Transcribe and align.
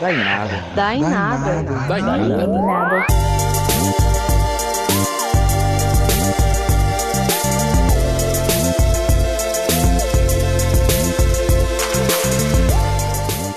Dá 0.00 0.10
em 0.10 0.16
nada. 0.16 0.64
Dá 0.74 0.94
em 0.94 1.00
nada. 1.02 1.62
Dá 1.86 1.98
em 1.98 2.02
nada. 2.02 2.46
Nada. 2.46 3.06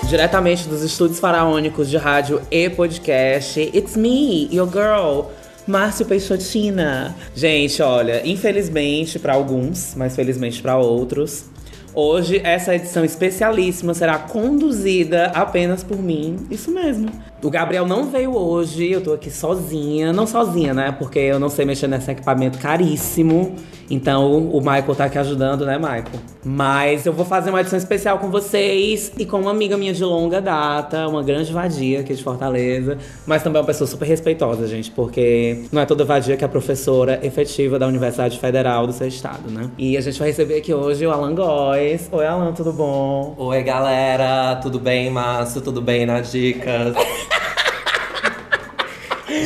Diretamente 0.06 0.68
dos 0.68 0.82
estúdios 0.82 1.18
faraônicos 1.18 1.88
de 1.88 1.96
rádio 1.96 2.42
e 2.50 2.68
podcast, 2.68 3.58
it's 3.58 3.96
me, 3.96 4.46
your 4.54 4.70
girl, 4.70 5.30
Márcio 5.66 6.04
Peixotina. 6.04 7.16
Gente, 7.34 7.80
olha, 7.80 8.20
infelizmente 8.28 9.18
para 9.18 9.32
alguns, 9.32 9.94
mas 9.96 10.14
felizmente 10.14 10.60
para 10.60 10.76
outros, 10.76 11.46
hoje 11.94 12.40
essa 12.44 12.74
edição 12.74 13.04
especialíssima 13.04 13.94
será 13.94 14.18
conduzida 14.18 15.26
apenas 15.26 15.82
por 15.82 16.02
mim. 16.02 16.46
Isso 16.50 16.70
mesmo. 16.70 17.10
O 17.44 17.50
Gabriel 17.50 17.86
não 17.86 18.06
veio 18.06 18.34
hoje, 18.34 18.90
eu 18.90 19.02
tô 19.02 19.12
aqui 19.12 19.30
sozinha. 19.30 20.14
Não 20.14 20.26
sozinha, 20.26 20.72
né? 20.72 20.90
Porque 20.90 21.18
eu 21.18 21.38
não 21.38 21.50
sei 21.50 21.66
mexer 21.66 21.86
nesse 21.86 22.10
equipamento 22.10 22.58
caríssimo. 22.58 23.54
Então 23.90 24.48
o 24.48 24.60
Michael 24.60 24.94
tá 24.94 25.04
aqui 25.04 25.18
ajudando, 25.18 25.66
né, 25.66 25.76
Michael? 25.76 26.04
Mas 26.42 27.04
eu 27.04 27.12
vou 27.12 27.26
fazer 27.26 27.50
uma 27.50 27.60
edição 27.60 27.78
especial 27.78 28.18
com 28.18 28.30
vocês 28.30 29.12
e 29.18 29.26
com 29.26 29.40
uma 29.40 29.50
amiga 29.50 29.76
minha 29.76 29.92
de 29.92 30.02
longa 30.02 30.40
data, 30.40 31.06
uma 31.06 31.22
grande 31.22 31.52
vadia 31.52 32.00
aqui 32.00 32.14
de 32.14 32.22
Fortaleza. 32.22 32.96
Mas 33.26 33.42
também 33.42 33.60
uma 33.60 33.66
pessoa 33.66 33.86
super 33.86 34.08
respeitosa, 34.08 34.66
gente, 34.66 34.90
porque 34.90 35.64
não 35.70 35.82
é 35.82 35.84
toda 35.84 36.02
vadia 36.02 36.38
que 36.38 36.44
é 36.46 36.48
professora 36.48 37.20
efetiva 37.22 37.78
da 37.78 37.86
Universidade 37.86 38.38
Federal 38.38 38.86
do 38.86 38.92
seu 38.94 39.06
estado, 39.06 39.50
né? 39.50 39.68
E 39.76 39.98
a 39.98 40.00
gente 40.00 40.18
vai 40.18 40.28
receber 40.28 40.56
aqui 40.56 40.72
hoje 40.72 41.06
o 41.06 41.10
Alan 41.10 41.34
Góes. 41.34 42.08
Oi, 42.10 42.26
Alan, 42.26 42.54
tudo 42.54 42.72
bom? 42.72 43.34
Oi, 43.36 43.62
galera, 43.62 44.56
tudo 44.62 44.78
bem, 44.78 45.10
Márcio? 45.10 45.60
Tudo 45.60 45.82
bem 45.82 46.06
nas 46.06 46.32
dicas? 46.32 46.94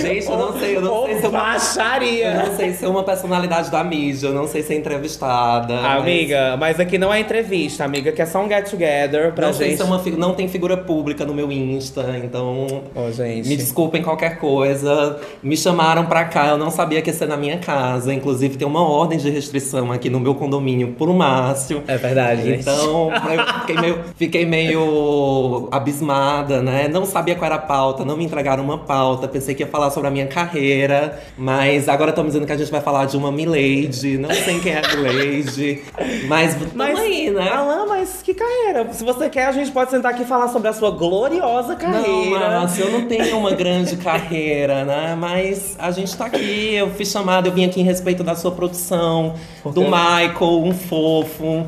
Gente, 0.00 0.26
eu 0.26 0.36
não 0.36 0.58
sei, 0.58 0.76
eu 0.76 0.80
não 0.80 1.06
sei 1.06 1.18
se 1.18 1.24
eu, 1.24 1.30
baixaria! 1.30 2.26
eu 2.26 2.46
não 2.46 2.56
sei 2.56 2.72
se 2.72 2.84
é 2.84 2.88
uma 2.88 3.02
personalidade 3.02 3.70
da 3.70 3.82
mídia, 3.82 4.28
eu 4.28 4.34
não 4.34 4.46
sei 4.46 4.62
se 4.62 4.72
é 4.74 4.76
entrevistada. 4.76 5.74
mas 5.80 6.00
Amiga, 6.00 6.56
mas 6.58 6.80
aqui 6.80 6.98
não 6.98 7.12
é 7.12 7.20
entrevista, 7.20 7.84
amiga, 7.84 8.12
que 8.12 8.22
é 8.22 8.26
só 8.26 8.42
um 8.42 8.48
get 8.48 8.68
together 8.68 9.32
pra 9.32 9.46
não 9.48 9.54
sei 9.54 9.68
gente. 9.70 9.76
se 9.78 9.82
é 9.82 9.84
uma 9.84 9.98
não 10.16 10.34
tem 10.34 10.48
figura 10.48 10.76
pública 10.76 11.24
no 11.24 11.34
meu 11.34 11.50
Insta, 11.52 12.20
então 12.22 12.82
Ô, 12.94 13.10
gente. 13.10 13.48
me 13.48 13.56
desculpem 13.56 14.02
qualquer 14.02 14.38
coisa. 14.38 15.18
Me 15.42 15.56
chamaram 15.56 16.06
pra 16.06 16.24
cá, 16.24 16.48
eu 16.48 16.58
não 16.58 16.70
sabia 16.70 17.02
que 17.02 17.10
ia 17.10 17.14
ser 17.14 17.26
na 17.26 17.36
minha 17.36 17.58
casa. 17.58 18.12
Inclusive 18.12 18.56
tem 18.56 18.66
uma 18.66 18.86
ordem 18.86 19.18
de 19.18 19.30
restrição 19.30 19.92
aqui 19.92 20.08
no 20.10 20.20
meu 20.20 20.34
condomínio 20.34 20.94
por 20.98 21.12
Márcio. 21.12 21.82
É 21.86 21.96
verdade. 21.96 22.52
Então, 22.52 23.10
eu 23.12 23.60
fiquei 23.60 23.76
meio, 23.80 23.98
fiquei 24.16 24.46
meio 24.46 25.68
abismada, 25.70 26.62
né? 26.62 26.88
Não 26.88 27.04
sabia 27.04 27.34
qual 27.34 27.46
era 27.46 27.56
a 27.56 27.58
pauta, 27.58 28.04
não 28.04 28.16
me 28.16 28.24
entregaram 28.24 28.62
uma 28.62 28.78
pauta. 28.78 29.28
Pensei 29.28 29.54
que 29.54 29.62
ia 29.62 29.66
falar 29.66 29.77
sobre 29.90 30.08
a 30.08 30.10
minha 30.10 30.26
carreira, 30.26 31.18
mas 31.36 31.88
agora 31.88 32.10
estão 32.10 32.24
me 32.24 32.30
dizendo 32.30 32.46
que 32.46 32.52
a 32.52 32.56
gente 32.56 32.70
vai 32.70 32.80
falar 32.80 33.06
de 33.06 33.16
uma 33.16 33.30
Milady. 33.30 34.18
Não 34.18 34.30
sei 34.30 34.60
quem 34.60 34.72
é 34.72 34.82
a 34.84 34.96
Milady, 34.96 35.82
mas 36.26 36.56
Mas, 36.74 36.98
aí, 36.98 37.30
né? 37.30 37.50
Mas 37.88 38.22
que 38.22 38.34
carreira? 38.34 38.92
Se 38.92 39.04
você 39.04 39.28
quer, 39.30 39.46
a 39.46 39.52
gente 39.52 39.70
pode 39.70 39.90
sentar 39.90 40.12
aqui 40.12 40.22
e 40.22 40.26
falar 40.26 40.48
sobre 40.48 40.68
a 40.68 40.72
sua 40.72 40.90
gloriosa 40.90 41.68
Não, 41.70 41.76
carreira. 41.76 42.38
Márcio, 42.60 42.84
eu 42.84 42.92
não 42.92 43.06
tenho 43.06 43.38
uma 43.38 43.52
grande 43.52 43.96
carreira, 43.96 44.84
né? 44.84 45.16
Mas 45.18 45.76
a 45.78 45.90
gente 45.90 46.16
tá 46.16 46.26
aqui, 46.26 46.74
eu 46.74 46.90
fui 46.90 47.04
chamada, 47.04 47.48
eu 47.48 47.52
vim 47.52 47.64
aqui 47.64 47.80
em 47.80 47.84
respeito 47.84 48.22
da 48.22 48.34
sua 48.34 48.50
produção, 48.50 49.34
do 49.64 49.82
Michael, 49.82 50.62
um 50.64 50.74
fofo, 50.74 51.66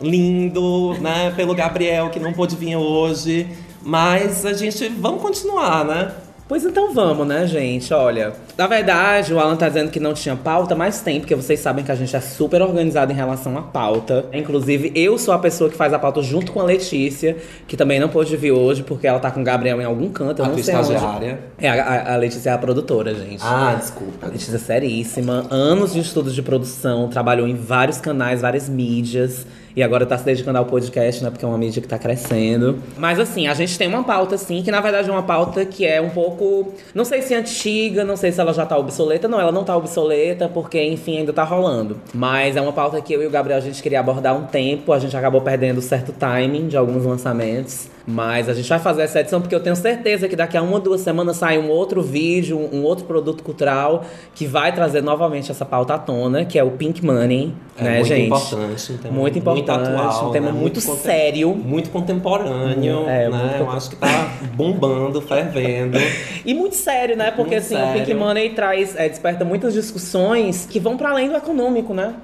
lindo, 0.00 0.94
né? 1.00 1.32
Pelo 1.36 1.54
Gabriel, 1.54 2.10
que 2.10 2.18
não 2.18 2.32
pôde 2.32 2.56
vir 2.56 2.76
hoje. 2.76 3.46
Mas 3.82 4.44
a 4.44 4.52
gente, 4.52 4.88
vamos 4.88 5.22
continuar, 5.22 5.84
né? 5.84 6.12
Pois 6.50 6.64
então 6.64 6.92
vamos, 6.92 7.24
né, 7.28 7.46
gente? 7.46 7.94
Olha, 7.94 8.32
na 8.58 8.66
verdade, 8.66 9.32
o 9.32 9.38
Alan 9.38 9.54
tá 9.54 9.68
dizendo 9.68 9.88
que 9.88 10.00
não 10.00 10.12
tinha 10.12 10.34
pauta, 10.34 10.74
mas 10.74 11.00
tem, 11.00 11.20
porque 11.20 11.36
vocês 11.36 11.60
sabem 11.60 11.84
que 11.84 11.92
a 11.92 11.94
gente 11.94 12.14
é 12.16 12.18
super 12.20 12.60
organizado 12.60 13.12
em 13.12 13.14
relação 13.14 13.56
à 13.56 13.62
pauta. 13.62 14.24
Inclusive, 14.32 14.90
eu 14.96 15.16
sou 15.16 15.32
a 15.32 15.38
pessoa 15.38 15.70
que 15.70 15.76
faz 15.76 15.92
a 15.92 15.98
pauta 16.00 16.20
junto 16.22 16.50
com 16.50 16.58
a 16.60 16.64
Letícia, 16.64 17.36
que 17.68 17.76
também 17.76 18.00
não 18.00 18.08
pôde 18.08 18.36
vir 18.36 18.50
hoje, 18.50 18.82
porque 18.82 19.06
ela 19.06 19.20
tá 19.20 19.30
com 19.30 19.42
o 19.42 19.44
Gabriel 19.44 19.80
em 19.80 19.84
algum 19.84 20.08
canto. 20.10 20.40
Eu 20.42 20.46
A 20.46 20.48
não 20.48 20.58
sei 20.58 20.74
onde. 20.74 20.92
estagiária. 20.92 21.38
É, 21.56 21.68
a, 21.70 21.84
a- 21.84 22.14
a 22.14 22.16
Letícia 22.16 22.50
é 22.50 22.52
a 22.52 22.58
produtora, 22.58 23.14
gente. 23.14 23.40
Ah, 23.44 23.70
A 23.70 23.74
desculpa. 23.76 24.26
Letícia 24.26 24.56
é 24.56 24.58
seríssima, 24.58 25.46
anos 25.52 25.92
de 25.92 26.00
estudos 26.00 26.34
de 26.34 26.42
produção, 26.42 27.06
trabalhou 27.08 27.46
em 27.46 27.54
vários 27.54 27.98
canais, 28.00 28.40
várias 28.40 28.68
mídias. 28.68 29.46
E 29.74 29.82
agora 29.82 30.04
tá 30.04 30.18
se 30.18 30.24
dedicando 30.24 30.58
ao 30.58 30.64
podcast, 30.64 31.22
né? 31.22 31.30
Porque 31.30 31.44
é 31.44 31.48
uma 31.48 31.58
mídia 31.58 31.80
que 31.80 31.88
tá 31.88 31.98
crescendo. 31.98 32.78
Mas 32.96 33.20
assim, 33.20 33.46
a 33.46 33.54
gente 33.54 33.78
tem 33.78 33.88
uma 33.88 34.02
pauta, 34.02 34.34
assim, 34.34 34.62
que 34.62 34.70
na 34.70 34.80
verdade 34.80 35.08
é 35.08 35.12
uma 35.12 35.22
pauta 35.22 35.64
que 35.64 35.86
é 35.86 36.00
um 36.00 36.10
pouco. 36.10 36.72
Não 36.94 37.04
sei 37.04 37.22
se 37.22 37.34
antiga, 37.34 38.04
não 38.04 38.16
sei 38.16 38.32
se 38.32 38.40
ela 38.40 38.52
já 38.52 38.66
tá 38.66 38.76
obsoleta. 38.76 39.28
Não, 39.28 39.40
ela 39.40 39.52
não 39.52 39.64
tá 39.64 39.76
obsoleta, 39.76 40.48
porque, 40.48 40.82
enfim, 40.82 41.18
ainda 41.18 41.32
tá 41.32 41.44
rolando. 41.44 41.98
Mas 42.12 42.56
é 42.56 42.60
uma 42.60 42.72
pauta 42.72 43.00
que 43.00 43.12
eu 43.12 43.22
e 43.22 43.26
o 43.26 43.30
Gabriel 43.30 43.58
a 43.58 43.62
gente 43.62 43.82
queria 43.82 44.00
abordar 44.00 44.36
um 44.36 44.44
tempo. 44.46 44.92
A 44.92 44.98
gente 44.98 45.16
acabou 45.16 45.40
perdendo 45.40 45.80
certo 45.80 46.12
timing 46.12 46.68
de 46.68 46.76
alguns 46.76 47.04
lançamentos. 47.04 47.88
Mas 48.10 48.48
a 48.48 48.54
gente 48.54 48.68
vai 48.68 48.78
fazer 48.78 49.02
essa 49.02 49.20
edição 49.20 49.40
porque 49.40 49.54
eu 49.54 49.60
tenho 49.60 49.76
certeza 49.76 50.28
que 50.28 50.34
daqui 50.36 50.56
a 50.56 50.62
uma 50.62 50.72
ou 50.74 50.80
duas 50.80 51.00
semanas 51.00 51.36
sai 51.36 51.58
um 51.58 51.68
outro 51.68 52.02
vídeo, 52.02 52.58
um 52.72 52.82
outro 52.82 53.04
produto 53.04 53.42
cultural 53.42 54.04
que 54.34 54.46
vai 54.46 54.74
trazer 54.74 55.02
novamente 55.02 55.50
essa 55.50 55.64
pauta 55.64 55.94
à 55.94 55.98
tona, 55.98 56.44
que 56.44 56.58
é 56.58 56.64
o 56.64 56.72
Pink 56.72 57.04
Money, 57.04 57.54
É 57.78 57.82
né, 57.84 57.94
muito 57.96 58.06
gente? 58.08 58.26
importante. 58.26 58.92
um 58.92 58.96
tema 58.98 59.14
Muito 59.14 59.38
importante, 59.38 59.88
atual, 59.90 60.28
um 60.28 60.32
tema 60.32 60.52
né? 60.52 60.58
muito 60.60 60.82
contem- 60.82 61.02
sério. 61.02 61.54
Muito 61.54 61.90
contemporâneo, 61.90 63.04
É, 63.08 63.28
né? 63.28 63.38
muito- 63.38 63.56
Eu 63.60 63.70
acho 63.70 63.90
que 63.90 63.96
tá 63.96 64.32
bombando, 64.54 65.20
fervendo. 65.22 65.98
E 66.44 66.52
muito 66.54 66.74
sério, 66.76 67.16
né? 67.16 67.30
Porque 67.30 67.54
Muito 67.56 67.64
assim, 67.64 67.74
o 67.76 67.92
Pink 67.92 68.06
sério. 68.06 68.18
Money 68.18 68.50
traz, 68.50 68.96
é, 68.96 69.08
desperta 69.08 69.44
muitas 69.44 69.72
discussões 69.74 70.66
que 70.68 70.80
vão 70.80 70.96
para 70.96 71.10
além 71.10 71.28
do 71.28 71.36
econômico, 71.36 71.94
né? 71.94 72.14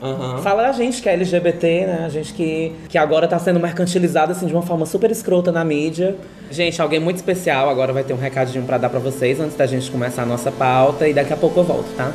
Fala 0.43 0.63
da 0.63 0.73
gente 0.73 1.01
que 1.03 1.09
é 1.09 1.13
LGBT, 1.13 1.87
né? 1.87 2.03
A 2.05 2.09
gente 2.09 2.33
que, 2.33 2.73
que 2.89 2.99
agora 2.99 3.29
tá 3.29 3.39
sendo 3.39 3.61
mercantilizado 3.61 4.33
assim 4.33 4.47
de 4.47 4.53
uma 4.53 4.63
forma 4.63 4.87
super 4.87 5.11
escrota 5.11 5.53
na 5.53 5.65
mídia. 5.65 5.76
Gente, 6.51 6.81
alguém 6.81 7.01
muito 7.01 7.17
especial 7.17 7.69
agora 7.69 7.93
vai 7.93 8.05
ter 8.05 8.13
um 8.13 8.19
recadinho 8.19 8.65
pra 8.65 8.79
dar 8.79 8.89
pra 8.89 9.01
vocês 9.01 9.41
antes 9.41 9.57
da 9.57 9.67
gente 9.67 9.91
começar 9.91 10.23
a 10.23 10.27
nossa 10.27 10.51
pauta 10.51 11.09
e 11.09 11.13
daqui 11.13 11.33
a 11.33 11.37
pouco 11.37 11.61
eu 11.61 11.65
volto, 11.65 11.89
tá? 11.97 12.13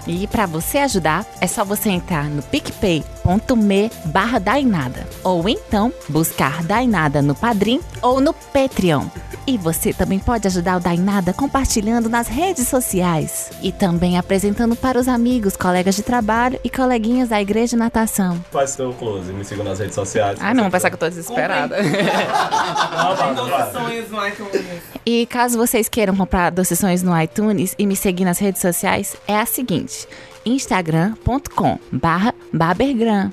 E 0.07 0.25
para 0.25 0.45
você 0.45 0.77
ajudar, 0.77 1.25
é 1.41 1.47
só 1.47 1.65
você 1.65 1.89
entrar 1.89 2.29
no 2.29 2.41
picpay.me 2.41 3.91
barra 4.05 4.39
Dainada. 4.39 5.05
Ou 5.21 5.49
então, 5.49 5.91
buscar 6.07 6.63
Dainada 6.63 7.21
no 7.21 7.35
Padrim 7.35 7.81
ou 8.01 8.21
no 8.21 8.33
Patreon. 8.33 9.07
E 9.47 9.57
você 9.57 9.93
também 9.93 10.19
pode 10.19 10.47
ajudar 10.47 10.77
o 10.77 10.79
Dainada 10.79 11.33
compartilhando 11.33 12.09
nas 12.09 12.27
redes 12.27 12.67
sociais. 12.67 13.51
E 13.61 13.71
também 13.71 14.17
apresentando 14.17 14.75
para 14.75 14.99
os 14.99 15.07
amigos, 15.07 15.55
colegas 15.55 15.95
de 15.95 16.03
trabalho 16.03 16.59
e 16.63 16.69
coleguinhas 16.69 17.29
da 17.29 17.41
igreja 17.41 17.69
de 17.71 17.75
natação. 17.77 18.43
Faz 18.51 18.71
seu 18.71 18.93
close, 18.93 19.31
me 19.31 19.43
sigam 19.43 19.65
nas 19.65 19.79
redes 19.79 19.95
sociais. 19.95 20.39
Ah, 20.41 20.53
não, 20.53 20.63
vão 20.63 20.71
pensar 20.71 20.89
que 20.89 20.95
eu 20.95 20.99
tô 20.99 21.09
desesperada. 21.09 21.77
E 25.05 25.25
caso 25.25 25.57
vocês 25.57 25.89
queiram 25.89 26.15
comprar 26.15 26.51
doções 26.51 27.01
no 27.01 27.19
iTunes 27.19 27.73
e 27.77 27.85
me 27.85 27.95
seguir 27.95 28.25
nas 28.25 28.37
redes 28.39 28.61
sociais, 28.61 29.15
é 29.27 29.35
a 29.35 29.45
seguinte: 29.45 30.07
instagram.com 30.45 31.79
barra 31.91 32.33
babergram. 32.53 33.31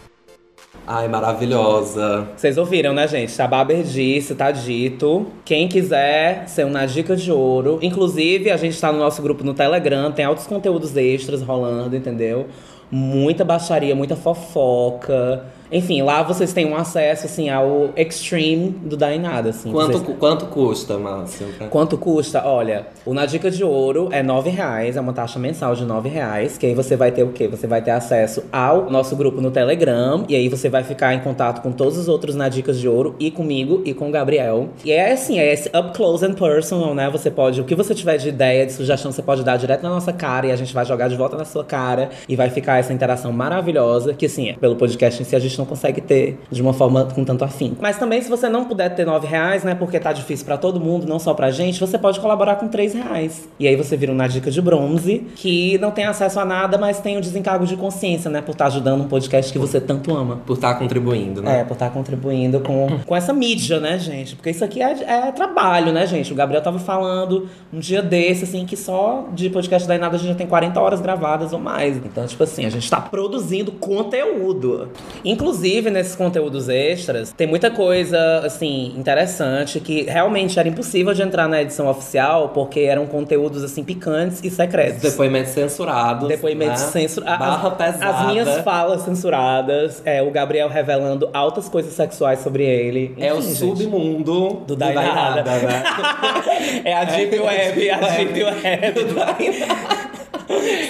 Ai, 0.86 1.08
maravilhosa. 1.08 2.28
Vocês 2.36 2.56
ouviram, 2.56 2.94
né, 2.94 3.08
gente? 3.08 3.42
A 3.42 3.48
Baber 3.48 3.82
disse, 3.82 4.36
tá 4.36 4.52
dito. 4.52 5.26
Quem 5.44 5.66
quiser 5.66 6.48
ser 6.48 6.64
uma 6.64 6.86
dica 6.86 7.16
de 7.16 7.32
ouro. 7.32 7.80
Inclusive, 7.82 8.52
a 8.52 8.56
gente 8.56 8.80
tá 8.80 8.92
no 8.92 8.98
nosso 8.98 9.20
grupo 9.20 9.42
no 9.42 9.52
Telegram, 9.52 10.12
tem 10.12 10.24
altos 10.24 10.46
conteúdos 10.46 10.96
extras 10.96 11.42
rolando, 11.42 11.96
entendeu? 11.96 12.46
Muita 12.88 13.44
baixaria, 13.44 13.96
muita 13.96 14.14
fofoca. 14.14 15.44
Enfim, 15.70 16.02
lá 16.02 16.22
vocês 16.22 16.52
têm 16.52 16.66
um 16.66 16.76
acesso, 16.76 17.26
assim, 17.26 17.48
ao 17.48 17.90
extreme 17.96 18.68
do 18.70 18.96
Dainada, 18.96 19.50
assim. 19.50 19.70
Quanto, 19.72 19.98
Vocês- 19.98 20.16
quanto 20.18 20.46
custa, 20.46 20.98
Márcio? 20.98 21.46
Quanto 21.70 21.98
custa? 21.98 22.44
Olha, 22.46 22.86
o 23.04 23.12
Na 23.12 23.26
Dica 23.26 23.50
de 23.50 23.64
Ouro 23.64 24.08
é 24.12 24.20
R$ 24.22 24.50
reais, 24.50 24.96
é 24.96 25.00
uma 25.00 25.12
taxa 25.12 25.38
mensal 25.38 25.74
de 25.74 25.84
R$ 25.84 26.08
reais. 26.08 26.56
Que 26.58 26.66
aí 26.66 26.74
você 26.74 26.96
vai 26.96 27.10
ter 27.10 27.22
o 27.22 27.28
quê? 27.28 27.48
Você 27.48 27.66
vai 27.66 27.82
ter 27.82 27.90
acesso 27.90 28.44
ao 28.52 28.90
nosso 28.90 29.16
grupo 29.16 29.40
no 29.40 29.50
Telegram. 29.50 30.24
E 30.28 30.36
aí 30.36 30.48
você 30.48 30.68
vai 30.68 30.82
ficar 30.82 31.14
em 31.14 31.20
contato 31.20 31.60
com 31.62 31.72
todos 31.72 31.96
os 31.98 32.08
outros 32.08 32.34
Na 32.34 32.48
Dicas 32.48 32.78
de 32.78 32.88
Ouro 32.88 33.14
e 33.18 33.30
comigo 33.30 33.82
e 33.84 33.92
com 33.94 34.08
o 34.08 34.10
Gabriel. 34.10 34.68
E 34.84 34.92
é 34.92 35.12
assim, 35.12 35.38
é 35.38 35.52
esse 35.52 35.68
up 35.68 35.92
close 35.94 36.24
and 36.24 36.34
personal, 36.34 36.94
né? 36.94 37.08
Você 37.10 37.30
pode, 37.30 37.60
o 37.60 37.64
que 37.64 37.74
você 37.74 37.94
tiver 37.94 38.16
de 38.16 38.28
ideia, 38.28 38.66
de 38.66 38.72
sugestão, 38.72 39.10
você 39.12 39.22
pode 39.22 39.42
dar 39.42 39.56
direto 39.56 39.82
na 39.82 39.90
nossa 39.90 40.12
cara 40.12 40.46
e 40.46 40.52
a 40.52 40.56
gente 40.56 40.72
vai 40.72 40.84
jogar 40.84 41.08
de 41.08 41.16
volta 41.16 41.36
na 41.36 41.44
sua 41.44 41.64
cara. 41.64 42.10
E 42.28 42.36
vai 42.36 42.50
ficar 42.50 42.78
essa 42.78 42.92
interação 42.92 43.32
maravilhosa, 43.32 44.14
que 44.14 44.26
assim, 44.26 44.54
pelo 44.60 44.76
podcast 44.76 45.20
em 45.20 45.24
si 45.24 45.34
a 45.34 45.38
gente 45.38 45.55
não 45.58 45.66
consegue 45.66 46.00
ter 46.00 46.38
de 46.50 46.62
uma 46.62 46.72
forma 46.72 47.04
com 47.06 47.24
tanto 47.24 47.44
afinco. 47.44 47.76
Mas 47.80 47.98
também, 47.98 48.20
se 48.22 48.28
você 48.28 48.48
não 48.48 48.64
puder 48.64 48.94
ter 48.94 49.06
R$ 49.06 49.26
reais, 49.26 49.64
né? 49.64 49.74
Porque 49.74 49.98
tá 49.98 50.12
difícil 50.12 50.44
pra 50.44 50.56
todo 50.56 50.80
mundo, 50.80 51.06
não 51.06 51.18
só 51.18 51.34
pra 51.34 51.50
gente, 51.50 51.80
você 51.80 51.98
pode 51.98 52.20
colaborar 52.20 52.56
com 52.56 52.66
R$ 52.66 52.86
reais. 52.88 53.48
E 53.58 53.66
aí 53.66 53.76
você 53.76 53.96
vira 53.96 54.12
um 54.12 54.14
na 54.14 54.26
dica 54.26 54.50
de 54.50 54.60
bronze, 54.60 55.26
que 55.36 55.78
não 55.78 55.90
tem 55.90 56.04
acesso 56.04 56.38
a 56.40 56.44
nada, 56.44 56.78
mas 56.78 57.00
tem 57.00 57.16
o 57.16 57.20
desencargo 57.20 57.66
de 57.66 57.76
consciência, 57.76 58.30
né? 58.30 58.40
Por 58.40 58.52
estar 58.52 58.66
ajudando 58.66 59.02
um 59.02 59.08
podcast 59.08 59.52
que 59.52 59.58
você 59.58 59.80
tanto 59.80 60.14
ama. 60.14 60.40
Por 60.46 60.54
estar 60.54 60.74
contribuindo, 60.74 61.42
né? 61.42 61.60
É, 61.60 61.64
por 61.64 61.74
estar 61.74 61.90
contribuindo 61.90 62.60
com, 62.60 62.98
com 63.04 63.16
essa 63.16 63.32
mídia, 63.32 63.80
né, 63.80 63.98
gente? 63.98 64.36
Porque 64.36 64.50
isso 64.50 64.64
aqui 64.64 64.82
é, 64.82 64.92
é 65.02 65.32
trabalho, 65.32 65.92
né, 65.92 66.06
gente? 66.06 66.32
O 66.32 66.36
Gabriel 66.36 66.62
tava 66.62 66.78
falando 66.78 67.48
um 67.72 67.78
dia 67.78 68.02
desse, 68.02 68.44
assim, 68.44 68.64
que 68.64 68.76
só 68.76 69.26
de 69.32 69.50
podcast 69.50 69.86
da 69.86 69.94
Inada 69.94 70.16
a 70.16 70.18
gente 70.18 70.28
já 70.28 70.34
tem 70.34 70.46
40 70.46 70.80
horas 70.80 71.00
gravadas 71.00 71.52
ou 71.52 71.58
mais. 71.58 71.96
Então, 71.96 72.26
tipo 72.26 72.42
assim, 72.42 72.64
a 72.64 72.70
gente 72.70 72.88
tá 72.90 73.00
produzindo 73.00 73.72
conteúdo. 73.72 74.88
Inclusive, 75.24 75.45
nesses 75.90 76.14
conteúdos 76.14 76.68
extras, 76.68 77.32
tem 77.32 77.46
muita 77.46 77.70
coisa, 77.70 78.40
assim, 78.44 78.94
interessante 78.96 79.80
que 79.80 80.02
realmente 80.02 80.58
era 80.58 80.68
impossível 80.68 81.14
de 81.14 81.22
entrar 81.22 81.48
na 81.48 81.62
edição 81.62 81.88
oficial 81.88 82.50
porque 82.50 82.80
eram 82.80 83.06
conteúdos, 83.06 83.62
assim, 83.62 83.82
picantes 83.82 84.42
e 84.42 84.50
secretos. 84.50 85.02
Depoimentos 85.02 85.52
censurados. 85.52 86.28
Depoimentos 86.28 86.82
né? 86.82 86.88
censurados. 86.88 87.46
Barra 87.46 87.70
pesada. 87.70 88.06
As 88.06 88.26
minhas 88.26 88.58
falas 88.62 89.02
censuradas. 89.02 90.02
É, 90.04 90.22
o 90.22 90.30
Gabriel 90.30 90.68
revelando 90.68 91.28
altas 91.32 91.68
coisas 91.68 91.92
sexuais 91.92 92.40
sobre 92.40 92.64
ele. 92.64 93.14
É 93.18 93.32
o 93.32 93.40
gente. 93.40 93.56
submundo 93.56 94.62
Do 94.66 94.76
Dainada. 94.76 95.42
né? 95.42 95.82
É 96.84 96.94
a 96.94 97.04
Deep 97.04 97.38
Web, 97.38 97.90
a 97.90 97.98
Deep 97.98 98.44
Web. 98.44 100.15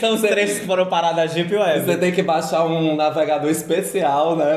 São 0.00 0.14
os 0.14 0.20
trechos 0.20 0.58
que 0.58 0.66
foram 0.66 0.86
parados 0.86 1.16
da 1.16 1.26
Deep 1.26 1.54
Web. 1.54 1.84
Você 1.84 1.96
tem 1.96 2.12
que 2.12 2.22
baixar 2.22 2.64
um 2.66 2.94
navegador 2.94 3.50
especial, 3.50 4.36
né? 4.36 4.56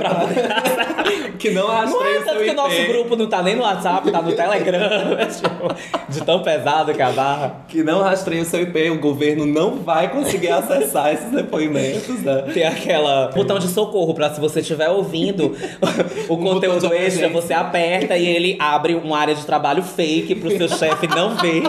que 1.39 1.51
não 1.51 1.67
Não 1.67 1.73
rastreia 1.73 2.17
é 2.17 2.21
tanto 2.21 2.43
que 2.43 2.49
o 2.49 2.53
nosso 2.53 2.87
grupo 2.87 3.15
não 3.15 3.27
tá 3.27 3.41
nem 3.41 3.55
no 3.55 3.63
WhatsApp, 3.63 4.11
tá 4.11 4.21
no 4.21 4.31
Telegram. 4.33 4.79
tipo, 5.31 5.75
de 6.09 6.21
tão 6.21 6.41
pesado 6.41 6.93
que 6.93 7.01
é 7.01 7.05
a 7.05 7.11
barra. 7.11 7.55
Que 7.67 7.83
não 7.83 8.01
rastreia 8.01 8.41
o 8.41 8.45
seu 8.45 8.61
IP. 8.61 8.89
O 8.89 8.99
governo 8.99 9.45
não 9.45 9.77
vai 9.77 10.09
conseguir 10.09 10.49
acessar 10.49 11.13
esses 11.13 11.31
depoimentos, 11.31 12.21
né? 12.21 12.43
Tem 12.53 12.65
aquela 12.65 13.29
botão 13.29 13.57
de 13.57 13.67
socorro 13.67 14.13
pra 14.13 14.29
se 14.29 14.39
você 14.39 14.59
estiver 14.59 14.89
ouvindo 14.89 15.55
o 16.27 16.37
conteúdo 16.37 16.93
extra, 16.93 17.29
você 17.29 17.53
aperta 17.53 18.17
e 18.17 18.27
ele 18.27 18.57
abre 18.59 18.95
uma 18.95 19.17
área 19.17 19.35
de 19.35 19.45
trabalho 19.45 19.81
fake 19.81 20.35
pro 20.35 20.51
seu 20.51 20.67
chefe 20.67 21.07
não 21.07 21.35
ver 21.37 21.63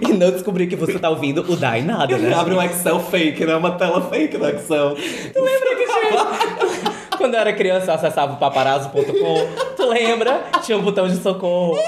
e 0.00 0.12
não 0.12 0.30
descobrir 0.30 0.66
que 0.66 0.76
você 0.76 0.98
tá 0.98 1.08
ouvindo 1.10 1.40
o 1.48 1.56
Dai 1.56 1.82
Nada, 1.82 2.16
né? 2.18 2.34
Abre 2.34 2.54
um 2.54 2.62
Excel 2.62 3.00
fake, 3.00 3.44
né? 3.44 3.56
Uma 3.56 3.72
tela 3.72 4.02
fake 4.02 4.36
no 4.38 4.48
Excel. 4.48 4.94
Tu 4.94 5.40
lembra 5.40 5.76
que 5.76 5.86
tinha... 5.86 6.94
Quando 7.16 7.34
eu 7.34 7.40
era 7.40 7.52
criança, 7.52 7.90
eu 7.90 7.94
acessava 7.94 8.34
o 8.34 8.36
paparazzo.com. 8.36 9.74
Tu 9.76 9.86
lembra? 9.86 10.42
Tinha 10.62 10.76
um 10.76 10.82
botão 10.82 11.06
de 11.08 11.16
socorro. 11.16 11.78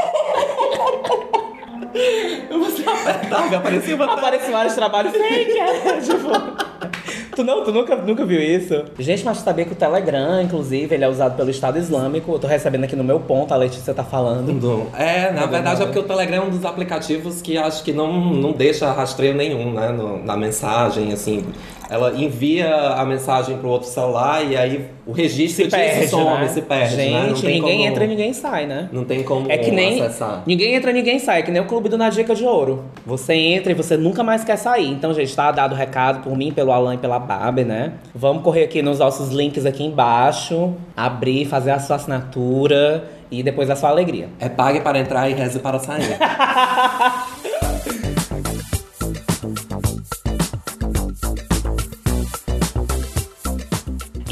Você 2.50 2.88
apertava 2.88 3.52
e 3.52 3.56
aparecia 3.56 3.96
uma. 3.96 4.12
Apareciam 4.12 4.52
vários 4.52 4.74
trabalhos 4.74 5.12
fake. 5.12 5.58
é, 5.58 6.00
tipo... 6.00 6.95
Tu 7.36 7.44
não, 7.44 7.62
tu 7.62 7.70
nunca, 7.70 7.94
nunca 7.96 8.24
viu 8.24 8.40
isso? 8.40 8.82
Gente, 8.98 9.22
mas 9.22 9.36
tu 9.38 9.44
sabia 9.44 9.66
que 9.66 9.72
o 9.72 9.76
Telegram, 9.76 10.40
inclusive, 10.40 10.94
ele 10.94 11.04
é 11.04 11.08
usado 11.08 11.36
pelo 11.36 11.50
Estado 11.50 11.78
Islâmico. 11.78 12.32
Eu 12.32 12.38
tô 12.38 12.46
recebendo 12.46 12.84
aqui 12.84 12.96
no 12.96 13.04
meu 13.04 13.20
ponto, 13.20 13.52
a 13.52 13.56
Letícia 13.58 13.92
tá 13.92 14.02
falando. 14.02 14.50
É, 14.98 15.30
na 15.32 15.42
Tá 15.42 15.46
verdade 15.46 15.76
bom. 15.76 15.82
é 15.82 15.86
porque 15.86 15.98
o 15.98 16.02
Telegram 16.04 16.36
é 16.38 16.40
um 16.46 16.48
dos 16.50 16.64
aplicativos 16.64 17.42
que 17.42 17.58
acho 17.58 17.84
que 17.84 17.92
não, 17.92 18.10
não 18.32 18.52
deixa 18.52 18.90
rastreio 18.90 19.34
nenhum, 19.34 19.70
né? 19.74 19.90
no- 19.90 20.24
na 20.24 20.34
mensagem, 20.34 21.12
assim. 21.12 21.44
Ela 21.88 22.12
envia 22.16 22.74
a 22.74 23.04
mensagem 23.04 23.56
pro 23.58 23.68
outro 23.68 23.88
celular 23.88 24.44
e 24.44 24.56
aí 24.56 24.86
o 25.06 25.12
registro 25.12 25.64
Se 25.64 25.70
disso 25.70 25.76
perde, 25.76 26.08
some, 26.08 26.24
né? 26.40 26.48
se 26.48 26.62
perde, 26.62 26.96
né? 26.96 27.28
Gente, 27.28 27.42
tem 27.42 27.54
ninguém 27.60 27.76
como- 27.78 27.88
entra 27.88 28.04
e 28.04 28.08
ninguém 28.08 28.32
sai, 28.32 28.66
né? 28.66 28.88
Não 28.92 29.04
tem 29.04 29.22
como 29.22 29.50
É 29.50 29.56
que 29.56 29.70
nem. 29.70 30.00
acessar. 30.02 30.42
Ninguém 30.44 30.74
entra, 30.74 30.90
ninguém 30.92 31.18
sai. 31.20 31.38
É 31.40 31.42
que 31.42 31.50
nem 31.52 31.62
o 31.62 31.66
clube 31.66 31.88
do 31.88 31.96
Na 31.96 32.10
Dica 32.10 32.34
de 32.34 32.44
Ouro. 32.44 32.84
Você 33.06 33.34
entra 33.34 33.70
e 33.70 33.74
você 33.74 33.96
nunca 33.96 34.24
mais 34.24 34.42
quer 34.42 34.56
sair. 34.56 34.90
Então, 34.90 35.14
gente, 35.14 35.34
tá 35.36 35.52
dado 35.52 35.72
o 35.72 35.76
recado 35.76 36.22
por 36.24 36.36
mim, 36.36 36.50
pelo 36.52 36.72
Alan 36.72 36.94
e 36.94 36.98
pela 36.98 37.18
Babi, 37.20 37.62
né? 37.64 37.92
Vamos 38.14 38.42
correr 38.42 38.64
aqui 38.64 38.82
nos 38.82 38.98
nossos 38.98 39.30
links 39.30 39.64
aqui 39.64 39.84
embaixo. 39.84 40.74
Abrir, 40.96 41.44
fazer 41.46 41.70
a 41.70 41.78
sua 41.78 41.96
assinatura 41.96 43.04
e 43.30 43.42
depois 43.44 43.70
a 43.70 43.76
sua 43.76 43.90
alegria. 43.90 44.28
É 44.40 44.48
pague 44.48 44.80
para 44.80 44.98
entrar 44.98 45.28
e 45.30 45.34
reze 45.34 45.60
para 45.60 45.78
sair. 45.78 46.16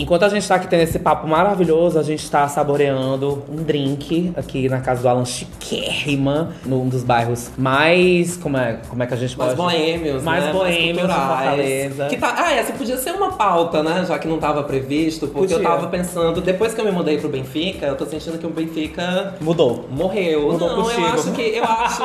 Enquanto 0.05 0.25
a 0.25 0.29
gente 0.29 0.47
tá 0.47 0.56
aqui 0.56 0.69
tendo 0.69 0.83
esse 0.83 0.99
papo 0.99 1.27
maravilhoso, 1.27 1.99
a 1.99 2.03
gente 2.03 2.31
tá 2.31 2.47
saboreando 2.47 3.43
um 3.49 3.62
drink 3.62 4.35
aqui 4.37 4.69
na 4.69 4.83
casa 4.83 5.01
do 5.01 5.09
Alan 5.09 5.25
Chiquérrima, 5.65 6.51
num 6.65 6.89
dos 6.89 7.03
bairros 7.03 7.51
mais. 7.57 8.37
Como 8.37 8.57
é, 8.57 8.79
como 8.89 9.03
é 9.03 9.07
que 9.07 9.15
a 9.15 9.17
gente 9.17 9.37
Mais 9.39 9.55
pode. 9.55 9.75
boêmios, 9.77 10.23
Mais 10.23 10.45
né? 10.45 10.53
boêmios 10.53 10.99
culturais. 11.07 11.39
Fortaleza. 11.45 12.07
Que 12.07 12.17
tá, 12.17 12.35
ah, 12.37 12.53
essa 12.53 12.73
podia 12.73 12.97
ser 12.97 13.13
uma 13.13 13.33
pauta, 13.33 13.83
né? 13.83 14.05
Já 14.07 14.19
que 14.19 14.29
não 14.29 14.39
tava 14.39 14.63
previsto. 14.65 15.27
Porque 15.29 15.55
eu 15.55 15.59
Podia. 15.59 15.71
tava 15.71 15.87
pensando, 15.89 16.41
depois 16.41 16.75
que 16.75 16.81
eu 16.81 16.85
me 16.85 16.93
mudei 16.93 17.19
pro 17.19 17.29
Benfica, 17.29 17.87
eu 17.87 17.97
tô 17.97 18.05
sentindo 18.07 18.39
que 18.39 18.47
o 18.47 18.51
Benfica 18.51 19.35
Mudou. 19.41 19.87
morreu. 19.91 20.53
Mudou 20.53 20.69
não, 20.69 20.83
contigo. 20.85 21.01
eu 21.01 21.07
acho 21.15 21.33
que. 21.33 21.43
Eu 21.43 21.65
acho. 21.65 22.03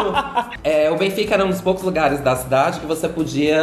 é, 0.64 0.90
o 0.92 0.98
Benfica 0.98 1.34
era 1.36 1.46
um 1.46 1.50
dos 1.50 1.62
poucos 1.62 1.84
lugares 1.84 2.22
da 2.22 2.36
cidade 2.36 2.80
que 2.80 2.86
você 2.86 3.08
podia 3.08 3.60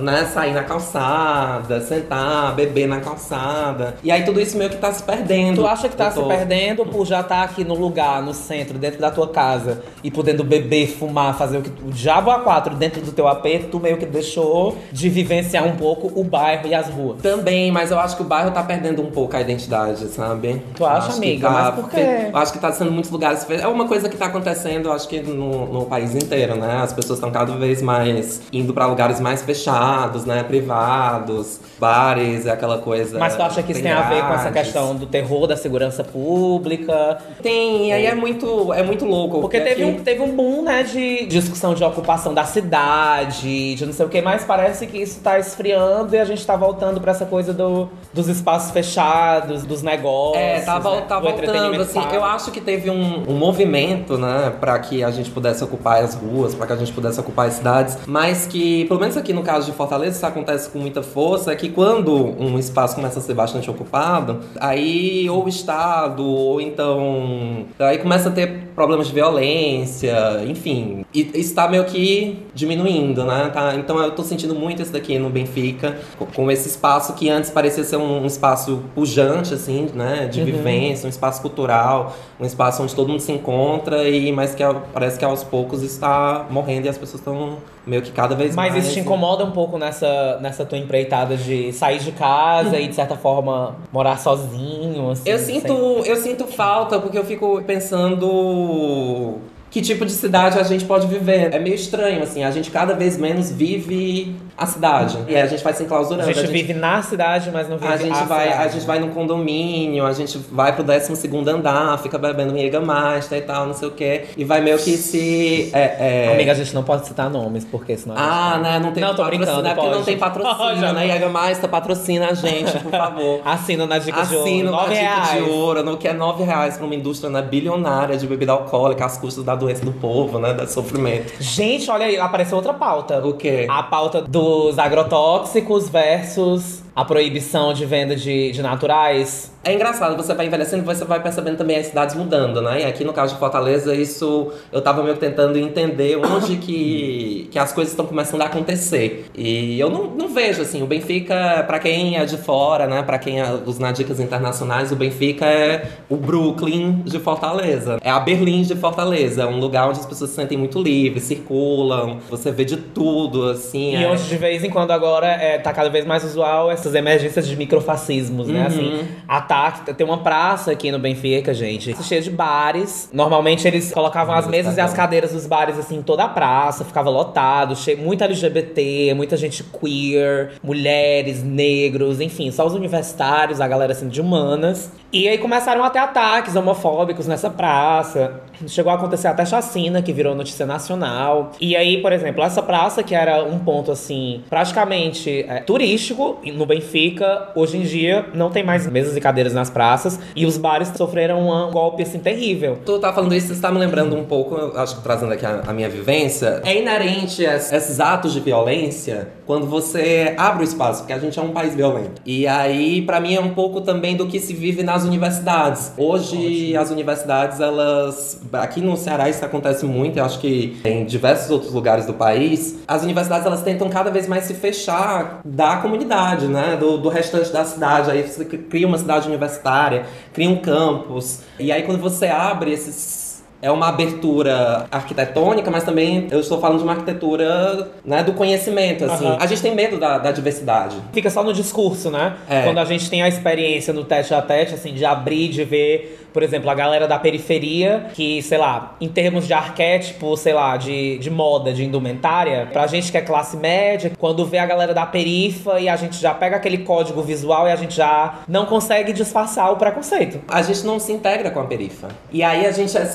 né, 0.00 0.24
sair 0.32 0.52
na 0.52 0.62
calçada, 0.62 1.80
sentar, 1.80 2.54
beber 2.54 2.86
na 2.86 3.00
calçada. 3.00 3.96
E 4.02 4.10
aí 4.10 4.24
tudo 4.24 4.40
isso 4.40 4.56
meio 4.56 4.70
que 4.70 4.76
tá 4.76 4.92
se 4.92 5.02
perdendo. 5.02 5.62
Tu 5.62 5.66
acha 5.66 5.88
que 5.88 5.96
tá 5.96 6.06
Eu 6.06 6.12
se 6.12 6.22
perdendo 6.28 6.86
por 6.86 7.04
já 7.06 7.20
estar 7.20 7.42
aqui 7.42 7.64
no 7.64 7.74
lugar, 7.74 8.22
no 8.22 8.32
centro, 8.34 8.78
dentro 8.78 9.00
da 9.00 9.10
tua 9.10 9.25
casa 9.28 9.82
e 10.02 10.10
podendo 10.10 10.44
beber, 10.44 10.88
fumar, 10.88 11.36
fazer 11.36 11.58
o 11.58 11.62
que 11.62 11.70
o 11.84 11.90
diabo 11.90 12.30
a 12.30 12.40
quatro 12.40 12.74
dentro 12.74 13.00
do 13.00 13.12
teu 13.12 13.26
AP, 13.28 13.46
tu 13.70 13.80
meio 13.80 13.96
que 13.96 14.06
deixou 14.06 14.76
de 14.92 15.08
vivenciar 15.08 15.66
um 15.66 15.76
pouco 15.76 16.12
o 16.18 16.24
bairro 16.24 16.66
e 16.66 16.74
as 16.74 16.88
ruas. 16.88 17.20
Também, 17.20 17.70
mas 17.70 17.90
eu 17.90 17.98
acho 17.98 18.16
que 18.16 18.22
o 18.22 18.24
bairro 18.24 18.50
tá 18.50 18.62
perdendo 18.62 19.02
um 19.02 19.10
pouco 19.10 19.36
a 19.36 19.40
identidade, 19.40 20.06
sabe? 20.08 20.62
Tu 20.74 20.84
acha, 20.84 21.08
acho 21.08 21.16
amiga? 21.16 21.50
Mas 21.50 21.74
por 21.74 21.90
quê? 21.90 22.28
Eu 22.32 22.36
acho 22.36 22.52
que 22.52 22.58
tá 22.58 22.72
sendo 22.72 22.90
muitos 22.90 23.10
lugares. 23.10 23.46
É 23.50 23.66
uma 23.66 23.86
coisa 23.86 24.08
que 24.08 24.16
tá 24.16 24.26
acontecendo, 24.26 24.86
eu 24.86 24.92
acho 24.92 25.08
que 25.08 25.20
no, 25.20 25.66
no 25.66 25.86
país 25.86 26.14
inteiro, 26.14 26.56
né? 26.56 26.80
As 26.82 26.92
pessoas 26.92 27.18
estão 27.18 27.30
cada 27.30 27.54
vez 27.56 27.82
mais 27.82 28.42
indo 28.52 28.74
pra 28.74 28.86
lugares 28.86 29.20
mais 29.20 29.42
fechados, 29.42 30.24
né? 30.24 30.42
Privados, 30.42 31.60
bares, 31.78 32.46
é 32.46 32.50
aquela 32.50 32.78
coisa. 32.78 33.18
Mas 33.18 33.36
tu 33.36 33.42
acha 33.42 33.62
que 33.62 33.72
isso 33.72 33.82
tem 33.82 33.92
a 33.92 34.02
ver 34.02 34.22
com 34.22 34.34
essa 34.34 34.50
questão 34.50 34.94
do 34.94 35.06
terror 35.06 35.46
da 35.46 35.56
segurança 35.56 36.04
pública? 36.04 37.18
Tem, 37.42 37.88
e 37.88 37.92
aí 37.92 38.06
é 38.06 38.14
muito, 38.14 38.72
é 38.72 38.82
muito 38.82 39.05
louco. 39.06 39.40
Porque 39.40 39.60
teve 39.60 39.82
aqui- 39.82 39.84
um, 39.84 40.02
teve 40.02 40.22
um 40.22 40.34
boom, 40.36 40.62
né, 40.62 40.82
de 40.82 41.26
discussão 41.26 41.74
de 41.74 41.82
ocupação 41.84 42.34
da 42.34 42.44
cidade, 42.44 43.74
de 43.74 43.86
não 43.86 43.92
sei 43.92 44.06
o 44.06 44.08
que, 44.08 44.20
mas 44.20 44.44
parece 44.44 44.86
que 44.86 44.98
isso 44.98 45.20
tá 45.20 45.38
esfriando 45.38 46.14
e 46.14 46.18
a 46.18 46.24
gente 46.24 46.44
tá 46.46 46.56
voltando 46.56 47.00
pra 47.00 47.12
essa 47.12 47.24
coisa 47.26 47.52
do, 47.52 47.88
dos 48.12 48.28
espaços 48.28 48.70
fechados, 48.70 49.64
dos 49.64 49.82
negócios. 49.82 50.42
É, 50.42 50.60
tá, 50.60 50.78
né, 50.80 51.00
tá 51.08 51.18
do 51.18 51.22
voltando, 51.30 51.82
assim, 51.82 52.00
eu 52.12 52.24
acho 52.24 52.50
que 52.50 52.60
teve 52.60 52.90
um, 52.90 53.24
um 53.28 53.34
movimento, 53.34 54.18
né, 54.18 54.52
pra 54.60 54.78
que 54.78 55.02
a 55.02 55.10
gente 55.10 55.30
pudesse 55.30 55.62
ocupar 55.64 56.02
as 56.02 56.14
ruas, 56.14 56.54
pra 56.54 56.66
que 56.66 56.72
a 56.72 56.76
gente 56.76 56.92
pudesse 56.92 57.18
ocupar 57.20 57.46
as 57.48 57.54
cidades, 57.54 57.98
mas 58.06 58.46
que, 58.46 58.84
pelo 58.86 59.00
menos 59.00 59.16
aqui 59.16 59.32
no 59.32 59.42
caso 59.42 59.66
de 59.66 59.72
Fortaleza, 59.76 60.16
isso 60.16 60.26
acontece 60.26 60.70
com 60.70 60.78
muita 60.78 61.02
força, 61.02 61.52
é 61.52 61.56
que 61.56 61.68
quando 61.68 62.14
um 62.40 62.58
espaço 62.58 62.94
começa 62.94 63.18
a 63.18 63.22
ser 63.22 63.34
bastante 63.34 63.70
ocupado, 63.70 64.40
aí 64.60 65.28
ou 65.28 65.44
o 65.44 65.48
Estado, 65.48 66.24
ou 66.24 66.60
então, 66.60 67.66
aí 67.78 67.98
começa 67.98 68.28
a 68.28 68.32
ter 68.32 68.66
problemas 68.74 68.95
de 69.02 69.12
violência, 69.12 70.44
enfim. 70.46 71.04
E 71.12 71.30
está 71.34 71.68
meio 71.68 71.84
que 71.84 72.46
diminuindo, 72.54 73.24
né? 73.24 73.50
Tá? 73.52 73.74
Então 73.74 73.98
eu 73.98 74.10
tô 74.12 74.22
sentindo 74.22 74.54
muito 74.54 74.82
isso 74.82 74.92
daqui 74.92 75.18
no 75.18 75.30
Benfica, 75.30 75.98
com 76.34 76.50
esse 76.50 76.68
espaço 76.68 77.14
que 77.14 77.28
antes 77.28 77.50
parecia 77.50 77.84
ser 77.84 77.96
um, 77.96 78.22
um 78.22 78.26
espaço 78.26 78.82
pujante, 78.94 79.54
assim, 79.54 79.88
né? 79.94 80.26
De 80.26 80.40
uhum. 80.40 80.46
vivência, 80.46 81.06
um 81.06 81.10
espaço 81.10 81.40
cultural, 81.42 82.16
um 82.40 82.44
espaço 82.44 82.82
onde 82.82 82.94
todo 82.94 83.08
mundo 83.08 83.20
se 83.20 83.32
encontra, 83.32 84.08
e 84.08 84.32
mas 84.32 84.54
que 84.54 84.62
parece 84.92 85.18
que 85.18 85.24
aos 85.24 85.42
poucos 85.44 85.82
está 85.82 86.46
morrendo 86.50 86.86
e 86.86 86.88
as 86.88 86.98
pessoas 86.98 87.20
estão 87.20 87.58
meio 87.86 88.02
que 88.02 88.10
cada 88.10 88.34
vez 88.34 88.54
mais. 88.54 88.74
Mas 88.74 88.84
isso 88.84 88.94
te 88.94 89.00
incomoda 89.00 89.44
um 89.44 89.52
pouco 89.52 89.78
nessa, 89.78 90.38
nessa 90.40 90.64
tua 90.64 90.76
empreitada 90.76 91.36
de 91.36 91.72
sair 91.72 91.98
de 92.00 92.12
casa 92.12 92.78
e, 92.78 92.88
de 92.88 92.94
certa 92.94 93.16
forma, 93.16 93.76
morar 93.92 94.18
sozinho? 94.18 95.10
Assim, 95.10 95.30
eu, 95.30 95.38
sinto, 95.38 95.72
eu 96.04 96.16
sinto 96.16 96.46
falta, 96.46 96.98
porque 96.98 97.16
eu 97.16 97.24
fico 97.24 97.62
pensando 97.62 99.38
que 99.70 99.80
tipo 99.80 100.04
de 100.04 100.12
cidade 100.12 100.58
a 100.58 100.62
gente 100.62 100.84
pode 100.84 101.06
viver. 101.06 101.54
É 101.54 101.58
meio 101.58 101.74
estranho, 101.74 102.22
assim, 102.22 102.42
a 102.42 102.50
gente 102.50 102.70
cada 102.70 102.94
vez 102.94 103.16
menos 103.16 103.50
vive 103.50 104.34
a 104.56 104.66
cidade. 104.66 105.18
E 105.28 105.36
a 105.36 105.46
gente 105.46 105.62
vai 105.62 105.72
se 105.72 105.82
enclausurando. 105.82 106.22
A 106.22 106.26
gente, 106.26 106.38
a 106.38 106.42
gente 106.42 106.52
vive 106.52 106.74
na 106.74 107.02
cidade, 107.02 107.50
mas 107.52 107.68
não 107.68 107.76
vive 107.76 107.92
a 107.92 107.96
gente 107.96 108.12
a 108.12 108.24
vai 108.24 108.48
cidade. 108.48 108.62
A 108.62 108.68
gente 108.68 108.86
vai 108.86 108.98
num 108.98 109.10
condomínio, 109.10 110.04
a 110.06 110.12
gente 110.12 110.38
vai 110.50 110.74
pro 110.74 110.82
12 110.82 111.12
andar, 111.50 111.98
fica 111.98 112.18
bebendo 112.18 112.56
Jägermeister 112.56 113.38
e 113.38 113.42
tal, 113.42 113.66
não 113.66 113.74
sei 113.74 113.88
o 113.88 113.90
quê. 113.90 114.26
E 114.36 114.44
vai 114.44 114.60
meio 114.60 114.78
que 114.78 114.96
se... 114.96 115.70
É, 115.72 116.28
é... 116.28 116.32
Amiga, 116.34 116.52
a 116.52 116.54
gente 116.54 116.74
não 116.74 116.82
pode 116.82 117.06
citar 117.06 117.28
nomes, 117.28 117.64
porque 117.64 117.96
senão... 117.96 118.14
Ah, 118.16 118.58
né, 118.58 118.78
não 118.78 118.92
tem 118.92 119.02
não, 119.02 119.14
tô 119.14 119.24
brincando, 119.24 119.66
é 119.66 119.74
porque 119.74 119.90
não 119.90 120.02
tem 120.02 120.16
patrocínio, 120.16 120.92
né? 120.94 121.06
Jägermeister 121.06 121.68
patrocina 121.68 122.28
a 122.28 122.34
gente, 122.34 122.78
por 122.78 122.90
favor. 122.92 123.40
Assina 123.44 123.86
na 123.86 123.98
Dica 123.98 124.20
Assino 124.22 124.36
de 124.36 124.44
Ouro. 124.44 124.56
Assino 124.56 124.72
na 124.72 124.86
Dica 124.86 125.34
de 125.34 125.50
Ouro, 125.50 125.82
no 125.82 125.96
que 125.96 126.08
é 126.08 126.12
9 126.12 126.44
reais 126.44 126.76
pra 126.76 126.86
uma 126.86 126.94
indústria 126.94 127.30
né, 127.30 127.42
bilionária 127.42 128.16
de 128.16 128.26
bebida 128.26 128.52
alcoólica, 128.52 129.04
às 129.04 129.18
custas 129.18 129.44
da 129.44 129.54
doença 129.54 129.84
do 129.84 129.92
povo, 129.92 130.38
né? 130.38 130.54
Da 130.54 130.66
sofrimento. 130.66 131.32
Gente, 131.40 131.90
olha 131.90 132.06
aí, 132.06 132.18
apareceu 132.18 132.56
outra 132.56 132.72
pauta. 132.72 133.18
O 133.26 133.34
quê? 133.34 133.66
A 133.68 133.82
pauta 133.82 134.22
dos 134.46 134.78
agrotóxicos 134.78 135.88
versus 135.88 136.80
a 136.96 137.04
proibição 137.04 137.74
de 137.74 137.84
venda 137.84 138.16
de, 138.16 138.50
de 138.50 138.62
naturais. 138.62 139.54
É 139.62 139.74
engraçado, 139.74 140.16
você 140.16 140.32
vai 140.32 140.46
envelhecendo 140.46 140.82
e 140.82 140.86
você 140.86 141.04
vai 141.04 141.20
percebendo 141.20 141.58
também 141.58 141.76
as 141.76 141.88
cidades 141.88 142.14
mudando, 142.14 142.62
né? 142.62 142.82
E 142.82 142.84
aqui 142.84 143.04
no 143.04 143.12
caso 143.12 143.34
de 143.34 143.38
Fortaleza, 143.38 143.94
isso 143.94 144.52
eu 144.72 144.80
tava 144.80 145.02
meio 145.02 145.16
tentando 145.16 145.58
entender 145.58 146.16
onde 146.16 146.56
que, 146.56 147.48
que 147.52 147.58
as 147.58 147.72
coisas 147.72 147.92
estão 147.92 148.06
começando 148.06 148.40
a 148.42 148.46
acontecer. 148.46 149.26
E 149.34 149.78
eu 149.78 149.90
não, 149.90 150.04
não 150.04 150.28
vejo, 150.28 150.62
assim, 150.62 150.82
o 150.82 150.86
Benfica, 150.86 151.64
para 151.66 151.78
quem 151.80 152.16
é 152.16 152.24
de 152.24 152.38
fora, 152.38 152.86
né? 152.86 153.02
Para 153.02 153.18
quem 153.18 153.40
é 153.40 153.60
os 153.66 153.78
Nadicas 153.78 154.18
internacionais, 154.18 154.90
o 154.90 154.96
Benfica 154.96 155.44
é 155.44 155.90
o 156.08 156.16
Brooklyn 156.16 157.02
de 157.04 157.18
Fortaleza. 157.18 157.98
É 158.02 158.10
a 158.10 158.20
Berlim 158.20 158.62
de 158.62 158.76
Fortaleza. 158.76 159.42
É 159.42 159.46
um 159.46 159.58
lugar 159.58 159.88
onde 159.88 159.98
as 159.98 160.06
pessoas 160.06 160.30
se 160.30 160.36
sentem 160.36 160.56
muito 160.56 160.80
livres, 160.80 161.24
circulam, 161.24 162.20
você 162.30 162.50
vê 162.52 162.64
de 162.64 162.76
tudo, 162.76 163.50
assim. 163.50 163.96
E 163.96 164.04
é... 164.04 164.08
onde 164.08 164.22
de 164.22 164.36
vez 164.36 164.64
em 164.64 164.70
quando 164.70 164.92
agora 164.92 165.26
é, 165.26 165.58
tá 165.58 165.72
cada 165.72 165.90
vez 165.90 166.06
mais 166.06 166.24
usual 166.24 166.70
essas 166.86 166.94
emergências 166.94 167.46
de 167.46 167.56
microfascismos, 167.56 168.48
né? 168.48 168.60
Uhum. 168.60 168.66
Assim, 168.66 169.08
ataques 169.26 169.94
tem 169.96 170.06
uma 170.06 170.18
praça 170.18 170.70
aqui 170.70 170.90
no 170.90 170.98
Benfica, 170.98 171.52
gente, 171.52 171.94
cheia 172.02 172.20
de 172.20 172.30
bares. 172.30 173.10
Normalmente 173.12 173.66
eles 173.66 173.92
colocavam 173.92 174.34
as 174.34 174.46
mesas 174.46 174.76
e 174.76 174.80
as 174.80 174.92
cadeiras 174.92 175.32
dos 175.32 175.46
bares, 175.46 175.78
assim, 175.78 175.96
em 175.96 176.02
toda 176.02 176.24
a 176.24 176.28
praça, 176.28 176.84
ficava 176.84 177.10
lotado, 177.10 177.74
cheio, 177.74 177.98
muito 177.98 178.22
LGBT, 178.22 179.14
muita 179.14 179.36
gente 179.36 179.64
queer, 179.64 180.52
mulheres, 180.62 181.42
negros, 181.42 182.20
enfim, 182.20 182.50
só 182.50 182.66
os 182.66 182.74
universitários, 182.74 183.60
a 183.60 183.66
galera 183.66 183.92
assim 183.92 184.08
de 184.08 184.20
humanas. 184.20 184.90
E 185.12 185.28
aí 185.28 185.38
começaram 185.38 185.84
a 185.84 185.90
ter 185.90 186.00
ataques 186.00 186.56
homofóbicos 186.56 187.26
nessa 187.26 187.48
praça. 187.48 188.40
Chegou 188.66 188.90
a 188.90 188.96
acontecer 188.96 189.28
até 189.28 189.44
chacina, 189.44 190.02
que 190.02 190.12
virou 190.12 190.34
notícia 190.34 190.66
nacional. 190.66 191.52
E 191.60 191.76
aí, 191.76 192.02
por 192.02 192.12
exemplo, 192.12 192.42
essa 192.42 192.62
praça, 192.62 193.02
que 193.02 193.14
era 193.14 193.44
um 193.44 193.58
ponto 193.58 193.92
assim, 193.92 194.42
praticamente 194.48 195.44
é, 195.48 195.60
turístico 195.60 196.38
no 196.54 196.66
Benfica, 196.66 197.48
hoje 197.54 197.76
em 197.76 197.82
dia 197.82 198.26
não 198.34 198.50
tem 198.50 198.64
mais 198.64 198.86
mesas 198.86 199.16
e 199.16 199.20
cadeiras 199.20 199.52
nas 199.52 199.70
praças. 199.70 200.18
E 200.34 200.44
os 200.44 200.56
bares 200.56 200.88
sofreram 200.96 201.48
um 201.48 201.70
golpe 201.70 202.02
assim 202.02 202.18
terrível. 202.18 202.78
Tu 202.84 202.98
tá 202.98 203.12
falando 203.12 203.34
isso, 203.34 203.54
você 203.54 203.60
tá 203.60 203.70
me 203.70 203.78
lembrando 203.78 204.16
um 204.16 204.24
pouco, 204.24 204.76
acho 204.76 204.96
que 204.96 205.02
trazendo 205.02 205.32
aqui 205.32 205.46
a, 205.46 205.62
a 205.66 205.72
minha 205.72 205.88
vivência. 205.88 206.62
É 206.64 206.76
inerente 206.76 207.46
a 207.46 207.56
esses 207.56 208.00
atos 208.00 208.32
de 208.32 208.40
violência 208.40 209.28
quando 209.46 209.66
você 209.66 210.34
abre 210.36 210.62
o 210.62 210.64
espaço, 210.64 211.00
porque 211.00 211.12
a 211.12 211.18
gente 211.18 211.38
é 211.38 211.42
um 211.42 211.52
país 211.52 211.74
violento. 211.74 212.20
E 212.26 212.46
aí, 212.46 213.02
para 213.02 213.20
mim, 213.20 213.34
é 213.34 213.40
um 213.40 213.54
pouco 213.54 213.80
também 213.80 214.16
do 214.16 214.26
que 214.26 214.40
se 214.40 214.52
vive 214.52 214.82
nas 214.96 215.04
universidades. 215.04 215.92
Hoje, 215.96 216.36
Ótimo. 216.36 216.80
as 216.80 216.90
universidades, 216.90 217.60
elas 217.60 218.40
aqui 218.52 218.80
no 218.80 218.96
Ceará 218.96 219.28
isso 219.28 219.44
acontece 219.44 219.84
muito, 219.84 220.18
eu 220.18 220.24
acho 220.24 220.38
que 220.38 220.80
em 220.84 221.04
diversos 221.04 221.50
outros 221.50 221.72
lugares 221.72 222.06
do 222.06 222.14
país, 222.14 222.78
as 222.88 223.02
universidades 223.02 223.46
elas 223.46 223.62
tentam 223.62 223.90
cada 223.90 224.10
vez 224.10 224.26
mais 224.26 224.44
se 224.44 224.54
fechar 224.54 225.40
da 225.44 225.76
comunidade, 225.76 226.46
né, 226.46 226.76
do, 226.80 226.96
do 226.96 227.08
restante 227.10 227.52
da 227.52 227.64
cidade. 227.64 228.10
Aí 228.10 228.22
você 228.22 228.44
cria 228.44 228.86
uma 228.86 228.96
cidade 228.96 229.28
universitária, 229.28 230.06
cria 230.32 230.48
um 230.48 230.56
campus, 230.56 231.40
e 231.58 231.70
aí 231.70 231.82
quando 231.82 232.00
você 232.00 232.26
abre 232.26 232.72
esses 232.72 233.25
é 233.66 233.70
uma 233.70 233.88
abertura 233.88 234.86
arquitetônica, 234.92 235.68
mas 235.72 235.82
também 235.82 236.28
eu 236.30 236.38
estou 236.38 236.60
falando 236.60 236.78
de 236.78 236.84
uma 236.84 236.92
arquitetura 236.92 237.90
né, 238.04 238.22
do 238.22 238.32
conhecimento. 238.32 239.04
Assim. 239.04 239.26
Uhum. 239.26 239.36
A 239.40 239.46
gente 239.46 239.60
tem 239.60 239.74
medo 239.74 239.98
da, 239.98 240.18
da, 240.18 240.30
diversidade. 240.30 240.96
Fica 241.12 241.28
só 241.28 241.42
no 241.42 241.52
discurso, 241.52 242.08
né? 242.08 242.36
É. 242.48 242.62
Quando 242.62 242.78
a 242.78 242.84
gente 242.84 243.10
tem 243.10 243.22
a 243.22 243.28
experiência 243.28 243.92
no 243.92 244.04
teste 244.04 244.34
a 244.34 244.40
teste, 244.40 244.76
assim, 244.76 244.94
de 244.94 245.04
abrir, 245.04 245.48
de 245.48 245.64
ver 245.64 246.26
por 246.36 246.42
exemplo, 246.42 246.68
a 246.68 246.74
galera 246.74 247.08
da 247.08 247.18
periferia, 247.18 248.08
que, 248.12 248.42
sei 248.42 248.58
lá, 248.58 248.94
em 249.00 249.08
termos 249.08 249.46
de 249.46 249.54
arquétipo, 249.54 250.36
sei 250.36 250.52
lá, 250.52 250.76
de, 250.76 251.16
de 251.16 251.30
moda, 251.30 251.72
de 251.72 251.82
indumentária, 251.82 252.68
pra 252.70 252.86
gente 252.86 253.10
que 253.10 253.16
é 253.16 253.22
classe 253.22 253.56
média, 253.56 254.12
quando 254.18 254.44
vê 254.44 254.58
a 254.58 254.66
galera 254.66 254.92
da 254.92 255.06
perifa 255.06 255.80
e 255.80 255.88
a 255.88 255.96
gente 255.96 256.20
já 256.20 256.34
pega 256.34 256.56
aquele 256.56 256.76
código 256.76 257.22
visual 257.22 257.66
e 257.66 257.72
a 257.72 257.76
gente 257.76 257.96
já 257.96 258.40
não 258.46 258.66
consegue 258.66 259.14
disfarçar 259.14 259.72
o 259.72 259.76
preconceito. 259.76 260.38
A 260.46 260.60
gente 260.60 260.84
não 260.84 260.98
se 260.98 261.10
integra 261.10 261.50
com 261.50 261.58
a 261.58 261.64
perifa. 261.64 262.08
E 262.30 262.42
aí 262.42 262.66
a 262.66 262.70
gente 262.70 262.94
é 262.94 263.06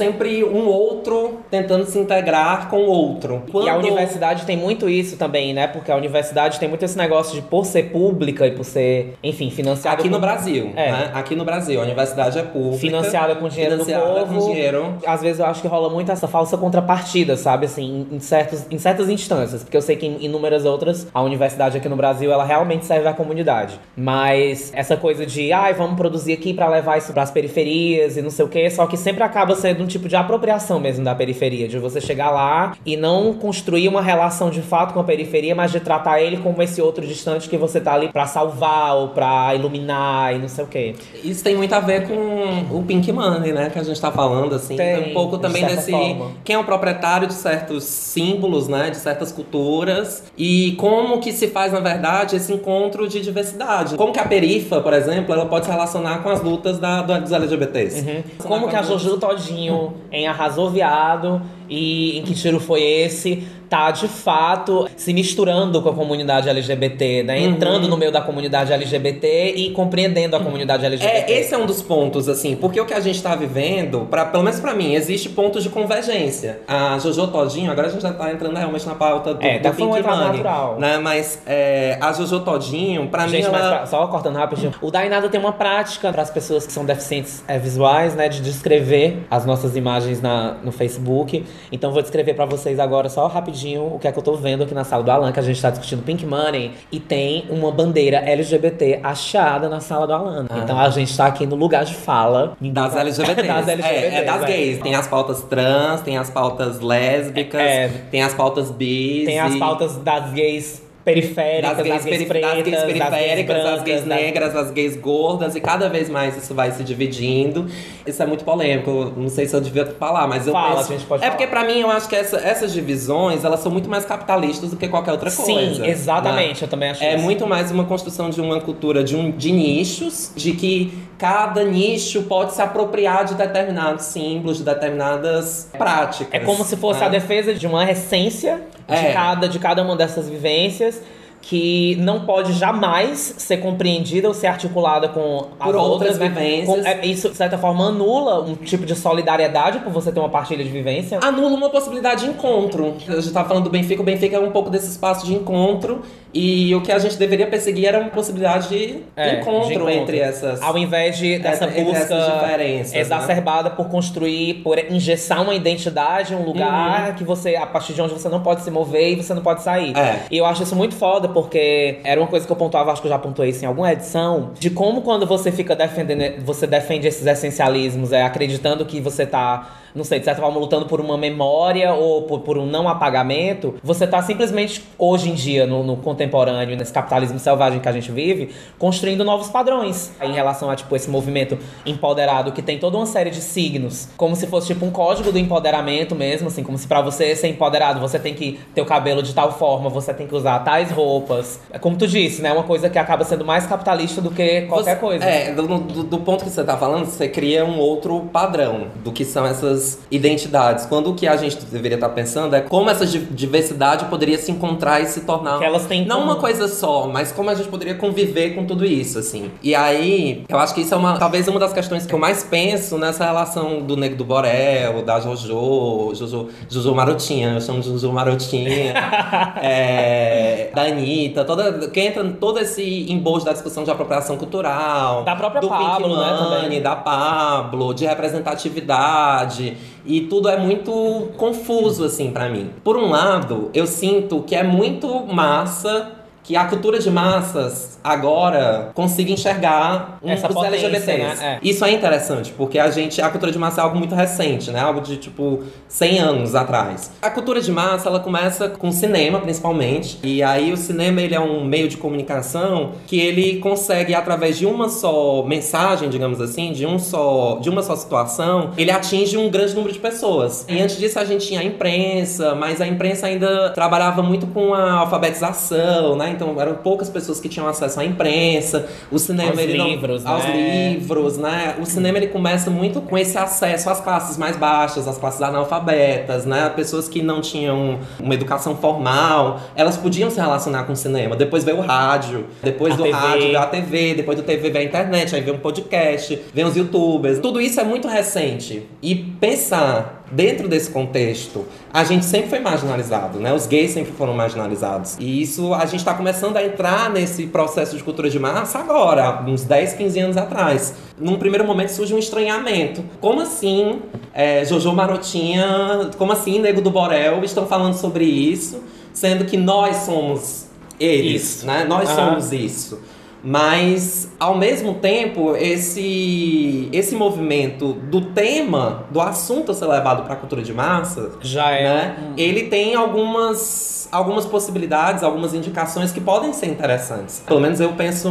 sempre 0.41 0.43
um 0.43 0.67
outro 0.67 1.39
tentando 1.49 1.85
se 1.85 1.99
integrar 1.99 2.69
com 2.69 2.77
o 2.77 2.87
outro. 2.87 3.43
Quando... 3.51 3.67
E 3.67 3.69
a 3.69 3.77
universidade 3.77 4.45
tem 4.45 4.57
muito 4.57 4.89
isso 4.89 5.17
também, 5.17 5.53
né? 5.53 5.67
Porque 5.67 5.91
a 5.91 5.95
universidade 5.95 6.59
tem 6.59 6.67
muito 6.67 6.83
esse 6.83 6.97
negócio 6.97 7.35
de 7.35 7.41
por 7.41 7.65
ser 7.65 7.91
pública 7.91 8.47
e 8.47 8.51
por 8.51 8.63
ser, 8.63 9.17
enfim, 9.23 9.49
financiada. 9.49 9.99
Aqui 9.99 10.09
por... 10.09 10.15
no 10.15 10.19
Brasil, 10.19 10.71
é. 10.75 10.91
né? 10.91 11.11
Aqui 11.13 11.35
no 11.35 11.45
Brasil, 11.45 11.79
a 11.79 11.83
universidade 11.83 12.39
é 12.39 12.43
pública 12.43 12.77
financiada 12.77 13.35
com 13.35 13.47
dinheiro 13.47 13.73
financiada 13.73 14.05
do 14.05 14.27
povo. 14.27 14.39
Com 14.39 14.51
dinheiro. 14.51 14.97
Às 15.05 15.21
vezes 15.21 15.39
eu 15.39 15.45
acho 15.45 15.61
que 15.61 15.67
rola 15.67 15.89
muito 15.89 16.11
essa 16.11 16.27
falsa 16.27 16.57
contrapartida, 16.57 17.35
sabe? 17.35 17.65
Assim, 17.65 18.07
em, 18.11 18.19
certos, 18.19 18.65
em 18.69 18.77
certas 18.77 19.09
instâncias. 19.09 19.63
Porque 19.63 19.77
eu 19.77 19.81
sei 19.81 19.95
que 19.95 20.05
em 20.05 20.25
inúmeras 20.25 20.65
outras, 20.65 21.07
a 21.13 21.21
universidade 21.21 21.77
aqui 21.77 21.89
no 21.89 21.95
Brasil, 21.95 22.31
ela 22.31 22.43
realmente 22.43 22.85
serve 22.85 23.07
à 23.07 23.13
comunidade. 23.13 23.79
Mas 23.95 24.71
essa 24.73 24.97
coisa 24.97 25.25
de, 25.25 25.51
ai, 25.51 25.71
ah, 25.71 25.75
vamos 25.75 25.95
produzir 25.95 26.33
aqui 26.33 26.53
para 26.53 26.67
levar 26.67 26.97
isso 26.97 27.13
para 27.13 27.23
as 27.23 27.31
periferias 27.31 28.17
e 28.17 28.21
não 28.21 28.29
sei 28.29 28.45
o 28.45 28.47
quê, 28.47 28.69
só 28.69 28.85
que 28.85 28.97
sempre 28.97 29.23
acaba 29.23 29.55
sendo 29.55 29.83
um 29.83 29.87
tipo 29.87 30.07
de 30.07 30.15
apropriação 30.21 30.79
mesmo 30.79 31.03
da 31.03 31.13
periferia, 31.13 31.67
de 31.67 31.77
você 31.77 31.99
chegar 31.99 32.31
lá 32.31 32.75
e 32.85 32.95
não 32.95 33.33
construir 33.33 33.87
uma 33.87 34.01
relação 34.01 34.49
de 34.49 34.61
fato 34.61 34.93
com 34.93 34.99
a 34.99 35.03
periferia, 35.03 35.53
mas 35.53 35.71
de 35.71 35.79
tratar 35.79 36.21
ele 36.21 36.37
como 36.37 36.61
esse 36.61 36.81
outro 36.81 37.05
distante 37.05 37.49
que 37.49 37.57
você 37.57 37.79
tá 37.79 37.93
ali 37.93 38.09
para 38.09 38.25
salvar 38.25 38.95
ou 38.95 39.09
para 39.09 39.53
iluminar 39.55 40.35
e 40.35 40.39
não 40.39 40.47
sei 40.47 40.63
o 40.63 40.67
quê. 40.67 40.95
Isso 41.23 41.43
tem 41.43 41.55
muito 41.55 41.73
a 41.73 41.79
ver 41.79 42.07
com 42.07 42.77
o 42.77 42.83
Pink 42.83 43.11
Money, 43.11 43.51
né? 43.53 43.69
Que 43.69 43.79
a 43.79 43.83
gente 43.83 43.99
tá 43.99 44.11
falando, 44.11 44.55
assim. 44.55 44.75
Tem, 44.75 45.11
um 45.11 45.13
pouco 45.13 45.37
também 45.37 45.65
de 45.65 45.75
desse. 45.75 45.91
Forma. 45.91 46.31
Quem 46.43 46.55
é 46.55 46.59
o 46.59 46.63
proprietário 46.63 47.27
de 47.27 47.33
certos 47.33 47.83
símbolos, 47.83 48.67
né? 48.67 48.89
De 48.89 48.97
certas 48.97 49.31
culturas. 49.31 50.23
E 50.37 50.75
como 50.77 51.19
que 51.19 51.31
se 51.31 51.47
faz, 51.47 51.73
na 51.73 51.79
verdade, 51.79 52.35
esse 52.35 52.51
encontro 52.53 53.07
de 53.07 53.21
diversidade. 53.21 53.95
Como 53.95 54.11
que 54.11 54.19
a 54.19 54.25
perifa, 54.25 54.81
por 54.81 54.93
exemplo, 54.93 55.33
ela 55.33 55.45
pode 55.45 55.65
se 55.65 55.71
relacionar 55.71 56.19
com 56.23 56.29
as 56.29 56.41
lutas 56.41 56.79
da, 56.79 57.01
dos 57.01 57.31
LGBTs. 57.31 58.01
Uhum. 58.01 58.23
Como 58.37 58.67
que 58.67 58.75
a 58.75 58.81
Jojo 58.81 59.17
Todinho 59.17 59.93
em 60.11 60.27
Arrasou 60.27 60.69
Viado 60.69 61.41
e 61.71 62.19
em 62.19 62.23
Que 62.23 62.33
Tiro 62.33 62.59
Foi 62.59 62.83
Esse 62.83 63.47
tá 63.71 63.89
de 63.89 64.09
fato 64.09 64.85
se 64.97 65.13
misturando 65.13 65.81
com 65.81 65.87
a 65.87 65.93
comunidade 65.93 66.49
LGBT, 66.49 67.23
né? 67.23 67.37
Uhum. 67.37 67.45
Entrando 67.45 67.87
no 67.87 67.95
meio 67.95 68.11
da 68.11 68.19
comunidade 68.19 68.73
LGBT 68.73 69.53
e 69.55 69.71
compreendendo 69.71 70.35
a 70.35 70.41
comunidade 70.41 70.85
LGBT. 70.85 71.31
É, 71.31 71.39
esse 71.39 71.53
é 71.53 71.57
um 71.57 71.65
dos 71.65 71.81
pontos, 71.81 72.27
assim, 72.27 72.57
porque 72.57 72.81
o 72.81 72.85
que 72.85 72.93
a 72.93 72.99
gente 72.99 73.23
tá 73.23 73.33
vivendo, 73.33 74.05
pra, 74.11 74.25
pelo 74.25 74.43
menos 74.43 74.59
pra 74.59 74.73
mim, 74.73 74.93
existe 74.93 75.29
pontos 75.29 75.63
de 75.63 75.69
convergência. 75.69 76.59
A 76.67 76.99
Jojo 76.99 77.27
Todinho, 77.27 77.71
agora 77.71 77.87
a 77.87 77.89
gente 77.89 78.01
já 78.01 78.11
tá 78.11 78.29
entrando 78.29 78.57
realmente 78.57 78.85
na 78.85 78.95
pauta 78.95 79.35
do, 79.35 79.41
é, 79.41 79.59
do 79.59 79.63
tá 79.63 79.71
Pink 79.71 80.03
Money, 80.03 80.43
né? 80.77 80.97
Mas 80.97 81.41
é, 81.47 81.97
a 82.01 82.11
Jojo 82.11 82.41
Todinho, 82.41 83.07
pra 83.07 83.25
gente, 83.25 83.47
mim, 83.47 83.55
ela... 83.55 83.79
Mas 83.79 83.89
só 83.89 84.05
cortando 84.07 84.35
rapidinho, 84.35 84.73
o 84.81 84.91
Dainada 84.91 85.29
tem 85.29 85.39
uma 85.39 85.53
prática 85.53 86.11
para 86.11 86.23
as 86.23 86.29
pessoas 86.29 86.67
que 86.67 86.73
são 86.73 86.83
deficientes 86.83 87.41
é, 87.47 87.57
visuais, 87.57 88.15
né? 88.15 88.27
De 88.27 88.41
descrever 88.41 89.25
as 89.31 89.45
nossas 89.45 89.77
imagens 89.77 90.21
na, 90.21 90.55
no 90.61 90.73
Facebook. 90.73 91.45
Então 91.71 91.91
vou 91.91 92.01
descrever 92.01 92.33
pra 92.33 92.45
vocês 92.45 92.79
agora 92.79 93.09
só 93.09 93.27
rapidinho 93.27 93.95
o 93.95 93.99
que 93.99 94.07
é 94.07 94.11
que 94.11 94.19
eu 94.19 94.23
tô 94.23 94.35
vendo 94.35 94.63
aqui 94.63 94.73
na 94.73 94.83
sala 94.83 95.03
do 95.03 95.11
Alan, 95.11 95.31
que 95.31 95.39
a 95.39 95.43
gente 95.43 95.61
tá 95.61 95.69
discutindo 95.69 96.03
Pink 96.03 96.25
Money. 96.25 96.71
E 96.91 96.99
tem 96.99 97.45
uma 97.49 97.71
bandeira 97.71 98.17
LGBT 98.17 98.99
achada 99.03 99.69
na 99.69 99.79
sala 99.79 100.07
do 100.07 100.13
Alan. 100.13 100.47
Então 100.63 100.79
a 100.79 100.89
gente 100.89 101.15
tá 101.15 101.25
aqui 101.25 101.45
no 101.45 101.55
lugar 101.55 101.85
de 101.85 101.93
fala. 101.93 102.55
Das 102.61 102.95
LGBTs. 102.95 103.47
das 103.47 103.67
LGBTs. 103.67 103.91
É, 104.01 104.15
é 104.19 104.23
das 104.23 104.43
é. 104.43 104.45
gays. 104.45 104.79
Tem 104.79 104.95
as 104.95 105.07
pautas 105.07 105.41
trans, 105.43 106.01
tem 106.01 106.17
as 106.17 106.29
pautas 106.29 106.79
lésbicas, 106.79 107.61
É. 107.61 107.87
tem 108.09 108.23
as 108.23 108.33
pautas 108.33 108.71
bis. 108.71 109.25
Tem 109.25 109.39
as 109.39 109.55
pautas 109.57 109.97
das 109.97 110.31
gays 110.31 110.81
periféricas, 111.03 111.77
das 111.77 111.85
gays, 111.85 112.03
peri- 112.03 112.25
pretas, 112.25 112.51
das 112.55 112.63
gays 112.63 112.83
periféricas, 112.83 113.55
das 113.55 113.63
brancas, 113.63 113.83
gays 113.83 114.05
negras, 114.05 114.53
das 114.53 114.71
gays 114.71 114.95
gordas, 114.97 115.55
e 115.55 115.61
cada 115.61 115.89
vez 115.89 116.09
mais 116.09 116.37
isso 116.37 116.53
vai 116.53 116.71
se 116.71 116.83
dividindo. 116.83 117.65
Isso 118.05 118.21
é 118.21 118.25
muito 118.25 118.43
polêmico, 118.43 119.11
não 119.17 119.29
sei 119.29 119.47
se 119.47 119.55
eu 119.55 119.61
devia 119.61 119.85
falar, 119.85 120.27
mas 120.27 120.45
eu 120.47 120.53
Fala, 120.53 120.77
penso... 120.77 120.93
a 120.93 120.97
gente 120.97 121.05
pode 121.07 121.23
é 121.23 121.27
falar. 121.27 121.37
porque 121.37 121.47
pra 121.49 121.63
mim 121.65 121.79
eu 121.79 121.89
acho 121.89 122.07
que 122.07 122.15
essa- 122.15 122.37
essas 122.37 122.71
divisões, 122.73 123.43
elas 123.43 123.59
são 123.61 123.71
muito 123.71 123.89
mais 123.89 124.05
capitalistas 124.05 124.69
do 124.69 124.77
que 124.77 124.87
qualquer 124.87 125.11
outra 125.11 125.29
Sim, 125.29 125.53
coisa. 125.53 125.87
exatamente, 125.87 126.61
né? 126.61 126.65
eu 126.65 126.67
também 126.67 126.89
acho 126.89 127.03
É 127.03 127.15
isso. 127.15 127.23
muito 127.23 127.47
mais 127.47 127.71
uma 127.71 127.85
construção 127.85 128.29
de 128.29 128.39
uma 128.41 128.59
cultura 128.61 129.03
de, 129.03 129.15
um, 129.15 129.31
de 129.31 129.51
nichos, 129.51 130.31
de 130.35 130.51
que 130.53 130.93
cada 131.21 131.63
nicho 131.63 132.23
pode 132.23 132.51
se 132.53 132.61
apropriar 132.63 133.25
de 133.25 133.35
determinados 133.35 134.05
símbolos, 134.05 134.57
de 134.57 134.63
determinadas 134.63 135.69
práticas. 135.77 136.33
É 136.33 136.39
como 136.43 136.63
se 136.65 136.75
fosse 136.75 136.99
né? 137.01 137.05
a 137.05 137.09
defesa 137.09 137.53
de 137.53 137.67
uma 137.67 137.89
essência 137.89 138.59
de, 138.87 138.95
É. 138.95 139.13
cada, 139.13 139.47
de 139.47 139.59
cada 139.59 139.83
uma 139.83 139.95
dessas 139.95 140.27
vivências 140.27 140.99
que 141.43 141.95
não 141.99 142.21
pode 142.25 142.53
jamais 142.53 143.33
ser 143.37 143.57
compreendida 143.57 144.27
ou 144.27 144.33
ser 144.33 144.45
articulada 144.47 145.07
com 145.09 145.47
as 145.59 145.65
Por 145.65 145.75
outras 145.75 146.17
né? 146.19 146.27
vivências. 146.29 146.67
Com- 146.83 146.87
é, 146.87 147.03
isso, 147.05 147.29
de 147.29 147.35
certa 147.35 147.57
forma, 147.57 147.87
anula 147.87 148.41
um 148.43 148.53
tipo 148.55 148.85
de 148.85 148.95
solidariedade 148.95 149.79
por 149.79 149.91
você 149.91 150.11
ter 150.11 150.19
uma 150.19 150.29
partilha 150.29 150.63
de 150.63 150.69
vivência. 150.69 151.19
anula 151.21 151.55
uma 151.55 151.69
possibilidade 151.69 152.25
de 152.25 152.31
encontro. 152.31 152.95
A 153.07 153.19
gente 153.19 153.31
tá 153.33 153.43
falando 153.43 153.65
do 153.65 153.69
Benfica, 153.71 154.01
o 154.01 154.05
Benfica 154.05 154.37
é 154.37 154.39
um 154.39 154.51
pouco 154.51 154.69
desse 154.71 154.89
espaço 154.89 155.25
de 155.25 155.33
encontro. 155.33 156.01
E 156.33 156.73
o 156.75 156.81
que 156.81 156.91
a 156.91 156.97
gente 156.99 157.17
deveria 157.17 157.45
perseguir 157.47 157.85
era 157.87 157.99
uma 157.99 158.09
possibilidade 158.09 158.69
de, 158.69 159.03
É, 159.17 159.29
de 159.35 159.41
encontro, 159.41 159.71
encontro. 159.73 159.89
entre 159.89 160.19
essas. 160.19 160.61
Ao 160.61 160.77
invés 160.77 161.17
de, 161.17 161.37
dessa 161.39 161.65
entre 161.65 161.83
busca 161.83 162.15
né? 162.57 162.81
exacerbada 162.93 163.69
por 163.69 163.89
construir, 163.89 164.55
por 164.63 164.77
engessar 164.79 165.41
uma 165.41 165.53
identidade, 165.53 166.33
um 166.33 166.43
lugar 166.43 167.09
Uhum. 167.09 167.15
que 167.15 167.23
você, 167.23 167.55
a 167.55 167.65
partir 167.65 167.93
de 167.93 168.01
onde 168.01 168.13
você 168.13 168.29
não 168.29 168.41
pode 168.41 168.61
se 168.61 168.71
mover 168.71 169.11
e 169.13 169.15
você 169.21 169.33
não 169.33 169.41
pode 169.41 169.61
sair. 169.61 169.95
É. 169.97 170.19
E 170.31 170.37
eu 170.37 170.45
acho 170.45 170.63
isso 170.63 170.75
muito 170.75 170.95
foda, 170.95 171.27
porque 171.27 171.99
era 172.03 172.19
uma 172.19 172.27
coisa 172.27 172.45
que 172.45 172.51
eu 172.51 172.55
pontuava, 172.55 172.91
acho 172.91 173.01
que 173.01 173.07
eu 173.07 173.11
já 173.11 173.19
pontuei 173.19 173.49
isso 173.49 173.63
em 173.63 173.67
alguma 173.67 173.91
edição, 173.91 174.51
de 174.59 174.69
como 174.69 175.01
quando 175.01 175.25
você 175.25 175.51
fica 175.51 175.75
defendendo, 175.75 176.45
você 176.45 176.65
defende 176.65 177.07
esses 177.07 177.25
essencialismos, 177.25 178.11
é 178.13 178.23
acreditando 178.23 178.85
que 178.85 178.99
você 179.01 179.25
tá, 179.25 179.69
não 179.95 180.03
sei, 180.03 180.19
de 180.19 180.25
certa 180.25 180.41
forma 180.41 180.59
lutando 180.59 180.85
por 180.85 180.99
uma 181.01 181.17
memória 181.17 181.93
ou 181.93 182.23
por, 182.23 182.39
por 182.41 182.57
um 182.57 182.65
não 182.65 182.87
apagamento, 182.87 183.75
você 183.83 184.07
tá 184.07 184.21
simplesmente, 184.21 184.83
hoje 184.97 185.29
em 185.29 185.33
dia, 185.33 185.65
no, 185.67 185.83
no 185.83 185.97
contemporâneo, 185.97 186.75
nesse 186.77 186.93
capitalismo 186.93 187.39
selvagem 187.39 187.79
que 187.79 187.87
a 187.89 187.91
gente 187.91 188.11
vive, 188.11 188.49
construindo 188.79 189.23
novos 189.23 189.49
padrões 189.49 190.11
em 190.21 190.33
relação 190.33 190.69
a, 190.69 190.75
tipo, 190.75 190.95
esse 190.95 191.09
movimento 191.09 191.57
empoderado 191.85 192.51
que 192.51 192.61
tem 192.61 192.77
toda 192.79 192.97
uma 192.97 193.05
série 193.05 193.29
de 193.29 193.41
signos, 193.41 194.07
como 194.17 194.35
se 194.35 194.47
fosse, 194.47 194.67
tipo, 194.67 194.85
um 194.85 194.91
código 194.91 195.31
do 195.31 195.37
empoderamento 195.39 196.15
mesmo, 196.15 196.47
assim, 196.47 196.63
como 196.63 196.77
se 196.77 196.87
pra 196.87 197.01
você 197.01 197.35
ser 197.35 197.47
empoderado, 197.47 197.99
você 197.99 198.17
tem 198.19 198.33
que 198.33 198.59
ter 198.73 198.81
o 198.81 198.85
cabelo 198.85 199.21
de 199.21 199.33
tal 199.33 199.51
forma, 199.57 199.89
você 199.89 200.13
tem 200.13 200.27
que 200.27 200.35
usar 200.35 200.59
tais 200.59 200.91
roupas. 200.91 201.59
É 201.71 201.79
como 201.79 201.97
tu 201.97 202.07
disse, 202.07 202.41
né? 202.41 202.51
Uma 202.51 202.63
coisa 202.63 202.89
que 202.89 202.97
acaba 202.99 203.23
sendo 203.23 203.43
mais 203.45 203.65
capitalista 203.65 204.21
do 204.21 204.31
que 204.31 204.61
qualquer 204.63 204.95
Você- 204.95 204.99
coisa. 205.01 205.25
É, 205.25 205.53
do, 205.53 205.67
do- 205.79 206.03
do 206.03 206.17
ponto 206.19 206.43
que 206.43 206.49
você 206.49 206.63
tá 206.63 206.77
falando, 206.77 207.05
você 207.05 207.27
cria 207.27 207.65
um 207.65 207.77
outro 207.79 208.21
padrão 208.31 208.87
do 209.03 209.11
que 209.11 209.25
são 209.25 209.45
essas 209.45 209.80
identidades. 210.09 210.85
Quando 210.85 211.11
o 211.11 211.15
que 211.15 211.27
a 211.27 211.35
gente 211.35 211.57
deveria 211.65 211.95
estar 211.95 212.09
pensando 212.09 212.55
é 212.55 212.61
como 212.61 212.89
essa 212.89 213.05
di- 213.05 213.19
diversidade 213.19 214.05
poderia 214.05 214.37
se 214.37 214.51
encontrar 214.51 215.01
e 215.01 215.05
se 215.07 215.21
tornar. 215.21 215.59
Que 215.59 215.65
elas 215.65 215.85
têm 215.85 216.05
Não 216.05 216.17
comum. 216.21 216.31
uma 216.31 216.35
coisa 216.37 216.67
só, 216.67 217.07
mas 217.07 217.31
como 217.31 217.49
a 217.49 217.55
gente 217.55 217.69
poderia 217.69 217.95
conviver 217.95 218.55
com 218.55 218.65
tudo 218.65 218.85
isso, 218.85 219.19
assim. 219.19 219.51
E 219.63 219.73
aí, 219.75 220.43
eu 220.49 220.57
acho 220.59 220.73
que 220.73 220.81
isso 220.81 220.93
é 220.93 220.97
uma. 220.97 221.17
Talvez 221.17 221.47
uma 221.47 221.59
das 221.59 221.73
questões 221.73 222.05
que 222.05 222.13
eu 222.13 222.19
mais 222.19 222.43
penso 222.43 222.97
nessa 222.97 223.25
relação 223.25 223.81
do 223.81 223.95
Nego 223.97 224.15
do 224.15 224.25
Borel, 224.25 225.03
da 225.03 225.19
Jojo, 225.19 226.11
Jojo, 226.15 226.47
Jojo 226.69 226.95
Marotinha, 226.95 227.53
eu 227.55 227.61
chamo 227.61 227.79
de 227.81 227.89
Jojo 227.89 228.11
Marotinha. 228.11 228.93
é, 229.61 230.69
da 230.73 230.83
Anitta, 230.83 231.43
toda, 231.43 231.87
que 231.89 231.99
entra 231.99 232.23
em 232.23 232.33
todo 232.33 232.59
esse 232.59 233.11
embojo 233.11 233.45
da 233.45 233.53
discussão 233.53 233.83
de 233.83 233.91
apropriação 233.91 234.37
cultural. 234.37 235.23
Da 235.23 235.35
própria 235.35 235.61
do 235.61 235.67
Pablo, 235.69 236.09
Pink 236.09 236.19
né, 236.19 236.37
também. 236.61 236.81
da 236.81 236.95
Pablo, 236.95 237.93
de 237.93 238.05
representatividade. 238.05 239.70
E 240.05 240.21
tudo 240.21 240.49
é 240.49 240.57
muito 240.57 241.29
confuso, 241.37 242.03
assim, 242.03 242.31
pra 242.31 242.49
mim. 242.49 242.69
Por 242.83 242.97
um 242.97 243.09
lado, 243.09 243.69
eu 243.73 243.87
sinto 243.87 244.41
que 244.43 244.55
é 244.55 244.63
muito 244.63 245.25
massa 245.25 246.20
que 246.43 246.55
a 246.55 246.65
cultura 246.65 246.99
de 246.99 247.09
massas 247.09 247.99
agora 248.03 248.91
consiga 248.93 249.31
enxergar 249.31 250.17
um, 250.23 250.29
Essa 250.29 250.47
os 250.47 250.53
potência, 250.53 250.87
LGBTs. 250.87 251.39
né? 251.39 251.59
É. 251.61 251.67
Isso 251.67 251.85
é 251.85 251.91
interessante, 251.91 252.51
porque 252.57 252.79
a 252.79 252.89
gente, 252.89 253.21
a 253.21 253.29
cultura 253.29 253.51
de 253.51 253.59
massa 253.59 253.81
é 253.81 253.83
algo 253.83 253.97
muito 253.97 254.15
recente, 254.15 254.71
né? 254.71 254.79
Algo 254.79 255.01
de 255.01 255.17
tipo 255.17 255.63
100 255.87 256.19
anos 256.19 256.55
atrás. 256.55 257.11
A 257.21 257.29
cultura 257.29 257.61
de 257.61 257.71
massa, 257.71 258.09
ela 258.09 258.19
começa 258.19 258.69
com 258.69 258.91
cinema, 258.91 259.39
principalmente. 259.39 260.19
E 260.23 260.41
aí 260.41 260.71
o 260.71 260.77
cinema, 260.77 261.21
ele 261.21 261.35
é 261.35 261.39
um 261.39 261.63
meio 261.63 261.87
de 261.87 261.97
comunicação 261.97 262.93
que 263.05 263.19
ele 263.19 263.59
consegue 263.59 264.15
através 264.15 264.57
de 264.57 264.65
uma 264.65 264.89
só 264.89 265.43
mensagem, 265.43 266.09
digamos 266.09 266.41
assim, 266.41 266.71
de 266.71 266.85
um 266.85 266.97
só, 266.97 267.59
de 267.61 267.69
uma 267.69 267.83
só 267.83 267.95
situação, 267.95 268.71
ele 268.77 268.91
atinge 268.91 269.37
um 269.37 269.49
grande 269.49 269.75
número 269.75 269.93
de 269.93 269.99
pessoas. 269.99 270.65
E 270.67 270.81
antes 270.81 270.97
disso 270.97 271.19
a 271.19 271.25
gente 271.25 271.47
tinha 271.47 271.59
a 271.59 271.63
imprensa, 271.63 272.55
mas 272.55 272.81
a 272.81 272.87
imprensa 272.87 273.27
ainda 273.27 273.69
trabalhava 273.69 274.23
muito 274.23 274.47
com 274.47 274.73
a 274.73 274.93
alfabetização, 274.93 276.15
né? 276.15 276.30
Então 276.31 276.59
eram 276.59 276.75
poucas 276.75 277.09
pessoas 277.09 277.39
que 277.39 277.47
tinham 277.49 277.67
acesso 277.67 277.99
à 277.99 278.05
imprensa. 278.05 278.87
O 279.11 279.19
cinema 279.19 279.51
Aos 279.51 279.59
ele 279.59 279.77
não- 279.77 279.87
livros, 279.87 280.25
aos 280.25 280.43
né? 280.43 280.89
livros, 280.93 281.37
né? 281.37 281.75
O 281.81 281.85
cinema 281.85 282.17
ele 282.17 282.27
começa 282.27 282.69
muito 282.69 283.01
com 283.01 283.17
esse 283.17 283.37
acesso 283.37 283.89
às 283.89 283.99
classes 284.01 284.37
mais 284.37 284.55
baixas, 284.57 285.07
às 285.07 285.17
classes 285.17 285.41
analfabetas, 285.41 286.45
né? 286.45 286.69
Pessoas 286.75 287.07
que 287.07 287.21
não 287.21 287.41
tinham 287.41 287.99
uma 288.19 288.33
educação 288.33 288.75
formal, 288.75 289.59
elas 289.75 289.97
podiam 289.97 290.29
se 290.29 290.39
relacionar 290.39 290.83
com 290.83 290.93
o 290.93 290.95
cinema. 290.95 291.35
Depois 291.35 291.63
veio 291.63 291.77
o 291.77 291.81
rádio, 291.81 292.45
depois 292.61 292.93
A 292.93 292.97
do 292.97 293.03
TV. 293.03 293.17
rádio 293.17 293.41
veio 293.43 293.59
a 293.59 293.65
TV, 293.65 294.13
depois 294.15 294.37
do 294.37 294.43
TV 294.43 294.69
veio 294.69 294.85
a 294.85 294.87
internet, 294.87 295.35
aí 295.35 295.41
veio 295.41 295.55
um 295.55 295.59
podcast, 295.59 296.39
vem 296.53 296.65
os 296.65 296.75
youtubers. 296.75 297.39
Tudo 297.39 297.59
isso 297.61 297.79
é 297.79 297.83
muito 297.83 298.07
recente. 298.07 298.87
E 299.01 299.15
pensar 299.15 300.20
dentro 300.31 300.67
desse 300.67 300.89
contexto, 300.89 301.65
a 301.93 302.03
gente 302.03 302.25
sempre 302.25 302.49
foi 302.49 302.59
marginalizado, 302.59 303.39
né? 303.39 303.53
Os 303.53 303.67
gays 303.67 303.91
sempre 303.91 304.11
foram 304.13 304.33
marginalizados. 304.33 305.17
E 305.19 305.41
isso 305.41 305.73
a 305.73 305.85
gente 305.85 306.03
tá 306.03 306.13
começando 306.13 306.57
a 306.57 306.63
entrar 306.63 307.09
nesse 307.09 307.47
processo 307.47 307.97
de 307.97 308.03
cultura 308.03 308.29
de 308.29 308.39
massa 308.39 308.79
agora, 308.79 309.43
uns 309.47 309.63
10, 309.63 309.93
15 309.93 310.19
anos 310.19 310.37
atrás. 310.37 310.93
Num 311.19 311.37
primeiro 311.37 311.65
momento 311.65 311.89
surge 311.89 312.13
um 312.13 312.19
estranhamento. 312.19 313.03
Como 313.19 313.41
assim 313.41 313.99
é, 314.33 314.63
Jojo 314.65 314.93
Marotinha, 314.93 316.09
como 316.17 316.31
assim 316.31 316.59
Nego 316.59 316.81
do 316.81 316.89
Borel 316.89 317.43
estão 317.43 317.67
falando 317.67 317.95
sobre 317.95 318.25
isso, 318.25 318.81
sendo 319.13 319.45
que 319.45 319.57
nós 319.57 319.97
somos 319.97 320.67
eles, 320.99 321.57
Isso. 321.57 321.65
né? 321.65 321.83
Nós 321.83 322.09
somos 322.09 322.51
isso. 322.53 322.99
Mas, 323.43 324.29
ao 324.39 324.55
mesmo 324.57 324.95
tempo, 324.95 325.55
esse, 325.55 326.89
esse 326.91 327.15
movimento 327.15 327.93
do 327.93 328.21
tema, 328.21 329.05
do 329.09 329.19
assunto 329.19 329.71
a 329.71 329.75
ser 329.75 329.85
levado 329.87 330.23
para 330.23 330.33
a 330.33 330.35
cultura 330.35 330.61
de 330.61 330.73
massa, 330.73 331.31
Já 331.41 331.71
é. 331.71 331.83
né? 331.83 332.33
Ele 332.37 332.63
tem 332.63 332.93
algumas, 332.95 334.07
algumas 334.11 334.45
possibilidades, 334.45 335.23
algumas 335.23 335.53
indicações 335.53 336.11
que 336.11 336.21
podem 336.21 336.53
ser 336.53 336.67
interessantes. 336.67 337.41
Pelo 337.45 337.59
menos 337.59 337.79
eu 337.79 337.93
penso, 337.93 338.29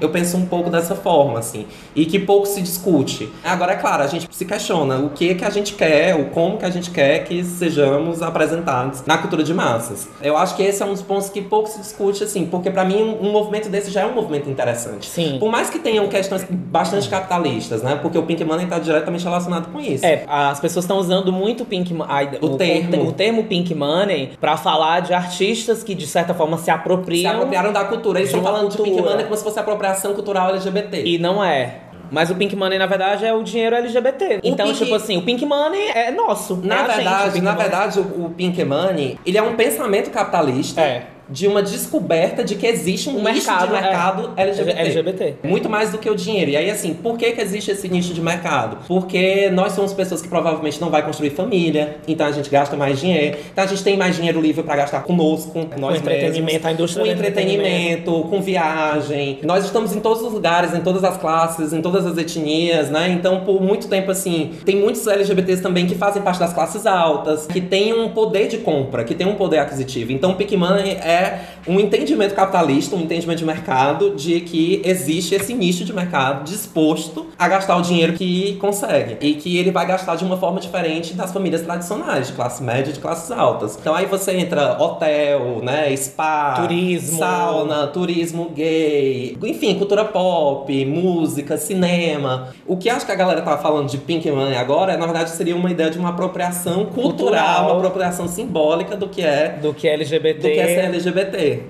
eu 0.00 0.08
penso 0.08 0.36
um 0.36 0.46
pouco 0.46 0.70
dessa 0.70 0.94
forma, 0.94 1.38
assim. 1.38 1.66
E 1.94 2.06
que 2.06 2.18
pouco 2.18 2.46
se 2.46 2.62
discute. 2.62 3.30
Agora, 3.44 3.72
é 3.72 3.76
claro, 3.76 4.02
a 4.02 4.06
gente 4.06 4.26
se 4.30 4.44
questiona 4.44 4.98
o 4.98 5.10
que 5.10 5.34
que 5.34 5.44
a 5.44 5.50
gente 5.50 5.74
quer, 5.74 6.14
o 6.14 6.26
como 6.30 6.56
que 6.56 6.64
a 6.64 6.70
gente 6.70 6.90
quer 6.90 7.24
que 7.24 7.44
sejamos 7.44 8.22
apresentados 8.22 9.02
na 9.06 9.18
cultura 9.18 9.42
de 9.44 9.52
massas. 9.52 10.08
Eu 10.22 10.36
acho 10.36 10.56
que 10.56 10.62
esse 10.62 10.82
é 10.82 10.86
um 10.86 10.92
dos 10.92 11.02
pontos 11.02 11.28
que 11.28 11.42
pouco 11.42 11.68
se 11.68 11.78
discute, 11.78 12.24
assim, 12.24 12.46
porque 12.46 12.70
pra 12.70 12.84
mim 12.84 13.02
um, 13.02 13.28
um 13.28 13.32
movimento 13.32 13.68
desse 13.68 13.90
já 13.90 14.02
é 14.02 14.06
um 14.06 14.14
movimento 14.14 14.45
interessante. 14.50 15.06
Sim. 15.06 15.36
Por 15.38 15.50
mais 15.50 15.68
que 15.70 15.78
tenham 15.78 16.06
questões 16.08 16.44
bastante 16.50 17.08
capitalistas, 17.08 17.82
né? 17.82 17.98
Porque 18.00 18.16
o 18.18 18.22
Pink 18.22 18.42
Money 18.44 18.66
tá 18.66 18.78
diretamente 18.78 19.24
relacionado 19.24 19.72
com 19.72 19.80
isso. 19.80 20.04
É, 20.04 20.24
as 20.28 20.60
pessoas 20.60 20.84
estão 20.84 20.98
usando 20.98 21.32
muito 21.32 21.64
Pink 21.64 21.92
Mo- 21.92 22.04
a- 22.04 22.22
O 22.40 22.56
termo. 22.56 23.08
o 23.08 23.12
termo 23.12 23.44
Pink 23.44 23.74
Money 23.74 24.32
pra 24.40 24.56
falar 24.56 25.00
de 25.00 25.12
artistas 25.14 25.82
que 25.82 25.94
de 25.94 26.06
certa 26.06 26.34
forma 26.34 26.56
se 26.58 26.70
apropriam, 26.70 27.30
Se 27.30 27.36
apropriaram 27.36 27.72
da 27.72 27.84
cultura. 27.84 28.18
Eles 28.18 28.28
estão 28.30 28.42
falando 28.42 28.70
de 28.70 28.76
Pink 28.76 28.90
cultura. 28.90 29.10
Money 29.10 29.24
como 29.24 29.36
se 29.36 29.42
fosse 29.44 29.58
apropriação 29.58 30.14
cultural 30.14 30.50
LGBT. 30.50 31.02
e 31.04 31.18
não 31.18 31.42
é. 31.42 31.80
Mas 32.08 32.30
o 32.30 32.36
Pink 32.36 32.54
Money, 32.54 32.78
na 32.78 32.86
verdade, 32.86 33.24
é 33.24 33.34
o 33.34 33.42
dinheiro 33.42 33.74
LGBT. 33.74 34.38
então, 34.44 34.66
Pink- 34.68 34.78
tipo 34.78 34.94
assim, 34.94 35.16
o 35.16 35.22
Pink 35.22 35.44
Money 35.44 35.88
é 35.92 36.12
nosso. 36.12 36.54
Na 36.62 36.74
é 36.74 36.78
gente, 36.78 36.90
o 36.90 36.94
verdade, 36.94 37.30
Pink 37.32 37.44
na 37.44 37.52
Money. 37.52 37.68
verdade, 37.68 37.98
o, 38.00 38.02
o 38.26 38.30
Pink 38.30 38.64
Money, 38.64 39.18
ele 39.26 39.36
é 39.36 39.42
um 39.42 39.56
pensamento 39.56 40.10
capitalista 40.12 40.80
É. 40.80 41.02
de 41.28 41.46
uma 41.46 41.62
descoberta 41.62 42.44
de 42.44 42.54
que 42.54 42.66
existe 42.66 43.08
um, 43.08 43.18
Um 43.18 43.24
nicho 43.24 43.46
mercado, 43.46 43.66
de 43.66 43.72
mercado 43.72 44.30
LGBT. 44.36 44.80
LGBT. 44.80 45.34
Muito 45.42 45.68
mais 45.68 45.90
do 45.90 45.98
que 45.98 46.08
o 46.08 46.14
dinheiro. 46.14 46.50
E 46.52 46.56
aí, 46.56 46.70
assim, 46.70 46.94
por 46.94 47.16
que, 47.16 47.32
que 47.32 47.40
existe 47.40 47.70
esse 47.70 47.88
nicho 47.88 48.14
de 48.14 48.20
mercado? 48.20 48.78
Porque 48.86 49.50
nós 49.50 49.72
somos 49.72 49.92
pessoas 49.92 50.22
que 50.22 50.28
provavelmente 50.28 50.80
não 50.80 50.90
vai 50.90 51.02
construir 51.02 51.30
família, 51.30 51.96
então 52.06 52.26
a 52.26 52.32
gente 52.32 52.48
gasta 52.48 52.76
mais 52.76 53.00
dinheiro. 53.00 53.38
Então 53.52 53.64
a 53.64 53.66
gente 53.66 53.82
tem 53.82 53.96
mais 53.96 54.16
dinheiro 54.16 54.40
livre 54.40 54.62
pra 54.62 54.76
gastar 54.76 55.02
conosco, 55.02 55.68
nós 55.78 55.98
entretenimento, 55.98 56.44
mesmos. 56.44 56.66
a 56.66 56.72
indústria 56.72 57.04
com 57.04 57.10
entretenimento. 57.10 58.22
com 58.28 58.40
viagem. 58.40 59.40
Nós 59.42 59.64
estamos 59.64 59.94
em 59.94 60.00
todos 60.00 60.22
os 60.22 60.32
lugares, 60.32 60.74
em 60.74 60.80
todas 60.80 61.02
as 61.04 61.16
classes, 61.16 61.72
em 61.72 61.82
todas 61.82 62.06
as 62.06 62.16
etnias, 62.16 62.90
né? 62.90 63.08
Então, 63.10 63.40
por 63.40 63.60
muito 63.60 63.88
tempo, 63.88 64.10
assim, 64.10 64.52
tem 64.64 64.76
muitos 64.76 65.06
LGBTs 65.06 65.62
também 65.62 65.86
que 65.86 65.94
fazem 65.94 66.22
parte 66.22 66.38
das 66.38 66.52
classes 66.52 66.86
altas, 66.86 67.46
que 67.46 67.60
têm 67.60 67.92
um 67.92 68.10
poder 68.10 68.48
de 68.48 68.58
compra, 68.58 69.04
que 69.04 69.14
têm 69.14 69.26
um 69.26 69.34
poder 69.34 69.58
aquisitivo. 69.58 70.12
Então, 70.12 70.32
o 70.32 70.36
é 71.02 71.15
um 71.66 71.80
entendimento 71.80 72.34
capitalista, 72.34 72.94
um 72.96 73.00
entendimento 73.00 73.38
de 73.38 73.44
mercado, 73.44 74.14
de 74.14 74.40
que 74.40 74.80
existe 74.84 75.34
esse 75.34 75.52
nicho 75.54 75.84
de 75.84 75.92
mercado 75.92 76.44
disposto 76.44 77.26
a 77.38 77.48
gastar 77.48 77.76
o 77.76 77.82
dinheiro 77.82 78.12
que 78.14 78.54
consegue. 78.56 79.16
E 79.20 79.34
que 79.34 79.56
ele 79.58 79.70
vai 79.70 79.86
gastar 79.86 80.16
de 80.16 80.24
uma 80.24 80.36
forma 80.36 80.60
diferente 80.60 81.14
das 81.14 81.32
famílias 81.32 81.62
tradicionais, 81.62 82.28
de 82.28 82.32
classe 82.34 82.62
média 82.62 82.90
e 82.90 82.92
de 82.94 83.00
classes 83.00 83.30
altas. 83.30 83.76
Então, 83.80 83.94
aí 83.94 84.06
você 84.06 84.32
entra 84.36 84.76
hotel, 84.82 85.60
né? 85.62 85.94
Spa, 85.96 86.54
Turismo. 86.60 87.18
sauna, 87.18 87.86
turismo 87.88 88.50
gay, 88.54 89.36
enfim, 89.42 89.74
cultura 89.76 90.04
pop, 90.04 90.84
música, 90.84 91.56
cinema. 91.56 92.48
O 92.66 92.76
que 92.76 92.88
acho 92.88 93.04
que 93.06 93.12
a 93.12 93.16
galera 93.16 93.42
tava 93.42 93.60
falando 93.62 93.88
de 93.88 93.98
Pink 93.98 94.30
Money 94.30 94.56
agora, 94.56 94.96
na 94.96 95.04
verdade, 95.06 95.30
seria 95.30 95.56
uma 95.56 95.70
ideia 95.70 95.90
de 95.90 95.98
uma 95.98 96.10
apropriação 96.10 96.86
cultural, 96.86 97.16
Cultural. 97.16 97.64
uma 97.66 97.76
apropriação 97.76 98.28
simbólica 98.28 98.96
do 98.96 99.08
que 99.08 99.22
é 99.22 99.58
Do 99.60 99.72
que 99.74 99.88
LGBT. 99.88 100.40
do 100.40 100.48
que 100.54 100.58
é 100.60 100.66
ser 100.66 100.80
LGBT. 100.86 101.05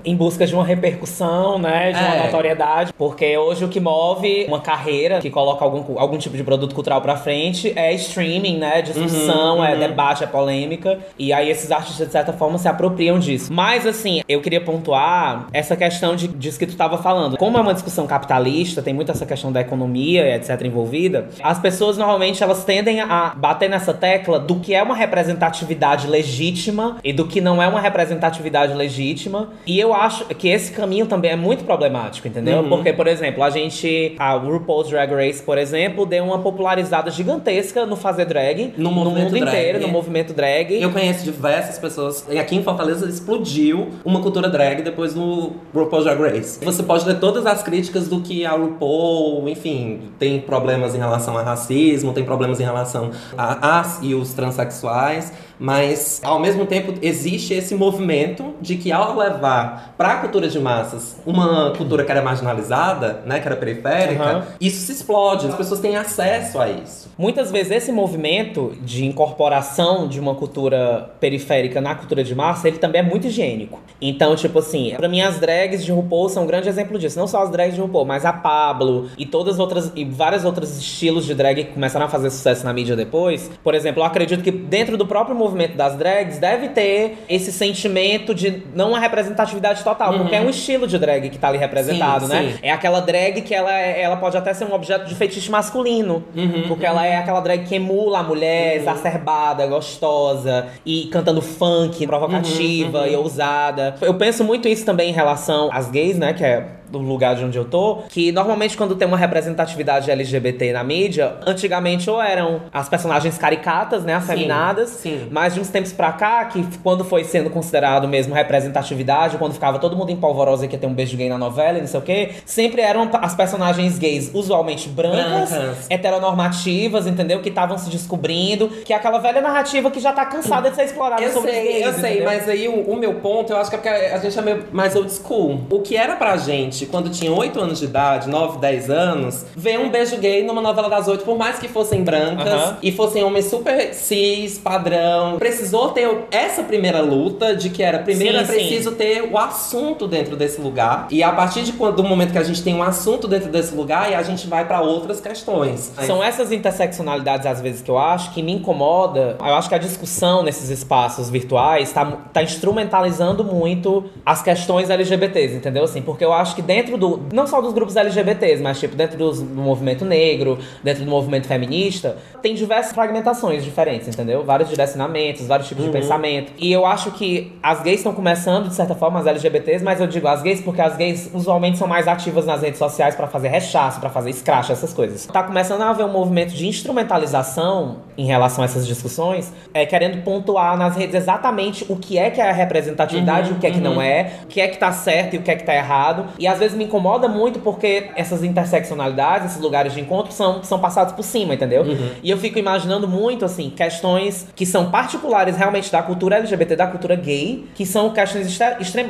Em 0.05 0.15
busca 0.15 0.45
de 0.45 0.53
uma 0.53 0.63
repercussão, 0.65 1.59
né, 1.59 1.91
de 1.91 1.99
uma 1.99 2.15
É. 2.15 2.23
notoriedade, 2.23 2.93
porque 2.93 3.37
hoje 3.37 3.65
o 3.65 3.67
que 3.67 3.79
move 3.79 4.45
uma 4.47 4.59
carreira 4.59 5.19
que 5.19 5.29
coloca 5.29 5.63
algum, 5.63 5.99
algum 5.99 6.17
tipo 6.17 6.35
de 6.35 6.43
produto 6.43 6.73
cultural 6.73 7.01
pra 7.01 7.15
frente 7.15 7.73
é 7.75 7.93
streaming, 7.93 8.57
né, 8.57 8.81
discussão, 8.81 9.57
Uhum, 9.57 9.65
é 9.65 9.73
uhum. 9.73 9.79
debate, 9.79 10.23
é 10.23 10.27
polêmica, 10.27 10.99
e 11.17 11.31
aí 11.33 11.49
esses 11.49 11.71
artistas 11.71 12.07
de 12.07 12.11
certa 12.11 12.33
forma 12.33 12.57
se 12.57 12.67
apropriam 12.67 13.19
disso. 13.19 13.51
Mas 13.51 13.85
assim, 13.85 14.21
eu 14.27 14.41
queria 14.41 14.61
pontuar 14.61 15.47
essa 15.53 15.75
questão 15.75 16.15
de 16.15 16.27
disso 16.27 16.59
que 16.59 16.65
tu 16.67 16.75
tava 16.75 16.97
falando. 16.97 17.37
Como 17.37 17.57
é 17.57 17.61
uma 17.61 17.73
discussão 17.73 18.07
capitalista, 18.07 18.81
tem 18.81 18.93
muito 18.93 19.11
essa 19.11 19.25
questão 19.25 19.51
da 19.51 19.61
economia, 19.61 20.27
e 20.27 20.33
etc 20.35 20.61
envolvida. 20.63 21.27
As 21.41 21.59
pessoas 21.59 21.97
normalmente 21.97 22.43
elas 22.43 22.63
tendem 22.63 22.99
a 23.01 23.33
bater 23.35 23.69
nessa 23.69 23.93
tecla 23.93 24.39
do 24.39 24.55
que 24.59 24.73
é 24.73 24.81
uma 24.83 24.95
representatividade 24.95 26.07
legítima 26.07 26.97
e 27.03 27.11
do 27.13 27.25
que 27.27 27.39
não 27.41 27.61
é 27.61 27.67
uma 27.67 27.79
representatividade 27.79 28.73
legítima. 28.73 29.26
E 29.65 29.79
eu 29.79 29.93
acho 29.93 30.25
que 30.25 30.47
esse 30.47 30.71
caminho 30.71 31.05
também 31.05 31.31
é 31.31 31.35
muito 31.35 31.63
problemático, 31.63 32.27
entendeu? 32.27 32.59
Uhum. 32.59 32.69
Porque, 32.69 32.93
por 32.93 33.07
exemplo, 33.07 33.43
a 33.43 33.49
gente. 33.49 34.15
A 34.17 34.33
RuPaul's 34.33 34.89
Drag 34.89 35.13
Race, 35.13 35.41
por 35.41 35.57
exemplo, 35.57 36.05
deu 36.05 36.23
uma 36.23 36.39
popularizada 36.39 37.09
gigantesca 37.11 37.85
no 37.85 37.95
fazer 37.95 38.25
drag 38.25 38.73
No 38.77 38.91
mundo 38.91 39.11
movimento 39.11 39.31
drag. 39.31 39.47
inteiro, 39.47 39.79
no 39.79 39.87
movimento 39.87 40.33
drag. 40.33 40.81
Eu 40.81 40.91
conheço 40.91 41.23
diversas 41.23 41.77
pessoas. 41.77 42.25
E 42.29 42.37
aqui 42.37 42.55
em 42.55 42.63
Fortaleza 42.63 43.07
explodiu 43.07 43.89
uma 44.03 44.21
cultura 44.21 44.49
drag 44.49 44.81
depois 44.81 45.13
do 45.13 45.53
RuPaul's 45.73 46.05
Drag 46.05 46.21
Race. 46.21 46.63
Você 46.63 46.83
pode 46.83 47.05
ler 47.05 47.19
todas 47.19 47.45
as 47.45 47.63
críticas 47.63 48.07
do 48.07 48.21
que 48.21 48.45
a 48.45 48.51
RuPaul, 48.51 49.47
enfim, 49.49 50.11
tem 50.19 50.39
problemas 50.39 50.95
em 50.95 50.97
relação 50.97 51.37
a 51.37 51.43
racismo, 51.43 52.13
tem 52.13 52.23
problemas 52.23 52.59
em 52.59 52.63
relação 52.63 53.11
a 53.37 53.79
as 53.79 53.99
e 54.01 54.13
os 54.13 54.33
transexuais. 54.33 55.31
Mas, 55.59 56.21
ao 56.23 56.39
mesmo 56.39 56.65
tempo, 56.65 56.93
existe 57.01 57.53
esse 57.53 57.75
movimento 57.75 58.53
de 58.61 58.75
que, 58.75 58.91
ao 58.91 59.15
levar 59.17 59.93
para 59.97 60.13
a 60.13 60.17
cultura 60.17 60.47
de 60.47 60.59
massas 60.59 61.17
uma 61.25 61.73
cultura 61.75 62.03
que 62.03 62.11
era 62.11 62.21
marginalizada, 62.21 63.21
né, 63.25 63.39
que 63.39 63.47
era 63.47 63.55
periférica, 63.55 64.23
Aham. 64.23 64.43
isso 64.61 64.85
se 64.85 64.91
explode, 64.91 65.47
as 65.47 65.55
pessoas 65.55 65.79
têm 65.79 65.95
acesso 65.95 66.59
a 66.59 66.69
isso. 66.69 67.09
Muitas 67.17 67.51
vezes 67.51 67.71
esse 67.71 67.91
movimento 67.91 68.73
de 68.81 69.05
incorporação 69.05 70.07
de 70.07 70.19
uma 70.19 70.35
cultura 70.35 71.09
periférica 71.19 71.81
na 71.81 71.95
cultura 71.95 72.23
de 72.23 72.35
massa, 72.35 72.67
ele 72.67 72.77
também 72.77 73.01
é 73.01 73.03
muito 73.03 73.27
higiênico. 73.27 73.79
Então, 73.99 74.35
tipo 74.35 74.59
assim, 74.59 74.93
pra 74.95 75.07
mim 75.07 75.21
as 75.21 75.39
drags 75.39 75.83
de 75.83 75.91
RuPaul 75.91 76.29
são 76.29 76.43
um 76.43 76.47
grande 76.47 76.69
exemplo 76.69 76.99
disso. 76.99 77.17
Não 77.17 77.27
só 77.27 77.41
as 77.41 77.49
drags 77.49 77.75
de 77.75 77.81
RuPaul, 77.81 78.05
mas 78.05 78.25
a 78.25 78.33
Pablo 78.33 79.09
e 79.17 79.25
todas 79.25 79.55
as 79.55 79.59
outras 79.59 79.91
e 79.95 80.05
vários 80.05 80.45
outros 80.45 80.77
estilos 80.77 81.25
de 81.25 81.33
drag 81.33 81.63
que 81.63 81.73
começaram 81.73 82.05
a 82.05 82.09
fazer 82.09 82.29
sucesso 82.29 82.63
na 82.63 82.73
mídia 82.73 82.95
depois. 82.95 83.49
Por 83.63 83.73
exemplo, 83.73 84.01
eu 84.01 84.05
acredito 84.05 84.43
que 84.43 84.51
dentro 84.51 84.97
do 84.97 85.05
próprio 85.05 85.35
movimento 85.47 85.75
das 85.75 85.95
drags 85.95 86.37
deve 86.39 86.69
ter 86.69 87.23
esse 87.29 87.51
sentimento 87.51 88.33
de 88.35 88.63
não 88.75 88.89
uma 88.89 88.99
representatividade 88.99 89.83
total, 89.83 90.13
porque 90.17 90.35
é 90.35 90.41
um 90.41 90.49
estilo 90.49 90.87
de 90.87 90.97
drag 90.99 91.29
que 91.29 91.37
tá 91.37 91.47
ali 91.47 91.57
representado, 91.57 92.25
Sim, 92.27 92.33
né? 92.33 92.51
sim. 92.53 92.59
É 92.61 92.71
aquela 92.71 92.99
drag 92.99 93.41
que 93.41 93.53
ela, 93.53 93.71
é- 93.73 94.01
ela 94.01 94.17
pode 94.17 94.37
até 94.37 94.53
ser 94.53 94.65
um 94.65 94.73
objeto 94.73 95.05
de 95.07 95.15
fetiche 95.15 95.49
masculino. 95.49 96.23
porque 96.67 96.85
ela 96.85 97.05
é 97.05 97.15
aquela 97.17 97.39
drag 97.39 97.65
que 97.65 97.75
emula 97.75 98.19
a 98.19 98.23
mulher 98.23 98.75
exacerbada, 98.77 99.65
gostosa 99.67 100.67
e 100.85 101.05
cantando 101.11 101.41
funk, 101.41 102.05
provocativa 102.05 103.07
e 103.07 103.15
ousada. 103.15 103.95
Eu 104.01 104.13
penso 104.15 104.43
muito 104.43 104.67
isso 104.67 104.85
também 104.85 105.09
em 105.09 105.13
relação 105.13 105.69
às 105.71 105.89
gays, 105.89 106.17
né? 106.17 106.33
Que 106.33 106.43
é 106.43 106.65
do 106.89 106.99
lugar 106.99 107.35
de 107.35 107.43
onde 107.43 107.57
eu 107.57 107.65
tô, 107.65 108.03
que 108.09 108.31
normalmente 108.31 108.77
quando 108.77 108.95
tem 108.95 109.07
uma 109.07 109.17
representatividade 109.17 110.09
LGBT 110.09 110.73
na 110.73 110.83
mídia, 110.83 111.35
antigamente 111.45 112.09
ou 112.09 112.21
eram 112.21 112.61
as 112.73 112.87
personagens 112.89 113.37
caricatas, 113.37 114.03
né, 114.03 114.13
afeminadas, 114.15 114.89
sim. 114.89 115.27
mas 115.31 115.53
de 115.53 115.59
uns 115.59 115.69
tempos 115.69 115.91
pra 115.91 116.11
cá, 116.11 116.45
que 116.45 116.65
quando 116.83 117.03
foi 117.03 117.23
sendo 117.23 117.49
considerado 117.49 118.07
mesmo 118.07 118.33
representatividade, 118.33 119.37
quando 119.37 119.53
ficava 119.53 119.79
todo 119.79 119.95
mundo 119.95 120.11
em 120.11 120.15
polvorosa 120.15 120.67
que 120.67 120.75
ia 120.75 120.79
ter 120.79 120.87
um 120.87 120.93
beijo 120.93 121.17
gay 121.17 121.29
na 121.29 121.37
novela 121.37 121.77
e 121.77 121.81
não 121.81 121.87
sei 121.87 121.99
o 121.99 122.03
quê, 122.03 122.31
sempre 122.45 122.81
eram 122.81 123.09
as 123.21 123.35
personagens 123.35 123.97
gays 123.97 124.31
usualmente 124.33 124.89
brancas, 124.89 125.49
Brancas. 125.49 125.87
heteronormativas, 125.89 127.07
entendeu? 127.07 127.41
Que 127.41 127.49
estavam 127.49 127.77
se 127.77 127.89
descobrindo, 127.89 128.67
que 128.69 128.93
é 128.93 128.95
aquela 128.95 129.19
velha 129.19 129.41
narrativa 129.41 129.89
que 129.91 129.99
já 129.99 130.13
tá 130.13 130.25
cansada 130.25 130.69
de 130.69 130.75
ser 130.75 130.83
explorada 130.85 131.21
Eu 131.21 131.31
sobre 131.31 131.51
sei, 131.51 131.63
gays, 131.63 131.85
eu 131.85 131.93
sei, 131.93 132.09
entendeu? 132.11 132.25
mas 132.25 132.49
aí 132.49 132.67
o, 132.67 132.81
o 132.91 132.95
meu 132.95 133.15
ponto, 133.15 133.51
eu 133.51 133.57
acho 133.57 133.69
que 133.69 133.75
é 133.75 133.79
porque 133.79 133.89
a 133.89 134.17
gente 134.17 134.37
é 134.37 134.41
meio 134.41 134.65
mais 134.71 134.95
old 134.95 135.11
school. 135.11 135.61
O 135.69 135.79
que 135.81 135.95
era 135.95 136.15
pra 136.15 136.37
gente, 136.37 136.76
quando 136.85 137.09
tinha 137.09 137.31
8 137.31 137.59
anos 137.59 137.79
de 137.79 137.85
idade, 137.85 138.29
9, 138.29 138.59
10 138.59 138.89
anos, 138.89 139.45
ver 139.55 139.79
um 139.79 139.89
beijo 139.89 140.17
gay 140.17 140.43
numa 140.43 140.61
novela 140.61 140.89
das 140.89 141.07
8, 141.07 141.23
por 141.23 141.37
mais 141.37 141.59
que 141.59 141.67
fossem 141.67 142.03
brancas 142.03 142.75
e 142.81 142.91
fossem 142.91 143.23
homens 143.23 143.45
super 143.45 143.93
cis, 143.93 144.57
padrão, 144.57 145.37
precisou 145.37 145.89
ter 145.89 146.07
essa 146.31 146.63
primeira 146.63 147.01
luta 147.01 147.55
de 147.55 147.69
que 147.69 147.83
era, 147.83 147.99
primeiro 147.99 148.37
Sim, 148.37 148.43
é 148.43 148.47
preciso 148.47 148.91
ter 148.93 149.29
o 149.31 149.37
assunto 149.37 150.07
dentro 150.07 150.35
desse 150.35 150.61
lugar. 150.61 151.07
E 151.09 151.23
a 151.23 151.31
partir 151.31 151.63
de 151.63 151.73
quando, 151.73 151.97
do 151.97 152.03
momento 152.03 152.31
que 152.31 152.37
a 152.37 152.43
gente 152.43 152.63
tem 152.63 152.75
um 152.75 152.83
assunto 152.83 153.27
dentro 153.27 153.49
desse 153.49 153.73
lugar, 153.73 154.05
aí 154.05 154.15
a 154.15 154.23
gente 154.23 154.47
vai 154.47 154.65
pra 154.65 154.81
outras 154.81 155.19
questões. 155.19 155.91
São 156.05 156.23
essas 156.23 156.51
interseccionalidades, 156.51 157.45
às 157.45 157.61
vezes, 157.61 157.81
que 157.81 157.89
eu 157.89 157.97
acho 157.97 158.33
que 158.33 158.41
me 158.41 158.53
incomoda. 158.53 159.37
Eu 159.39 159.55
acho 159.55 159.69
que 159.69 159.75
a 159.75 159.77
discussão 159.77 160.43
nesses 160.43 160.69
espaços 160.69 161.29
virtuais 161.29 161.91
tá, 161.91 162.05
tá 162.33 162.43
instrumentalizando 162.43 163.43
muito 163.43 164.05
as 164.25 164.41
questões 164.41 164.89
LGBTs, 164.89 165.55
entendeu? 165.55 165.83
Assim, 165.83 166.01
porque 166.01 166.23
eu 166.23 166.33
acho 166.33 166.55
que 166.55 166.61
dentro 166.67 166.97
do. 166.97 167.21
Não 167.33 167.47
só 167.47 167.59
dos 167.61 167.73
grupos 167.73 167.95
LGBTs, 167.95 168.61
mas 168.61 168.79
tipo, 168.79 168.95
dentro 168.95 169.17
dos- 169.17 169.41
do 169.41 169.61
movimento 169.61 170.05
negro, 170.05 170.59
dentro 170.83 171.03
do 171.03 171.09
movimento 171.09 171.47
feminista, 171.47 172.17
tem 172.41 172.53
diversas 172.53 172.93
fragmentações 172.93 173.63
diferentes, 173.63 174.07
entendeu? 174.09 174.43
Vários 174.43 174.69
direcionamentos, 174.69 175.47
vários 175.47 175.67
tipos 175.67 175.83
de 175.85 175.89
pensamento. 175.89 176.51
E 176.59 176.71
eu 176.71 176.85
acho 176.85 177.11
que 177.11 177.57
as 177.63 177.81
gays 177.81 177.99
estão 177.99 178.13
começando, 178.13 178.67
de 178.67 178.75
certa 178.75 178.93
forma, 178.93 179.19
as 179.19 179.25
LGBTs, 179.25 179.83
mas 179.83 179.99
eu 179.99 180.05
digo 180.07 180.27
as 180.27 180.41
gays 180.41 180.61
porque 180.61 180.81
as 180.81 180.95
gays 180.95 181.31
usualmente 181.33 181.77
são 181.77 181.87
mais 181.87 182.07
ativas 182.07 182.45
nas 182.45 182.61
redes 182.61 182.77
sociais 182.77 183.15
pra 183.15 183.25
fazer 183.27 183.47
rechaço, 183.47 183.99
pra 183.99 184.09
fazer 184.09 184.33
scratch, 184.33 184.69
essas 184.69 184.93
coisas. 184.93 185.25
Tá 185.25 185.41
começando 185.43 185.81
a 185.81 185.89
haver 185.89 186.05
um 186.05 186.11
movimento 186.11 186.53
de 186.53 186.67
instrumentalização 186.67 187.97
em 188.17 188.25
relação 188.25 188.63
a 188.63 188.65
essas 188.65 188.85
discussões, 188.85 189.51
é, 189.73 189.85
querendo 189.85 190.23
pontuar 190.23 190.77
nas 190.77 190.95
redes 190.95 191.15
exatamente 191.15 191.85
o 191.89 191.95
que 191.95 192.17
é 192.17 192.29
que 192.29 192.41
é 192.41 192.49
a 192.49 192.53
representatividade, 192.53 193.51
o 193.51 193.55
que 193.55 193.67
é 193.67 193.71
que 193.71 193.79
não 193.79 194.01
é, 194.01 194.31
o 194.43 194.47
que 194.47 194.59
é 194.61 194.67
que 194.67 194.77
tá 194.77 194.91
certo 194.91 195.35
e 195.35 195.37
o 195.37 195.41
que 195.41 195.51
é 195.51 195.55
que 195.55 195.63
tá 195.63 195.73
errado. 195.75 196.25
E 196.39 196.47
às 196.57 196.59
vezes 196.59 196.77
me 196.77 196.83
incomoda 196.83 197.27
muito 197.27 197.59
porque 197.59 198.09
essas 198.15 198.43
interseccionalidades, 198.43 199.51
esses 199.51 199.61
lugares 199.61 199.93
de 199.93 200.01
encontro 200.01 200.31
são, 200.31 200.63
são 200.63 200.79
passados 200.79 201.13
por 201.13 201.23
cima, 201.23 201.53
entendeu? 201.53 201.85
E 202.23 202.29
eu 202.29 202.37
fico 202.37 202.57
imaginando 202.57 203.07
muito, 203.07 203.45
assim, 203.45 203.69
questões 203.69 204.47
que 204.55 204.65
são 204.65 204.89
particulares 204.89 205.55
realmente 205.55 205.91
da 205.91 206.01
cultura 206.01 206.37
LGBT, 206.37 206.75
da 206.75 206.87
cultura 206.87 207.15
gay, 207.15 207.65
que 207.75 207.85
são 207.85 208.09
questões 208.09 208.57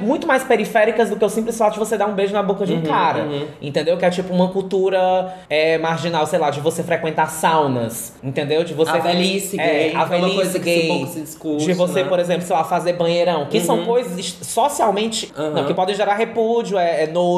muito 0.01 0.27
mais 0.27 0.43
periféricas 0.43 1.09
do 1.09 1.15
que 1.15 1.25
o 1.25 1.29
simples 1.29 1.57
fato 1.57 1.73
de 1.73 1.79
você 1.79 1.97
dar 1.97 2.07
um 2.07 2.13
beijo 2.13 2.33
na 2.33 2.43
boca 2.43 2.65
de 2.65 2.73
um 2.73 2.81
cara. 2.81 3.25
Entendeu? 3.61 3.97
Que 3.97 4.05
é 4.05 4.09
tipo 4.09 4.33
uma 4.33 4.49
cultura 4.49 5.33
é, 5.49 5.77
marginal, 5.77 6.25
sei 6.25 6.39
lá, 6.39 6.49
de 6.49 6.59
você 6.59 6.83
frequentar 6.83 7.29
saunas, 7.29 8.13
entendeu? 8.21 8.63
De 8.63 8.73
você 8.73 8.91
você. 8.91 8.99
velhice 8.99 9.59
é, 9.59 9.65
gay, 9.65 9.87
a 9.87 9.89
que 9.89 9.95
é 9.95 9.99
uma 9.99 10.05
velhice 10.05 10.59
gay. 10.59 11.07
se 11.07 11.21
discute, 11.21 11.65
de 11.65 11.73
você, 11.73 12.03
né? 12.03 12.09
por 12.09 12.19
exemplo, 12.19 12.45
sei 12.45 12.55
lá, 12.55 12.63
fazer 12.63 12.93
banheirão. 12.93 13.45
Que 13.45 13.59
são 13.59 13.85
coisas 13.85 14.37
socialmente. 14.41 15.31
Uhum. 15.37 15.51
Não, 15.51 15.65
que 15.65 15.73
podem 15.73 15.95
gerar 15.95 16.15
repúdio, 16.15 16.77
é, 16.77 17.03
é 17.03 17.07
nojo. 17.07 17.36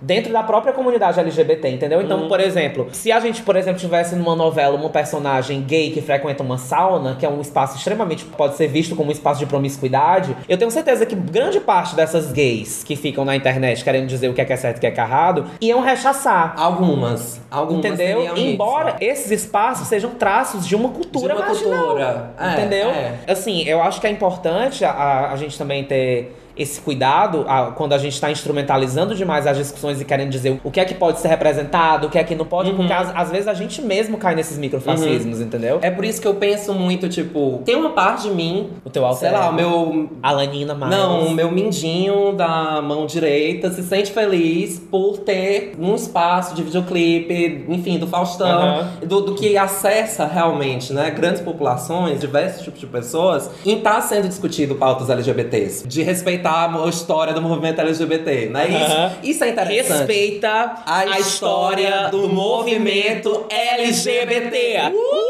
Dentro 0.00 0.32
da 0.32 0.42
própria 0.42 0.72
comunidade 0.72 1.18
LGBT, 1.20 1.68
entendeu? 1.68 2.00
Então, 2.02 2.28
por 2.28 2.40
exemplo, 2.40 2.88
se 2.92 3.10
a 3.12 3.20
gente, 3.20 3.42
por 3.42 3.56
exemplo, 3.56 3.80
tivesse 3.80 4.14
numa 4.16 4.34
novela 4.36 4.76
uma 4.76 4.90
personagem 4.90 5.62
gay 5.62 5.90
que 5.90 6.00
frequenta 6.00 6.42
uma 6.42 6.58
sauna, 6.58 7.16
que 7.18 7.24
é 7.24 7.28
um 7.28 7.40
espaço 7.40 7.76
extremamente. 7.76 8.24
pode 8.24 8.56
ser 8.56 8.68
visto 8.68 8.94
como 8.96 9.08
um 9.08 9.12
espaço 9.12 9.40
de 9.40 9.46
promiscuidade, 9.46 10.36
eu 10.48 10.56
tenho 10.58 10.70
certeza 10.70 11.04
que 11.06 11.14
grande 11.14 11.60
parte 11.60 11.94
dessas 11.94 12.32
gays 12.32 12.82
que 12.84 12.96
ficam 12.96 13.24
na 13.24 13.34
internet 13.36 13.82
querendo 13.82 14.06
dizer 14.06 14.28
o 14.28 14.34
que 14.34 14.40
é 14.40 14.44
que 14.44 14.52
é 14.52 14.56
certo 14.56 14.76
e 14.76 14.78
o 14.78 14.80
que 14.80 14.86
é 14.86 14.90
que 14.90 15.00
é 15.00 15.04
errado, 15.04 15.46
iam 15.60 15.80
rechaçar. 15.80 16.54
Algumas. 16.56 17.40
Algumas 17.50 17.84
Entendeu? 17.84 18.18
seriam 18.18 18.34
isso. 18.34 18.46
Embora 18.46 18.96
esses 19.00 19.30
espaços 19.30 19.86
sejam 19.88 20.10
traços 20.10 20.66
de 20.66 20.74
uma 20.74 20.88
cultura 20.90 21.34
De 21.34 21.40
uma 21.40 21.46
marginal. 21.48 21.84
cultura. 21.84 22.30
É, 22.38 22.52
entendeu? 22.52 22.88
é. 22.90 23.14
Assim, 23.28 23.62
eu 23.64 23.80
acho 23.82 24.00
que 24.00 24.06
é 24.06 24.10
importante 24.10 24.84
a, 24.84 25.30
a 25.32 25.36
gente 25.36 25.56
também 25.58 25.84
ter 25.84 26.34
esse 26.56 26.80
cuidado 26.80 27.44
a- 27.48 27.72
quando 27.72 27.92
a 27.92 27.98
gente 27.98 28.14
está 28.14 28.30
instrumentalizando 28.30 29.14
demais 29.14 29.46
as 29.46 29.56
discussões 29.56 30.00
e 30.00 30.04
querendo 30.04 30.30
dizer 30.30 30.60
o 30.64 30.70
que 30.70 30.80
é 30.80 30.84
que 30.84 30.94
pode 30.94 31.20
ser 31.20 31.28
representado, 31.28 32.06
o 32.06 32.10
que 32.10 32.18
é 32.18 32.24
que 32.24 32.34
não 32.34 32.44
pode, 32.46 32.70
Uhum. 32.70 32.76
porque 32.76 32.92
às, 32.92 33.14
às 33.14 33.30
vezes 33.30 33.48
a 33.48 33.54
gente 33.54 33.82
mesmo 33.82 34.16
cai 34.18 34.34
nesses 34.34 34.56
microfascismos, 34.58 35.40
entendeu? 35.40 35.78
É 35.82 35.90
por 35.90 36.04
isso 36.04 36.20
que 36.20 36.26
eu 36.28 36.34
penso 36.34 36.72
muito, 36.74 37.08
tipo, 37.08 37.60
tem 37.64 37.76
uma 37.76 37.90
parte 37.90 38.28
de 38.28 38.34
mim, 38.34 38.70
O 38.84 38.90
teu 38.90 39.04
alter 39.04 39.28
sei 39.28 39.38
lá, 39.38 39.50
o 39.50 39.54
meu. 39.54 40.08
Alanina 40.22 40.74
Miles. 40.74 40.90
Não, 40.90 41.26
o 41.26 41.30
meu 41.30 41.50
mindinho 41.50 42.32
da 42.32 42.80
mão 42.82 43.06
direita 43.06 43.70
se 43.70 43.82
sente 43.82 44.10
feliz 44.12 44.78
por 44.78 45.18
ter 45.18 45.74
um 45.78 45.94
espaço 45.94 46.54
de 46.54 46.62
videoclipe, 46.62 47.64
enfim, 47.68 47.98
do 47.98 48.06
Faustão, 48.06 48.46
Aham. 48.48 48.88
do, 49.06 49.20
do 49.20 49.34
que 49.34 49.56
acessa 49.56 50.26
realmente, 50.26 50.92
né, 50.92 51.10
grandes 51.10 51.40
populações, 51.42 52.20
diversos 52.20 52.62
tipos 52.62 52.80
de 52.80 52.86
pessoas, 52.86 53.50
em 53.64 53.78
estar 53.78 54.00
sendo 54.00 54.28
discutido 54.28 54.74
pautas 54.76 55.10
LGBTs, 55.10 55.86
de 55.86 56.02
respeitar 56.02 56.45
a 56.50 56.88
história 56.88 57.34
do 57.34 57.42
movimento 57.42 57.80
LGBT, 57.80 58.46
né? 58.46 58.66
Isso, 58.68 59.30
isso 59.30 59.44
é 59.44 59.48
interessante. 59.50 59.98
Respeita 59.98 60.74
a, 60.86 61.18
história 61.18 62.08
do 62.08 62.28
movimento 62.28 63.46
LGBT. 63.50 64.92
Uh! 64.92 65.26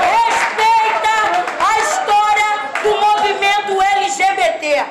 Respeita 0.00 1.14
a 1.60 1.78
história 1.80 2.50
do 2.82 2.90
movimento 3.00 3.80
LGBT. 3.80 4.84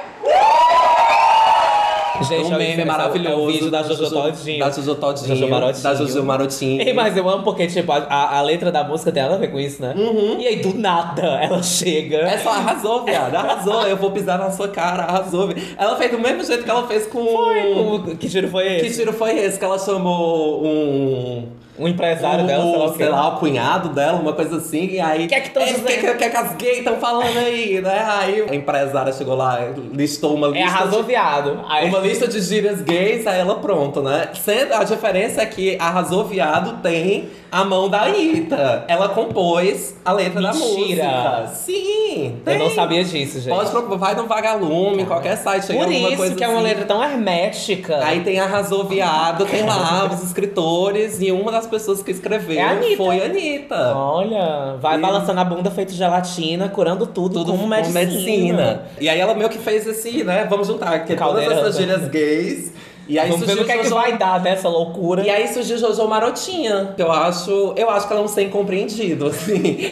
Gente, 2.24 2.41
um 2.56 2.60
meme 2.60 2.82
é 2.82 2.86
maravilhoso. 2.86 3.36
É 3.36 3.38
o 3.38 3.48
vídeo 3.48 3.72
da 3.72 3.84
Jojo 3.84 4.10
Todinho. 4.10 4.60
Da 4.60 4.70
Jojo 4.72 4.96
Todinho. 4.96 5.28
Jojo 5.28 5.48
Marotinho. 5.50 5.84
Da 5.84 5.96
Jojo 5.96 6.24
Marotinho. 6.24 6.82
Ei, 6.82 6.94
mas 6.94 7.16
eu 7.18 7.30
amo 7.30 7.44
porque, 7.44 7.68
tipo, 7.68 7.92
a, 7.92 7.98
a- 8.38 8.42
letra 8.42 8.72
da 8.72 8.84
música 8.84 9.12
tem 9.12 9.24
nada 9.24 9.36
a 9.36 9.38
ver 9.38 9.50
com 9.52 9.60
isso, 9.60 9.82
né? 9.82 9.94
E 10.40 10.48
aí, 10.48 10.56
do 10.58 10.74
nada, 10.78 11.22
ela 11.42 11.62
chega. 11.64 12.18
É 12.18 12.38
só 12.38 12.50
arrasou, 12.50 13.04
viado. 13.06 13.36
Arrasou. 13.36 13.84
Eu 13.88 13.98
vou 13.98 14.12
pisar 14.12 14.38
na 14.40 14.50
sua 14.52 14.68
cara. 14.68 15.04
Arrasou. 15.04 15.50
Ela 15.78 15.96
fez 15.96 16.12
do 16.12 16.20
mesmo 16.20 16.44
jeito 16.44 16.64
que 16.64 16.70
ela 16.70 16.88
fez 16.88 17.08
com. 17.08 17.20
O- 17.20 18.16
Que 18.18 18.28
tiro 18.30 18.48
foi 18.48 18.64
Que 18.80 18.86
esse? 18.88 19.00
tiro 19.00 19.14
foi 19.14 19.38
esse? 19.40 19.58
Que 19.60 19.66
ela 19.66 19.78
chamou 19.80 20.64
um. 20.66 21.48
Um 21.82 21.88
empresário 21.88 22.44
um, 22.44 22.48
dela, 22.48 22.63
sei 22.63 22.78
lá 22.78 22.86
o 22.86 22.96
sei 22.96 23.10
lá, 23.10 23.28
o 23.30 23.38
cunhado 23.39 23.89
dela, 23.89 24.20
uma 24.20 24.34
coisa 24.34 24.58
assim. 24.58 24.86
E 24.86 25.00
aí. 25.00 25.26
O 25.26 25.28
que 25.28 25.36
é 25.36 25.39
que 25.41 25.58
o 25.58 25.63
dizendo? 25.63 25.86
que, 25.86 25.98
que, 25.98 26.13
que, 26.13 26.30
que 26.30 26.38
as 26.38 26.56
gays 26.56 26.78
estão 26.78 26.98
falando 26.98 27.38
aí, 27.38 27.82
né? 27.82 28.06
Aí 28.08 28.46
a 28.50 28.54
empresária 28.56 29.12
chegou 29.12 29.36
lá, 29.36 29.60
listou 29.91 30.36
uma 30.36 30.48
É 30.48 30.52
lista. 30.52 30.67
arrasou 30.78 31.02
de- 31.02 31.08
viado. 31.08 31.60
Aí, 31.67 31.88
Uma 31.89 32.00
lista 32.00 32.28
de 32.28 32.39
gírias 32.39 32.82
gays, 32.82 33.26
aí 33.26 33.39
ela 33.39 33.56
pronto, 33.56 34.02
né? 34.02 34.30
Sendo, 34.36 34.74
a 34.76 34.84
diferença 34.84 35.41
é 35.41 35.46
que 35.46 35.76
Arrasou 35.80 36.24
Viado 36.26 36.82
tem 36.84 37.30
a 37.52 37.66
mão 37.66 37.90
da 37.90 38.04
Anitta. 38.04 38.86
Ela 38.88 39.10
compôs 39.10 39.94
a 40.06 40.14
letra 40.14 40.42
Mentira. 40.42 41.04
da 41.04 41.42
música. 41.44 41.48
Sim, 41.54 42.38
Eu 42.46 42.54
não 42.60 42.68
tem. 42.68 42.76
sabia 42.76 43.04
disso, 43.04 43.40
gente. 43.42 43.54
Pode 43.54 43.70
procurar, 43.72 43.98
vai 43.98 44.16
no 44.16 44.26
Vagalume, 44.26 45.06
qualquer 45.06 45.36
site, 45.38 45.68
Por 45.68 45.92
isso 45.92 46.36
que 46.36 46.44
é 46.44 46.48
uma 46.48 46.58
assim. 46.60 46.64
letra 46.68 46.86
tão 46.86 47.04
hermética. 47.04 48.00
Aí 48.04 48.22
tem 48.22 48.40
Arrasou 48.40 48.86
Viado, 48.86 49.46
tem 49.46 49.64
lá 49.66 50.10
os 50.12 50.24
escritores, 50.24 51.22
e 51.22 51.32
uma 51.32 51.52
das 51.52 51.68
pessoas 51.68 52.02
que 52.02 52.12
escreveu 52.12 52.58
É 52.58 52.62
a 52.64 52.70
Anitta. 52.72 52.98
foi 52.98 53.22
a 53.22 53.26
Anitta. 53.26 53.96
Olha, 53.96 54.76
vai 54.80 54.98
E- 54.98 55.02
balançando 55.02 55.40
a 55.40 55.44
bunda 55.44 55.70
feito 55.70 55.92
gelatina, 55.94 56.70
curando 56.70 57.06
tudo, 57.06 57.44
Tudo 57.44 57.54
com 57.58 57.68
medicina. 57.68 58.84
E 59.00 59.10
aí 59.10 59.20
ela 59.20 59.34
meio 59.34 59.50
que 59.50 59.58
fez 59.58 59.86
esse, 59.86 60.24
né? 60.24 60.46
Vamos 60.50 60.68
juntar 60.68 60.94
aqui 60.94 61.16
todas 61.16 61.44
essas 61.52 61.76
gírias 61.78 62.08
gays. 62.08 62.72
E 63.12 63.19
aí 63.19 63.30
Vamos 63.30 63.45
surgiu 63.45 63.63
o 63.63 63.65
que 63.65 63.71
é 63.74 63.78
que 63.80 63.89
vai 63.89 64.17
dar 64.17 64.38
dessa 64.38 64.69
loucura. 64.69 65.21
E 65.21 65.30
aí 65.30 65.45
surgiu 65.50 65.78
Jojo 65.78 66.08
Marotinha, 66.08 66.93
que 66.95 67.02
eu 67.02 67.12
acho, 67.12 67.74
eu 67.76 67.89
acho 67.89 68.08
que 68.08 68.13
ela 68.13 68.21
é 68.21 68.24
um 68.24 68.28
ser 68.30 68.43
incompreendido, 68.43 69.28
assim. 69.28 69.91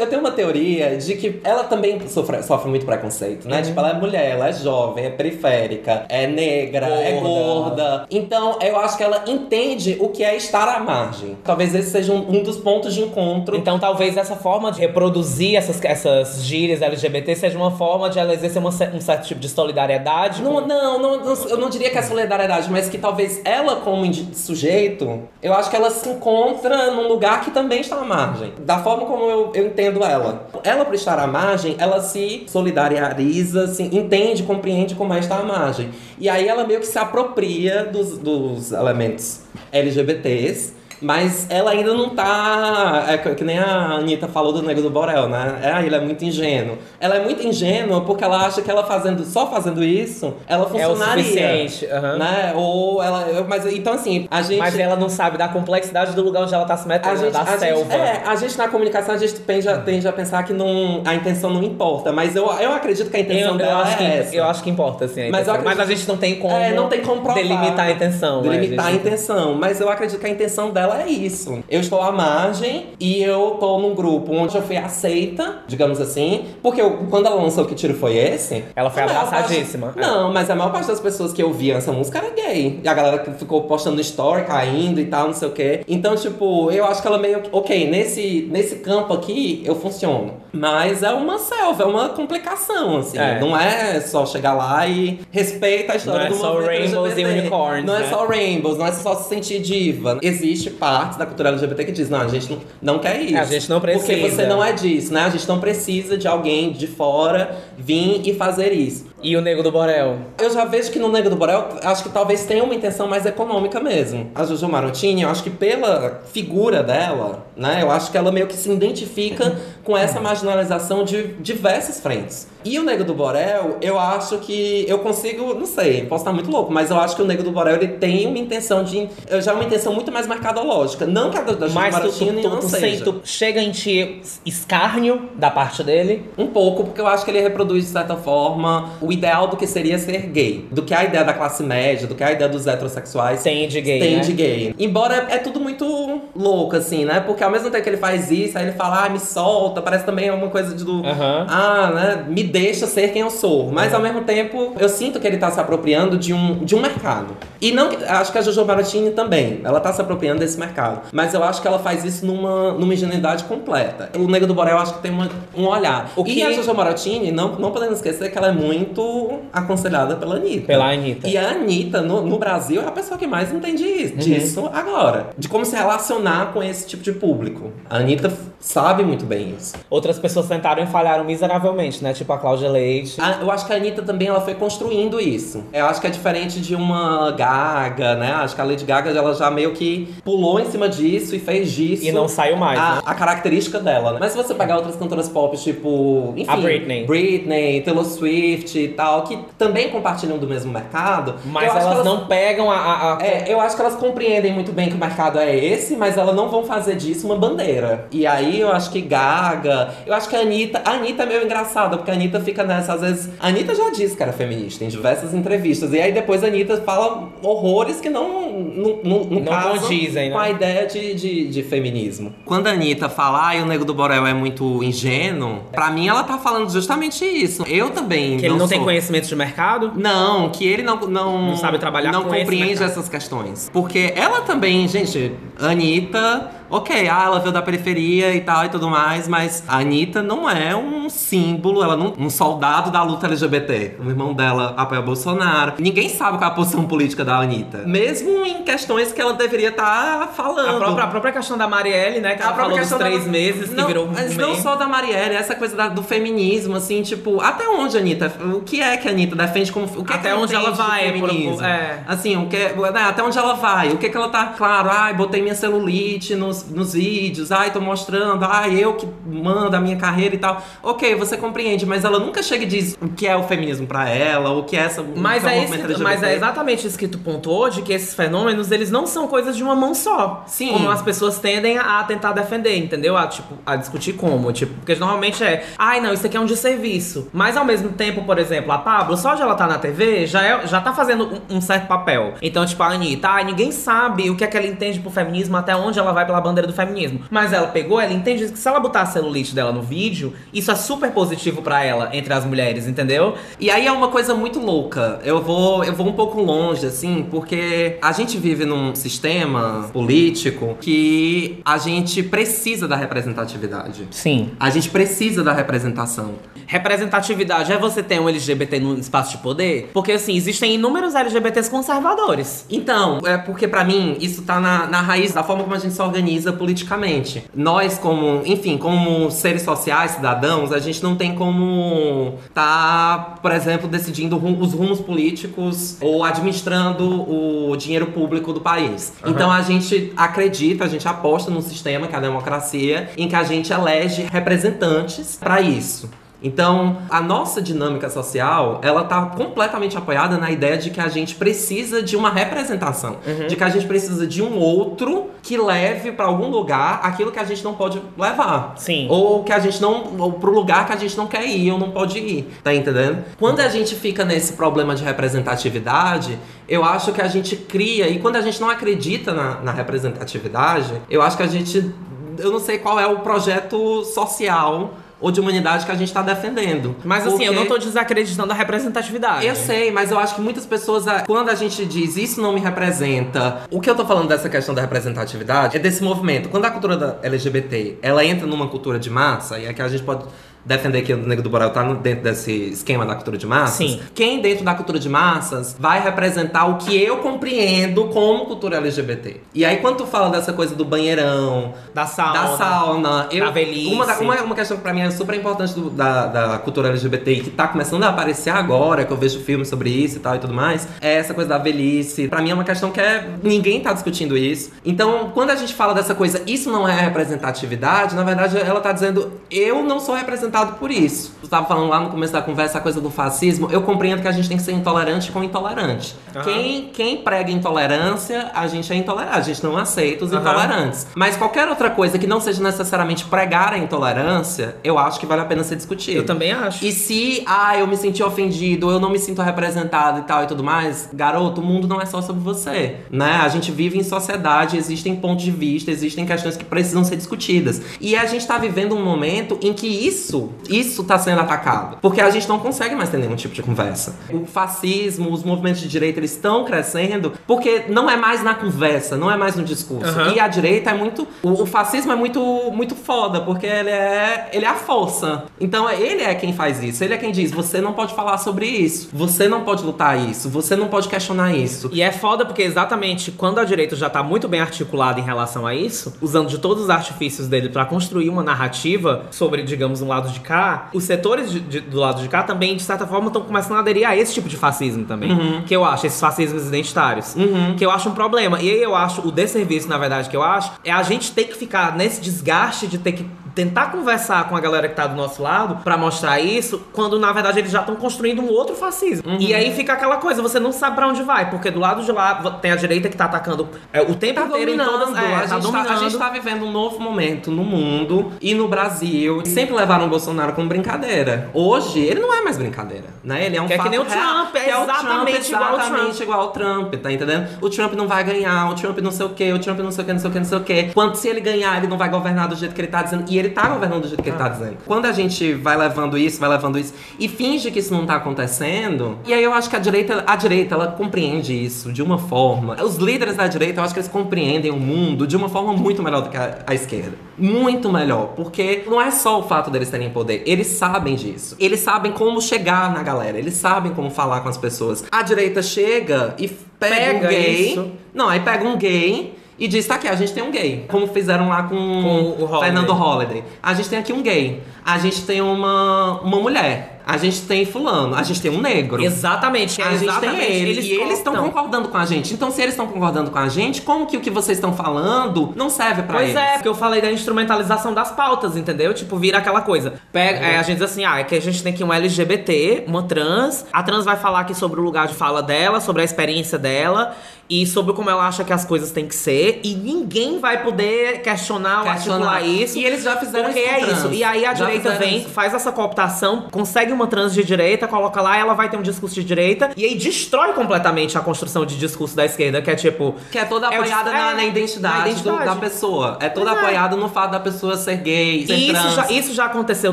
Eu 0.00 0.06
tenho 0.08 0.20
uma 0.20 0.30
teoria 0.30 0.96
de 0.96 1.14
que 1.16 1.40
ela 1.44 1.64
também 1.64 2.00
sofre, 2.08 2.42
sofre 2.42 2.68
muito 2.68 2.86
preconceito, 2.86 3.48
né? 3.48 3.62
Tipo, 3.62 3.78
ela 3.80 3.90
é 3.90 3.94
mulher, 3.94 4.30
ela 4.30 4.48
é 4.48 4.52
jovem, 4.52 5.04
é 5.04 5.10
periférica, 5.10 6.04
é 6.08 6.26
negra, 6.26 6.86
é 6.86 7.12
Gorda. 7.20 7.28
gorda. 7.28 8.06
Então, 8.10 8.56
eu 8.62 8.78
acho 8.78 8.96
que 8.96 9.02
ela 9.02 9.24
entende 9.26 9.96
o 10.00 10.08
que 10.08 10.22
é 10.24 10.36
estar 10.36 10.68
à 10.68 10.78
margem. 10.80 11.36
Talvez 11.44 11.74
esse 11.74 11.90
seja 11.90 12.12
um, 12.12 12.18
um 12.38 12.42
dos 12.42 12.56
pontos 12.56 12.94
de 12.94 13.02
encontro. 13.02 13.56
Então 13.56 13.78
talvez 13.78 14.16
essa 14.16 14.36
forma 14.36 14.70
de 14.72 14.80
reproduzir 14.80 15.56
essas, 15.56 15.82
essas 15.84 16.42
gírias 16.44 16.80
LGBT 16.82 17.34
seja 17.34 17.58
uma 17.58 17.70
forma 17.70 18.08
de 18.08 18.18
ela 18.18 18.32
exercer 18.32 18.60
uma 18.60 18.70
um 18.70 19.00
certo 19.00 19.26
tipo 19.26 19.40
de 19.40 19.48
solidariedade. 19.48 20.42
Não, 20.42 20.54
com- 20.54 20.60
não, 20.66 20.98
não, 20.98 21.16
não- 21.24 21.48
eu 21.48 21.56
não 21.56 21.68
diria 21.68 21.90
que 21.90 21.98
é 21.98 22.02
solidariedade, 22.02 22.70
mas 22.70 22.88
que 22.88 22.98
talvez 22.98 23.40
ela, 23.44 23.76
como 23.76 24.04
sujeito, 24.34 25.22
eu 25.42 25.52
acho 25.54 25.68
que 25.70 25.76
ela 25.76 25.90
se 25.90 26.08
encontra 26.08 26.90
num 26.92 27.08
lugar 27.08 27.40
que 27.42 27.50
também 27.50 27.80
está 27.80 27.96
à 27.96 28.04
margem. 28.04 28.52
Da 28.60 28.78
forma 28.78 29.06
como 29.06 29.24
eu, 29.24 29.50
eu 29.54 29.66
entendo 29.66 29.89
ela. 29.98 30.48
Ela, 30.62 30.84
por 30.84 30.94
estar 30.94 31.18
à 31.18 31.26
margem, 31.26 31.76
ela 31.78 32.00
se 32.00 32.44
solidariza, 32.46 33.66
se 33.66 33.82
entende, 33.82 34.42
compreende 34.42 34.94
como 34.94 35.12
é 35.12 35.18
estar 35.18 35.40
à 35.40 35.42
margem. 35.42 35.90
E 36.18 36.28
aí 36.28 36.46
ela 36.46 36.66
meio 36.66 36.80
que 36.80 36.86
se 36.86 36.98
apropria 36.98 37.84
dos, 37.84 38.18
dos 38.18 38.72
elementos 38.72 39.40
LGBTs. 39.72 40.79
Mas 41.00 41.46
ela 41.48 41.70
ainda 41.70 41.94
não 41.94 42.10
tá. 42.10 43.04
É 43.08 43.16
que 43.18 43.34
que 43.34 43.44
nem 43.44 43.58
a 43.58 43.92
Anitta 43.96 44.28
falou 44.28 44.52
do 44.52 44.62
Nego 44.62 44.82
do 44.82 44.90
Borel, 44.90 45.28
né? 45.28 45.58
É, 45.62 45.84
ele 45.86 45.94
é 45.94 46.00
muito 46.00 46.24
ingênuo. 46.24 46.76
Ela 47.00 47.16
é 47.16 47.20
muito 47.24 47.46
ingênua 47.46 48.02
porque 48.02 48.22
ela 48.22 48.46
acha 48.46 48.60
que 48.62 48.70
ela 48.70 48.84
fazendo, 48.84 49.24
só 49.24 49.46
fazendo 49.50 49.82
isso, 49.82 50.34
ela 50.46 50.64
É 50.64 50.66
o 50.66 50.68
funcionaria. 50.90 51.22
suficiente. 51.24 51.86
aham. 51.86 52.18
Né? 52.18 52.52
Ou 52.54 53.02
ela. 53.02 53.22
eu- 53.28 53.44
Mas 53.48 53.64
então 53.66 53.94
assim, 53.94 54.28
a 54.30 54.42
gente. 54.42 54.58
Mas 54.58 54.78
ela 54.78 54.96
não 54.96 55.08
sabe 55.08 55.38
da 55.38 55.48
complexidade 55.48 56.12
do 56.14 56.22
lugar 56.22 56.42
onde 56.42 56.54
ela 56.54 56.64
tá 56.64 56.76
se 56.76 56.86
metendo, 56.86 57.14
a 57.14 57.16
gente, 57.16 57.32
da 57.32 57.42
a 57.42 57.44
gente- 57.46 57.58
selva. 57.60 57.94
é, 57.94 58.22
a 58.26 58.36
gente 58.36 58.58
na 58.58 58.68
comunicação 58.68 59.14
a 59.14 59.18
gente 59.18 59.34
tende 59.40 59.68
a, 59.68 59.78
tende 59.78 60.06
a 60.06 60.12
pensar 60.12 60.42
que 60.42 60.52
não, 60.52 61.02
a 61.04 61.14
intenção 61.14 61.50
não 61.50 61.62
importa, 61.62 62.12
mas 62.12 62.36
eu, 62.36 62.44
eu 62.60 62.72
acredito 62.72 63.10
que 63.10 63.16
a 63.16 63.20
intenção 63.20 63.46
Eu, 63.48 63.52
eu 63.52 63.58
dela 63.58 63.86
que, 63.96 64.04
é 64.04 64.18
essa. 64.18 64.36
eu 64.36 64.44
acho 64.44 64.62
que 64.62 64.70
importa, 64.70 65.06
assim. 65.06 65.28
a 65.28 65.30
Mas 65.30 65.46
eu 65.48 65.54
intenção. 65.54 65.64
Mas 65.64 65.78
a 65.78 65.82
acredito- 65.82 65.98
gente 65.98 66.08
não 66.08 66.16
tem 66.16 66.34
como, 66.38 66.54
É, 66.54 66.72
não 66.72 66.88
tem 66.88 67.00
como 67.00 67.22
provar. 67.22 67.34
delimitar 67.40 67.86
a 67.86 67.90
intenção. 67.90 68.42
né? 68.42 68.50
Delimitar 68.50 68.86
a 68.86 68.90
gente- 68.90 69.00
intenção, 69.06 69.54
mas 69.54 69.80
eu 69.80 69.88
acredito 69.88 70.20
que 70.20 70.26
a 70.26 70.30
intenção 70.30 70.70
dela 70.70 70.89
é 70.98 71.08
isso. 71.08 71.62
Eu 71.68 71.80
estou 71.80 72.00
à 72.00 72.10
margem 72.12 72.86
e 72.98 73.22
eu 73.22 73.56
tô 73.60 73.78
num 73.78 73.94
grupo 73.94 74.32
onde 74.32 74.56
eu 74.56 74.62
fui 74.62 74.76
aceita, 74.76 75.58
digamos 75.66 76.00
assim, 76.00 76.44
porque 76.62 76.80
eu- 76.80 77.06
quando 77.10 77.26
ela 77.26 77.36
lançou 77.36 77.64
Que 77.64 77.74
Tiro 77.74 77.94
Foi 77.94 78.16
Esse? 78.16 78.64
Ela 78.74 78.90
foi 78.90 79.02
abraçadíssima. 79.02 79.88
parte- 79.88 80.00
Não, 80.00 80.32
mas 80.32 80.48
a 80.50 80.54
maior 80.56 80.72
parte 80.72 80.86
das 80.88 81.00
pessoas 81.00 81.32
que 81.32 81.42
ouviam 81.42 81.76
essa 81.78 81.92
música 81.92 82.18
era 82.18 82.30
gay. 82.30 82.80
E 82.82 82.88
a 82.88 82.94
galera 82.94 83.18
que 83.18 83.30
ficou 83.32 83.62
postando 83.62 84.00
story, 84.00 84.44
caindo 84.44 85.00
e 85.00 85.06
tal, 85.06 85.26
não 85.28 85.34
sei 85.34 85.48
o 85.48 85.52
quê. 85.52 85.80
Então, 85.88 86.14
tipo, 86.16 86.70
eu 86.70 86.84
acho 86.84 87.00
que 87.02 87.08
ela 87.08 87.18
meio 87.18 87.40
que, 87.42 87.48
ok, 87.52 87.88
nesse, 87.90 88.48
nesse 88.50 88.76
campo 88.76 89.12
aqui 89.12 89.62
eu 89.64 89.74
funciono. 89.74 90.34
Mas 90.52 91.02
é 91.02 91.10
uma 91.12 91.38
selva, 91.38 91.84
é 91.84 91.86
uma 91.86 92.08
complicação, 92.08 92.98
assim. 92.98 93.18
É. 93.18 93.38
Não 93.40 93.56
é 93.56 94.00
só 94.00 94.26
chegar 94.26 94.52
lá 94.54 94.86
e 94.86 95.20
respeita 95.30 95.92
a 95.92 95.96
história 95.96 96.20
Não 96.20 96.26
é 96.26 96.30
do 96.30 96.36
só 96.36 96.52
movimento 96.54 96.78
rainbows 96.80 97.08
e 97.08 97.12
LGBT. 97.22 97.40
unicorns, 97.40 97.84
Não 97.84 97.96
é 97.96 98.00
né? 98.00 98.06
só 98.08 98.26
rainbows, 98.26 98.78
não 98.78 98.86
é 98.86 98.92
só 98.92 99.14
se 99.14 99.28
sentir 99.28 99.60
diva. 99.60 100.18
Existe 100.22 100.70
parte 100.80 101.18
da 101.18 101.26
cultura 101.26 101.50
LGBT 101.50 101.84
que 101.84 101.92
diz, 101.92 102.08
não, 102.08 102.22
a 102.22 102.26
gente 102.26 102.50
não, 102.50 102.58
não 102.80 102.98
quer 102.98 103.20
isso. 103.20 103.38
A 103.38 103.44
gente 103.44 103.68
não 103.68 103.78
Porque 103.78 103.98
precisa. 103.98 104.28
você 104.36 104.46
não 104.46 104.64
é 104.64 104.72
disso, 104.72 105.12
né? 105.12 105.24
A 105.24 105.28
gente 105.28 105.46
não 105.46 105.60
precisa 105.60 106.16
de 106.16 106.26
alguém 106.26 106.72
de 106.72 106.86
fora 106.86 107.56
vir 107.78 108.22
e 108.24 108.34
fazer 108.34 108.72
isso. 108.72 109.10
E 109.22 109.36
o 109.36 109.42
Nego 109.42 109.62
do 109.62 109.70
Borel? 109.70 110.16
Eu 110.40 110.50
já 110.50 110.64
vejo 110.64 110.90
que 110.90 110.98
no 110.98 111.12
Nego 111.12 111.28
do 111.28 111.36
Borel, 111.36 111.68
acho 111.84 112.02
que 112.02 112.08
talvez 112.08 112.46
tenha 112.46 112.64
uma 112.64 112.74
intenção 112.74 113.06
mais 113.06 113.26
econômica 113.26 113.78
mesmo. 113.78 114.30
A 114.34 114.44
Jojo 114.44 114.66
Marottini, 114.66 115.22
eu 115.22 115.28
acho 115.28 115.42
que 115.42 115.50
pela 115.50 116.22
figura 116.32 116.82
dela, 116.82 117.46
né? 117.54 117.80
Eu 117.82 117.90
acho 117.90 118.10
que 118.10 118.16
ela 118.16 118.32
meio 118.32 118.46
que 118.46 118.56
se 118.56 118.70
identifica 118.72 119.58
com 119.84 119.94
essa 119.96 120.20
marginalização 120.20 121.04
de 121.04 121.34
diversas 121.34 122.00
frentes. 122.00 122.48
E 122.64 122.78
o 122.78 122.82
Nego 122.82 123.04
do 123.04 123.14
Borel, 123.14 123.76
eu 123.80 123.98
acho 123.98 124.38
que 124.38 124.84
eu 124.88 124.98
consigo, 124.98 125.54
não 125.54 125.66
sei, 125.66 126.04
posso 126.06 126.22
estar 126.22 126.32
muito 126.32 126.50
louco, 126.50 126.72
mas 126.72 126.90
eu 126.90 126.98
acho 126.98 127.16
que 127.16 127.22
o 127.22 127.24
Nego 127.24 127.42
do 127.42 127.50
Borel 127.50 127.76
ele 127.76 127.88
tem 127.88 128.26
uma 128.26 128.38
intenção 128.38 128.84
de, 128.84 129.08
já 129.40 129.54
uma 129.54 129.64
intenção 129.64 129.94
muito 129.94 130.12
mais 130.12 130.26
ideológica. 130.70 131.06
Não 131.06 131.30
que 131.30 131.38
a 131.38 131.42
da, 131.42 131.52
da 131.52 131.68
Mas 131.68 131.98
tu, 131.98 132.08
tu, 132.12 132.42
tu, 132.42 132.48
não 132.48 132.62
seja. 132.62 133.04
tu 133.04 133.20
chega 133.24 133.60
em 133.60 133.70
ti 133.70 134.20
escárnio 134.46 135.28
da 135.34 135.50
parte 135.50 135.82
dele. 135.82 136.30
Um 136.38 136.46
pouco, 136.46 136.84
porque 136.84 137.00
eu 137.00 137.06
acho 137.06 137.24
que 137.24 137.30
ele 137.30 137.40
reproduz, 137.40 137.84
de 137.84 137.90
certa 137.90 138.16
forma, 138.16 138.90
o 139.00 139.12
ideal 139.12 139.48
do 139.48 139.56
que 139.56 139.66
seria 139.66 139.98
ser 139.98 140.26
gay. 140.28 140.66
Do 140.70 140.82
que 140.82 140.94
a 140.94 141.04
ideia 141.04 141.24
da 141.24 141.32
classe 141.32 141.62
média, 141.62 142.06
do 142.06 142.14
que 142.14 142.22
a 142.22 142.32
ideia 142.32 142.48
dos 142.48 142.66
heterossexuais 142.66 143.42
Tem 143.42 143.68
de 143.68 143.80
gay, 143.80 144.00
tem 144.00 144.16
né? 144.16 144.22
de 144.22 144.32
gay. 144.32 144.74
Embora 144.78 145.26
é 145.30 145.38
tudo 145.38 145.60
muito 145.60 146.20
louco, 146.34 146.76
assim, 146.76 147.04
né? 147.04 147.20
Porque 147.20 147.42
ao 147.42 147.50
mesmo 147.50 147.70
tempo 147.70 147.82
que 147.82 147.90
ele 147.90 147.96
faz 147.96 148.30
isso, 148.30 148.56
aí 148.56 148.64
ele 148.66 148.72
fala, 148.72 149.04
ah, 149.04 149.08
me 149.08 149.18
solta, 149.18 149.82
parece 149.82 150.04
também 150.04 150.28
é 150.28 150.32
uma 150.32 150.48
coisa 150.48 150.74
de 150.74 150.84
do. 150.84 151.04
Aham. 151.04 151.46
Ah, 151.48 151.90
né? 151.94 152.24
Me 152.28 152.42
deixa 152.42 152.86
ser 152.86 153.12
quem 153.12 153.22
eu 153.22 153.30
sou. 153.30 153.70
Mas 153.70 153.92
ao 153.92 154.00
mesmo 154.00 154.22
tempo, 154.22 154.74
eu 154.78 154.88
sinto 154.88 155.18
que 155.18 155.26
ele 155.26 155.36
tá 155.36 155.50
se 155.50 155.60
apropriando 155.60 156.16
de 156.16 156.32
um, 156.32 156.64
de 156.64 156.74
um 156.74 156.80
mercado. 156.80 157.36
E 157.60 157.72
não. 157.72 157.90
Acho 158.08 158.32
que 158.32 158.38
a 158.38 158.42
Jojo 158.42 158.64
Baratini 158.64 159.10
também. 159.10 159.60
Ela 159.64 159.80
tá 159.80 159.92
se 159.92 160.00
apropriando 160.00 160.40
desse 160.40 160.49
mercado. 160.58 161.02
Mas 161.12 161.34
eu 161.34 161.42
acho 161.44 161.60
que 161.62 161.68
ela 161.68 161.78
faz 161.78 162.04
isso 162.04 162.24
numa, 162.26 162.72
numa 162.72 162.92
ingenuidade 162.94 163.44
completa. 163.44 164.10
O 164.16 164.26
Negro 164.28 164.46
do 164.48 164.54
Borel, 164.54 164.76
eu 164.76 164.82
acho 164.82 164.94
que 164.94 165.00
tem 165.02 165.10
uma- 165.10 165.28
um 165.56 165.66
olhar. 165.66 166.10
O 166.16 166.22
E 166.22 166.34
que- 166.34 166.42
a 166.42 166.52
Jojo 166.52 166.72
Baratini, 166.74 167.30
não, 167.30 167.56
não 167.56 167.70
podemos 167.70 167.96
esquecer 167.96 168.30
que 168.30 168.38
ela 168.38 168.48
é 168.48 168.52
muito 168.52 169.38
aconselhada 169.52 170.16
pela 170.16 170.36
Anitta. 170.36 170.66
Pela 170.66 170.90
Anitta. 170.92 171.28
E 171.28 171.36
a 171.36 171.50
Anitta, 171.50 172.00
no, 172.00 172.22
no 172.22 172.38
Brasil, 172.38 172.80
é 172.82 172.86
a 172.86 172.90
pessoa 172.90 173.18
que 173.18 173.26
mais 173.26 173.52
entende 173.52 173.84
isso- 173.84 174.14
Uhum. 174.14 174.18
disso 174.18 174.70
agora. 174.72 175.28
De 175.38 175.48
como 175.48 175.64
se 175.64 175.76
relacionar 175.76 176.52
com 176.52 176.62
esse 176.62 176.86
tipo 176.86 177.02
de 177.02 177.12
público. 177.12 177.72
A 177.88 177.96
Anitta 177.98 178.32
sabe 178.58 179.02
muito 179.02 179.24
bem 179.24 179.54
isso. 179.58 179.74
Outras 179.88 180.18
pessoas 180.18 180.46
tentaram 180.46 180.82
e 180.82 180.86
falharam 180.86 181.24
miseravelmente, 181.24 182.02
né? 182.02 182.12
Tipo 182.12 182.32
a 182.32 182.38
Cláudia 182.38 182.70
Leite. 182.70 183.20
A- 183.20 183.38
eu 183.40 183.50
acho 183.50 183.66
que 183.66 183.72
a 183.72 183.76
Anitta 183.76 184.02
também 184.02 184.28
ela 184.28 184.40
foi 184.40 184.54
construindo 184.54 185.20
isso. 185.20 185.64
Eu 185.72 185.86
acho 185.86 186.00
que 186.00 186.06
é 186.06 186.10
diferente 186.10 186.60
de 186.60 186.74
uma 186.74 187.30
Gaga, 187.32 188.14
né? 188.16 188.32
Acho 188.32 188.54
que 188.54 188.60
a 188.60 188.64
Lady 188.64 188.84
Gaga 188.84 189.10
ela 189.10 189.34
já 189.34 189.50
meio 189.50 189.72
que 189.72 190.12
pulou 190.24 190.39
em 190.60 190.70
cima 190.70 190.88
disso 190.88 191.34
e 191.34 191.38
fez 191.38 191.70
disso. 191.72 192.04
E 192.04 192.12
não 192.12 192.26
saiu 192.28 192.56
mais, 192.56 192.78
a, 192.78 192.94
né? 192.96 193.02
a 193.04 193.14
característica 193.14 193.78
dela, 193.78 194.12
né? 194.12 194.18
Mas 194.20 194.32
se 194.32 194.38
você 194.38 194.54
pegar 194.54 194.76
outras 194.76 194.96
cantoras 194.96 195.28
pop, 195.28 195.56
tipo. 195.56 196.32
Enfim, 196.36 196.50
A 196.50 196.56
Britney. 196.56 197.04
Britney, 197.06 197.80
Taylor 197.82 198.04
Swift 198.04 198.78
e 198.78 198.88
tal, 198.88 199.22
que 199.24 199.38
também 199.58 199.88
compartilham 199.90 200.38
do 200.38 200.46
mesmo 200.46 200.72
mercado. 200.72 201.34
Mas 201.44 201.70
que 201.72 201.78
elas, 201.78 202.04
não 202.04 202.26
pegam 202.26 202.70
a. 202.70 202.76
a- 202.76 203.16
a- 203.18 203.22
É, 203.22 203.44
eu 203.48 203.60
acho 203.60 203.76
que 203.76 203.82
elas 203.82 203.94
compreendem 203.96 204.52
muito 204.52 204.72
bem 204.72 204.88
que 204.88 204.94
o 204.94 204.98
mercado 204.98 205.38
é 205.38 205.54
esse, 205.54 205.96
mas 205.96 206.16
elas 206.16 206.34
não 206.34 206.48
vão 206.48 206.64
fazer 206.64 206.96
disso 206.96 207.26
uma 207.26 207.36
bandeira. 207.36 208.06
E 208.10 208.26
aí 208.26 208.60
eu 208.60 208.70
acho 208.70 208.90
que 208.90 209.00
Gaga, 209.00 209.90
eu 210.06 210.14
acho 210.14 210.28
que 210.28 210.36
a 210.36 210.40
Anitta, 210.40 210.80
a 210.84 210.92
Anitta 210.92 211.22
é 211.22 211.26
meio 211.26 211.44
engraçada, 211.44 211.96
porque 211.96 212.10
a 212.10 212.14
Anitta 212.14 212.40
fica 212.40 212.62
nessa, 212.64 212.94
às 212.94 213.00
vezes. 213.00 213.30
A 213.38 213.48
Anitta 213.48 213.74
já 213.74 213.90
disse 213.90 214.16
que 214.16 214.22
era 214.22 214.32
feminista 214.32 214.84
em 214.84 214.88
diversas 214.88 215.34
entrevistas. 215.34 215.92
E 215.92 216.00
aí 216.00 216.12
depois 216.12 216.42
a 216.42 216.46
Anitta 216.46 216.76
fala 216.82 217.28
horrores 217.42 218.00
que 218.00 218.08
não, 218.10 218.50
não, 218.50 218.98
não, 219.02 219.24
não 219.24 219.62
condizem? 219.78 220.29
Com 220.32 220.38
a 220.38 220.50
ideia 220.50 220.86
de, 220.86 221.14
de, 221.14 221.48
de 221.48 221.62
feminismo. 221.62 222.34
Quando 222.44 222.66
a 222.66 222.70
Anitta 222.70 223.08
fala, 223.08 223.52
ah, 223.52 223.62
o 223.62 223.66
Nego 223.66 223.84
do 223.84 223.94
Borel 223.94 224.26
é 224.26 224.34
muito 224.34 224.82
ingênuo, 224.82 225.62
pra 225.72 225.90
mim 225.90 226.08
ela 226.08 226.22
tá 226.22 226.38
falando 226.38 226.70
justamente 226.70 227.24
isso. 227.24 227.62
Eu 227.66 227.90
também. 227.90 228.36
que 228.36 228.46
ele 228.46 228.56
não 228.56 228.68
tem 228.68 228.78
sou. 228.78 228.84
conhecimento 228.84 229.26
de 229.28 229.36
mercado? 229.36 229.92
Não, 229.94 230.50
que 230.50 230.66
ele 230.66 230.82
não 230.82 231.00
não, 231.00 231.48
Não 231.48 231.56
sabe 231.56 231.78
trabalhar 231.78 232.12
não 232.12 232.24
compreende 232.24 232.82
essas 232.82 233.08
questões. 233.08 233.70
Porque 233.72 234.12
ela 234.14 234.42
também, 234.42 234.86
gente, 234.86 235.32
Anitta, 235.58 236.50
ok, 236.70 237.08
ah, 237.08 237.24
ela 237.24 237.40
veio 237.40 237.52
da 237.52 237.62
periferia 237.62 238.34
e 238.34 238.40
tal 238.40 238.64
e 238.64 238.68
tudo 238.68 238.88
mais, 238.88 239.26
mas 239.28 239.62
a 239.66 239.78
Anitta 239.78 240.22
não 240.22 240.48
é 240.48 240.74
um 240.76 241.08
símbolo, 241.10 241.82
ela 241.82 241.96
não 241.96 242.14
um 242.18 242.30
soldado 242.30 242.90
da 242.90 243.02
luta 243.02 243.26
LGBT. 243.26 243.96
O 244.04 244.08
irmão 244.08 244.32
dela 244.32 244.74
apoia 244.76 245.00
Bolsonaro. 245.02 245.74
Ninguém 245.78 246.08
sabe 246.08 246.38
qual 246.38 246.48
é 246.50 246.52
a 246.52 246.56
posição 246.56 246.84
política 246.86 247.24
da 247.24 247.36
Anitta. 247.38 247.78
Mesmo 247.86 248.44
em 248.46 248.62
questões 248.62 249.12
que 249.12 249.20
ela 249.20 249.32
deveria 249.34 249.68
estar 249.70 250.28
falando. 250.34 250.76
A 250.76 250.78
própria, 250.78 251.04
a 251.04 251.08
própria 251.08 251.32
questão 251.32 251.58
da 251.58 251.66
Marielle, 251.68 252.20
né? 252.20 252.34
Que 252.36 252.42
ela 252.42 252.54
falou 252.54 252.78
dos 252.78 252.88
três 252.90 253.24
da- 253.24 253.30
meses, 253.30 253.70
não, 253.72 253.82
que 253.84 253.88
virou 253.88 254.06
um 254.06 254.12
Mas 254.12 254.36
não 254.36 254.54
só 254.54 254.76
da 254.76 254.86
Marielle, 254.86 255.34
essa 255.34 255.54
coisa 255.54 255.74
da- 255.76 255.88
do 255.88 256.02
feminismo, 256.02 256.76
assim, 256.76 257.02
tipo, 257.02 257.40
até 257.40 257.68
onde, 257.68 257.96
Anitta? 257.96 258.32
O 258.54 258.60
que 258.60 258.80
é 258.80 258.96
que 258.96 259.08
a 259.08 259.10
Anitta 259.10 259.34
defende 259.34 259.72
como. 259.72 259.86
O 259.96 260.04
que 260.04 260.12
é 260.12 260.16
Até 260.16 260.28
que 260.28 260.34
ela 260.34 260.42
onde 260.42 260.54
ela 260.54 260.70
vai, 260.70 261.12
por- 261.18 261.28
feminismo? 261.28 261.64
é. 261.64 262.00
Assim, 262.06 262.36
o 262.36 262.46
que, 262.46 262.56
né, 262.56 263.02
até 263.08 263.22
onde 263.22 263.38
ela 263.38 263.54
vai? 263.54 263.88
O 263.90 263.98
que, 263.98 264.08
que 264.08 264.16
ela 264.16 264.28
tá. 264.28 264.46
Claro, 264.56 264.88
ai, 264.90 265.14
botei 265.14 265.40
minha 265.42 265.54
celulite 265.54 266.34
nos, 266.34 266.59
nos 266.68 266.92
vídeos, 266.92 267.52
ai, 267.52 267.72
tô 267.72 267.80
mostrando, 267.80 268.44
ai, 268.44 268.78
eu 268.78 268.94
que 268.94 269.06
mando 269.26 269.74
a 269.74 269.80
minha 269.80 269.96
carreira 269.96 270.34
e 270.34 270.38
tal. 270.38 270.62
Ok, 270.82 271.14
você 271.14 271.36
compreende, 271.36 271.86
mas 271.86 272.04
ela 272.04 272.18
nunca 272.18 272.42
chega 272.42 272.64
e 272.64 272.66
diz 272.66 272.96
o 273.00 273.08
que 273.08 273.26
é 273.26 273.36
o 273.36 273.42
feminismo 273.44 273.86
pra 273.86 274.08
ela, 274.08 274.50
o 274.50 274.64
que 274.64 274.76
é 274.76 274.80
essa. 274.80 275.02
Mas 275.02 275.44
é, 275.44 275.58
o 275.58 275.62
esse, 275.62 276.02
mas 276.02 276.22
é 276.22 276.34
exatamente 276.34 276.86
isso 276.86 276.98
que 276.98 277.08
tu 277.08 277.18
pontuou, 277.18 277.70
de 277.70 277.82
que 277.82 277.92
esses 277.92 278.14
fenômenos, 278.14 278.70
eles 278.70 278.90
não 278.90 279.06
são 279.06 279.26
coisas 279.28 279.56
de 279.56 279.62
uma 279.62 279.74
mão 279.74 279.94
só. 279.94 280.44
Sim. 280.46 280.72
Como 280.72 280.90
as 280.90 281.02
pessoas 281.02 281.38
tendem 281.38 281.78
a, 281.78 282.02
tentar 282.04 282.32
defender, 282.32 282.76
entendeu? 282.76 283.16
A, 283.16 283.26
tipo, 283.26 283.54
a 283.64 283.76
discutir 283.76 284.14
como, 284.14 284.52
tipo, 284.52 284.74
porque 284.74 284.94
normalmente 284.94 285.42
é, 285.42 285.66
ai 285.78 286.00
não, 286.00 286.12
isso 286.12 286.26
aqui 286.26 286.36
é 286.36 286.40
um 286.40 286.46
desserviço. 286.46 287.28
Mas 287.32 287.56
ao 287.56 287.64
mesmo 287.64 287.90
tempo, 287.90 288.24
por 288.24 288.38
exemplo, 288.38 288.72
a 288.72 288.78
Pablo, 288.78 289.16
só 289.16 289.34
de 289.34 289.42
ela 289.42 289.54
tá 289.54 289.66
na 289.66 289.78
TV, 289.78 290.26
já, 290.26 290.42
é, 290.42 290.66
já 290.66 290.80
tá 290.80 290.92
fazendo 290.92 291.42
um, 291.50 291.56
um 291.56 291.60
certo 291.60 291.86
papel. 291.86 292.34
Então, 292.42 292.64
tipo, 292.64 292.82
a 292.82 292.88
Anitta, 292.88 293.28
ai, 293.28 293.44
ninguém 293.44 293.70
sabe 293.72 294.30
o 294.30 294.36
que 294.36 294.44
é 294.44 294.46
que 294.46 294.56
ela 294.56 294.66
entende 294.66 295.00
pro 295.00 295.10
feminismo, 295.10 295.56
até 295.56 295.74
onde 295.76 295.98
ela 295.98 296.12
vai 296.12 296.26
pela 296.26 296.40
bandeira 296.50 296.66
do 296.66 296.74
feminismo. 296.74 297.20
Mas 297.30 297.52
ela 297.52 297.68
pegou, 297.68 298.00
ela 298.00 298.12
entende 298.12 298.48
que 298.48 298.58
se 298.58 298.68
ela 298.68 298.80
botar 298.80 299.02
a 299.02 299.06
celulite 299.06 299.54
dela 299.54 299.72
no 299.72 299.82
vídeo, 299.82 300.34
isso 300.52 300.70
é 300.70 300.74
super 300.74 301.10
positivo 301.12 301.62
pra 301.62 301.84
ela, 301.84 302.10
entre 302.12 302.32
as 302.32 302.44
mulheres, 302.44 302.86
entendeu? 302.86 303.34
E 303.58 303.70
aí 303.70 303.86
é 303.86 303.92
uma 303.92 304.08
coisa 304.08 304.34
muito 304.34 304.58
louca. 304.58 305.20
Eu 305.24 305.42
vou, 305.42 305.84
eu 305.84 305.94
vou 305.94 306.06
um 306.08 306.12
pouco 306.12 306.40
longe, 306.40 306.86
assim, 306.86 307.26
porque 307.30 307.98
a 308.02 308.12
gente 308.12 308.36
vive 308.38 308.64
num 308.64 308.94
sistema 308.94 309.88
político 309.92 310.76
que 310.80 311.60
a 311.64 311.78
gente 311.78 312.22
precisa 312.22 312.86
da 312.86 312.96
representatividade. 312.96 314.08
Sim. 314.10 314.50
A 314.58 314.70
gente 314.70 314.90
precisa 314.90 315.42
da 315.42 315.52
representação. 315.52 316.34
Representatividade 316.66 317.72
é 317.72 317.76
você 317.76 318.00
ter 318.00 318.20
um 318.20 318.28
LGBT 318.28 318.78
no 318.78 318.96
espaço 318.96 319.32
de 319.32 319.38
poder? 319.38 319.90
Porque, 319.92 320.12
assim, 320.12 320.36
existem 320.36 320.76
inúmeros 320.76 321.16
LGBTs 321.16 321.68
conservadores. 321.68 322.64
Então, 322.70 323.18
é 323.24 323.36
porque 323.36 323.66
pra 323.66 323.84
mim 323.84 324.16
isso 324.20 324.42
tá 324.42 324.60
na, 324.60 324.86
na 324.86 325.00
raiz 325.00 325.32
da 325.32 325.42
forma 325.42 325.64
como 325.64 325.74
a 325.74 325.78
gente 325.78 325.94
se 325.94 326.00
organiza 326.00 326.39
politicamente. 326.52 327.44
Nós, 327.54 327.98
como, 327.98 328.42
enfim, 328.44 328.78
como 328.78 329.30
seres 329.30 329.62
sociais, 329.62 330.12
cidadãos, 330.12 330.72
a 330.72 330.78
gente 330.78 331.02
não 331.02 331.16
tem 331.16 331.34
como 331.34 332.34
tá, 332.54 333.34
por 333.42 333.52
exemplo, 333.52 333.88
decidindo 333.88 334.36
rum- 334.36 334.58
os 334.60 334.72
rumos 334.72 335.00
políticos 335.00 335.96
ou 336.00 336.24
administrando 336.24 337.04
o 337.30 337.76
dinheiro 337.76 338.06
público 338.06 338.52
do 338.52 338.60
país. 338.60 339.12
Então 339.26 339.50
a 339.50 339.62
gente 339.62 340.12
acredita, 340.16 340.84
a 340.84 340.88
gente 340.88 341.06
aposta 341.08 341.50
num 341.50 341.60
sistema 341.62 342.06
que 342.06 342.14
é 342.14 342.18
a 342.18 342.20
democracia, 342.20 343.10
em 343.16 343.28
que 343.28 343.34
a 343.34 343.42
gente 343.44 343.72
elege 343.72 344.22
representantes 344.30 345.36
pra 345.40 345.60
isso. 345.60 346.08
Então, 346.42 346.98
a 347.10 347.20
nossa 347.20 347.60
dinâmica 347.60 348.08
social, 348.08 348.80
ela 348.82 349.04
tá 349.04 349.26
completamente 349.26 349.96
apoiada 349.96 350.38
na 350.38 350.50
ideia 350.50 350.76
de 350.76 350.90
que 350.90 351.00
a 351.00 351.08
gente 351.08 351.34
precisa 351.34 352.02
de 352.02 352.16
uma 352.16 352.30
representação, 352.30 353.16
de 353.48 353.56
que 353.56 353.64
a 353.64 353.68
gente 353.68 353.86
precisa 353.86 354.26
de 354.26 354.42
um 354.42 354.58
outro 354.58 355.30
que 355.42 355.56
leve 355.56 356.12
pra 356.12 356.26
algum 356.26 356.48
lugar 356.48 357.00
aquilo 357.02 357.30
que 357.30 357.38
a 357.38 357.44
gente 357.44 357.62
não 357.62 357.74
pode 357.74 358.00
levar. 358.16 358.74
Sim. 358.76 359.06
Ou 359.10 359.44
que 359.44 359.52
a 359.52 359.58
gente 359.58 359.80
não, 359.80 360.16
ou 360.18 360.32
pro 360.34 360.52
lugar 360.52 360.86
que 360.86 360.92
a 360.92 360.96
gente 360.96 361.16
não 361.16 361.26
quer 361.26 361.46
ir 361.46 361.70
ou 361.70 361.78
não 361.78 361.90
pode 361.90 362.18
ir, 362.18 362.48
tá 362.62 362.74
entendendo? 362.74 363.24
Quando 363.38 363.60
a 363.60 363.68
gente 363.68 363.94
fica 363.94 364.24
nesse 364.24 364.54
problema 364.54 364.94
de 364.94 365.02
representatividade, 365.02 366.38
eu 366.68 366.84
acho 366.84 367.12
que 367.12 367.20
a 367.20 367.28
gente 367.28 367.56
cria, 367.56 368.08
e 368.08 368.18
quando 368.18 368.36
a 368.36 368.40
gente 368.40 368.60
não 368.60 368.70
acredita 368.70 369.32
na, 369.32 369.60
na 369.60 369.72
representatividade, 369.72 371.00
eu 371.10 371.20
acho 371.20 371.36
que 371.36 371.42
a 371.42 371.46
gente, 371.46 371.92
eu 372.38 372.50
não 372.50 372.60
sei 372.60 372.78
qual 372.78 372.98
é 372.98 373.06
o 373.06 373.20
projeto 373.20 374.04
social 374.04 374.94
ou 375.20 375.30
de 375.30 375.40
humanidade 375.40 375.84
que 375.86 375.92
a 375.92 375.94
gente 375.94 376.12
tá 376.12 376.22
defendendo. 376.22 376.96
Mas, 377.04 377.26
assim, 377.26 377.44
eu 377.44 377.52
Porque- 377.52 377.54
não 377.54 377.66
tô 377.66 377.78
desacreditando 377.78 378.52
a 378.52 378.54
representatividade. 378.54 379.46
eu 379.46 379.54
sei, 379.54 379.90
mas 379.90 380.10
eu 380.10 380.18
acho 380.18 380.34
que 380.34 380.40
muitas 380.40 380.64
pessoas, 380.66 381.04
quando 381.26 381.50
a 381.50 381.54
gente 381.54 381.84
diz 381.84 382.16
isso 382.16 382.40
não 382.40 382.52
me 382.52 382.60
representa, 382.60 383.62
o 383.70 383.80
que 383.80 383.88
eu 383.90 383.94
tô 383.94 384.04
falando 384.06 384.28
dessa 384.28 384.48
questão 384.48 384.74
da 384.74 384.80
representatividade 384.80 385.76
é 385.76 385.80
desse 385.80 386.02
movimento. 386.02 386.48
Quando 386.48 386.64
a 386.64 386.70
cultura 386.70 386.96
da 386.96 387.16
LGBT 387.22 387.98
ela 388.02 388.24
entra 388.24 388.46
numa 388.46 388.68
cultura 388.68 388.98
de 388.98 389.10
massa, 389.10 389.58
e 389.58 389.66
aqui 389.68 389.82
a 389.82 389.88
gente 389.88 390.02
pode 390.02 390.24
defender 390.64 391.02
que 391.02 391.12
o 391.12 391.16
Nego 391.16 391.42
do 391.42 391.50
Borel 391.50 391.70
tá 391.70 391.82
dentro 391.94 392.22
desse 392.24 392.52
esquema 392.70 393.04
da 393.06 393.14
cultura 393.14 393.36
de 393.38 393.46
massas. 393.46 393.76
Sim. 393.76 394.00
Quem 394.14 394.40
dentro 394.40 394.64
da 394.64 394.74
cultura 394.74 394.98
de 394.98 395.08
massas 395.08 395.74
vai 395.78 396.00
representar 396.02 396.66
o 396.66 396.76
que 396.76 396.96
eu 397.02 397.18
compreendo 397.18 398.04
como 398.08 398.44
cultura 398.46 398.76
LGBT. 398.76 399.40
E 399.54 399.64
aí, 399.64 399.78
quando 399.78 399.96
tu 399.98 400.06
fala 400.06 400.28
dessa 400.30 400.52
coisa 400.52 400.74
do 400.74 400.84
banheirão, 400.84 401.72
Da 401.94 402.06
sauna. 402.06 402.32
da 402.42 402.56
sauna. 402.56 403.28
Eu, 403.30 403.46
Da 403.46 403.50
velhice. 403.50 403.94
Uma, 403.94 404.06
uma, 404.18 404.42
uma 404.42 404.54
questão 404.54 404.76
que 404.76 404.82
pra 404.82 404.92
mim 404.92 405.00
é 405.00 405.10
super 405.10 405.34
importante 405.34 405.72
do- 405.74 405.90
da, 405.90 406.26
da 406.26 406.58
cultura 406.58 406.88
LGBT 406.88 407.32
e 407.32 407.40
que 407.42 407.50
tá 407.50 407.66
começando 407.68 408.02
a 408.04 408.08
aparecer 408.08 408.50
agora, 408.50 409.04
que 409.04 409.12
eu 409.12 409.16
vejo 409.16 409.40
filmes 409.40 409.68
sobre 409.68 409.90
isso 409.90 410.16
e 410.16 410.20
tal 410.20 410.34
e 410.36 410.38
tudo 410.38 410.52
mais, 410.52 410.86
é 411.00 411.14
essa 411.14 411.32
coisa 411.34 411.48
da 411.48 411.58
velhice. 411.58 412.28
Pra 412.28 412.40
mim 412.42 412.50
é 412.50 412.54
uma 412.54 412.64
questão 412.64 412.90
que 412.90 413.00
é. 413.00 413.28
Ninguém 413.42 413.80
tá 413.80 413.92
discutindo 413.92 414.36
isso. 414.36 414.70
Então, 414.84 415.30
quando 415.32 415.50
a 415.50 415.56
gente 415.56 415.74
fala 415.74 415.94
dessa 415.94 416.14
coisa, 416.14 416.42
isso 416.46 416.70
não 416.70 416.88
é 416.88 416.92
representatividade, 417.00 418.14
na 418.14 418.22
verdade 418.24 418.56
ela 418.58 418.80
tá 418.80 418.92
dizendo, 418.92 419.32
eu 419.50 419.82
não 419.82 419.98
sou 420.00 420.14
representatividade 420.14 420.49
representado 420.50 420.78
por 420.78 420.90
isso. 420.90 421.32
Tu 421.40 421.48
tava 421.48 421.66
falando 421.66 421.88
lá 421.88 422.00
no 422.00 422.10
começo 422.10 422.32
da 422.32 422.42
conversa 422.42 422.78
a 422.78 422.80
coisa 422.80 423.00
do 423.00 423.10
fascismo. 423.10 423.68
Eu 423.70 423.82
compreendo 423.82 424.20
que 424.20 424.28
a 424.28 424.32
gente 424.32 424.48
tem 424.48 424.56
que 424.56 424.62
ser 424.62 424.72
intolerante 424.72 425.30
com 425.32 425.42
intolerante. 425.42 426.14
Aham. 426.34 426.44
Quem, 426.44 426.90
quem 426.92 427.16
prega 427.18 427.50
intolerância, 427.50 428.50
a 428.54 428.66
gente 428.66 428.92
é 428.92 428.96
intolerante. 428.96 429.36
A 429.38 429.40
gente 429.40 429.62
não 429.62 429.76
aceita 429.76 430.24
os 430.24 430.32
Aham. 430.32 430.40
intolerantes. 430.40 431.06
Mas 431.14 431.36
qualquer 431.36 431.68
outra 431.68 431.90
coisa 431.90 432.18
que 432.18 432.26
não 432.26 432.40
seja 432.40 432.62
necessariamente 432.62 433.24
pregar 433.24 433.72
a 433.72 433.78
intolerância, 433.78 434.76
eu 434.84 434.98
acho 434.98 435.18
que 435.18 435.26
vale 435.26 435.42
a 435.42 435.44
pena 435.44 435.62
ser 435.64 435.76
discutido. 435.76 436.18
Eu 436.18 436.26
também 436.26 436.52
acho. 436.52 436.84
E 436.84 436.92
se, 436.92 437.42
ah, 437.46 437.76
eu 437.78 437.86
me 437.86 437.96
senti 437.96 438.22
ofendido, 438.22 438.90
eu 438.90 439.00
não 439.00 439.10
me 439.10 439.18
sinto 439.18 439.40
representado 439.42 440.20
e 440.20 440.22
tal 440.22 440.44
e 440.44 440.46
tudo 440.46 440.62
mais, 440.62 441.08
garoto, 441.12 441.60
o 441.60 441.64
mundo 441.64 441.86
não 441.86 442.00
é 442.00 442.06
só 442.06 442.20
sobre 442.20 442.42
você, 442.42 442.96
né? 443.10 443.40
A 443.42 443.48
gente 443.48 443.70
vive 443.70 443.98
em 443.98 444.02
sociedade, 444.02 444.76
existem 444.76 445.16
pontos 445.16 445.44
de 445.44 445.50
vista, 445.50 445.90
existem 445.90 446.26
questões 446.26 446.56
que 446.56 446.64
precisam 446.64 447.04
ser 447.04 447.16
discutidas. 447.16 447.80
E 448.00 448.16
a 448.16 448.26
gente 448.26 448.46
tá 448.46 448.58
vivendo 448.58 448.94
um 448.94 449.04
momento 449.04 449.58
em 449.62 449.72
que 449.72 449.86
isso, 449.86 450.39
isso 450.68 451.04
tá 451.04 451.18
sendo 451.18 451.40
atacado. 451.40 451.98
Porque 452.00 452.20
a 452.20 452.30
gente 452.30 452.48
não 452.48 452.58
consegue 452.58 452.94
mais 452.94 453.10
ter 453.10 453.18
nenhum 453.18 453.36
tipo 453.36 453.54
de 453.54 453.62
conversa. 453.62 454.16
O 454.32 454.46
fascismo, 454.46 455.32
os 455.32 455.42
movimentos 455.42 455.80
de 455.80 455.88
direita, 455.88 456.20
eles 456.20 456.32
estão 456.32 456.64
crescendo 456.64 457.32
porque 457.46 457.84
não 457.88 458.08
é 458.08 458.16
mais 458.16 458.42
na 458.42 458.54
conversa, 458.54 459.16
não 459.16 459.30
é 459.30 459.36
mais 459.36 459.56
no 459.56 459.64
discurso. 459.64 460.10
Aham. 460.10 460.32
E 460.34 460.40
a 460.40 460.48
direita 460.48 460.90
é 460.90 460.94
muito. 460.94 461.26
O, 461.42 461.62
o 461.62 461.66
fascismo 461.66 462.12
é 462.12 462.16
muito, 462.16 462.40
muito 462.72 462.94
foda, 462.94 463.40
porque 463.40 463.66
ele 463.66 463.90
é, 463.90 464.50
ele 464.52 464.64
é 464.64 464.68
a 464.68 464.74
força. 464.74 465.44
Então 465.60 465.88
ele 465.90 466.22
é 466.22 466.34
quem 466.34 466.52
faz 466.52 466.82
isso. 466.82 467.02
Ele 467.02 467.14
é 467.14 467.18
quem 467.18 467.32
diz: 467.32 467.50
você 467.50 467.80
não 467.80 467.92
pode 467.92 468.14
falar 468.14 468.38
sobre 468.38 468.66
isso, 468.66 469.08
você 469.12 469.48
não 469.48 469.62
pode 469.62 469.82
lutar 469.82 470.18
isso, 470.18 470.48
você 470.48 470.76
não 470.76 470.88
pode 470.88 471.08
questionar 471.08 471.54
isso. 471.54 471.90
E 471.92 472.02
é 472.02 472.12
foda 472.12 472.44
porque 472.44 472.62
exatamente 472.62 473.30
quando 473.30 473.58
a 473.58 473.64
direita 473.64 473.96
já 473.96 474.08
tá 474.08 474.22
muito 474.22 474.48
bem 474.48 474.60
articulada 474.60 475.20
em 475.20 475.22
relação 475.22 475.66
a 475.66 475.74
isso, 475.74 476.14
usando 476.20 476.48
de 476.48 476.58
todos 476.58 476.84
os 476.84 476.90
artifícios 476.90 477.48
dele 477.48 477.68
pra 477.68 477.84
construir 477.84 478.28
uma 478.28 478.42
narrativa 478.42 479.26
sobre, 479.30 479.62
digamos, 479.62 480.02
um 480.02 480.08
lado 480.08 480.29
de 480.32 480.40
cá, 480.40 480.88
os 480.92 481.04
setores 481.04 481.50
de- 481.50 481.60
de- 481.60 481.80
do 481.80 481.98
lado 481.98 482.20
de 482.22 482.28
cá 482.28 482.42
também, 482.42 482.76
de 482.76 482.82
certa 482.82 483.06
forma, 483.06 483.26
estão 483.28 483.42
começando 483.42 483.76
a 483.76 483.80
aderir 483.80 484.08
a 484.08 484.16
esse 484.16 484.32
tipo 484.34 484.48
de 484.48 484.56
fascismo 484.56 485.04
também. 485.04 485.62
Que 485.66 485.74
eu 485.74 485.84
acho, 485.84 486.06
esses 486.06 486.20
fascismos 486.20 486.66
identitários. 486.66 487.34
Que 487.76 487.84
eu 487.84 487.90
acho 487.90 488.08
um 488.08 488.12
problema. 488.14 488.60
E 488.60 488.70
aí 488.70 488.82
eu 488.82 488.94
acho, 488.94 489.26
o 489.26 489.30
desserviço, 489.32 489.88
na 489.88 489.98
verdade, 489.98 490.28
que 490.28 490.36
eu 490.36 490.42
acho, 490.42 490.72
é 490.84 490.90
a 490.92 491.02
gente 491.02 491.32
ter 491.32 491.44
que 491.44 491.56
ficar 491.56 491.96
nesse 491.96 492.20
desgaste 492.20 492.86
de 492.86 492.98
ter 492.98 493.12
que 493.12 493.26
tentar 493.60 493.86
conversar 493.92 494.48
com 494.48 494.56
a 494.56 494.60
galera 494.60 494.88
que 494.88 494.94
tá 494.94 495.06
do 495.06 495.14
nosso 495.14 495.42
lado 495.42 495.82
pra 495.84 495.96
mostrar 495.98 496.40
isso, 496.40 496.82
quando 496.94 497.18
na 497.18 497.30
verdade 497.30 497.58
eles 497.58 497.70
já 497.70 497.80
estão 497.80 497.94
construindo 497.94 498.40
um 498.40 498.48
outro 498.48 498.74
fascismo. 498.74 499.36
E 499.38 499.52
aí 499.52 499.74
fica 499.74 499.92
aquela 499.92 500.16
coisa, 500.16 500.40
você 500.40 500.58
não 500.58 500.72
sabe 500.72 500.96
pra 500.96 501.06
onde 501.06 501.22
vai, 501.22 501.50
porque 501.50 501.70
do 501.70 501.78
lado 501.78 502.02
de 502.02 502.10
lá 502.10 502.36
tem 502.62 502.70
a 502.70 502.76
direita 502.76 503.10
que 503.10 503.16
tá 503.16 503.26
atacando 503.26 503.68
é, 503.92 504.00
o 504.00 504.14
tempo 504.14 504.40
Tá 504.40 504.46
inteiro 504.46 504.70
em 504.72 504.78
todas, 504.78 505.08
é, 505.14 505.34
a, 505.34 505.40
tá 505.40 505.46
gente 505.46 505.62
dominando. 505.62 505.86
tá, 505.86 505.92
a 505.92 505.96
gente 505.96 506.16
tá 506.18 506.30
vivendo 506.30 506.64
um 506.64 506.72
novo 506.72 506.98
momento 507.00 507.50
no 507.50 507.62
mundo 507.62 508.32
e 508.40 508.54
no 508.54 508.66
Brasil. 508.66 509.42
Sempre 509.44 509.74
levaram 509.74 510.06
o 510.06 510.08
Bolsonaro 510.08 510.54
como 510.54 510.66
brincadeira. 510.68 511.50
Hoje, 511.52 511.98
ele 512.00 512.20
não 512.20 512.32
é 512.32 512.40
mais 512.42 512.56
brincadeira, 512.56 513.08
né? 513.22 513.44
Ele 513.44 513.56
é 513.58 513.62
um 513.62 513.66
Que 513.66 513.74
é 513.74 513.78
que 513.78 513.88
nem 513.90 513.98
o 513.98 514.04
Trump, 514.06 514.56
é 514.56 514.78
o 514.78 514.82
exatamente 514.84 515.52
igual 515.52 515.72
ao 515.72 515.78
Trump. 515.80 516.20
igual 516.20 516.40
ao 516.40 516.50
Trump, 516.50 516.94
tá 516.94 517.12
entendendo? 517.12 517.48
O 517.60 517.68
Trump 517.68 517.92
não 517.92 518.08
vai 518.08 518.24
ganhar, 518.24 518.70
o 518.70 518.74
Trump 518.74 518.98
não 518.98 519.10
sei 519.10 519.26
o 519.26 519.30
quê, 519.30 519.52
o 519.52 519.58
Trump 519.58 519.78
não 519.80 519.90
sei 519.90 520.02
o 520.02 520.06
quê, 520.06 520.12
não 520.14 520.20
sei 520.20 520.30
o 520.30 520.32
quê, 520.32 520.38
não 520.38 520.46
sei 520.46 520.58
o 520.58 520.62
quê. 520.62 520.90
Quando 520.94 521.14
se 521.16 521.28
ele 521.28 521.40
ganhar, 521.40 521.76
ele 521.76 521.86
não 521.88 521.98
vai 521.98 522.08
governar 522.08 522.48
do 522.48 522.56
jeito 522.56 522.74
que 522.74 522.80
ele 522.80 522.88
tá 522.88 523.02
dizendo. 523.02 523.24
E 523.28 523.38
ele 523.38 523.49
tá 523.50 523.68
governando 523.68 524.02
do 524.02 524.08
jeito 524.08 524.22
que 524.22 524.28
ele 524.30 524.36
tá 524.38 524.46
Ah. 524.46 524.48
dizendo. 524.48 524.76
Quando 524.86 525.06
a 525.06 525.12
gente 525.12 525.52
vai 525.54 525.76
levando 525.76 526.16
isso, 526.18 526.40
vai 526.40 526.48
levando 526.48 526.78
isso 526.78 526.94
e 527.18 527.28
finge 527.28 527.70
que 527.70 527.78
isso 527.78 527.92
não 527.92 528.06
tá 528.06 528.16
acontecendo, 528.16 529.18
e 529.26 529.32
aí 529.34 529.42
eu 529.42 529.52
acho 529.52 529.68
que 529.70 529.76
a 529.76 529.78
direita, 529.78 530.24
a 530.26 530.36
direita, 530.36 530.74
ela 530.74 530.88
compreende 530.88 531.52
isso 531.52 531.92
de 531.92 532.02
uma 532.02 532.18
forma. 532.18 532.76
Os 532.82 532.96
líderes 532.96 533.36
da 533.36 533.46
direita, 533.46 533.80
eu 533.80 533.84
acho 533.84 533.92
que 533.94 534.00
eles 534.00 534.10
compreendem 534.10 534.70
o 534.70 534.76
mundo 534.76 535.26
de 535.26 535.36
uma 535.36 535.48
forma 535.48 535.72
muito 535.72 536.02
melhor 536.02 536.22
do 536.22 536.30
que 536.30 536.36
a, 536.36 536.58
a 536.66 536.74
esquerda. 536.74 537.12
Muito 537.38 537.90
melhor. 537.92 538.28
Porque 538.36 538.84
não 538.86 539.00
é 539.00 539.10
só 539.10 539.40
o 539.40 539.42
fato 539.44 539.70
deles 539.70 539.90
terem 539.90 540.10
poder, 540.10 540.42
eles 540.46 540.66
sabem 540.66 541.14
disso. 541.14 541.56
Eles 541.58 541.80
sabem 541.80 542.12
como 542.12 542.40
chegar 542.40 542.92
na 542.92 543.02
galera, 543.02 543.38
eles 543.38 543.54
sabem 543.54 543.92
como 543.92 544.10
falar 544.10 544.40
com 544.40 544.48
as 544.48 544.56
pessoas. 544.58 545.04
A 545.10 545.22
direita 545.22 545.62
chega 545.62 546.34
e 546.38 546.48
pega, 546.48 546.94
Pega 546.96 547.26
um 547.26 547.30
gay. 547.30 547.70
isso. 547.70 547.90
Não, 548.14 548.28
aí 548.28 548.40
pega 548.40 548.64
um 548.66 548.76
gay. 548.76 549.34
E 549.60 549.68
diz, 549.68 549.86
tá 549.86 549.96
aqui, 549.96 550.08
a 550.08 550.14
gente 550.14 550.32
tem 550.32 550.42
um 550.42 550.50
gay. 550.50 550.86
Como 550.88 551.06
fizeram 551.06 551.50
lá 551.50 551.64
com, 551.64 551.76
Com 551.76 552.42
o 552.42 552.44
Holiday. 552.44 552.60
Fernando 552.60 552.92
Holliday. 552.94 553.44
A 553.62 553.74
gente 553.74 553.90
tem 553.90 553.98
aqui 553.98 554.10
um 554.10 554.22
gay. 554.22 554.62
A 554.82 554.98
gente 554.98 555.20
tem 555.26 555.42
uma, 555.42 556.18
uma 556.22 556.38
mulher. 556.38 556.99
A 557.06 557.16
gente 557.16 557.42
tem 557.42 557.64
fulano. 557.66 558.14
A 558.14 558.22
gente 558.22 558.40
tem 558.40 558.50
um 558.50 558.60
negro. 558.60 559.02
Exatamente, 559.02 559.80
é 559.80 559.84
A 559.84 559.96
gente 559.96 560.20
tem 560.20 560.38
ele. 560.40 560.80
e 560.80 560.92
eles 560.92 561.18
estão 561.18 561.34
concordando 561.36 561.88
com 561.88 561.96
a 561.98 562.04
gente. 562.06 562.32
Então, 562.34 562.50
se 562.50 562.60
eles 562.60 562.74
estão 562.74 562.86
concordando 562.86 563.30
com 563.30 563.38
a 563.38 563.48
gente, 563.48 563.82
como 563.82 564.06
que 564.06 564.16
o 564.16 564.20
que 564.20 564.30
vocês 564.30 564.58
estão 564.58 564.72
falando 564.72 565.52
não 565.56 565.68
serve 565.70 566.02
pra 566.02 566.18
Pois 566.18 566.30
eles? 566.30 566.40
é, 566.40 566.52
porque 566.54 566.68
eu 566.68 566.74
falei 566.74 567.00
da 567.00 567.10
instrumentalização 567.12 567.92
das 567.94 568.10
pautas, 568.12 568.56
entendeu? 568.56 568.92
Tipo, 568.94 569.16
vira 569.16 569.38
aquela 569.38 569.60
coisa. 569.62 569.94
Pega, 570.12 570.38
é, 570.38 570.58
a 570.58 570.62
gente 570.62 570.78
diz 570.78 570.90
assim, 570.90 571.04
ah, 571.04 571.18
é 571.18 571.24
que 571.24 571.34
a 571.34 571.40
gente 571.40 571.62
tem 571.62 571.72
aqui 571.72 571.82
um 571.84 571.92
LGBT, 571.92 572.84
uma 572.86 573.02
trans. 573.02 573.64
A 573.72 573.82
trans 573.82 574.04
vai 574.04 574.16
falar 574.16 574.40
aqui 574.40 574.54
sobre 574.54 574.80
o 574.80 574.82
lugar 574.82 575.06
de 575.08 575.14
fala 575.14 575.42
dela, 575.42 575.80
sobre 575.80 576.02
a 576.02 576.04
experiência 576.04 576.58
dela 576.58 577.14
e 577.48 577.66
sobre 577.66 577.92
como 577.94 578.08
ela 578.08 578.28
acha 578.28 578.44
que 578.44 578.52
as 578.52 578.64
coisas 578.64 578.92
têm 578.92 579.06
que 579.06 579.14
ser. 579.14 579.60
E 579.64 579.74
ninguém 579.74 580.38
vai 580.38 580.62
poder 580.62 581.20
questionar, 581.22 581.80
ou 581.84 581.92
Questionar. 581.92 582.34
articular 582.34 582.42
isso. 582.42 582.78
E 582.78 582.84
eles 582.84 583.02
já 583.02 583.16
fizeram 583.16 583.46
porque 583.46 583.60
isso 583.60 583.68
com 583.68 583.74
é 583.74 583.80
trans. 583.86 583.98
isso. 583.98 584.12
E 584.12 584.22
aí 584.24 584.44
a 584.44 584.54
Já 584.54 584.64
direita 584.66 584.90
vem, 584.92 585.18
isso. 585.18 585.28
faz 585.30 585.52
essa 585.54 585.72
cooptação, 585.72 586.42
consegue 586.50 586.89
uma 586.92 587.06
trans 587.06 587.32
de 587.34 587.44
direita, 587.44 587.86
coloca 587.88 588.20
lá, 588.20 588.36
ela 588.36 588.54
vai 588.54 588.68
ter 588.68 588.76
um 588.76 588.82
discurso 588.82 589.14
de 589.16 589.24
direita. 589.24 589.70
E 589.76 589.84
aí 589.84 589.94
destrói 589.96 590.52
completamente 590.52 591.16
a 591.16 591.20
construção 591.20 591.64
de 591.64 591.76
discurso 591.78 592.14
da 592.16 592.24
esquerda, 592.24 592.60
que 592.62 592.70
é 592.70 592.74
tipo. 592.74 593.14
Que 593.30 593.38
é 593.38 593.44
toda 593.44 593.66
É 593.68 593.76
apoiada 593.76 594.10
na, 594.12 594.30
é, 594.32 594.34
na 594.34 594.44
identidade, 594.44 594.96
na 594.98 595.04
do- 595.04 595.10
identidade. 595.10 595.44
da 595.44 595.56
pessoa. 595.56 596.16
É 596.20 596.28
toda 596.28 596.50
é. 596.50 596.54
apoiada 596.54 596.96
no 596.96 597.08
fato 597.08 597.30
da 597.32 597.40
pessoa 597.40 597.76
ser 597.76 597.96
gay, 597.96 598.46
ser 598.46 598.54
E 598.54 598.70
isso 598.70 598.80
trans. 598.82 598.94
já, 598.94 599.10
isso 599.10 599.34
já 599.34 599.44
aconteceu, 599.46 599.92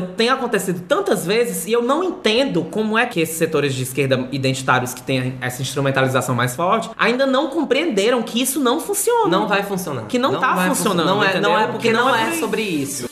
tem 0.00 0.28
acontecido 0.28 0.80
tantas 0.86 1.24
vezes, 1.26 1.66
e 1.66 1.72
eu 1.72 1.82
não 1.82 2.02
entendo 2.04 2.64
como 2.64 2.96
é 2.98 3.06
que 3.06 3.20
esses 3.20 3.36
setores 3.36 3.74
de 3.74 3.82
esquerda 3.82 4.28
identitários 4.32 4.94
que 4.94 5.02
têm 5.02 5.34
essa 5.40 5.62
instrumentalização 5.62 6.34
mais 6.34 6.54
forte 6.56 6.90
ainda 6.98 7.26
não 7.26 7.48
compreenderam 7.48 8.22
que 8.22 8.40
isso 8.40 8.60
não 8.60 8.80
funciona. 8.80 9.28
Não 9.28 9.46
vai 9.48 9.62
funcionar. 9.62 10.02
Que 10.06 10.18
não 10.18 10.38
tá 10.38 10.54
vai 10.54 10.68
funcionando, 10.68 11.08
funcionar. 11.08 11.14
Não 11.14 11.24
é, 11.24 11.40
não 11.40 11.58
é 11.58 11.66
porque 11.66 11.88
Que 11.88 11.94
não, 11.94 12.08
não 12.08 12.14
é 12.16 12.30
é, 12.30 12.32
sobre 12.32 12.62
isso. 12.62 13.08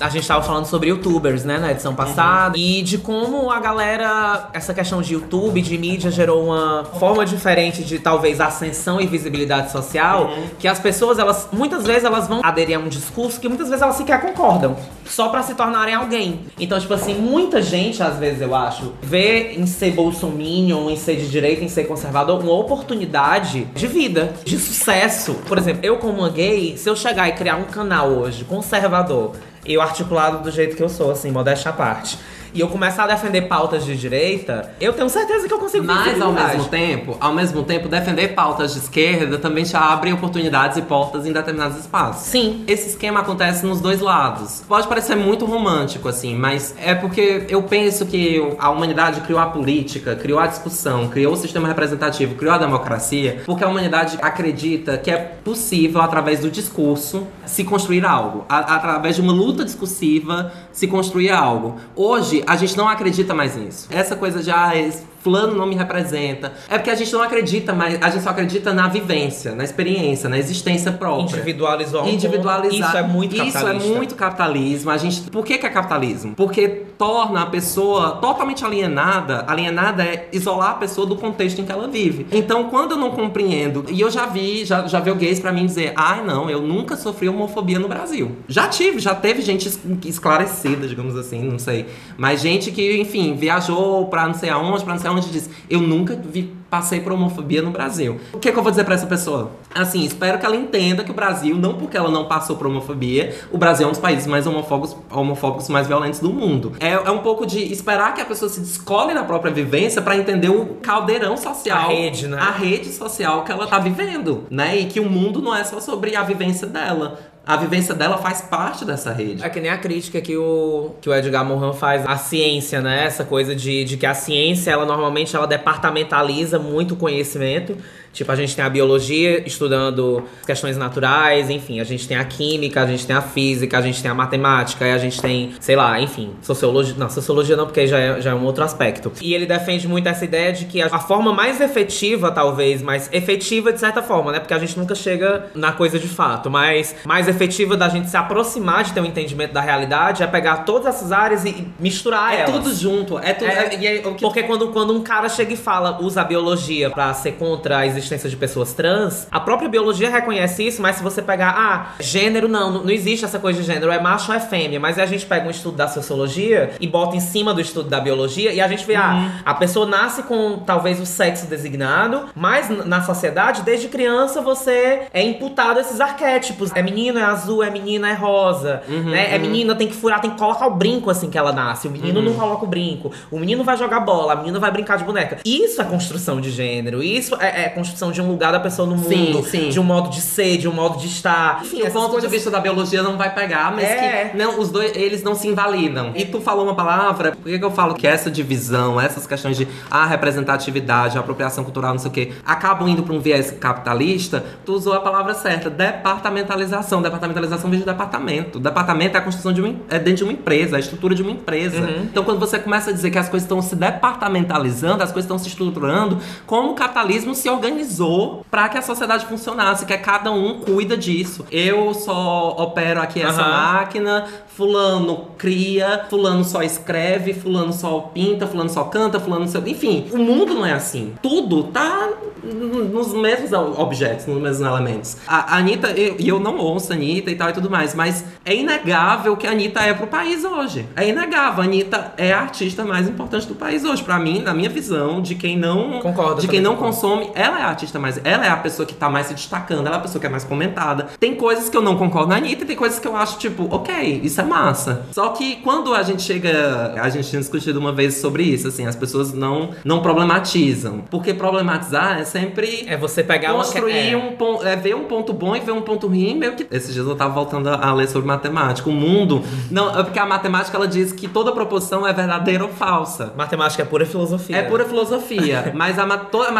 A 0.00 0.08
gente 0.08 0.28
tava 0.28 0.42
falando 0.44 0.64
sobre 0.64 0.90
youtubers, 0.90 1.44
né, 1.44 1.58
na 1.58 1.72
edição 1.72 1.92
passada, 1.92 2.56
e 2.56 2.82
de 2.82 2.98
como 2.98 3.50
a 3.50 3.58
galera, 3.58 4.48
essa 4.52 4.72
questão 4.72 5.02
de 5.02 5.14
YouTube, 5.14 5.60
de 5.60 5.76
mídia, 5.76 6.08
gerou 6.08 6.44
uma 6.44 6.84
forma 7.00 7.26
diferente 7.26 7.82
de 7.82 7.98
talvez 7.98 8.40
ascensão 8.40 9.00
e 9.00 9.06
visibilidade 9.08 9.72
social, 9.72 10.30
que 10.58 10.68
as 10.68 10.78
pessoas, 10.78 11.18
elas, 11.18 11.48
muitas 11.52 11.84
vezes 11.84 12.04
elas 12.04 12.28
vão 12.28 12.40
aderir 12.44 12.76
a 12.76 12.80
um 12.80 12.88
discurso 12.88 13.40
que 13.40 13.48
muitas 13.48 13.68
vezes 13.68 13.82
elas 13.82 13.96
sequer 13.96 14.20
concordam, 14.20 14.76
só 15.04 15.30
pra 15.30 15.42
se 15.42 15.54
tornarem 15.54 15.94
alguém. 15.94 16.42
Então, 16.60 16.78
tipo 16.78 16.94
assim, 16.94 17.14
muita 17.14 17.60
gente, 17.60 18.00
às 18.00 18.16
vezes, 18.18 18.40
eu 18.40 18.54
acho, 18.54 18.92
vê 19.02 19.54
em 19.54 19.66
ser 19.66 19.90
bolsominion, 19.90 20.90
em 20.90 20.96
ser 20.96 21.16
de 21.16 21.28
direita, 21.28 21.64
em 21.64 21.68
ser 21.68 21.84
conservador, 21.84 22.40
uma 22.40 22.52
oportunidade 22.52 23.64
de 23.74 23.86
vida, 23.88 24.32
de 24.44 24.58
sucesso. 24.58 25.34
Por 25.48 25.58
exemplo, 25.58 25.80
eu 25.84 25.96
como 25.96 26.18
uma 26.18 26.30
gay, 26.30 26.76
se 26.76 26.88
eu 26.88 26.94
chegar 26.94 27.28
e 27.28 27.32
criar 27.32 27.56
um 27.56 27.64
canal 27.64 28.10
hoje, 28.10 28.44
conservador, 28.44 29.32
eu 29.74 29.80
articulado 29.80 30.42
do 30.42 30.50
jeito 30.50 30.76
que 30.76 30.82
eu 30.82 30.88
sou, 30.88 31.10
assim, 31.10 31.30
modéstia 31.30 31.70
à 31.70 31.74
parte. 31.74 32.18
E 32.54 32.60
eu 32.60 32.68
começar 32.68 33.04
a 33.04 33.06
defender 33.08 33.42
pautas 33.42 33.84
de 33.84 33.96
direita, 33.96 34.70
eu 34.80 34.92
tenho 34.92 35.08
certeza 35.08 35.46
que 35.46 35.52
eu 35.52 35.58
consigo 35.58 35.84
Mas 35.84 36.20
ao 36.20 36.32
mesmo 36.32 36.64
tempo, 36.66 37.16
ao 37.20 37.32
mesmo 37.32 37.62
tempo, 37.62 37.88
defender 37.88 38.28
pautas 38.34 38.72
de 38.72 38.78
esquerda 38.80 39.38
também 39.38 39.64
te 39.64 39.76
abre 39.76 40.12
oportunidades 40.12 40.76
e 40.76 40.82
portas 40.82 41.26
em 41.26 41.32
determinados 41.32 41.78
espaços. 41.78 42.22
Sim. 42.22 42.64
Esse 42.66 42.90
esquema 42.90 43.20
acontece 43.20 43.64
nos 43.66 43.80
dois 43.80 44.00
lados. 44.00 44.62
Pode 44.68 44.86
parecer 44.88 45.14
muito 45.16 45.44
romântico, 45.44 46.08
assim, 46.08 46.34
mas 46.34 46.74
é 46.82 46.94
porque 46.94 47.44
eu 47.48 47.62
penso 47.62 48.06
que 48.06 48.42
a 48.58 48.70
humanidade 48.70 49.20
criou 49.22 49.38
a 49.40 49.46
política, 49.46 50.16
criou 50.16 50.38
a 50.38 50.46
discussão, 50.46 51.08
criou 51.08 51.32
o 51.34 51.36
sistema 51.36 51.68
representativo, 51.68 52.34
criou 52.34 52.54
a 52.54 52.58
democracia, 52.58 53.42
porque 53.46 53.62
a 53.64 53.68
humanidade 53.68 54.18
acredita 54.20 54.96
que 54.98 55.10
é 55.10 55.16
possível, 55.44 56.00
através 56.00 56.40
do 56.40 56.50
discurso, 56.50 57.26
se 57.46 57.64
construir 57.64 58.04
algo. 58.04 58.44
A- 58.48 58.76
através 58.76 59.16
de 59.16 59.22
uma 59.22 59.32
luta 59.32 59.64
discursiva, 59.64 60.52
se 60.78 60.86
construir 60.86 61.30
algo. 61.30 61.74
Hoje, 61.96 62.44
a 62.46 62.54
gente 62.54 62.76
não 62.76 62.88
acredita 62.88 63.34
mais 63.34 63.56
nisso. 63.56 63.88
Essa 63.90 64.14
coisa 64.14 64.40
esse 64.76 65.02
fulano 65.20 65.54
não 65.54 65.66
me 65.66 65.74
representa. 65.74 66.52
É 66.68 66.78
porque 66.78 66.90
a 66.90 66.94
gente 66.94 67.12
não 67.12 67.22
acredita 67.22 67.72
mais, 67.72 68.00
a 68.02 68.10
gente 68.10 68.22
só 68.22 68.30
acredita 68.30 68.72
na 68.72 68.88
vivência, 68.88 69.54
na 69.54 69.64
experiência, 69.64 70.28
na 70.28 70.38
existência 70.38 70.92
própria. 70.92 71.24
Individualizou. 71.36 72.06
Individualizar. 72.08 72.70
ponto. 72.70 72.88
Isso 72.88 72.96
é 72.96 73.02
muito 73.02 73.36
capitalista. 73.36 73.78
Isso 73.78 73.92
é 73.92 73.96
muito 73.96 74.14
capitalismo. 74.14 74.90
A 74.90 74.96
gente, 74.96 75.22
por 75.30 75.44
que, 75.44 75.58
que 75.58 75.66
é 75.66 75.70
capitalismo? 75.70 76.34
Porque 76.34 76.68
torna 76.96 77.42
a 77.42 77.46
pessoa 77.46 78.12
totalmente 78.12 78.64
alienada. 78.64 79.44
Alienada 79.46 80.02
é 80.02 80.28
isolar 80.32 80.70
a 80.70 80.74
pessoa 80.74 81.06
do 81.06 81.16
contexto 81.16 81.60
em 81.60 81.64
que 81.64 81.72
ela 81.72 81.88
vive. 81.88 82.26
Então, 82.32 82.64
quando 82.70 82.92
eu 82.92 82.96
não 82.98 83.10
compreendo, 83.10 83.84
e 83.88 84.00
eu 84.00 84.10
já 84.10 84.26
vi, 84.26 84.64
já, 84.64 84.86
já 84.86 85.00
veio 85.00 85.16
gays 85.16 85.40
pra 85.40 85.52
mim 85.52 85.66
dizer: 85.66 85.92
ai, 85.96 86.22
não, 86.24 86.48
eu 86.50 86.60
nunca 86.60 86.96
sofri 86.96 87.28
homofobia 87.28 87.78
no 87.78 87.88
Brasil. 87.88 88.32
Já 88.48 88.68
tive, 88.68 88.98
já 88.98 89.14
teve 89.14 89.42
gente 89.42 89.68
es- 89.68 89.78
esclarecida, 90.04 90.86
digamos 90.86 91.16
assim, 91.16 91.42
não 91.42 91.58
sei. 91.58 91.86
Mas 92.16 92.40
gente 92.40 92.70
que, 92.70 93.00
enfim, 93.00 93.34
viajou 93.34 94.06
pra 94.06 94.26
não 94.26 94.34
sei 94.34 94.50
aonde, 94.50 94.84
pra 94.84 94.94
não 94.94 95.00
sei 95.00 95.07
aonde, 95.08 95.30
diz: 95.30 95.50
eu 95.68 95.80
nunca 95.80 96.14
vi 96.14 96.56
passei 96.70 97.00
por 97.00 97.12
homofobia 97.12 97.62
no 97.62 97.70
Brasil. 97.70 98.20
O 98.32 98.38
que, 98.38 98.52
que 98.52 98.58
eu 98.58 98.62
vou 98.62 98.70
dizer 98.70 98.84
pra 98.84 98.94
essa 98.94 99.06
pessoa? 99.06 99.52
Assim, 99.74 100.04
espero 100.04 100.38
que 100.38 100.46
ela 100.46 100.56
entenda 100.56 101.02
que 101.02 101.10
o 101.10 101.14
Brasil, 101.14 101.56
não 101.56 101.74
porque 101.74 101.96
ela 101.96 102.10
não 102.10 102.26
passou 102.26 102.56
por 102.56 102.66
homofobia, 102.66 103.34
o 103.50 103.58
Brasil 103.58 103.86
é 103.86 103.88
um 103.88 103.92
dos 103.92 104.00
países 104.00 104.26
mais 104.26 104.46
homofóbicos, 104.46 104.96
homofóbicos 105.10 105.68
mais 105.68 105.86
violentos 105.86 106.20
do 106.20 106.30
mundo. 106.30 106.72
É, 106.80 106.92
é 106.92 107.10
um 107.10 107.18
pouco 107.18 107.46
de 107.46 107.60
esperar 107.72 108.14
que 108.14 108.20
a 108.20 108.24
pessoa 108.24 108.48
se 108.48 108.60
descole 108.60 109.14
na 109.14 109.24
própria 109.24 109.52
vivência 109.52 110.02
pra 110.02 110.16
entender 110.16 110.50
o 110.50 110.76
caldeirão 110.82 111.36
social. 111.36 111.78
A 111.78 111.88
rede, 111.88 112.28
né? 112.28 112.38
A 112.38 112.50
rede 112.50 112.88
social 112.92 113.44
que 113.44 113.52
ela 113.52 113.66
tá 113.66 113.78
vivendo, 113.78 114.44
né? 114.50 114.76
E 114.76 114.86
que 114.86 115.00
o 115.00 115.08
mundo 115.08 115.40
não 115.40 115.54
é 115.54 115.64
só 115.64 115.80
sobre 115.80 116.16
a 116.16 116.22
vivência 116.22 116.66
dela. 116.66 117.18
A 117.48 117.56
vivência 117.56 117.94
dela 117.94 118.18
faz 118.18 118.42
parte 118.42 118.84
dessa 118.84 119.10
rede. 119.10 119.42
É 119.42 119.48
que 119.48 119.58
nem 119.58 119.70
a 119.70 119.78
crítica 119.78 120.20
que 120.20 120.36
o, 120.36 120.90
que 121.00 121.08
o 121.08 121.14
Edgar 121.14 121.42
Morin 121.46 121.72
faz 121.72 122.06
à 122.06 122.14
ciência, 122.18 122.82
né? 122.82 123.06
Essa 123.06 123.24
coisa 123.24 123.56
de, 123.56 123.84
de 123.84 123.96
que 123.96 124.04
a 124.04 124.12
ciência, 124.12 124.70
ela 124.70 124.84
normalmente 124.84 125.34
ela 125.34 125.46
departamentaliza 125.46 126.58
muito 126.58 126.92
o 126.92 126.96
conhecimento. 126.98 127.74
Tipo, 128.18 128.32
a 128.32 128.34
gente 128.34 128.56
tem 128.56 128.64
a 128.64 128.68
biologia 128.68 129.46
estudando 129.46 130.24
questões 130.44 130.76
naturais, 130.76 131.48
enfim, 131.50 131.78
a 131.78 131.84
gente 131.84 132.08
tem 132.08 132.16
a 132.16 132.24
química, 132.24 132.82
a 132.82 132.86
gente 132.86 133.06
tem 133.06 133.14
a 133.14 133.22
física, 133.22 133.78
a 133.78 133.80
gente 133.80 134.02
tem 134.02 134.10
a 134.10 134.14
matemática, 134.14 134.84
e 134.84 134.90
a 134.90 134.98
gente 134.98 135.22
tem, 135.22 135.54
sei 135.60 135.76
lá, 135.76 136.00
enfim, 136.00 136.32
sociologia. 136.42 136.94
Não, 136.98 137.08
sociologia 137.08 137.56
não, 137.56 137.66
porque 137.66 137.86
já 137.86 137.96
é, 137.96 138.20
já 138.20 138.32
é 138.32 138.34
um 138.34 138.44
outro 138.44 138.64
aspecto. 138.64 139.12
E 139.22 139.34
ele 139.34 139.46
defende 139.46 139.86
muito 139.86 140.08
essa 140.08 140.24
ideia 140.24 140.52
de 140.52 140.64
que 140.64 140.82
a, 140.82 140.86
a 140.86 140.98
forma 140.98 141.32
mais 141.32 141.60
efetiva, 141.60 142.32
talvez, 142.32 142.82
mais 142.82 143.08
efetiva 143.12 143.72
de 143.72 143.78
certa 143.78 144.02
forma, 144.02 144.32
né? 144.32 144.40
Porque 144.40 144.52
a 144.54 144.58
gente 144.58 144.76
nunca 144.76 144.96
chega 144.96 145.46
na 145.54 145.70
coisa 145.70 145.96
de 145.96 146.08
fato, 146.08 146.50
mas 146.50 146.96
mais 147.04 147.28
efetiva 147.28 147.76
da 147.76 147.88
gente 147.88 148.10
se 148.10 148.16
aproximar 148.16 148.82
de 148.82 148.92
ter 148.94 149.00
um 149.00 149.04
entendimento 149.06 149.52
da 149.52 149.60
realidade 149.60 150.24
é 150.24 150.26
pegar 150.26 150.64
todas 150.64 150.86
essas 150.88 151.12
áreas 151.12 151.44
e 151.44 151.48
e 151.58 151.66
misturar 151.80 152.34
É 152.34 152.40
elas. 152.42 152.52
tudo 152.52 152.74
junto, 152.74 153.18
é 153.18 153.32
tudo. 153.32 153.48
É, 153.50 153.74
é- 153.74 153.96
é 153.96 153.98
Porque 154.00 154.42
quando, 154.42 154.68
quando 154.68 154.92
um 154.92 155.02
cara 155.02 155.28
chega 155.28 155.52
e 155.54 155.56
fala, 155.56 155.98
usa 156.00 156.20
a 156.20 156.24
biologia 156.24 156.88
pra 156.90 157.12
ser 157.14 157.32
contra 157.32 157.78
a 157.78 157.86
existência 157.86 158.07
de 158.08 158.36
pessoas 158.36 158.72
trans, 158.72 159.26
a 159.30 159.38
própria 159.40 159.68
biologia 159.68 160.08
reconhece 160.10 160.66
isso, 160.66 160.80
mas 160.82 160.96
se 160.96 161.02
você 161.02 161.20
pegar, 161.22 161.54
ah, 161.56 161.94
gênero 162.00 162.48
não, 162.48 162.70
não, 162.84 162.90
existe 162.90 163.24
essa 163.24 163.38
coisa 163.38 163.60
de 163.60 163.66
gênero, 163.66 163.90
é 163.92 164.00
macho 164.00 164.30
ou 164.32 164.36
é 164.36 164.40
fêmea, 164.40 164.80
mas 164.80 164.96
aí 164.98 165.04
a 165.04 165.06
gente 165.06 165.26
pega 165.26 165.46
um 165.46 165.50
estudo 165.50 165.76
da 165.76 165.86
sociologia 165.88 166.70
e 166.80 166.86
bota 166.86 167.16
em 167.16 167.20
cima 167.20 167.52
do 167.54 167.60
estudo 167.60 167.88
da 167.88 168.00
biologia 168.00 168.52
e 168.52 168.60
a 168.60 168.68
gente 168.68 168.84
vê, 168.84 168.94
Uhum. 168.94 169.00
ah, 169.00 169.30
a 169.44 169.54
pessoa 169.54 169.86
nasce 169.86 170.22
com 170.24 170.58
talvez 170.64 170.98
o 171.00 171.06
sexo 171.06 171.46
designado, 171.46 172.26
mas 172.34 172.68
na 172.86 173.02
sociedade, 173.02 173.62
desde 173.62 173.88
criança, 173.88 174.40
você 174.40 175.02
é 175.12 175.22
imputado 175.22 175.78
a 175.78 175.80
esses 175.80 176.00
arquétipos. 176.00 176.70
É 176.74 176.82
menino, 176.82 177.18
é 177.18 177.22
azul, 177.24 177.62
é 177.62 177.70
menina, 177.70 178.08
é 178.10 178.14
rosa, 178.14 178.82
Uhum, 178.88 179.10
né? 179.10 179.34
É 179.34 179.38
menina, 179.38 179.74
tem 179.74 179.88
que 179.88 179.94
furar, 179.94 180.20
tem 180.20 180.30
que 180.30 180.38
colocar 180.38 180.66
o 180.66 180.74
brinco 180.74 181.10
assim 181.10 181.30
que 181.30 181.36
ela 181.38 181.52
nasce. 181.52 181.88
O 181.88 181.90
menino 181.90 182.20
Uhum. 182.20 182.26
não 182.26 182.34
coloca 182.34 182.64
o 182.64 182.68
brinco. 182.68 183.10
O 183.30 183.38
menino 183.38 183.62
vai 183.64 183.76
jogar 183.76 184.00
bola, 184.00 184.32
a 184.32 184.36
menina 184.36 184.58
vai 184.58 184.70
brincar 184.70 184.96
de 184.98 185.04
boneca. 185.04 185.38
Isso 185.44 185.80
é 185.80 185.84
construção 185.84 186.40
de 186.40 186.50
gênero. 186.50 187.02
Isso 187.02 187.36
é, 187.40 187.64
é 187.64 187.68
construção 187.68 187.87
de 188.12 188.20
um 188.22 188.28
lugar 188.28 188.52
da 188.52 188.60
pessoa 188.60 188.88
no 188.88 188.98
Sim, 188.98 189.32
mundo. 189.32 189.46
sim. 189.46 189.68
De 189.68 189.80
um 189.80 189.82
modo 189.82 190.10
de 190.10 190.20
ser, 190.20 190.56
de 190.58 190.68
um 190.68 190.72
modo 190.72 190.98
de 190.98 191.06
estar. 191.06 191.60
Enfim, 191.62 191.82
o 191.82 191.90
ponto 191.90 192.06
de 192.06 192.10
coisas- 192.12 192.30
vista 192.30 192.50
da 192.50 192.60
biologia 192.60 193.02
não 193.02 193.16
vai 193.16 193.34
pegar, 193.34 193.72
mas 193.74 193.84
É. 193.84 194.28
que 194.30 194.36
não, 194.36 194.58
os 194.60 194.70
dois, 194.70 194.94
eles 194.96 195.22
não 195.22 195.34
se 195.34 195.48
invalidam. 195.48 196.12
E 196.14 196.24
tu 196.24 196.40
falou 196.40 196.64
uma 196.64 196.74
palavra, 196.74 197.32
por 197.32 197.44
que, 197.50 197.58
que 197.58 197.64
eu 197.64 197.70
falo 197.70 197.94
que 197.94 198.06
essa 198.06 198.30
divisão, 198.30 199.00
essas 199.00 199.26
questões 199.26 199.56
de 199.56 199.66
ah, 199.90 200.06
representatividade, 200.06 201.18
apropriação 201.18 201.64
cultural, 201.64 201.92
não 201.92 201.98
sei 201.98 202.10
o 202.10 202.12
quê, 202.14 202.32
acabam 202.44 202.88
indo 202.88 203.02
para 203.02 203.14
um 203.14 203.20
viés 203.20 203.50
capitalista? 203.50 204.44
Tu 204.64 204.72
usou 204.72 204.92
a 204.94 205.00
palavra 205.00 205.34
certa, 205.34 205.68
departamentalização. 205.70 207.02
Departamentalização 207.02 207.70
vem 207.70 207.80
de 207.80 207.84
departamento. 207.86 208.58
Departamento 208.58 209.16
é 209.16 209.20
a 209.20 209.22
construção 209.22 209.52
de 209.52 209.60
uma, 209.60 209.74
é 209.88 209.98
dentro 209.98 210.18
de 210.18 210.24
uma 210.24 210.32
empresa, 210.32 210.76
a 210.76 210.80
estrutura 210.80 211.14
de 211.14 211.22
uma 211.22 211.30
empresa. 211.32 211.88
Então, 212.02 212.24
quando 212.24 212.38
você 212.38 212.58
começa 212.58 212.90
a 212.90 212.92
dizer 212.92 213.10
que 213.10 213.18
as 213.18 213.28
coisas 213.28 213.44
estão 213.44 213.60
se 213.62 213.74
departamentalizando, 213.76 215.02
as 215.02 215.10
coisas 215.12 215.24
estão 215.24 215.38
se 215.38 215.48
estruturando, 215.48 216.18
como 216.46 216.70
o 216.72 216.74
capitalismo 216.74 217.34
se 217.34 217.48
organizou 217.82 218.44
para 218.50 218.68
que 218.68 218.78
a 218.78 218.82
sociedade 218.82 219.26
funcionasse, 219.26 219.86
que 219.86 219.92
é 219.92 219.96
cada 219.98 220.30
um 220.32 220.60
cuida 220.60 220.96
disso. 220.96 221.44
Eu 221.50 221.94
só 221.94 222.56
opero 222.58 223.00
aqui 223.00 223.20
essa 223.20 223.40
Aham. 223.42 223.74
máquina, 223.74 224.24
fulano 224.48 225.28
cria, 225.38 226.06
fulano 226.10 226.44
só 226.44 226.62
escreve, 226.62 227.32
fulano 227.32 227.72
só 227.72 228.00
pinta, 228.12 228.46
fulano 228.46 228.70
só 228.70 228.84
canta, 228.84 229.20
fulano 229.20 229.46
só... 229.48 229.58
Enfim, 229.58 230.06
o 230.12 230.18
mundo 230.18 230.54
não 230.54 230.66
é 230.66 230.72
assim. 230.72 231.14
Tudo 231.22 231.64
tá 231.64 232.08
nos 232.42 233.12
mesmos 233.12 233.52
objetos, 233.52 234.26
nos 234.26 234.40
mesmos 234.40 234.66
elementos. 234.66 235.16
A 235.26 235.56
Anitta, 235.56 235.88
eu- 235.90 236.16
e 236.18 236.28
eu, 236.28 236.40
não 236.40 236.56
ouço 236.58 236.92
a 236.92 236.96
Anitta 236.96 237.30
e 237.30 237.34
tal 237.36 237.50
e 237.50 237.52
tudo 237.52 237.70
mais, 237.70 237.94
mas 237.94 238.24
é 238.44 238.54
inegável 238.54 239.36
que 239.36 239.46
a 239.46 239.50
Anitta 239.50 239.80
é 239.80 239.92
pro 239.94 240.06
país 240.06 240.44
hoje. 240.44 240.86
É 240.96 241.08
inegável. 241.08 241.62
A 241.62 241.66
Anitta 241.66 242.12
é 242.16 242.32
a 242.32 242.40
artista 242.40 242.84
mais 242.84 243.08
importante 243.08 243.46
do 243.46 243.54
país 243.54 243.84
hoje. 243.84 244.02
Pra 244.02 244.18
mim, 244.18 244.40
na 244.40 244.54
minha 244.54 244.70
visão, 244.70 245.20
de 245.20 245.34
quem 245.34 245.56
não... 245.58 246.00
Concordo, 246.00 246.40
De 246.40 246.48
quem 246.48 246.60
não 246.60 246.76
concordo. 246.76 246.88
consome, 246.96 247.30
ela 247.34 247.58
é 247.60 247.62
a 247.62 247.67
artista 247.68 247.98
mais. 247.98 248.20
Ela 248.24 248.46
é 248.46 248.48
a 248.48 248.56
pessoa 248.56 248.86
que 248.86 248.94
tá 248.94 249.08
mais 249.08 249.26
se 249.26 249.34
destacando, 249.34 249.86
ela 249.86 249.96
é 249.96 249.98
a 249.98 250.02
pessoa 250.02 250.20
que 250.20 250.26
é 250.26 250.30
mais 250.30 250.44
comentada. 250.44 251.08
Tem 251.18 251.34
coisas 251.34 251.68
que 251.68 251.76
eu 251.76 251.82
não 251.82 251.96
concordo 251.96 252.28
na 252.28 252.36
Anitta 252.36 252.64
e 252.64 252.66
tem 252.66 252.76
coisas 252.76 252.98
que 252.98 253.06
eu 253.06 253.16
acho, 253.16 253.38
tipo, 253.38 253.68
ok, 253.70 254.20
isso 254.22 254.40
é 254.40 254.44
massa. 254.44 255.06
Só 255.12 255.30
que 255.30 255.56
quando 255.56 255.94
a 255.94 256.02
gente 256.02 256.22
chega. 256.22 256.94
A 257.00 257.08
gente 257.08 257.28
tinha 257.28 257.40
discutido 257.40 257.78
uma 257.78 257.92
vez 257.92 258.16
sobre 258.16 258.42
isso, 258.42 258.68
assim, 258.68 258.86
as 258.86 258.96
pessoas 258.96 259.32
não, 259.32 259.70
não 259.84 260.00
problematizam. 260.00 261.02
Porque 261.10 261.32
problematizar 261.34 262.18
é 262.20 262.24
sempre. 262.24 262.84
É 262.86 262.96
você 262.96 263.22
pegar 263.22 263.54
uma. 263.54 263.64
Construir 263.64 264.12
é. 264.12 264.16
um 264.16 264.36
ponto, 264.36 264.66
é 264.66 264.76
ver 264.76 264.94
um 264.94 265.04
ponto 265.04 265.32
bom 265.32 265.54
e 265.54 265.60
ver 265.60 265.72
um 265.72 265.82
ponto 265.82 266.06
ruim, 266.06 266.36
meio 266.36 266.54
que. 266.54 266.66
Esses 266.70 266.92
dias 266.94 267.06
eu 267.06 267.16
tava 267.16 267.34
voltando 267.34 267.68
a, 267.68 267.92
ler 267.94 268.08
sobre 268.08 268.26
matemática. 268.26 268.88
O 268.88 268.92
mundo. 268.92 269.42
Não, 269.70 269.98
é 269.98 270.02
porque 270.02 270.18
a 270.18 270.26
matemática 270.26 270.76
ela 270.76 270.86
diz 270.86 271.12
que 271.12 271.28
toda 271.28 271.52
proposição 271.52 272.06
é 272.06 272.12
verdadeira 272.12 272.64
ou 272.64 272.70
falsa. 272.70 273.32
Matemática 273.36 273.82
é 273.82 273.86
pura 273.86 274.06
filosofia. 274.06 274.56
É 274.56 274.62
pura 274.62 274.84
filosofia. 274.84 275.72
mas 275.74 275.98
a, 275.98 276.06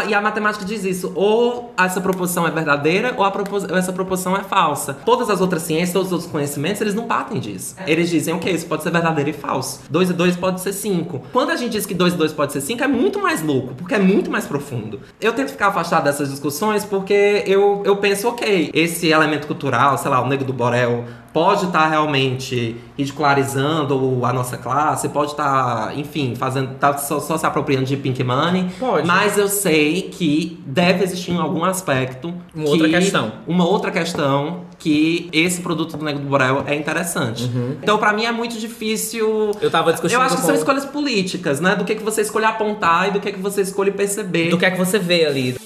e 0.07 0.13
a 0.13 0.21
matemática 0.21 0.65
diz 0.65 0.83
isso. 0.83 0.98
Ou 1.15 1.73
essa 1.77 2.01
proposição 2.01 2.47
é 2.47 2.51
verdadeira 2.51 3.13
ou 3.17 3.29
propos- 3.31 3.63
essa 3.65 3.93
proposição 3.93 4.35
é 4.35 4.41
falsa. 4.43 4.93
Todas 5.05 5.29
as 5.29 5.41
outras 5.41 5.61
ciências, 5.63 5.91
todos 5.93 6.07
os 6.07 6.13
outros 6.13 6.31
conhecimentos, 6.31 6.81
eles 6.81 6.93
não 6.93 7.05
partem 7.07 7.39
disso. 7.39 7.75
Eles 7.85 8.09
dizem, 8.09 8.33
ok, 8.33 8.51
isso 8.53 8.65
pode 8.65 8.83
ser 8.83 8.91
verdadeiro 8.91 9.29
e 9.29 9.33
falso. 9.33 9.81
2 9.89 10.09
e 10.09 10.13
2 10.13 10.35
pode 10.35 10.61
ser 10.61 10.73
5. 10.73 11.21
Quando 11.31 11.51
a 11.51 11.55
gente 11.55 11.71
diz 11.71 11.85
que 11.85 11.93
2 11.93 12.13
e 12.13 12.17
2 12.17 12.33
pode 12.33 12.51
ser 12.53 12.61
5, 12.61 12.83
é 12.83 12.87
muito 12.87 13.19
mais 13.21 13.41
louco, 13.41 13.73
porque 13.75 13.95
é 13.95 13.99
muito 13.99 14.29
mais 14.31 14.45
profundo. 14.45 14.99
Eu 15.21 15.33
tento 15.33 15.49
ficar 15.51 15.67
afastado 15.67 16.03
dessas 16.05 16.29
discussões 16.29 16.83
porque 16.85 17.43
eu, 17.45 17.81
eu 17.85 17.97
penso, 17.97 18.27
ok, 18.27 18.71
esse 18.73 19.07
elemento 19.07 19.47
cultural, 19.47 19.97
sei 19.97 20.09
lá, 20.09 20.21
o 20.21 20.27
Negro 20.27 20.45
do 20.45 20.53
Borel, 20.53 21.05
pode 21.33 21.65
estar 21.65 21.87
realmente 21.87 22.75
ridicularizando 22.97 24.25
a 24.25 24.33
nossa 24.33 24.57
classe, 24.57 25.09
pode 25.09 25.31
estar, 25.31 25.97
enfim, 25.97 26.35
fazendo, 26.35 26.75
tá 26.75 26.97
só, 26.97 27.19
só 27.19 27.37
se 27.37 27.45
apropriando 27.45 27.85
de 27.85 27.95
pink 27.97 28.23
money. 28.23 28.67
Pode. 28.79 29.07
Mas 29.07 29.37
eu 29.37 29.47
sei 29.47 30.03
que 30.03 30.61
deve 30.65 31.03
existir 31.03 31.31
em 31.31 31.37
algum 31.37 31.63
aspecto. 31.63 32.33
Uma 32.55 32.65
que- 32.65 32.71
outra 32.71 32.89
questão. 32.89 33.31
Uma 33.47 33.65
outra 33.65 33.91
questão 33.91 34.61
que 34.77 35.29
esse 35.33 35.61
produto 35.61 35.97
do 35.97 36.05
Negro 36.05 36.21
do 36.23 36.29
Borel 36.29 36.63
é 36.65 36.75
interessante. 36.75 37.49
Então, 37.81 37.97
pra 37.97 38.13
mim, 38.13 38.25
é 38.25 38.31
muito 38.31 38.57
difícil. 38.57 39.27
Uhum. 39.29 39.51
Eu 39.61 39.69
tava 39.69 39.91
discutindo 39.91 40.17
Eu 40.17 40.21
acho 40.21 40.37
que 40.37 40.41
são 40.41 40.55
escolhas 40.55 40.85
políticas, 40.85 41.59
né? 41.59 41.75
Do 41.75 41.83
que, 41.83 41.95
que 41.95 42.03
você 42.03 42.21
escolhe 42.21 42.45
apontar 42.45 43.09
e 43.09 43.11
do 43.11 43.19
que, 43.19 43.31
que 43.33 43.39
você 43.39 43.61
escolhe 43.61 43.91
perceber. 43.91 44.49
Do 44.49 44.57
que 44.57 44.65
é 44.65 44.71
que 44.71 44.77
você 44.77 44.97
vê 44.97 45.25
ali. 45.25 45.57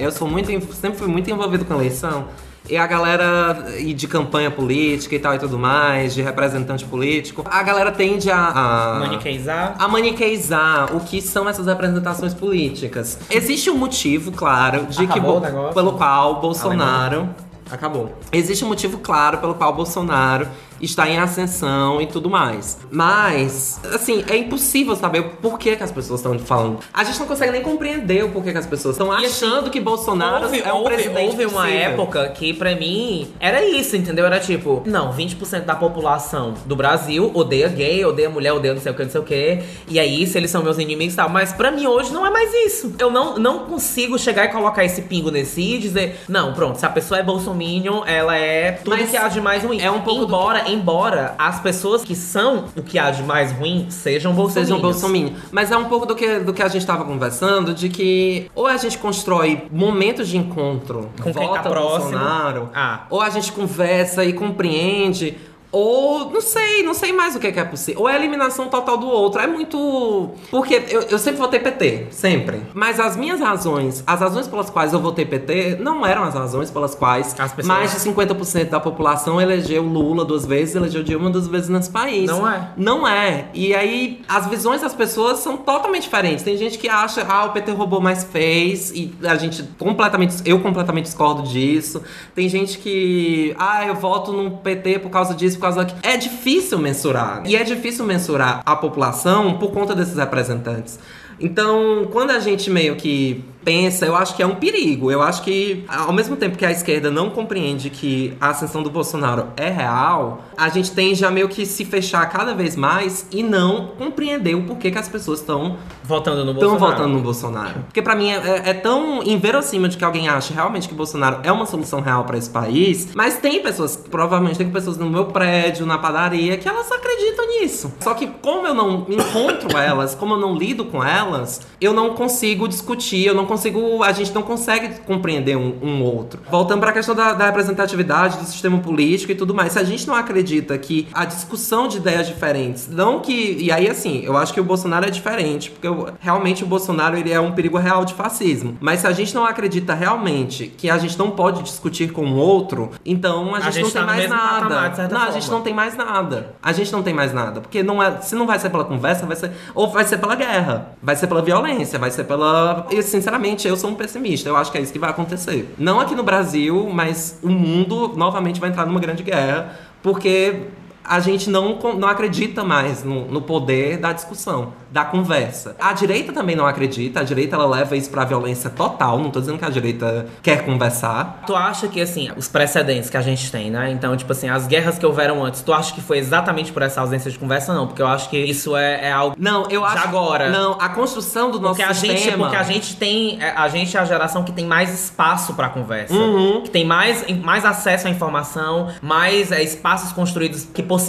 Eu 0.00 0.10
sou 0.10 0.26
muito, 0.26 0.50
sempre 0.74 0.98
fui 0.98 1.08
muito 1.08 1.30
envolvido 1.30 1.64
com 1.64 1.74
eleição. 1.74 2.24
E 2.68 2.76
a 2.76 2.86
galera 2.86 3.66
e 3.78 3.92
de 3.92 4.06
campanha 4.06 4.50
política 4.50 5.14
e 5.14 5.18
tal 5.18 5.34
e 5.34 5.38
tudo 5.38 5.58
mais, 5.58 6.14
de 6.14 6.22
representante 6.22 6.84
político, 6.84 7.44
a 7.50 7.62
galera 7.62 7.90
tende 7.90 8.30
a. 8.30 8.48
a 8.48 8.98
Maniqueizar. 9.00 9.74
a 9.78 9.88
maniqueizar 9.88 10.94
o 10.96 11.00
que 11.00 11.20
são 11.20 11.48
essas 11.48 11.66
representações 11.66 12.32
políticas. 12.32 13.18
Existe 13.28 13.70
um 13.70 13.76
motivo, 13.76 14.30
claro, 14.32 14.86
de 14.86 15.06
que 15.06 15.12
Acabou 15.12 15.40
negócio? 15.40 15.74
pelo 15.74 15.92
qual 15.94 16.40
Bolsonaro 16.40 17.28
acabou. 17.70 18.14
Existe 18.32 18.64
um 18.64 18.68
motivo 18.68 18.98
claro 18.98 19.38
pelo 19.38 19.54
qual 19.54 19.72
Bolsonaro 19.72 20.46
está 20.80 21.08
em 21.08 21.18
ascensão 21.18 22.00
e 22.00 22.06
tudo 22.06 22.28
mais. 22.30 22.78
Mas, 22.90 23.80
assim, 23.94 24.24
é 24.28 24.36
impossível 24.36 24.94
saber 24.96 25.20
o 25.20 25.30
porquê 25.30 25.76
que 25.76 25.82
as 25.82 25.90
pessoas 25.92 26.20
estão 26.20 26.38
falando. 26.38 26.78
A 26.92 27.04
gente 27.04 27.18
não 27.18 27.26
consegue 27.26 27.52
nem 27.52 27.62
compreender 27.62 28.24
o 28.24 28.30
porquê 28.30 28.52
que 28.52 28.58
as 28.58 28.66
pessoas 28.66 28.94
estão 28.96 29.12
E 29.12 29.24
assim, 29.26 29.44
achando 29.46 29.70
que 29.70 29.80
Bolsonaro 29.80 30.44
Houve, 30.44 30.60
é 30.60 30.72
um 30.72 30.76
houve- 30.78 30.94
presidente 30.94 31.30
houve 31.30 31.46
uma 31.46 31.62
possível. 31.62 31.80
época 31.80 32.28
que, 32.30 32.52
pra 32.54 32.74
mim, 32.74 33.28
era 33.40 33.64
isso, 33.64 33.96
entendeu? 33.96 34.24
Era 34.26 34.38
tipo, 34.40 34.82
não, 34.86 35.12
20% 35.12 35.64
da 35.64 35.74
população 35.74 36.54
do 36.64 36.76
Brasil 36.76 37.30
odeia 37.34 37.68
gay, 37.68 38.04
odeia 38.04 38.30
mulher, 38.30 38.52
odeia 38.52 38.74
não 38.74 38.80
sei 38.80 38.92
o 38.92 38.94
que, 38.94 39.02
não 39.04 39.10
sei 39.10 39.20
o 39.20 39.24
que. 39.24 39.58
E 39.88 39.98
aí, 39.98 40.26
se 40.26 40.38
eles 40.38 40.50
são 40.50 40.62
meus 40.62 40.78
inimigos 40.78 41.14
e 41.14 41.16
tal. 41.16 41.28
Mas 41.28 41.52
pra 41.52 41.70
mim, 41.70 41.86
hoje, 41.86 42.12
não 42.12 42.26
é 42.26 42.30
mais 42.30 42.52
isso. 42.66 42.94
Eu 42.98 43.10
não, 43.10 43.38
não 43.38 43.60
consigo 43.60 44.18
chegar 44.18 44.44
e 44.46 44.48
colocar 44.48 44.84
esse 44.84 45.02
pingo 45.02 45.30
nesse 45.30 45.60
e 45.60 45.78
dizer, 45.78 46.20
não, 46.28 46.52
pronto, 46.54 46.78
se 46.78 46.86
a 46.86 46.90
pessoa 46.90 47.20
é 47.20 47.22
bolsominion, 47.22 48.02
ela 48.06 48.36
é 48.36 48.72
tudo 48.72 48.90
Mas 48.96 49.10
que 49.10 49.16
há 49.16 49.28
de 49.28 49.40
mais 49.40 49.62
ruim. 49.64 49.80
é 49.80 49.90
um 49.90 50.00
pouco 50.00 50.24
embora, 50.24 50.69
embora 50.72 51.34
as 51.38 51.60
pessoas 51.60 52.02
que 52.02 52.14
são 52.14 52.66
o 52.76 52.82
que 52.82 52.98
há 52.98 53.10
de 53.10 53.22
mais 53.22 53.52
ruim 53.52 53.86
sejam 53.90 54.32
bolsominions. 54.32 54.68
Sejam 54.68 54.80
bolsominion. 54.80 55.32
Mas 55.50 55.70
é 55.70 55.76
um 55.76 55.84
pouco 55.86 56.06
do 56.06 56.14
que, 56.14 56.38
do 56.40 56.52
que 56.52 56.62
a 56.62 56.68
gente 56.68 56.86
tava 56.86 57.04
conversando, 57.04 57.72
de 57.74 57.88
que 57.88 58.50
ou 58.54 58.66
a 58.66 58.76
gente 58.76 58.98
constrói 58.98 59.64
momentos 59.70 60.28
de 60.28 60.36
encontro 60.36 61.10
Com 61.22 61.32
quem 61.32 61.46
vota 61.46 61.62
tá 61.62 61.70
próximo. 61.70 62.10
Bolsonaro, 62.12 62.68
Ah. 62.74 63.06
ou 63.10 63.20
a 63.20 63.30
gente 63.30 63.52
conversa 63.52 64.24
e 64.24 64.32
compreende, 64.32 65.36
Ou 65.72 66.30
não 66.30 66.40
sei, 66.40 66.82
não 66.82 66.94
sei 66.94 67.12
mais 67.12 67.36
o 67.36 67.38
que 67.38 67.46
é, 67.46 67.52
que 67.52 67.60
é 67.60 67.64
possível. 67.64 68.02
Ou 68.02 68.08
é 68.08 68.14
a 68.14 68.16
eliminação 68.16 68.68
total 68.68 68.96
do 68.96 69.06
outro. 69.06 69.40
É 69.40 69.46
muito. 69.46 70.30
Porque 70.50 70.82
eu, 70.88 71.02
eu 71.02 71.18
sempre 71.18 71.38
votei 71.40 71.60
PT, 71.60 72.06
sempre. 72.10 72.60
Mas 72.74 72.98
as 72.98 73.16
minhas 73.16 73.38
razões, 73.40 74.02
as 74.06 74.20
razões 74.20 74.48
pelas 74.48 74.68
quais 74.68 74.92
eu 74.92 74.98
votei 75.00 75.24
PT, 75.24 75.76
não 75.80 76.04
eram 76.04 76.24
as 76.24 76.34
razões 76.34 76.70
pelas 76.70 76.94
quais 76.94 77.28
As 77.38 77.52
pessoas- 77.52 77.66
mais 77.66 77.92
de 77.92 78.00
50% 78.00 78.68
da 78.70 78.80
população 78.80 79.40
elegeu 79.40 79.82
Lula 79.82 80.24
duas 80.24 80.44
vezes, 80.44 80.74
elegeu 80.74 81.02
Dilma 81.04 81.30
duas 81.30 81.46
vezes 81.46 81.68
nesse 81.68 81.90
país. 81.90 82.26
Não 82.28 82.48
é. 82.50 82.68
Não 82.76 83.06
é. 83.08 83.48
E 83.54 83.72
aí, 83.74 84.22
as 84.28 84.46
visões 84.48 84.80
das 84.80 84.92
pessoas 84.94 85.38
são 85.38 85.56
totalmente 85.56 86.02
diferentes. 86.02 86.42
Tem 86.42 86.56
gente 86.56 86.78
que 86.78 86.88
acha, 86.88 87.24
ah, 87.28 87.44
o 87.44 87.50
PT 87.50 87.70
roubou, 87.72 88.00
mas 88.00 88.24
fez. 88.24 88.90
E 88.90 89.14
a 89.24 89.36
gente 89.36 89.62
completamente. 89.78 90.36
Eu 90.44 90.58
completamente 90.60 91.04
discordo 91.04 91.42
disso. 91.42 92.02
Tem 92.34 92.48
gente 92.48 92.78
que, 92.78 93.54
ah, 93.58 93.86
eu 93.86 93.94
voto 93.94 94.32
no 94.32 94.50
PT 94.58 94.98
por 94.98 95.10
causa 95.10 95.32
disso, 95.34 95.59
por 95.60 95.66
causa 95.66 95.84
daquilo. 95.84 96.00
É 96.02 96.16
difícil 96.16 96.78
mensurar. 96.78 97.42
E 97.44 97.54
é 97.54 97.62
difícil 97.62 98.04
mensurar 98.06 98.62
a 98.64 98.74
população 98.74 99.58
por 99.58 99.70
conta 99.70 99.94
desses 99.94 100.16
representantes. 100.16 100.98
Então, 101.38 102.08
quando 102.10 102.30
a 102.30 102.40
gente 102.40 102.70
meio 102.70 102.96
que 102.96 103.44
pensa, 103.64 104.06
eu 104.06 104.16
acho 104.16 104.34
que 104.34 104.42
é 104.42 104.46
um 104.46 104.54
perigo. 104.54 105.10
Eu 105.10 105.22
acho 105.22 105.42
que, 105.42 105.84
ao 105.88 106.12
mesmo 106.12 106.36
tempo 106.36 106.56
que 106.56 106.64
a 106.64 106.70
esquerda 106.70 107.10
não 107.10 107.30
compreende 107.30 107.90
que 107.90 108.34
a 108.40 108.48
ascensão 108.50 108.82
do 108.82 108.90
Bolsonaro 108.90 109.48
é 109.56 109.68
real, 109.70 110.44
a 110.56 110.68
gente 110.68 110.90
tende 110.92 111.24
a 111.24 111.30
meio 111.30 111.48
que 111.48 111.64
se 111.66 111.84
fechar 111.84 112.24
cada 112.30 112.54
vez 112.54 112.76
mais 112.76 113.26
e 113.30 113.42
não 113.42 113.88
compreender 113.98 114.54
o 114.54 114.62
porquê 114.62 114.90
que 114.90 114.98
as 114.98 115.08
pessoas 115.08 115.40
estão 115.40 115.76
Votando 116.04 116.44
no 116.44 116.52
estão 116.52 116.70
Bolsonaro. 116.70 116.96
votando 116.96 117.14
no 117.16 117.20
Bolsonaro. 117.22 117.80
Porque 117.86 118.02
pra 118.02 118.14
mim 118.16 118.30
é, 118.30 118.36
é- 118.36 118.70
é 118.70 118.74
tão 118.74 119.22
inverossímil 119.22 119.88
de 119.88 119.96
que 119.96 120.04
alguém 120.04 120.28
ache 120.28 120.52
realmente 120.52 120.88
que 120.88 120.94
Bolsonaro 120.94 121.38
é 121.42 121.52
uma 121.52 121.66
solução 121.66 122.00
real 122.00 122.24
pra 122.24 122.36
esse 122.36 122.50
país, 122.50 123.08
mas 123.14 123.36
tem 123.38 123.62
pessoas, 123.62 123.96
provavelmente 123.96 124.58
tem 124.58 124.70
pessoas 124.70 124.96
no 124.96 125.08
meu 125.08 125.26
prédio, 125.26 125.86
na 125.86 125.98
padaria, 125.98 126.56
que 126.56 126.68
elas 126.68 126.90
acreditam 126.90 127.46
nisso. 127.48 127.92
Só 128.00 128.14
que 128.14 128.26
como 128.26 128.66
eu 128.66 128.74
não 128.74 129.06
encontro 129.08 129.76
elas, 129.78 130.14
como 130.14 130.34
eu 130.34 130.38
não 130.38 130.54
lido 130.56 130.84
com 130.84 131.02
elas, 131.04 131.60
eu 131.80 131.92
não 131.92 132.10
consigo 132.14 132.66
discutir, 132.66 133.26
eu 133.26 133.34
não 133.34 133.46
consigo, 133.50 134.02
a 134.04 134.12
gente 134.12 134.32
não 134.32 134.42
consegue 134.42 135.00
compreender 135.00 135.56
um, 135.56 135.74
um 135.82 136.02
outro. 136.04 136.40
Voltando 136.50 136.80
pra 136.80 136.92
questão 136.92 137.14
da, 137.14 137.32
da 137.32 137.46
representatividade 137.46 138.38
do 138.38 138.44
sistema 138.44 138.78
político 138.78 139.32
e 139.32 139.34
tudo 139.34 139.52
mais, 139.54 139.72
se 139.72 139.78
a 139.78 139.84
gente 139.84 140.06
não 140.06 140.14
acredita 140.14 140.76
que 140.78 141.08
a 141.12 141.24
discussão 141.24 141.88
de 141.88 141.96
ideias 141.96 142.26
diferentes, 142.26 142.88
não 142.88 143.20
que, 143.20 143.56
e 143.60 143.72
aí 143.72 143.88
assim, 143.88 144.22
eu 144.24 144.36
acho 144.36 144.54
que 144.54 144.60
o 144.60 144.64
Bolsonaro 144.64 145.04
é 145.06 145.10
diferente, 145.10 145.70
porque 145.70 145.86
eu- 145.88 146.08
realmente 146.20 146.62
o 146.62 146.66
Bolsonaro 146.66 147.16
ele 147.16 147.32
é 147.32 147.40
um 147.40 147.52
perigo 147.52 147.76
real 147.76 148.04
de 148.04 148.14
fascismo. 148.14 148.76
Mas 148.80 149.00
se 149.00 149.06
a 149.06 149.12
gente 149.12 149.34
não 149.34 149.44
acredita 149.44 149.94
realmente 149.94 150.66
que 150.78 150.88
a 150.88 150.96
gente 150.98 151.18
não 151.18 151.30
pode 151.32 151.62
discutir 151.62 152.12
com 152.12 152.24
o 152.26 152.36
outro, 152.36 152.90
então 153.04 153.54
a 153.54 153.60
gente, 153.60 153.74
gente 153.74 153.84
não 153.84 153.90
tá 153.90 153.98
tem 153.98 154.06
mais 154.06 154.26
patamar, 154.28 154.70
nada. 154.70 154.94
certa 154.94 155.14
não, 155.14 155.20
a 155.22 155.24
forma. 155.26 155.40
gente 155.40 155.50
não 155.50 155.60
tem 155.62 155.74
mais 155.74 155.96
nada. 155.96 156.54
A 156.62 156.72
gente 156.72 156.92
não 156.92 157.02
tem 157.02 157.12
mais 157.14 157.32
nada, 157.32 157.60
porque 157.60 157.82
não 157.82 158.02
é, 158.02 158.20
se 158.20 158.34
não 158.36 158.46
vai 158.46 158.58
ser 158.58 158.70
pela 158.70 158.84
conversa, 158.84 159.26
vai 159.26 159.36
ser 159.36 159.50
ou 159.74 159.88
vai 159.90 160.04
ser 160.04 160.18
pela 160.18 160.34
guerra, 160.36 160.92
vai 161.02 161.16
ser 161.16 161.26
pela 161.26 161.42
violência, 161.42 161.98
vai 161.98 162.10
ser 162.10 162.24
pela, 162.24 162.86
e 162.90 163.02
sinceramente, 163.02 163.39
eu 163.68 163.76
sou 163.76 163.90
um 163.90 163.94
pessimista. 163.94 164.48
Eu 164.48 164.56
acho 164.56 164.70
que 164.70 164.78
é 164.78 164.80
isso 164.80 164.92
que 164.92 164.98
vai 164.98 165.10
acontecer. 165.10 165.74
Não 165.78 166.00
aqui 166.00 166.14
no 166.14 166.22
Brasil, 166.22 166.88
mas 166.92 167.38
o 167.42 167.48
mundo 167.48 168.12
novamente 168.16 168.60
vai 168.60 168.70
entrar 168.70 168.86
numa 168.86 169.00
grande 169.00 169.22
guerra, 169.22 169.78
porque 170.02 170.68
a 171.10 171.18
gente 171.18 171.50
não, 171.50 171.76
não 171.98 172.06
acredita 172.06 172.62
mais 172.62 173.02
no, 173.02 173.26
no 173.26 173.42
poder 173.42 173.96
da 173.98 174.12
discussão, 174.12 174.74
da 174.92 175.04
conversa. 175.04 175.74
A 175.80 175.92
direita 175.92 176.32
também 176.32 176.54
não 176.54 176.64
acredita, 176.64 177.18
a 177.18 177.24
direita 177.24 177.56
ela 177.56 177.66
leva 177.66 177.96
isso 177.96 178.08
pra 178.08 178.24
violência 178.24 178.70
total. 178.70 179.18
Não 179.18 179.28
tô 179.28 179.40
dizendo 179.40 179.58
que 179.58 179.64
a 179.64 179.70
direita 179.70 180.26
quer 180.40 180.64
conversar. 180.64 181.42
Tu 181.48 181.56
acha 181.56 181.88
que, 181.88 182.00
assim, 182.00 182.30
os 182.36 182.46
precedentes 182.46 183.10
que 183.10 183.16
a 183.16 183.22
gente 183.22 183.50
tem, 183.50 183.72
né? 183.72 183.90
Então, 183.90 184.16
tipo 184.16 184.30
assim, 184.30 184.48
as 184.48 184.68
guerras 184.68 184.98
que 185.00 185.04
houveram 185.04 185.44
antes, 185.44 185.62
tu 185.62 185.72
acha 185.72 185.92
que 185.92 186.00
foi 186.00 186.18
exatamente 186.18 186.72
por 186.72 186.82
essa 186.82 187.00
ausência 187.00 187.28
de 187.28 187.36
conversa? 187.36 187.74
Não, 187.74 187.88
porque 187.88 188.02
eu 188.02 188.06
acho 188.06 188.30
que 188.30 188.38
isso 188.38 188.76
é, 188.76 189.08
é 189.08 189.12
algo. 189.12 189.34
Não, 189.36 189.68
eu 189.68 189.84
acho. 189.84 190.06
agora. 190.06 190.48
Não, 190.48 190.76
a 190.80 190.90
construção 190.90 191.50
do 191.50 191.58
nosso 191.58 191.74
Porque 191.74 191.90
a, 191.90 191.92
gente, 191.92 192.20
sistema. 192.20 192.44
porque 192.44 192.56
a 192.56 192.62
gente 192.62 192.94
tem. 192.94 193.42
é, 193.42 193.50
A 193.50 193.66
gente 193.66 193.96
é 193.96 194.00
a 194.00 194.04
geração 194.04 194.44
que 194.44 194.52
tem 194.52 194.64
mais 194.64 194.94
espaço 194.94 195.54
pra 195.54 195.68
conversa. 195.70 196.14
Uhum. 196.14 196.60
Que 196.62 196.70
tem 196.70 196.84
mais, 196.84 197.26
mais 197.42 197.64
acesso 197.64 198.06
à 198.06 198.10
informação, 198.10 198.90
mais 199.02 199.50
é, 199.50 199.60
espaços 199.60 200.12
construídos 200.12 200.68
que 200.72 200.84
possibilitam 200.84 200.99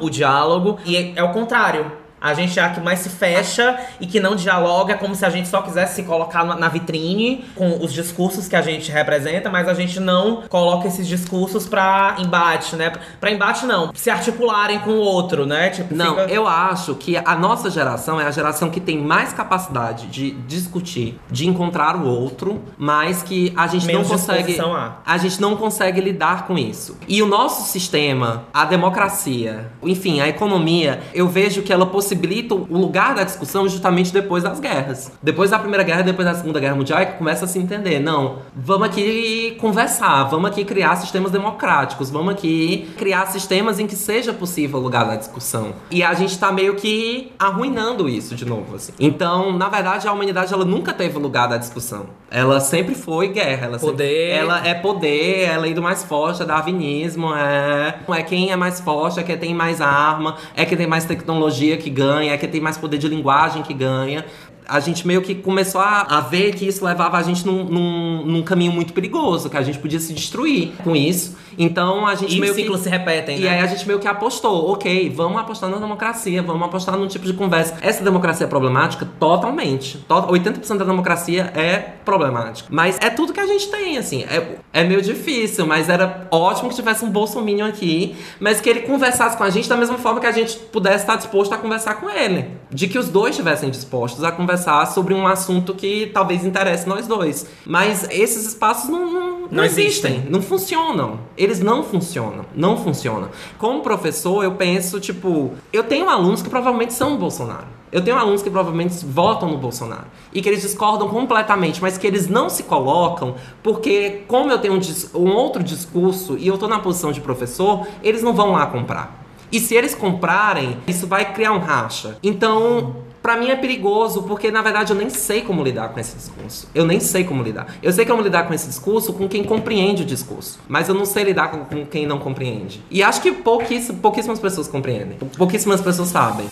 o 0.00 0.10
diálogo. 0.10 0.78
E 0.84 0.96
é, 0.96 1.12
é 1.16 1.22
o 1.22 1.32
contrário. 1.32 2.03
A 2.20 2.32
gente 2.32 2.58
é 2.58 2.62
a 2.62 2.70
que 2.70 2.80
mais 2.80 3.00
se 3.00 3.08
fecha 3.10 3.78
e 4.00 4.06
que 4.06 4.18
não 4.18 4.34
dialoga, 4.34 4.94
como 4.96 5.14
se 5.14 5.26
a 5.26 5.30
gente 5.30 5.46
só 5.48 5.60
quisesse 5.60 5.96
se 5.96 6.02
colocar 6.04 6.44
na- 6.44 6.68
vitrine 6.68 7.44
com 7.54 7.78
os 7.84 7.92
discursos 7.92 8.48
que 8.48 8.56
a 8.56 8.62
gente 8.62 8.90
representa, 8.90 9.50
mas 9.50 9.68
a 9.68 9.74
gente 9.74 10.00
não 10.00 10.42
coloca 10.48 10.88
esses 10.88 11.06
discursos 11.06 11.66
pra 11.68 12.16
embate, 12.18 12.76
né? 12.76 12.92
Pra 13.20 13.30
embate 13.30 13.66
não, 13.66 13.90
se 13.94 14.08
articularem 14.10 14.78
com 14.80 14.90
o 14.92 15.00
outro, 15.00 15.44
né? 15.44 15.68
Tipo, 15.70 15.94
Não, 15.94 16.16
fica- 16.16 16.32
eu 16.32 16.46
acho 16.48 16.94
que 16.94 17.16
a 17.16 17.34
nossa 17.36 17.70
geração 17.70 18.18
é 18.20 18.24
a 18.26 18.30
geração 18.30 18.70
que 18.70 18.80
tem 18.80 18.98
mais 18.98 19.32
capacidade 19.34 20.06
de 20.06 20.30
discutir, 20.48 21.20
de 21.30 21.46
encontrar 21.46 21.94
o 21.96 22.06
outro, 22.08 22.62
mas 22.78 23.22
que 23.22 23.52
a 23.56 23.66
gente 23.66 23.86
Menos 23.86 24.08
não 24.08 24.16
consegue. 24.16 24.58
há. 24.60 24.96
A 25.04 25.18
gente 25.18 25.40
não 25.40 25.56
consegue 25.56 26.00
lidar 26.00 26.46
com 26.46 26.56
isso. 26.56 26.96
E 27.06 27.22
o 27.22 27.26
nosso 27.26 27.68
sistema, 27.70 28.44
a 28.52 28.64
democracia, 28.64 29.70
enfim, 29.82 30.20
a 30.20 30.28
economia, 30.28 31.00
eu 31.12 31.28
vejo 31.28 31.60
que 31.62 31.72
ela 31.72 31.84
possibilita 31.84 32.13
o 32.50 32.78
lugar 32.78 33.14
da 33.14 33.24
discussão 33.24 33.68
justamente 33.68 34.12
depois 34.12 34.42
das 34.42 34.60
guerras. 34.60 35.12
Depois 35.22 35.50
da 35.50 35.58
Primeira 35.58 35.82
Guerra, 35.82 36.02
depois 36.02 36.26
da 36.26 36.34
Segunda 36.34 36.60
Guerra 36.60 36.76
Mundial, 36.76 37.00
é 37.00 37.06
que 37.06 37.18
começa 37.18 37.44
a 37.44 37.48
se 37.48 37.58
entender. 37.58 37.98
Não, 37.98 38.38
vamos 38.54 38.88
aqui 38.88 39.56
conversar, 39.60 40.24
vamos 40.24 40.50
aqui 40.50 40.64
criar 40.64 40.96
sistemas 40.96 41.30
democráticos, 41.30 42.10
vamos 42.10 42.34
aqui 42.34 42.88
criar 42.96 43.26
sistemas 43.26 43.78
em 43.78 43.86
que 43.86 43.96
seja 43.96 44.32
possível 44.32 44.78
o 44.78 44.82
lugar 44.82 45.04
da 45.06 45.16
discussão. 45.16 45.74
E 45.90 46.02
a 46.02 46.14
gente 46.14 46.38
tá 46.38 46.52
meio 46.52 46.74
que 46.74 47.32
arruinando 47.38 48.08
isso 48.08 48.34
de 48.34 48.44
novo, 48.44 48.76
assim. 48.76 48.92
Então, 48.98 49.56
na 49.56 49.68
verdade, 49.68 50.06
a 50.06 50.12
humanidade 50.12 50.52
ela 50.52 50.64
nunca 50.64 50.92
teve 50.92 51.18
lugar 51.18 51.48
da 51.48 51.56
discussão. 51.56 52.06
Ela 52.34 52.58
sempre 52.58 52.96
foi 52.96 53.28
guerra, 53.28 53.66
ela 53.66 53.78
sempre- 53.78 53.92
Poder. 53.92 54.30
ela 54.30 54.66
é 54.66 54.74
poder, 54.74 55.42
é 55.48 55.56
lei 55.56 55.72
do 55.72 55.80
mais 55.80 56.02
forte, 56.02 56.42
é 56.42 56.44
darwinismo, 56.44 57.32
é, 57.32 57.94
é 58.08 58.22
quem 58.24 58.50
é 58.50 58.56
mais 58.56 58.80
forte, 58.80 59.20
é 59.20 59.22
quem 59.22 59.38
tem 59.38 59.54
mais 59.54 59.80
arma, 59.80 60.34
é 60.56 60.64
quem 60.64 60.76
tem 60.76 60.86
mais 60.88 61.04
tecnologia 61.04 61.76
que 61.76 61.88
ganha, 61.88 62.32
é 62.32 62.36
quem 62.36 62.48
tem 62.48 62.60
mais 62.60 62.76
poder 62.76 62.98
de 62.98 63.06
linguagem 63.06 63.62
que 63.62 63.72
ganha. 63.72 64.24
A 64.68 64.80
gente 64.80 65.06
meio 65.06 65.20
que 65.22 65.34
começou 65.34 65.80
a, 65.80 66.02
a 66.02 66.20
ver 66.20 66.54
que 66.54 66.66
isso 66.66 66.84
levava 66.84 67.18
a 67.18 67.22
gente 67.22 67.46
num, 67.46 67.64
num, 67.64 68.26
num 68.26 68.42
caminho 68.42 68.72
muito 68.72 68.92
perigoso, 68.92 69.50
que 69.50 69.56
a 69.56 69.62
gente 69.62 69.78
podia 69.78 70.00
se 70.00 70.12
destruir 70.12 70.72
com 70.82 70.96
isso. 70.96 71.36
Então 71.58 72.06
a 72.06 72.14
gente 72.14 72.36
E 72.36 72.40
meio 72.40 72.52
os 72.52 72.56
ciclos 72.58 72.78
que. 72.78 72.84
se 72.84 72.88
repetem, 72.90 73.38
E 73.38 73.42
né? 73.42 73.50
aí 73.50 73.60
a 73.60 73.66
gente 73.66 73.86
meio 73.86 73.98
que 74.00 74.08
apostou, 74.08 74.72
ok, 74.72 75.08
vamos 75.14 75.38
apostar 75.40 75.68
na 75.70 75.76
democracia, 75.76 76.42
vamos 76.42 76.62
apostar 76.66 76.96
num 76.96 77.06
tipo 77.06 77.26
de 77.26 77.32
conversa. 77.34 77.76
Essa 77.80 78.02
democracia 78.02 78.46
é 78.46 78.48
problemática? 78.48 79.06
Totalmente. 79.20 79.98
To- 80.08 80.28
80% 80.28 80.78
da 80.78 80.84
democracia 80.84 81.52
é 81.54 81.76
problemática. 82.04 82.68
Mas 82.72 82.98
é 83.00 83.10
tudo 83.10 83.32
que 83.32 83.40
a 83.40 83.46
gente 83.46 83.68
tem, 83.68 83.98
assim. 83.98 84.24
É, 84.24 84.56
é 84.72 84.82
meio 84.84 85.00
difícil, 85.02 85.66
mas 85.66 85.88
era 85.88 86.26
ótimo 86.30 86.70
que 86.70 86.74
tivesse 86.74 87.04
um 87.04 87.10
bolsominion 87.10 87.66
aqui, 87.66 88.16
mas 88.40 88.60
que 88.60 88.68
ele 88.70 88.80
conversasse 88.80 89.36
com 89.36 89.44
a 89.44 89.50
gente 89.50 89.68
da 89.68 89.76
mesma 89.76 89.98
forma 89.98 90.20
que 90.20 90.26
a 90.26 90.32
gente 90.32 90.56
pudesse 90.56 91.04
estar 91.04 91.16
disposto 91.16 91.52
a 91.52 91.58
conversar 91.58 91.94
com 91.96 92.08
ele. 92.10 92.46
De 92.70 92.88
que 92.88 92.98
os 92.98 93.08
dois 93.08 93.30
estivessem 93.30 93.70
dispostos 93.70 94.24
a 94.24 94.32
conversar 94.32 94.53
sobre 94.56 95.14
um 95.14 95.26
assunto 95.26 95.74
que 95.74 96.10
talvez 96.12 96.44
interesse 96.44 96.88
nós 96.88 97.06
dois. 97.06 97.46
Mas 97.66 98.06
esses 98.10 98.46
espaços 98.46 98.88
não, 98.88 99.10
não, 99.10 99.30
não 99.40 99.48
Não 99.50 99.64
existem. 99.64 100.12
existem. 100.12 100.30
Não 100.30 100.42
funcionam. 100.42 101.20
Eles 101.36 101.60
não 101.60 101.82
funcionam. 101.82 102.44
Não 102.54 102.76
funcionam. 102.76 103.28
Como 103.58 103.82
professor, 103.82 104.42
eu 104.44 104.52
penso, 104.52 105.00
tipo, 105.00 105.52
eu 105.72 105.84
tenho 105.84 106.08
alunos 106.08 106.42
que 106.42 106.48
provavelmente 106.48 106.92
são 106.92 107.16
Bolsonaro. 107.16 107.74
Eu 107.92 108.02
tenho 108.02 108.16
alunos 108.16 108.42
que 108.42 108.50
provavelmente 108.50 109.04
votam 109.06 109.48
no 109.50 109.56
Bolsonaro. 109.58 110.06
E 110.32 110.42
que 110.42 110.48
eles 110.48 110.62
discordam 110.62 111.08
completamente, 111.08 111.80
mas 111.80 111.96
que 111.96 112.04
eles 112.06 112.28
não 112.28 112.48
se 112.50 112.64
colocam, 112.64 113.36
porque 113.62 114.22
como 114.26 114.50
eu 114.50 114.58
tenho 114.58 114.74
um, 114.74 115.18
um 115.18 115.32
outro 115.32 115.62
discurso 115.62 116.36
e 116.36 116.48
eu 116.48 116.58
tô 116.58 116.66
na 116.66 116.80
posição 116.80 117.12
de 117.12 117.20
professor, 117.20 117.86
eles 118.02 118.20
não 118.20 118.32
vão 118.32 118.50
lá 118.50 118.66
comprar. 118.66 119.22
E 119.52 119.60
se 119.60 119.76
eles 119.76 119.94
comprarem, 119.94 120.76
isso 120.88 121.06
vai 121.06 121.32
criar 121.32 121.52
um 121.52 121.60
racha. 121.60 122.18
Então, 122.20 122.96
pra 123.24 123.38
mim 123.38 123.48
é 123.48 123.56
perigoso, 123.56 124.22
porque 124.24 124.50
na 124.50 124.60
verdade 124.60 124.92
eu 124.92 124.96
nem 124.98 125.08
sei 125.08 125.40
como 125.40 125.64
lidar 125.64 125.88
com 125.88 125.98
esse 125.98 126.14
discurso. 126.14 126.68
Eu 126.74 126.84
nem 126.84 127.00
sei 127.00 127.24
como 127.24 127.42
lidar. 127.42 127.74
Eu 127.82 127.90
sei 127.90 128.04
como 128.04 128.20
lidar 128.20 128.46
com 128.46 128.52
esse 128.52 128.66
discurso 128.68 129.14
com 129.14 129.26
quem 129.26 129.42
compreende 129.42 130.02
o 130.02 130.04
discurso, 130.04 130.58
mas 130.68 130.90
eu 130.90 130.94
não 130.94 131.06
sei 131.06 131.24
lidar 131.24 131.50
com, 131.50 131.64
com 131.64 131.86
quem 131.86 132.06
não 132.06 132.18
compreende. 132.18 132.82
E 132.90 133.02
acho 133.02 133.22
que 133.22 133.32
pouquíss- 133.32 133.90
pouquíssimas 134.02 134.38
pessoas 134.38 134.68
compreendem. 134.68 135.16
Pouquíssimas 135.38 135.80
pessoas 135.80 136.08
sabem. 136.10 136.46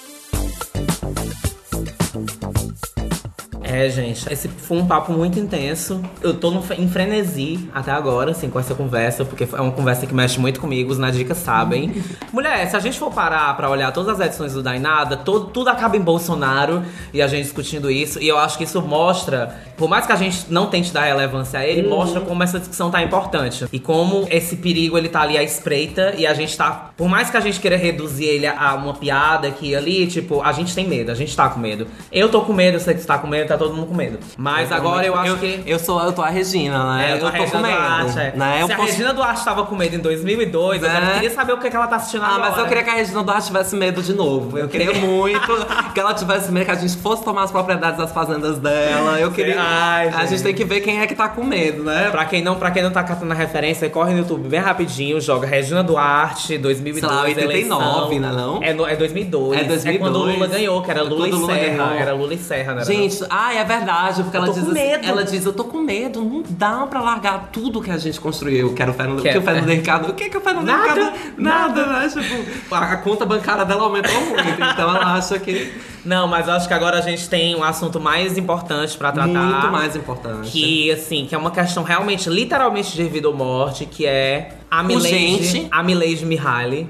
É, 3.72 3.88
gente, 3.88 4.30
esse 4.30 4.48
foi 4.48 4.76
um 4.76 4.86
papo 4.86 5.14
muito 5.14 5.38
intenso. 5.38 6.02
Eu 6.20 6.34
tô 6.34 6.50
no, 6.50 6.62
em 6.74 6.86
frenesi 6.86 7.70
até 7.72 7.90
agora, 7.90 8.32
assim, 8.32 8.50
com 8.50 8.60
essa 8.60 8.74
conversa, 8.74 9.24
porque 9.24 9.48
é 9.50 9.60
uma 9.62 9.72
conversa 9.72 10.06
que 10.06 10.14
mexe 10.14 10.38
muito 10.38 10.60
comigo, 10.60 10.92
os 10.92 10.98
Nadicas 10.98 11.38
sabem. 11.38 11.90
Mulher, 12.30 12.68
se 12.68 12.76
a 12.76 12.80
gente 12.80 12.98
for 12.98 13.10
parar 13.10 13.56
pra 13.56 13.70
olhar 13.70 13.90
todas 13.90 14.20
as 14.20 14.26
edições 14.26 14.52
do 14.52 14.62
Dainada, 14.62 15.16
todo, 15.16 15.46
tudo 15.46 15.70
acaba 15.70 15.96
em 15.96 16.02
Bolsonaro 16.02 16.82
e 17.14 17.22
a 17.22 17.26
gente 17.26 17.44
discutindo 17.44 17.90
isso. 17.90 18.20
E 18.20 18.28
eu 18.28 18.36
acho 18.36 18.58
que 18.58 18.64
isso 18.64 18.82
mostra 18.82 19.58
por 19.82 19.88
mais 19.88 20.06
que 20.06 20.12
a 20.12 20.16
gente 20.16 20.44
não 20.48 20.66
tente 20.66 20.92
dar 20.92 21.00
relevância 21.06 21.58
a 21.58 21.66
ele, 21.66 21.88
mostra 21.88 22.20
como 22.20 22.40
essa 22.40 22.56
discussão 22.60 22.88
tá 22.88 23.02
importante. 23.02 23.66
E 23.72 23.80
como 23.80 24.28
esse 24.30 24.54
perigo 24.54 24.96
ele 24.96 25.08
tá 25.08 25.22
ali 25.22 25.36
à 25.36 25.42
espreita 25.42 26.14
e 26.16 26.24
a 26.24 26.32
gente 26.34 26.56
tá. 26.56 26.90
Por 26.96 27.08
mais 27.08 27.30
que 27.30 27.36
a 27.36 27.40
gente 27.40 27.58
queira 27.58 27.76
reduzir 27.76 28.26
ele 28.26 28.46
a 28.46 28.74
uma 28.76 28.94
piada 28.94 29.48
aqui 29.48 29.74
ali, 29.74 30.06
tipo, 30.06 30.40
a 30.40 30.52
gente 30.52 30.72
tem 30.72 30.86
medo, 30.86 31.10
a 31.10 31.16
gente 31.16 31.34
tá 31.36 31.48
com 31.48 31.58
medo. 31.58 31.88
Eu 32.12 32.28
tô 32.28 32.42
com 32.42 32.52
medo, 32.52 32.76
eu 32.76 32.80
sei 32.80 32.94
que 32.94 33.00
você 33.00 33.08
tá 33.08 33.18
com 33.18 33.26
medo, 33.26 33.48
tá 33.48 33.58
todo 33.58 33.74
mundo 33.74 33.88
com 33.88 33.94
medo. 33.94 34.20
Mas 34.36 34.70
agora 34.70 35.04
eu 35.04 35.16
acho 35.16 35.30
eu, 35.32 35.36
que. 35.38 35.62
Eu 35.66 35.80
sou, 35.80 36.00
eu 36.00 36.12
tô 36.12 36.22
a 36.22 36.28
Regina, 36.28 36.94
né? 36.94 37.10
É, 37.10 37.14
eu 37.14 37.18
tô, 37.18 37.26
a 37.26 37.30
Regina 37.30 37.50
com 37.50 37.58
medo. 37.58 37.76
Duarte, 37.76 38.18
é. 38.20 38.32
né? 38.36 38.58
Eu 38.62 38.66
Se 38.68 38.72
a 38.72 38.76
posso- 38.76 38.88
Regina 38.92 39.12
Duarte 39.14 39.44
tava 39.44 39.66
com 39.66 39.74
medo 39.74 39.96
em 39.96 39.98
2002, 39.98 40.80
eu 40.80 40.88
Né? 40.88 41.10
queria 41.14 41.30
saber 41.30 41.54
o 41.54 41.58
que, 41.58 41.68
que 41.68 41.74
ela 41.74 41.88
tá 41.88 41.96
assistindo 41.96 42.22
Ah, 42.22 42.28
agora. 42.36 42.50
mas 42.50 42.58
eu 42.58 42.66
queria 42.66 42.84
que 42.84 42.90
a 42.90 42.94
Regina 42.94 43.24
Duarte 43.24 43.46
tivesse 43.48 43.74
medo 43.74 44.00
de 44.00 44.12
novo. 44.12 44.56
Eu 44.56 44.68
queria 44.68 44.92
muito 44.94 45.40
que 45.92 45.98
ela 45.98 46.14
tivesse 46.14 46.52
medo, 46.52 46.66
que 46.66 46.70
a 46.70 46.76
gente 46.76 46.96
fosse 46.98 47.24
tomar 47.24 47.42
as 47.42 47.50
propriedades 47.50 47.98
das 47.98 48.12
fazendas 48.12 48.58
dela. 48.60 49.18
Eu 49.18 49.32
queria. 49.32 49.71
Ai, 49.72 50.08
a 50.08 50.26
gente 50.26 50.42
tem 50.42 50.54
que 50.54 50.64
ver 50.64 50.80
quem 50.80 51.00
é 51.00 51.06
que 51.06 51.14
tá 51.14 51.28
com 51.28 51.42
medo, 51.44 51.82
né? 51.82 52.08
Pra 52.10 52.24
quem, 52.24 52.42
não, 52.42 52.56
pra 52.56 52.70
quem 52.70 52.82
não 52.82 52.90
tá 52.90 53.02
catando 53.02 53.32
a 53.32 53.34
referência, 53.36 53.88
corre 53.88 54.12
no 54.12 54.18
YouTube 54.20 54.48
bem 54.48 54.60
rapidinho, 54.60 55.20
joga 55.20 55.46
Regina 55.46 55.82
Duarte, 55.82 56.58
2002, 56.58 57.00
Sei 57.00 57.08
lá, 57.16 57.22
89, 57.24 57.54
eleição. 57.54 58.20
né, 58.20 58.32
não? 58.32 58.62
É, 58.62 58.72
no- 58.72 58.86
é 58.86 58.94
2002. 58.96 59.60
É 59.60 59.64
2002. 59.64 59.98
quando 59.98 60.16
o 60.16 60.32
Lula 60.32 60.46
ganhou, 60.46 60.82
que 60.82 60.90
era 60.90 61.00
É 61.00 61.02
Lula 61.02 61.16
quando 61.16 61.28
e 61.36 61.40
Lula 61.40 61.54
Serra. 61.54 61.76
ganhou. 61.86 61.92
Era 62.00 62.12
Lula 62.14 62.34
e 62.34 62.38
Serra, 62.38 62.74
né? 62.74 62.84
Gente, 62.84 63.18
ai, 63.30 63.58
é 63.58 63.64
verdade, 63.64 64.22
porque 64.22 64.36
ela 64.36 64.46
tô 64.46 64.52
diz 64.52 64.62
assim, 64.64 64.72
medo. 64.72 65.06
ela 65.08 65.24
diz, 65.24 65.44
eu 65.44 65.52
tô 65.52 65.64
com 65.64 65.78
medo, 65.78 66.22
não 66.22 66.42
dá 66.48 66.86
pra 66.86 67.00
largar 67.00 67.48
tudo 67.52 67.80
que 67.80 67.90
a 67.90 67.98
gente 67.98 68.20
construiu, 68.20 68.74
que 68.74 68.82
era 68.82 68.90
o 68.90 68.94
Fernando, 68.94 69.22
Que 69.22 69.28
que 69.30 69.36
é- 69.36 69.38
o 69.38 69.42
Fernando 69.42 69.68
Ricardo, 69.68 70.10
o 70.10 70.14
que 70.14 70.28
que 70.28 70.36
o 70.36 70.40
Fernando 70.40 70.66
Nada, 70.66 70.88
Ricardo, 70.94 71.18
nada, 71.38 71.86
né, 71.86 72.08
tipo, 72.08 72.74
a, 72.74 72.78
a 72.92 72.96
conta 72.96 73.24
bancária 73.24 73.64
dela 73.64 73.82
aumentou 73.84 74.20
muito, 74.20 74.38
então 74.72 74.90
ela 74.96 75.14
acha 75.14 75.38
que 75.38 75.72
Não, 76.04 76.26
mas 76.26 76.48
eu 76.48 76.54
acho 76.54 76.66
que 76.66 76.74
agora 76.74 76.98
a 76.98 77.00
gente 77.00 77.28
tem 77.28 77.54
um 77.54 77.62
assunto 77.62 78.00
mais 78.00 78.36
importante 78.36 78.96
pra 78.96 79.12
tratar. 79.12 79.28
muito 79.28 79.68
mais 79.70 79.94
importante. 79.94 80.50
Que, 80.50 80.90
assim, 80.90 81.26
que 81.26 81.34
é 81.34 81.38
uma 81.38 81.50
questão 81.50 81.82
realmente, 81.84 82.28
literalmente 82.28 82.92
de 82.96 83.04
vida 83.04 83.28
ou 83.28 83.34
morte, 83.34 83.86
que 83.86 84.04
é 84.04 84.52
a 84.70 84.82
Milady, 84.82 85.68
a 85.70 85.82
Milady 85.82 86.24
Mihaly. 86.24 86.88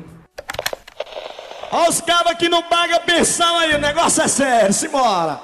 Olha 1.71 1.89
os 1.91 2.01
cabos 2.01 2.35
que 2.35 2.49
não 2.49 2.63
pagam 2.63 3.01
pensão 3.01 3.59
aí, 3.59 3.75
o 3.75 3.79
negócio 3.79 4.23
é 4.23 4.29
sério, 4.29 4.73
simbora. 4.73 5.41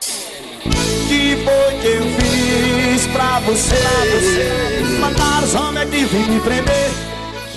Que 0.00 1.36
foi 1.44 1.78
que 1.80 1.86
eu 1.86 2.02
fiz 2.20 3.06
pra 3.08 3.40
você? 3.40 4.84
Mandar 5.00 5.42
os 5.42 5.54
homens 5.54 5.90
que 5.90 6.04
vim 6.04 6.32
me 6.32 6.40
prender. 6.40 7.07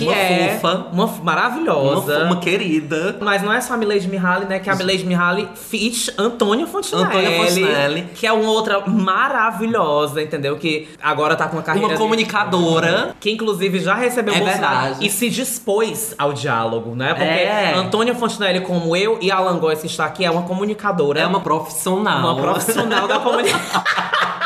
Que 0.02 0.08
Uma 0.08 0.16
é 0.16 0.58
fofa. 0.60 0.86
uma 0.92 1.06
maravilhosa. 1.22 2.18
uma, 2.18 2.24
uma 2.26 2.36
querida. 2.36 3.16
Mas 3.20 3.42
não 3.42 3.52
é 3.52 3.60
só 3.60 3.74
a 3.74 3.76
Milady 3.76 4.08
Mihaly, 4.08 4.46
né? 4.46 4.58
Que 4.58 4.68
é 4.68 4.72
a 4.72 4.76
Milady 4.76 5.04
Mihaly 5.04 5.48
feat 5.54 6.12
Antônia 6.18 6.66
Fontinelli. 6.66 7.04
Antônia 7.06 7.30
Fontinelli. 7.38 8.02
Que 8.14 8.26
é 8.26 8.32
uma 8.32 8.50
outra 8.50 8.80
maravilhosa, 8.86 10.22
entendeu? 10.22 10.56
Que 10.56 10.88
agora 11.02 11.36
tá 11.36 11.46
com 11.48 11.56
uma 11.56 11.62
carreira... 11.62 11.88
Uma 11.88 11.96
comunicadora. 11.96 13.14
Que 13.20 13.30
inclusive 13.30 13.78
já 13.80 13.94
recebeu 13.94 14.34
É 14.34 14.40
verdade. 14.40 15.04
e 15.06 15.10
se 15.10 15.28
dispôs 15.30 16.14
ao 16.18 16.32
diálogo, 16.32 16.94
né? 16.94 17.08
Porque 17.14 17.24
É. 17.24 17.74
Antônia 17.74 18.14
Fontinelli, 18.14 18.60
como 18.60 18.96
eu 18.96 19.18
e 19.20 19.30
Alan 19.30 19.58
Góes, 19.58 19.80
que 19.80 19.86
está 19.86 20.04
aqui, 20.06 20.24
é 20.24 20.30
uma 20.30 20.42
comunicadora. 20.42 21.20
É 21.20 21.26
uma 21.26 21.40
profissional. 21.40 22.32
uma 22.34 22.42
profissional 22.42 23.06
da 23.08 23.18
comunicação. 23.18 23.82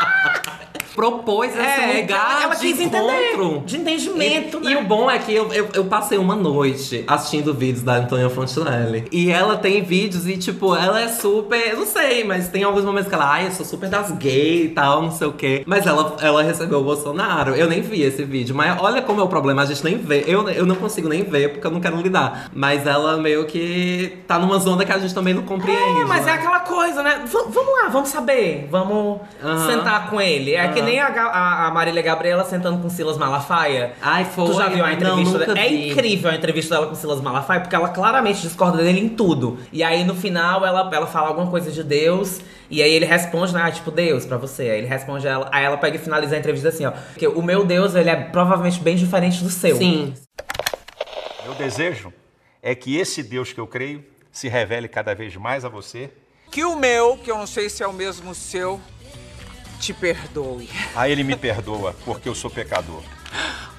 Propôs 0.97 1.51
esse 1.51 1.59
É, 1.59 2.01
lugar 2.01 2.41
ela 2.41 2.55
de 2.55 2.69
encontro. 2.69 3.61
de 3.67 3.77
entendimento, 3.77 4.57
E, 4.57 4.65
né? 4.65 4.71
e 4.71 4.75
o 4.77 4.83
bom 4.83 5.11
é 5.11 5.19
que 5.19 5.31
eu, 5.31 5.53
eu, 5.53 5.69
eu 5.75 5.85
passei 5.85 6.17
uma 6.17 6.35
noite 6.35 7.03
assistindo 7.07 7.53
vídeos 7.53 7.83
da 7.83 7.97
Antônia 7.97 8.27
Fontinelli. 8.31 9.05
E 9.11 9.29
ela 9.29 9.57
tem 9.57 9.83
vídeos 9.83 10.27
e, 10.27 10.35
tipo, 10.37 10.75
ela 10.75 10.99
é 10.99 11.07
super. 11.07 11.75
Não 11.77 11.85
sei, 11.85 12.23
mas 12.23 12.47
tem 12.47 12.63
alguns 12.63 12.83
momentos 12.83 13.07
que 13.09 13.13
ela, 13.13 13.29
ai, 13.31 13.45
eu 13.45 13.51
sou 13.51 13.63
super 13.63 13.87
das 13.87 14.09
gays 14.13 14.65
e 14.65 14.69
tal, 14.69 15.03
não 15.03 15.11
sei 15.11 15.27
o 15.27 15.33
quê. 15.33 15.61
Mas 15.67 15.85
ela, 15.85 16.15
ela 16.19 16.41
recebeu 16.41 16.79
o 16.79 16.83
Bolsonaro. 16.83 17.53
Eu 17.55 17.67
nem 17.67 17.79
vi 17.79 18.01
esse 18.01 18.23
vídeo. 18.23 18.55
Mas 18.55 18.81
olha 18.81 19.03
como 19.03 19.21
é 19.21 19.23
o 19.23 19.27
problema, 19.27 19.61
a 19.61 19.65
gente 19.67 19.83
nem 19.83 19.97
vê. 19.99 20.23
Eu, 20.25 20.49
eu 20.49 20.65
não 20.65 20.75
consigo 20.75 21.07
nem 21.07 21.21
ver 21.23 21.49
porque 21.53 21.67
eu 21.67 21.71
não 21.71 21.79
quero 21.79 21.95
lidar. 22.01 22.49
Mas 22.51 22.87
ela 22.87 23.17
meio 23.17 23.45
que 23.45 24.17
tá 24.27 24.39
numa 24.39 24.57
zona 24.57 24.83
que 24.83 24.91
a 24.91 24.97
gente 24.97 25.13
também 25.13 25.35
não 25.35 25.43
compreende. 25.43 26.01
É, 26.01 26.05
mas 26.05 26.23
é 26.23 26.25
né? 26.25 26.31
aquela 26.31 26.61
coisa, 26.61 27.03
né? 27.03 27.21
V- 27.23 27.45
vamos 27.49 27.71
lá, 27.83 27.87
vamos 27.89 28.09
saber. 28.09 28.67
Vamos 28.71 29.19
sentar 29.67 30.09
com 30.09 30.19
ele. 30.19 30.55
É 30.55 30.67
que 30.69 30.81
nem 30.87 30.99
a, 30.99 31.09
Ga- 31.09 31.29
a, 31.31 31.67
a 31.67 31.71
Marília 31.71 32.01
Gabriela 32.01 32.43
sentando 32.43 32.81
com 32.81 32.89
Silas 32.89 33.17
Malafaia. 33.17 33.93
Ai, 34.01 34.25
foi. 34.25 34.45
Tu 34.47 34.53
já 34.53 34.67
viu 34.69 34.83
a 34.83 34.87
Não, 34.87 34.93
entrevista 34.93 35.33
nunca 35.39 35.53
dela? 35.53 35.59
É 35.59 35.69
vi. 35.69 35.89
incrível 35.91 36.31
a 36.31 36.35
entrevista 36.35 36.75
dela 36.75 36.87
com 36.87 36.95
Silas 36.95 37.21
Malafaia, 37.21 37.59
porque 37.61 37.75
ela 37.75 37.89
claramente 37.89 38.41
discorda 38.41 38.77
dele 38.83 38.99
em 38.99 39.09
tudo. 39.09 39.59
E 39.71 39.83
aí, 39.83 40.03
no 40.03 40.15
final, 40.15 40.65
ela, 40.65 40.89
ela 40.93 41.07
fala 41.07 41.27
alguma 41.29 41.49
coisa 41.49 41.71
de 41.71 41.83
Deus, 41.83 42.39
e 42.69 42.81
aí 42.81 42.91
ele 42.91 43.05
responde, 43.05 43.53
né? 43.53 43.61
ah, 43.63 43.71
Tipo, 43.71 43.91
Deus 43.91 44.25
pra 44.25 44.37
você. 44.37 44.63
Aí 44.63 44.77
ele 44.79 44.87
responde 44.87 45.27
a 45.27 45.31
ela, 45.31 45.49
aí 45.51 45.63
ela 45.63 45.77
pega 45.77 45.95
e 45.95 45.99
finaliza 45.99 46.35
a 46.35 46.39
entrevista 46.39 46.69
assim, 46.69 46.85
ó. 46.85 46.91
Porque 46.91 47.27
o 47.27 47.41
meu 47.41 47.65
Deus, 47.65 47.95
ele 47.95 48.09
é 48.09 48.15
provavelmente 48.15 48.79
bem 48.79 48.95
diferente 48.95 49.43
do 49.43 49.49
seu. 49.49 49.75
Sim. 49.77 50.13
Meu 51.43 51.53
desejo 51.55 52.11
é 52.61 52.75
que 52.75 52.97
esse 52.97 53.23
Deus 53.23 53.53
que 53.53 53.59
eu 53.59 53.67
creio 53.67 54.03
se 54.31 54.47
revele 54.47 54.87
cada 54.87 55.15
vez 55.15 55.35
mais 55.35 55.63
a 55.65 55.69
você. 55.69 56.09
Que 56.51 56.63
o 56.63 56.75
meu, 56.75 57.17
que 57.17 57.29
eu 57.31 57.37
não 57.37 57.47
sei 57.47 57.69
se 57.69 57.83
é 57.83 57.87
o 57.87 57.93
mesmo 57.93 58.33
seu, 58.35 58.79
te 59.79 59.93
perdoe. 59.93 60.69
A 60.95 61.09
Ele 61.09 61.23
me 61.23 61.35
perdoa, 61.35 61.95
porque 62.05 62.27
eu 62.27 62.35
sou 62.35 62.49
pecador. 62.49 63.01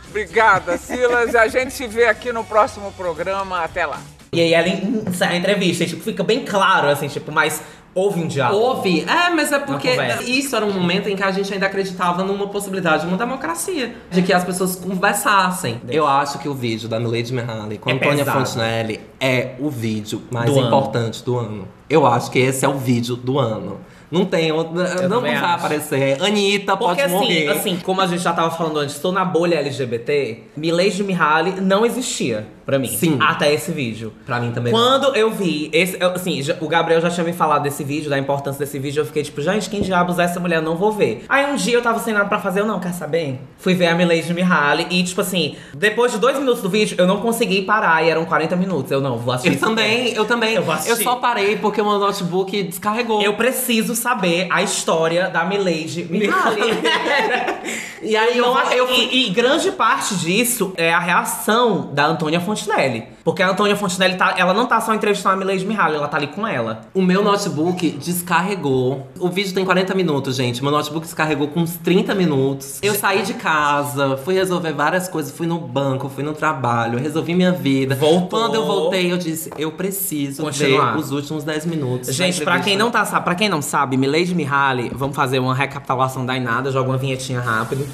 Obrigada, 0.08 0.78
Silas. 0.78 1.34
A 1.34 1.48
gente 1.48 1.72
se 1.72 1.86
vê 1.86 2.06
aqui 2.06 2.32
no 2.32 2.42
próximo 2.44 2.92
programa. 2.92 3.62
Até 3.62 3.84
lá. 3.84 4.00
E 4.32 4.40
aí 4.40 4.52
ela 4.52 4.68
encerra 4.68 5.32
a 5.32 5.36
entrevista, 5.36 5.84
e, 5.84 5.86
tipo, 5.86 6.02
fica 6.02 6.22
bem 6.22 6.44
claro, 6.44 6.88
assim, 6.88 7.08
tipo, 7.08 7.32
mas 7.32 7.62
houve 7.94 8.20
um 8.20 8.26
diálogo. 8.26 8.62
Houve. 8.62 9.00
É, 9.08 9.30
mas 9.30 9.50
é 9.52 9.58
porque 9.58 9.88
isso 10.26 10.54
era 10.54 10.66
um 10.66 10.72
momento 10.72 11.08
em 11.08 11.16
que 11.16 11.22
a 11.22 11.30
gente 11.30 11.52
ainda 11.52 11.66
acreditava 11.66 12.22
numa 12.22 12.46
possibilidade 12.48 13.02
de 13.02 13.08
uma 13.08 13.16
democracia. 13.16 13.96
De 14.10 14.22
que 14.22 14.32
as 14.32 14.44
pessoas 14.44 14.76
conversassem. 14.76 15.80
Eu 15.88 16.06
acho 16.06 16.38
que 16.38 16.48
o 16.48 16.54
vídeo 16.54 16.88
da 16.88 17.00
Milady 17.00 17.32
Mihaly 17.32 17.78
com 17.78 17.88
É 17.90 17.94
Antônia 17.94 18.24
pesado. 18.24 18.46
Fontenelle 18.46 19.00
é 19.18 19.54
o 19.58 19.70
vídeo 19.70 20.22
mais 20.30 20.50
Do 20.50 20.58
ano. 20.58 20.66
importante 20.68 21.24
do 21.24 21.38
ano. 21.38 21.68
Eu 21.88 22.06
acho 22.06 22.30
que 22.30 22.38
esse 22.38 22.64
é 22.64 22.68
o 22.68 22.74
vídeo 22.74 23.16
do 23.16 23.38
ano. 23.38 23.80
Não 24.10 24.24
tem. 24.24 24.50
Não 24.50 24.64
também 24.64 25.34
vai 25.34 25.34
acho. 25.34 25.44
aparecer. 25.44 26.22
Anitta 26.22 26.76
Porque 26.76 26.84
pode 26.96 27.02
assim, 27.02 27.14
morrer. 27.14 27.48
assim, 27.48 27.76
como 27.76 28.00
a 28.00 28.06
gente 28.06 28.22
já 28.22 28.32
tava 28.32 28.50
falando 28.50 28.78
antes, 28.78 28.94
estou 28.96 29.12
na 29.12 29.24
bolha 29.24 29.56
LGBT, 29.56 30.44
Milady 30.56 31.02
Mihaly 31.04 31.60
não 31.60 31.84
existia 31.84 32.46
pra 32.68 32.78
mim. 32.78 32.88
Sim. 32.88 33.16
Até 33.18 33.50
esse 33.54 33.72
vídeo. 33.72 34.12
Pra 34.26 34.38
mim 34.38 34.52
também. 34.52 34.70
Quando 34.70 35.16
eu 35.16 35.30
vi 35.30 35.70
esse, 35.72 35.96
eu, 35.98 36.10
assim, 36.10 36.42
já- 36.42 36.54
o 36.60 36.68
Gabriel 36.68 37.00
já 37.00 37.08
tinha 37.08 37.24
me 37.24 37.32
falado 37.32 37.62
desse 37.62 37.82
vídeo, 37.82 38.10
da 38.10 38.18
importância 38.18 38.58
desse 38.58 38.78
vídeo, 38.78 39.00
eu 39.00 39.06
fiquei 39.06 39.22
tipo, 39.22 39.40
gente, 39.40 39.70
quem 39.70 39.80
diabos 39.80 40.18
é 40.18 40.24
essa 40.24 40.38
mulher? 40.38 40.56
Eu 40.56 40.62
Não 40.62 40.76
vou 40.76 40.92
ver. 40.92 41.24
Aí 41.30 41.50
um 41.50 41.56
dia 41.56 41.72
eu 41.74 41.80
tava 41.82 41.98
sem 41.98 42.12
nada 42.12 42.26
pra 42.28 42.38
fazer, 42.38 42.60
eu 42.60 42.66
não, 42.66 42.78
quer 42.78 42.92
saber? 42.92 43.40
Fui 43.56 43.72
ver 43.72 43.86
a 43.86 43.94
Milady 43.94 44.34
Mihaly 44.34 44.86
e, 44.90 45.02
tipo 45.02 45.20
assim, 45.22 45.56
depois 45.74 46.12
de 46.12 46.18
dois 46.18 46.38
minutos 46.38 46.60
do 46.60 46.68
vídeo, 46.68 46.94
eu 46.98 47.06
não 47.06 47.20
consegui 47.22 47.62
parar 47.62 48.04
e 48.04 48.10
eram 48.10 48.26
40 48.26 48.54
minutos. 48.54 48.92
Eu 48.92 49.00
não, 49.00 49.16
vou 49.16 49.32
assistir. 49.32 49.54
Eu 49.54 49.60
também, 49.68 50.12
eu 50.12 50.24
também. 50.26 50.54
Eu 50.54 50.62
vou 50.62 50.74
Eu 50.74 50.78
assistir. 50.78 51.04
só 51.04 51.16
parei 51.16 51.56
porque 51.56 51.80
o 51.80 51.84
meu 51.84 51.98
notebook 51.98 52.62
descarregou. 52.64 53.22
Eu 53.22 53.32
preciso 53.34 53.94
saber 53.94 54.46
a 54.50 54.62
história 54.62 55.30
da 55.30 55.42
Milady 55.44 56.06
Mihaly. 56.10 56.28
E 58.00 58.16
aí 58.16 58.38
eu, 58.38 58.46
Não, 58.46 58.52
vou- 58.54 58.72
eu 58.72 58.86
fui- 58.86 59.08
e, 59.10 59.26
e 59.26 59.30
grande 59.30 59.72
parte 59.72 60.14
disso 60.16 60.72
é 60.76 60.92
a 60.94 61.00
reação 61.00 61.90
da 61.92 62.06
Antônia 62.06 62.40
Fontinelli. 62.64 63.04
Porque 63.24 63.42
a 63.42 63.50
Antônia 63.50 63.76
Fontinelli, 63.76 64.16
tá, 64.16 64.34
ela 64.36 64.54
não 64.54 64.66
tá 64.66 64.80
só 64.80 64.94
entrevistando 64.94 65.34
a 65.34 65.38
Milady 65.38 65.66
Mihaly, 65.66 65.96
ela 65.96 66.08
tá 66.08 66.16
ali 66.16 66.28
com 66.28 66.46
ela. 66.46 66.82
O 66.94 67.02
meu 67.02 67.22
notebook 67.22 67.90
descarregou. 67.90 69.06
O 69.18 69.28
vídeo 69.28 69.54
tem 69.54 69.64
40 69.64 69.94
minutos, 69.94 70.36
gente. 70.36 70.62
Meu 70.62 70.72
notebook 70.72 71.04
descarregou 71.04 71.48
com 71.48 71.60
uns 71.60 71.76
30 71.76 72.14
minutos. 72.14 72.78
Eu 72.82 72.94
saí 72.94 73.22
de 73.22 73.34
casa, 73.34 74.16
fui 74.18 74.34
resolver 74.34 74.72
várias 74.72 75.08
coisas, 75.08 75.32
fui 75.32 75.46
no 75.46 75.58
banco, 75.58 76.08
fui 76.08 76.24
no 76.24 76.32
trabalho, 76.32 76.98
resolvi 76.98 77.34
minha 77.34 77.52
vida. 77.52 77.94
Voltou. 77.94 78.40
Quando 78.40 78.54
eu 78.54 78.66
voltei, 78.66 79.12
eu 79.12 79.18
disse, 79.18 79.50
eu 79.58 79.72
preciso 79.72 80.42
Continuar. 80.42 80.92
ver 80.92 80.98
os 80.98 81.10
últimos 81.10 81.44
10 81.44 81.66
minutos. 81.66 82.14
Gente, 82.14 82.42
pra 82.42 82.60
quem 82.60 82.76
não 82.76 82.90
tá 82.90 83.04
sabe, 83.04 83.24
para 83.24 83.34
quem 83.34 83.48
não 83.48 83.60
sabe, 83.60 83.96
Milady 83.96 84.34
Mihaly, 84.34 84.90
vamos 84.94 85.16
fazer 85.16 85.38
uma 85.38 85.54
recapitulação 85.54 86.24
da 86.24 86.36
Inada, 86.36 86.70
joga 86.70 86.90
uma 86.90 86.98
vinhetinha 86.98 87.40
rápido. 87.40 87.86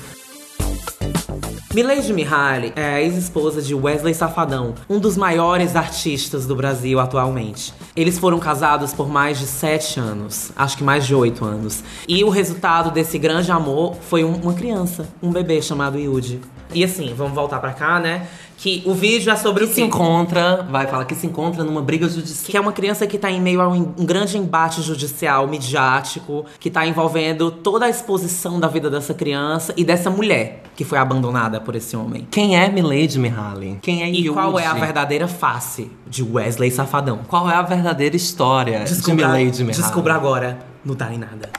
Milady 1.75 2.13
Mihaly 2.13 2.73
é 2.77 2.85
a 2.95 3.03
ex-esposa 3.03 3.61
de 3.61 3.75
Wesley 3.75 4.15
Safadão, 4.15 4.75
um 4.89 5.01
dos 5.01 5.17
maiores 5.17 5.75
artistas 5.75 6.47
do 6.47 6.55
Brasil 6.55 7.01
atualmente. 7.01 7.75
Eles 7.97 8.17
foram 8.17 8.39
casados 8.39 8.93
por 8.95 9.09
mais 9.09 9.41
de 9.41 9.47
sete 9.47 9.99
anos, 9.99 10.53
acho 10.55 10.77
que 10.79 10.85
mais 10.85 11.05
de 11.05 11.17
oito 11.17 11.45
anos. 11.45 11.83
E 12.07 12.23
o 12.23 12.29
resultado 12.29 12.93
desse 12.93 13.19
grande 13.19 13.51
amor 13.51 13.97
foi 14.09 14.23
um- 14.23 14.37
uma 14.37 14.55
criança, 14.55 15.09
um 15.21 15.33
bebê 15.33 15.61
chamado 15.61 15.99
Yudi. 15.99 16.41
E 16.73 16.83
assim, 16.85 17.13
vamos 17.15 17.35
voltar 17.35 17.59
pra 17.59 17.73
cá, 17.73 17.99
né? 17.99 18.27
Que 18.65 18.83
o 18.87 18.95
vídeo 18.95 19.31
é 19.31 19.37
sobre 19.37 19.67
Que 19.67 19.73
o 19.73 19.75
se 19.75 19.81
quê? 19.83 19.87
encontra, 19.87 20.63
vai 20.71 20.87
falar 20.87 21.05
que 21.05 21.15
se 21.15 21.27
encontra 21.27 21.63
numa 21.63 21.83
briga 21.83 22.09
judicial. 22.09 22.51
que 22.51 22.57
é 22.57 22.61
uma 22.63 22.73
criança 22.73 23.07
que 23.07 23.19
tá 23.19 23.31
em 23.31 23.39
meio 23.39 23.61
a 23.61 23.69
um, 23.69 23.93
um 23.99 24.07
grande 24.07 24.39
embate 24.39 24.81
judicial 24.81 25.47
midiático, 25.47 26.47
que 26.59 26.71
tá 26.71 26.87
envolvendo 26.87 27.51
toda 27.51 27.85
a 27.85 27.91
exposição 27.91 28.59
da 28.59 28.67
vida 28.67 28.89
dessa 28.89 29.13
criança 29.13 29.75
e 29.77 29.85
dessa 29.85 30.09
mulher 30.09 30.63
que 30.75 30.83
foi 30.83 30.97
abandonada 30.97 31.61
por 31.61 31.77
esse 31.77 31.95
homem. 31.95 32.27
Quem 32.31 32.59
é 32.59 32.71
Milady 32.71 33.19
Mihaly? 33.19 33.79
Quem 33.83 34.03
é 34.03 34.09
E 34.09 34.31
qual 34.31 34.59
é 34.59 34.65
a 34.65 34.71
Yudi? 34.71 34.81
verdadeira 34.81 35.29
face 35.29 35.91
de 36.07 36.23
Wesley 36.23 36.71
Safadão? 36.71 37.19
Qual 37.29 37.51
é 37.51 37.55
a 37.55 37.61
verdadeira 37.61 38.17
história 38.17 38.83
de 38.83 39.13
Milady 39.13 39.63
Mihaly? 39.63 39.83
descubra 39.83 40.15
agora 40.15 40.59
no 40.83 40.95
Dá 40.95 41.13
em 41.13 41.19
Nada. 41.19 41.51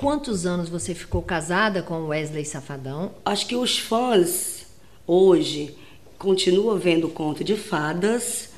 quantos 0.00 0.44
anos 0.46 0.68
você 0.68 0.96
ficou 0.96 1.22
casada 1.22 1.80
com 1.80 2.08
Wesley 2.08 2.44
Safadão? 2.44 3.12
Acho 3.24 3.46
que 3.46 3.54
os 3.54 3.78
fãs 3.78 4.59
hoje 5.06 5.74
continuam 6.18 6.76
vendo 6.76 7.08
conto 7.08 7.42
de 7.42 7.56
fadas, 7.56 8.50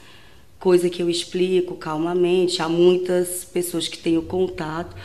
coisa 0.59 0.91
que 0.91 1.03
eu 1.03 1.09
explico 1.09 1.75
calmamente. 1.77 2.61
Há 2.61 2.69
muitas 2.69 3.45
pessoas 3.45 3.89
que 3.89 3.99
têm 3.99 4.19
o 4.19 4.23
contato, 4.23 4.97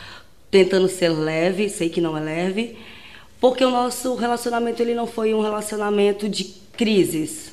tentando 0.50 0.88
ser 0.88 1.10
leve, 1.10 1.68
sei 1.68 1.88
que 1.88 2.00
não 2.00 2.16
é 2.16 2.20
leve, 2.20 2.76
porque 3.40 3.64
o 3.64 3.70
nosso 3.70 4.14
relacionamento 4.14 4.82
ele 4.82 4.94
não 4.94 5.06
foi 5.06 5.32
um 5.34 5.40
relacionamento 5.40 6.28
de 6.28 6.44
crises. 6.72 7.52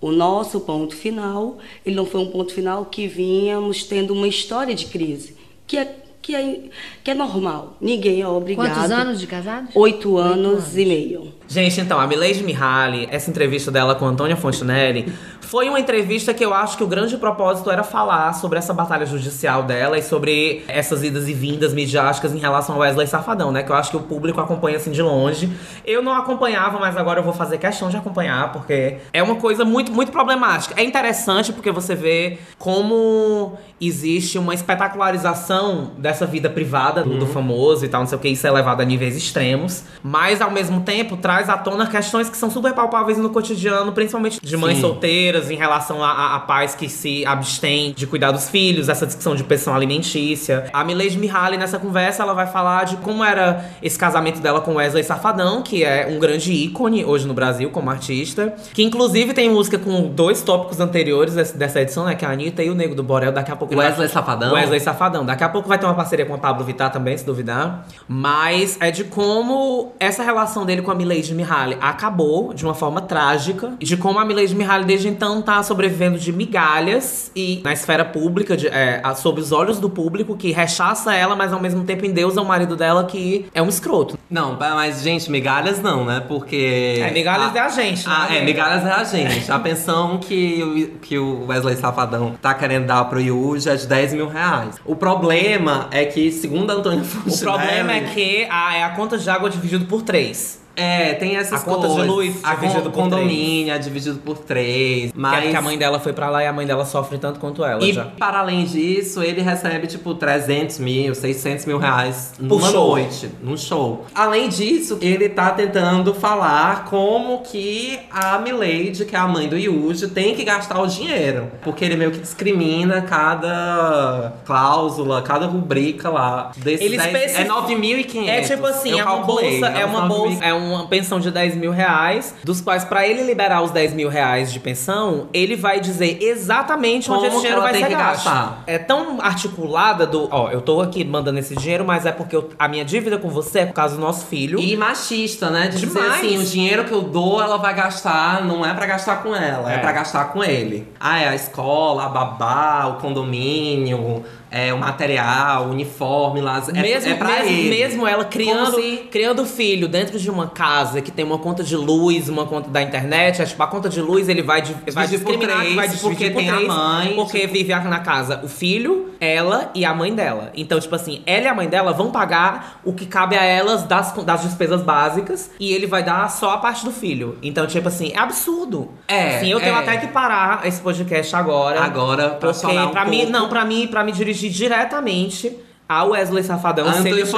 O 0.00 0.12
nosso 0.12 0.60
ponto 0.60 0.94
final, 0.94 1.58
ele 1.84 1.96
não 1.96 2.04
foi 2.04 2.20
um 2.20 2.30
ponto 2.30 2.52
final 2.52 2.84
que 2.84 3.06
vínhamos 3.06 3.84
tendo 3.84 4.12
uma 4.12 4.28
história 4.28 4.74
de 4.74 4.86
crise, 4.86 5.34
que 5.66 5.78
é 5.78 6.03
que 6.24 6.34
é, 6.34 6.58
que 7.04 7.10
é 7.10 7.14
normal. 7.14 7.76
Ninguém 7.78 8.22
é 8.22 8.26
obrigado. 8.26 8.66
Quantos 8.66 8.90
anos 8.90 9.20
de 9.20 9.26
casados? 9.26 9.68
Oito 9.74 10.16
anos, 10.16 10.74
e 10.74 10.86
meio. 10.86 11.34
Gente, 11.46 11.78
então, 11.78 12.00
a 12.00 12.06
Milady 12.06 12.42
Mihaly, 12.42 13.06
essa 13.10 13.30
entrevista 13.30 13.70
dela 13.70 13.94
com 13.94 14.06
a 14.06 14.08
Antônia 14.08 14.34
Fontinelli, 14.34 15.12
foi 15.42 15.68
uma 15.68 15.78
entrevista 15.78 16.32
que 16.32 16.42
eu 16.42 16.54
acho 16.54 16.78
que 16.78 16.82
o 16.82 16.86
grande 16.86 17.18
propósito 17.18 17.70
era 17.70 17.84
falar 17.84 18.32
sobre 18.32 18.58
essa 18.58 18.72
batalha 18.72 19.04
judicial 19.04 19.64
dela 19.64 19.98
e 19.98 20.02
sobre 20.02 20.64
essas 20.66 21.04
idas 21.04 21.28
e 21.28 21.34
vindas 21.34 21.74
midiáticas 21.74 22.32
em 22.32 22.38
relação 22.38 22.76
ao 22.76 22.80
Wesley 22.80 23.06
Safadão, 23.06 23.52
né? 23.52 23.62
Que 23.62 23.70
eu 23.70 23.76
acho 23.76 23.90
que 23.90 23.96
o 23.98 24.00
público 24.00 24.40
acompanha 24.40 24.78
assim 24.78 24.90
de 24.90 25.02
longe. 25.02 25.52
Eu 25.84 26.02
não 26.02 26.14
acompanhava, 26.14 26.78
mas 26.78 26.96
agora 26.96 27.20
eu 27.20 27.24
vou 27.24 27.34
fazer 27.34 27.58
questão 27.58 27.90
de 27.90 27.98
acompanhar, 27.98 28.50
porque 28.50 28.96
é 29.12 29.22
uma 29.22 29.36
coisa 29.36 29.62
muito, 29.62 29.92
muito 29.92 30.10
problemática. 30.10 30.74
É 30.80 30.82
interessante 30.82 31.52
porque 31.52 31.70
você 31.70 31.94
vê 31.94 32.38
como 32.58 33.58
existe 33.86 34.38
uma 34.38 34.54
espetacularização 34.54 35.92
dessa 35.98 36.26
vida 36.26 36.48
privada 36.48 37.02
do, 37.02 37.18
do 37.18 37.26
famoso 37.26 37.84
e 37.84 37.88
tal, 37.88 38.00
não 38.00 38.08
sei 38.08 38.18
o 38.18 38.20
que, 38.20 38.28
isso 38.28 38.46
é 38.46 38.50
levado 38.50 38.80
a 38.80 38.84
níveis 38.84 39.16
extremos, 39.16 39.84
mas 40.02 40.40
ao 40.40 40.50
mesmo 40.50 40.80
tempo 40.80 41.16
traz 41.16 41.48
à 41.48 41.56
tona 41.56 41.86
questões 41.86 42.28
que 42.28 42.36
são 42.36 42.50
super 42.50 42.72
palpáveis 42.72 43.18
no 43.18 43.30
cotidiano, 43.30 43.92
principalmente 43.92 44.40
de 44.42 44.56
mães 44.56 44.76
Sim. 44.76 44.82
solteiras, 44.82 45.50
em 45.50 45.56
relação 45.56 46.02
a, 46.02 46.10
a, 46.10 46.36
a 46.36 46.40
pais 46.40 46.74
que 46.74 46.88
se 46.88 47.24
abstêm 47.26 47.92
de 47.92 48.06
cuidar 48.06 48.30
dos 48.30 48.48
filhos, 48.48 48.88
essa 48.88 49.06
discussão 49.06 49.34
de 49.34 49.44
pensão 49.44 49.74
alimentícia. 49.74 50.70
A 50.72 50.84
Milady 50.84 51.18
Mihaly, 51.18 51.56
nessa 51.56 51.78
conversa, 51.78 52.22
ela 52.22 52.34
vai 52.34 52.46
falar 52.46 52.84
de 52.84 52.96
como 52.98 53.24
era 53.24 53.64
esse 53.82 53.98
casamento 53.98 54.40
dela 54.40 54.60
com 54.60 54.74
Wesley 54.74 55.04
Safadão, 55.04 55.62
que 55.62 55.84
é 55.84 56.06
um 56.10 56.18
grande 56.18 56.52
ícone 56.52 57.04
hoje 57.04 57.26
no 57.26 57.34
Brasil 57.34 57.70
como 57.70 57.90
artista, 57.90 58.54
que 58.72 58.82
inclusive 58.82 59.32
tem 59.32 59.50
música 59.50 59.78
com 59.78 60.08
dois 60.08 60.42
tópicos 60.42 60.80
anteriores 60.80 61.34
dessa 61.52 61.80
edição, 61.80 62.04
né, 62.04 62.14
que 62.14 62.24
é 62.24 62.28
a 62.28 62.30
Anitta 62.30 62.62
e 62.62 62.70
o 62.70 62.74
Nego 62.74 62.94
do 62.94 63.02
Borel, 63.02 63.32
daqui 63.32 63.50
a 63.50 63.56
pouco... 63.56 63.73
Wesley 63.78 64.08
Safadão? 64.08 64.52
Wesley 64.54 64.80
Safadão. 64.80 65.24
Daqui 65.24 65.44
a 65.44 65.48
pouco 65.48 65.68
vai 65.68 65.78
ter 65.78 65.86
uma 65.86 65.94
parceria 65.94 66.24
com 66.26 66.34
a 66.34 66.38
Pablo 66.38 66.64
Vittar 66.64 66.90
também, 66.90 67.16
se 67.16 67.24
duvidar. 67.24 67.86
Mas 68.08 68.76
é 68.80 68.90
de 68.90 69.04
como 69.04 69.92
essa 70.00 70.22
relação 70.22 70.64
dele 70.64 70.82
com 70.82 70.90
a 70.90 70.94
Milady 70.94 71.34
Mihaly 71.34 71.76
acabou 71.80 72.52
de 72.54 72.64
uma 72.64 72.74
forma 72.74 73.00
trágica. 73.00 73.72
E 73.80 73.84
de 73.84 73.96
como 73.96 74.18
a 74.18 74.24
Milady 74.24 74.54
Mihaly 74.54 74.84
desde 74.84 75.08
então 75.08 75.42
tá 75.42 75.62
sobrevivendo 75.62 76.18
de 76.18 76.32
migalhas 76.32 77.30
e 77.34 77.60
na 77.64 77.72
esfera 77.72 78.04
pública, 78.04 78.56
de, 78.56 78.68
é, 78.68 79.00
a- 79.02 79.14
sob 79.14 79.40
os 79.40 79.52
olhos 79.52 79.78
do 79.78 79.88
público, 79.90 80.36
que 80.36 80.52
rechaça 80.52 81.14
ela, 81.14 81.34
mas 81.36 81.52
ao 81.52 81.60
mesmo 81.60 81.84
tempo 81.84 82.04
endeusa 82.06 82.40
o 82.40 82.44
marido 82.44 82.76
dela, 82.76 83.04
que 83.04 83.46
é 83.54 83.60
um 83.62 83.68
escroto. 83.68 84.18
Não, 84.30 84.56
mas, 84.58 85.02
gente, 85.02 85.30
migalhas 85.30 85.80
não, 85.80 86.04
né? 86.04 86.22
Porque. 86.26 87.00
É, 87.00 87.10
migalhas 87.10 87.54
é 87.54 87.60
a 87.60 87.68
gente, 87.68 88.06
né? 88.08 88.14
Ah, 88.16 88.34
é, 88.34 88.44
migalhas 88.44 88.84
é 88.86 88.90
a 88.92 89.04
gente. 89.04 89.50
A 89.50 89.58
pensão 89.58 90.18
que, 90.18 90.62
o- 90.94 90.98
que 90.98 91.18
o 91.18 91.46
Wesley 91.46 91.76
Safadão 91.76 92.34
tá 92.40 92.54
querendo 92.54 92.86
dar 92.86 93.04
pro 93.04 93.20
Yuji 93.54 93.68
é 93.68 93.76
de 93.76 93.86
10 93.86 94.12
mil 94.14 94.28
reais. 94.28 94.76
O 94.84 94.96
problema 94.96 95.88
é 95.90 96.04
que, 96.04 96.30
segundo 96.32 96.70
a 96.70 96.74
Antônia 96.74 97.00
O 97.02 97.04
Fontenelle... 97.04 97.40
problema 97.42 97.92
é 97.92 98.00
que 98.14 98.46
a, 98.50 98.76
é 98.76 98.82
a 98.84 98.90
conta 98.90 99.16
de 99.18 99.28
água 99.28 99.48
dividido 99.50 99.86
por 99.86 100.02
três. 100.02 100.63
É, 100.76 101.14
tem 101.14 101.36
essas 101.36 101.62
A 101.62 101.64
conta 101.64 101.86
de 101.88 101.94
coisas. 101.94 102.06
luz 102.06 102.36
a 102.42 102.54
dividido 102.56 102.90
con- 102.90 103.02
condomínio 103.02 103.72
é 103.72 103.78
dividido 103.78 104.18
por 104.18 104.38
três. 104.38 105.12
Que 105.12 105.18
é 105.18 105.20
Mas... 105.20 105.42
porque 105.44 105.56
a 105.56 105.62
mãe 105.62 105.78
dela 105.78 106.00
foi 106.00 106.12
pra 106.12 106.28
lá 106.30 106.42
e 106.42 106.46
a 106.46 106.52
mãe 106.52 106.66
dela 106.66 106.84
sofre 106.84 107.16
tanto 107.18 107.38
quanto 107.38 107.64
ela 107.64 107.84
E 107.84 107.92
já. 107.92 108.06
para 108.06 108.40
além 108.40 108.64
disso, 108.64 109.22
ele 109.22 109.40
recebe 109.40 109.86
tipo 109.86 110.14
300 110.14 110.78
mil, 110.78 111.14
600 111.14 111.64
mil 111.66 111.78
reais 111.78 112.32
Por 112.36 112.44
numa 112.58 112.70
show. 112.70 112.88
noite, 112.88 113.30
num 113.42 113.56
show. 113.56 114.04
Além 114.14 114.48
disso, 114.48 114.98
ele 115.00 115.28
tá 115.28 115.50
tentando 115.50 116.12
falar 116.14 116.86
como 116.86 117.42
que 117.42 117.98
a 118.10 118.38
Milady, 118.38 119.04
que 119.04 119.14
é 119.14 119.18
a 119.18 119.28
mãe 119.28 119.48
do 119.48 119.56
Yuji, 119.56 120.08
tem 120.08 120.34
que 120.34 120.42
gastar 120.44 120.80
o 120.80 120.86
dinheiro. 120.86 121.48
Porque 121.62 121.84
ele 121.84 121.96
meio 121.96 122.10
que 122.10 122.18
discrimina 122.18 123.00
cada 123.02 124.32
cláusula, 124.44 125.22
cada 125.22 125.46
rubrica 125.46 126.08
lá. 126.10 126.50
Desses 126.56 126.84
Ele 126.84 126.96
10, 126.96 127.14
especifica- 127.14 127.42
é 127.42 127.46
9.500. 127.48 128.28
É 128.28 128.40
tipo 128.42 128.66
assim, 128.66 128.90
Eu 128.90 128.98
é 128.98 129.02
uma 129.04 129.10
calculei, 129.16 129.60
bolsa, 129.60 129.66
é 129.74 129.86
uns 129.86 129.90
uma 129.90 130.00
9.500. 130.08 130.08
bolsa, 130.08 130.44
é 130.44 130.54
uma 130.64 130.86
pensão 130.86 131.20
de 131.20 131.30
10 131.30 131.56
mil 131.56 131.70
reais, 131.70 132.34
dos 132.44 132.60
quais, 132.60 132.84
pra 132.84 133.06
ele 133.06 133.22
liberar 133.22 133.62
os 133.62 133.70
10 133.70 133.92
mil 133.94 134.08
reais 134.08 134.52
de 134.52 134.60
pensão, 134.60 135.28
ele 135.32 135.56
vai 135.56 135.80
dizer 135.80 136.18
exatamente 136.22 137.10
onde 137.10 137.20
Como 137.20 137.26
esse 137.26 137.36
que 137.36 137.40
dinheiro 137.42 137.60
vai 137.62 137.74
ser 137.74 137.86
que 137.86 137.94
gasto. 137.94 138.24
gastar. 138.24 138.62
É 138.66 138.78
tão 138.78 139.20
articulada 139.20 140.06
do, 140.06 140.28
ó, 140.30 140.50
eu 140.50 140.60
tô 140.60 140.80
aqui 140.80 141.04
mandando 141.04 141.38
esse 141.38 141.54
dinheiro, 141.56 141.84
mas 141.84 142.06
é 142.06 142.12
porque 142.12 142.34
eu- 142.36 142.50
a 142.58 142.66
minha 142.68 142.84
dívida 142.84 143.18
com 143.18 143.28
você 143.28 143.60
é 143.60 143.66
por 143.66 143.74
causa 143.74 143.94
do 143.96 144.00
nosso 144.00 144.26
filho. 144.26 144.58
E 144.60 144.76
machista, 144.76 145.50
né? 145.50 145.68
De 145.68 145.78
dizer 145.80 146.00
Demais. 146.00 146.14
assim, 146.24 146.38
o 146.38 146.44
dinheiro 146.44 146.84
que 146.84 146.92
eu 146.92 147.02
dou, 147.02 147.40
ela 147.42 147.56
vai 147.56 147.74
gastar, 147.74 148.44
não 148.44 148.64
é 148.64 148.72
pra 148.74 148.86
gastar 148.86 149.22
com 149.22 149.34
ela, 149.34 149.70
é, 149.72 149.76
É. 149.76 149.78
pra 149.78 149.92
gastar 149.92 150.24
com 150.26 150.42
ele. 150.42 150.88
Ah, 150.98 151.20
é 151.20 151.28
a 151.28 151.34
escola, 151.34 152.06
a 152.06 152.08
babá, 152.08 152.86
o 152.86 153.00
condomínio, 153.00 154.24
é 154.54 154.72
o 154.72 154.78
material, 154.78 155.66
o 155.66 155.70
uniforme 155.70 156.40
lá. 156.40 156.62
É, 156.74 156.80
mesmo, 156.82 157.10
é 157.10 157.14
pra 157.14 157.28
mesmo, 157.28 157.48
ele. 157.50 157.68
mesmo 157.70 158.06
ela 158.06 158.24
criando, 158.24 158.76
se- 158.76 159.08
criando 159.10 159.44
filho 159.44 159.88
dentro 159.88 160.18
de 160.18 160.30
uma 160.30 160.46
casa 160.46 161.00
que 161.02 161.10
tem 161.10 161.24
uma 161.24 161.38
conta 161.38 161.62
de 161.64 161.76
luz, 161.76 162.28
uma 162.28 162.46
conta 162.46 162.70
da 162.70 162.80
internet, 162.82 163.42
é, 163.42 163.44
tipo, 163.44 163.62
a 163.62 163.66
conta 163.66 163.88
de 163.88 164.00
luz 164.00 164.28
ele 164.28 164.42
vai, 164.42 164.62
di- 164.62 164.76
vai 164.92 165.06
discriminar, 165.08 165.58
três, 165.60 165.74
vai 165.74 165.88
porque 165.88 166.30
por 166.30 166.38
tem 166.38 166.50
a 166.50 166.54
três, 166.54 166.68
mãe, 166.68 167.12
porque 167.14 167.40
tipo- 167.40 167.52
vive 167.52 167.74
na 167.74 167.98
casa 168.00 168.40
o 168.44 168.48
filho, 168.48 169.10
ela 169.20 169.70
e 169.74 169.84
a 169.84 169.92
mãe 169.94 170.14
dela. 170.14 170.52
Então, 170.56 170.78
tipo 170.78 170.94
assim, 170.94 171.22
ela 171.26 171.44
e 171.44 171.48
a 171.48 171.54
mãe 171.54 171.68
dela 171.68 171.92
vão 171.92 172.10
pagar 172.10 172.80
o 172.84 172.92
que 172.92 173.06
cabe 173.06 173.36
a 173.36 173.42
elas 173.44 173.82
das, 173.84 174.12
das 174.12 174.42
despesas 174.42 174.82
básicas 174.82 175.50
e 175.58 175.72
ele 175.72 175.86
vai 175.86 176.02
dar 176.02 176.30
só 176.30 176.50
a 176.50 176.58
parte 176.58 176.84
do 176.84 176.92
filho. 176.92 177.38
Então, 177.42 177.66
tipo 177.66 177.88
assim, 177.88 178.12
é 178.14 178.18
absurdo. 178.18 178.90
É, 179.08 179.40
Sim, 179.40 179.50
eu 179.50 179.60
tenho 179.60 179.74
é. 179.74 179.78
até 179.78 179.96
que 179.96 180.08
parar 180.08 180.66
esse 180.66 180.80
podcast 180.80 181.34
agora. 181.34 181.80
Agora, 181.82 182.30
pra 182.30 182.50
porque 182.52 182.66
falar 182.66 182.86
um 182.86 182.90
pra 182.90 183.04
mim, 183.04 183.16
pouco. 183.18 183.32
não, 183.32 183.48
pra 183.48 183.64
mim, 183.64 183.86
para 183.86 184.04
me 184.04 184.12
dirigir 184.12 184.43
diretamente 184.48 185.56
ao 185.88 186.10
Wesley 186.10 186.42
Safadão, 186.42 186.90
se 186.94 187.08
ele 187.08 187.22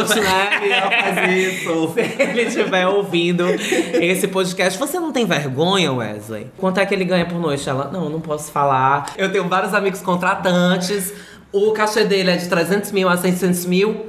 isso. 1.28 1.88
se 1.94 2.22
ele 2.22 2.42
estiver 2.42 2.86
ouvindo 2.86 3.44
esse 3.48 4.28
podcast, 4.28 4.78
você 4.78 5.00
não 5.00 5.11
tem 5.12 5.26
vergonha, 5.26 5.92
Wesley? 5.92 6.50
Quanto 6.57 6.78
é 6.78 6.86
que 6.86 6.94
ele 6.94 7.04
ganha 7.04 7.26
por 7.26 7.38
noite? 7.38 7.68
Ela, 7.68 7.90
não, 7.92 8.09
não 8.09 8.20
posso 8.20 8.52
falar. 8.52 9.12
Eu 9.16 9.30
tenho 9.32 9.48
vários 9.48 9.74
amigos 9.74 10.00
contratantes. 10.00 11.12
O 11.52 11.72
cachê 11.72 12.04
dele 12.04 12.30
é 12.30 12.36
de 12.36 12.48
300 12.48 12.92
mil 12.92 13.09
a 13.09 13.16
600 13.16 13.64
mil 13.66 14.07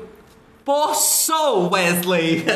por 0.64 0.94
show, 0.96 1.72
Wesley. 1.72 2.46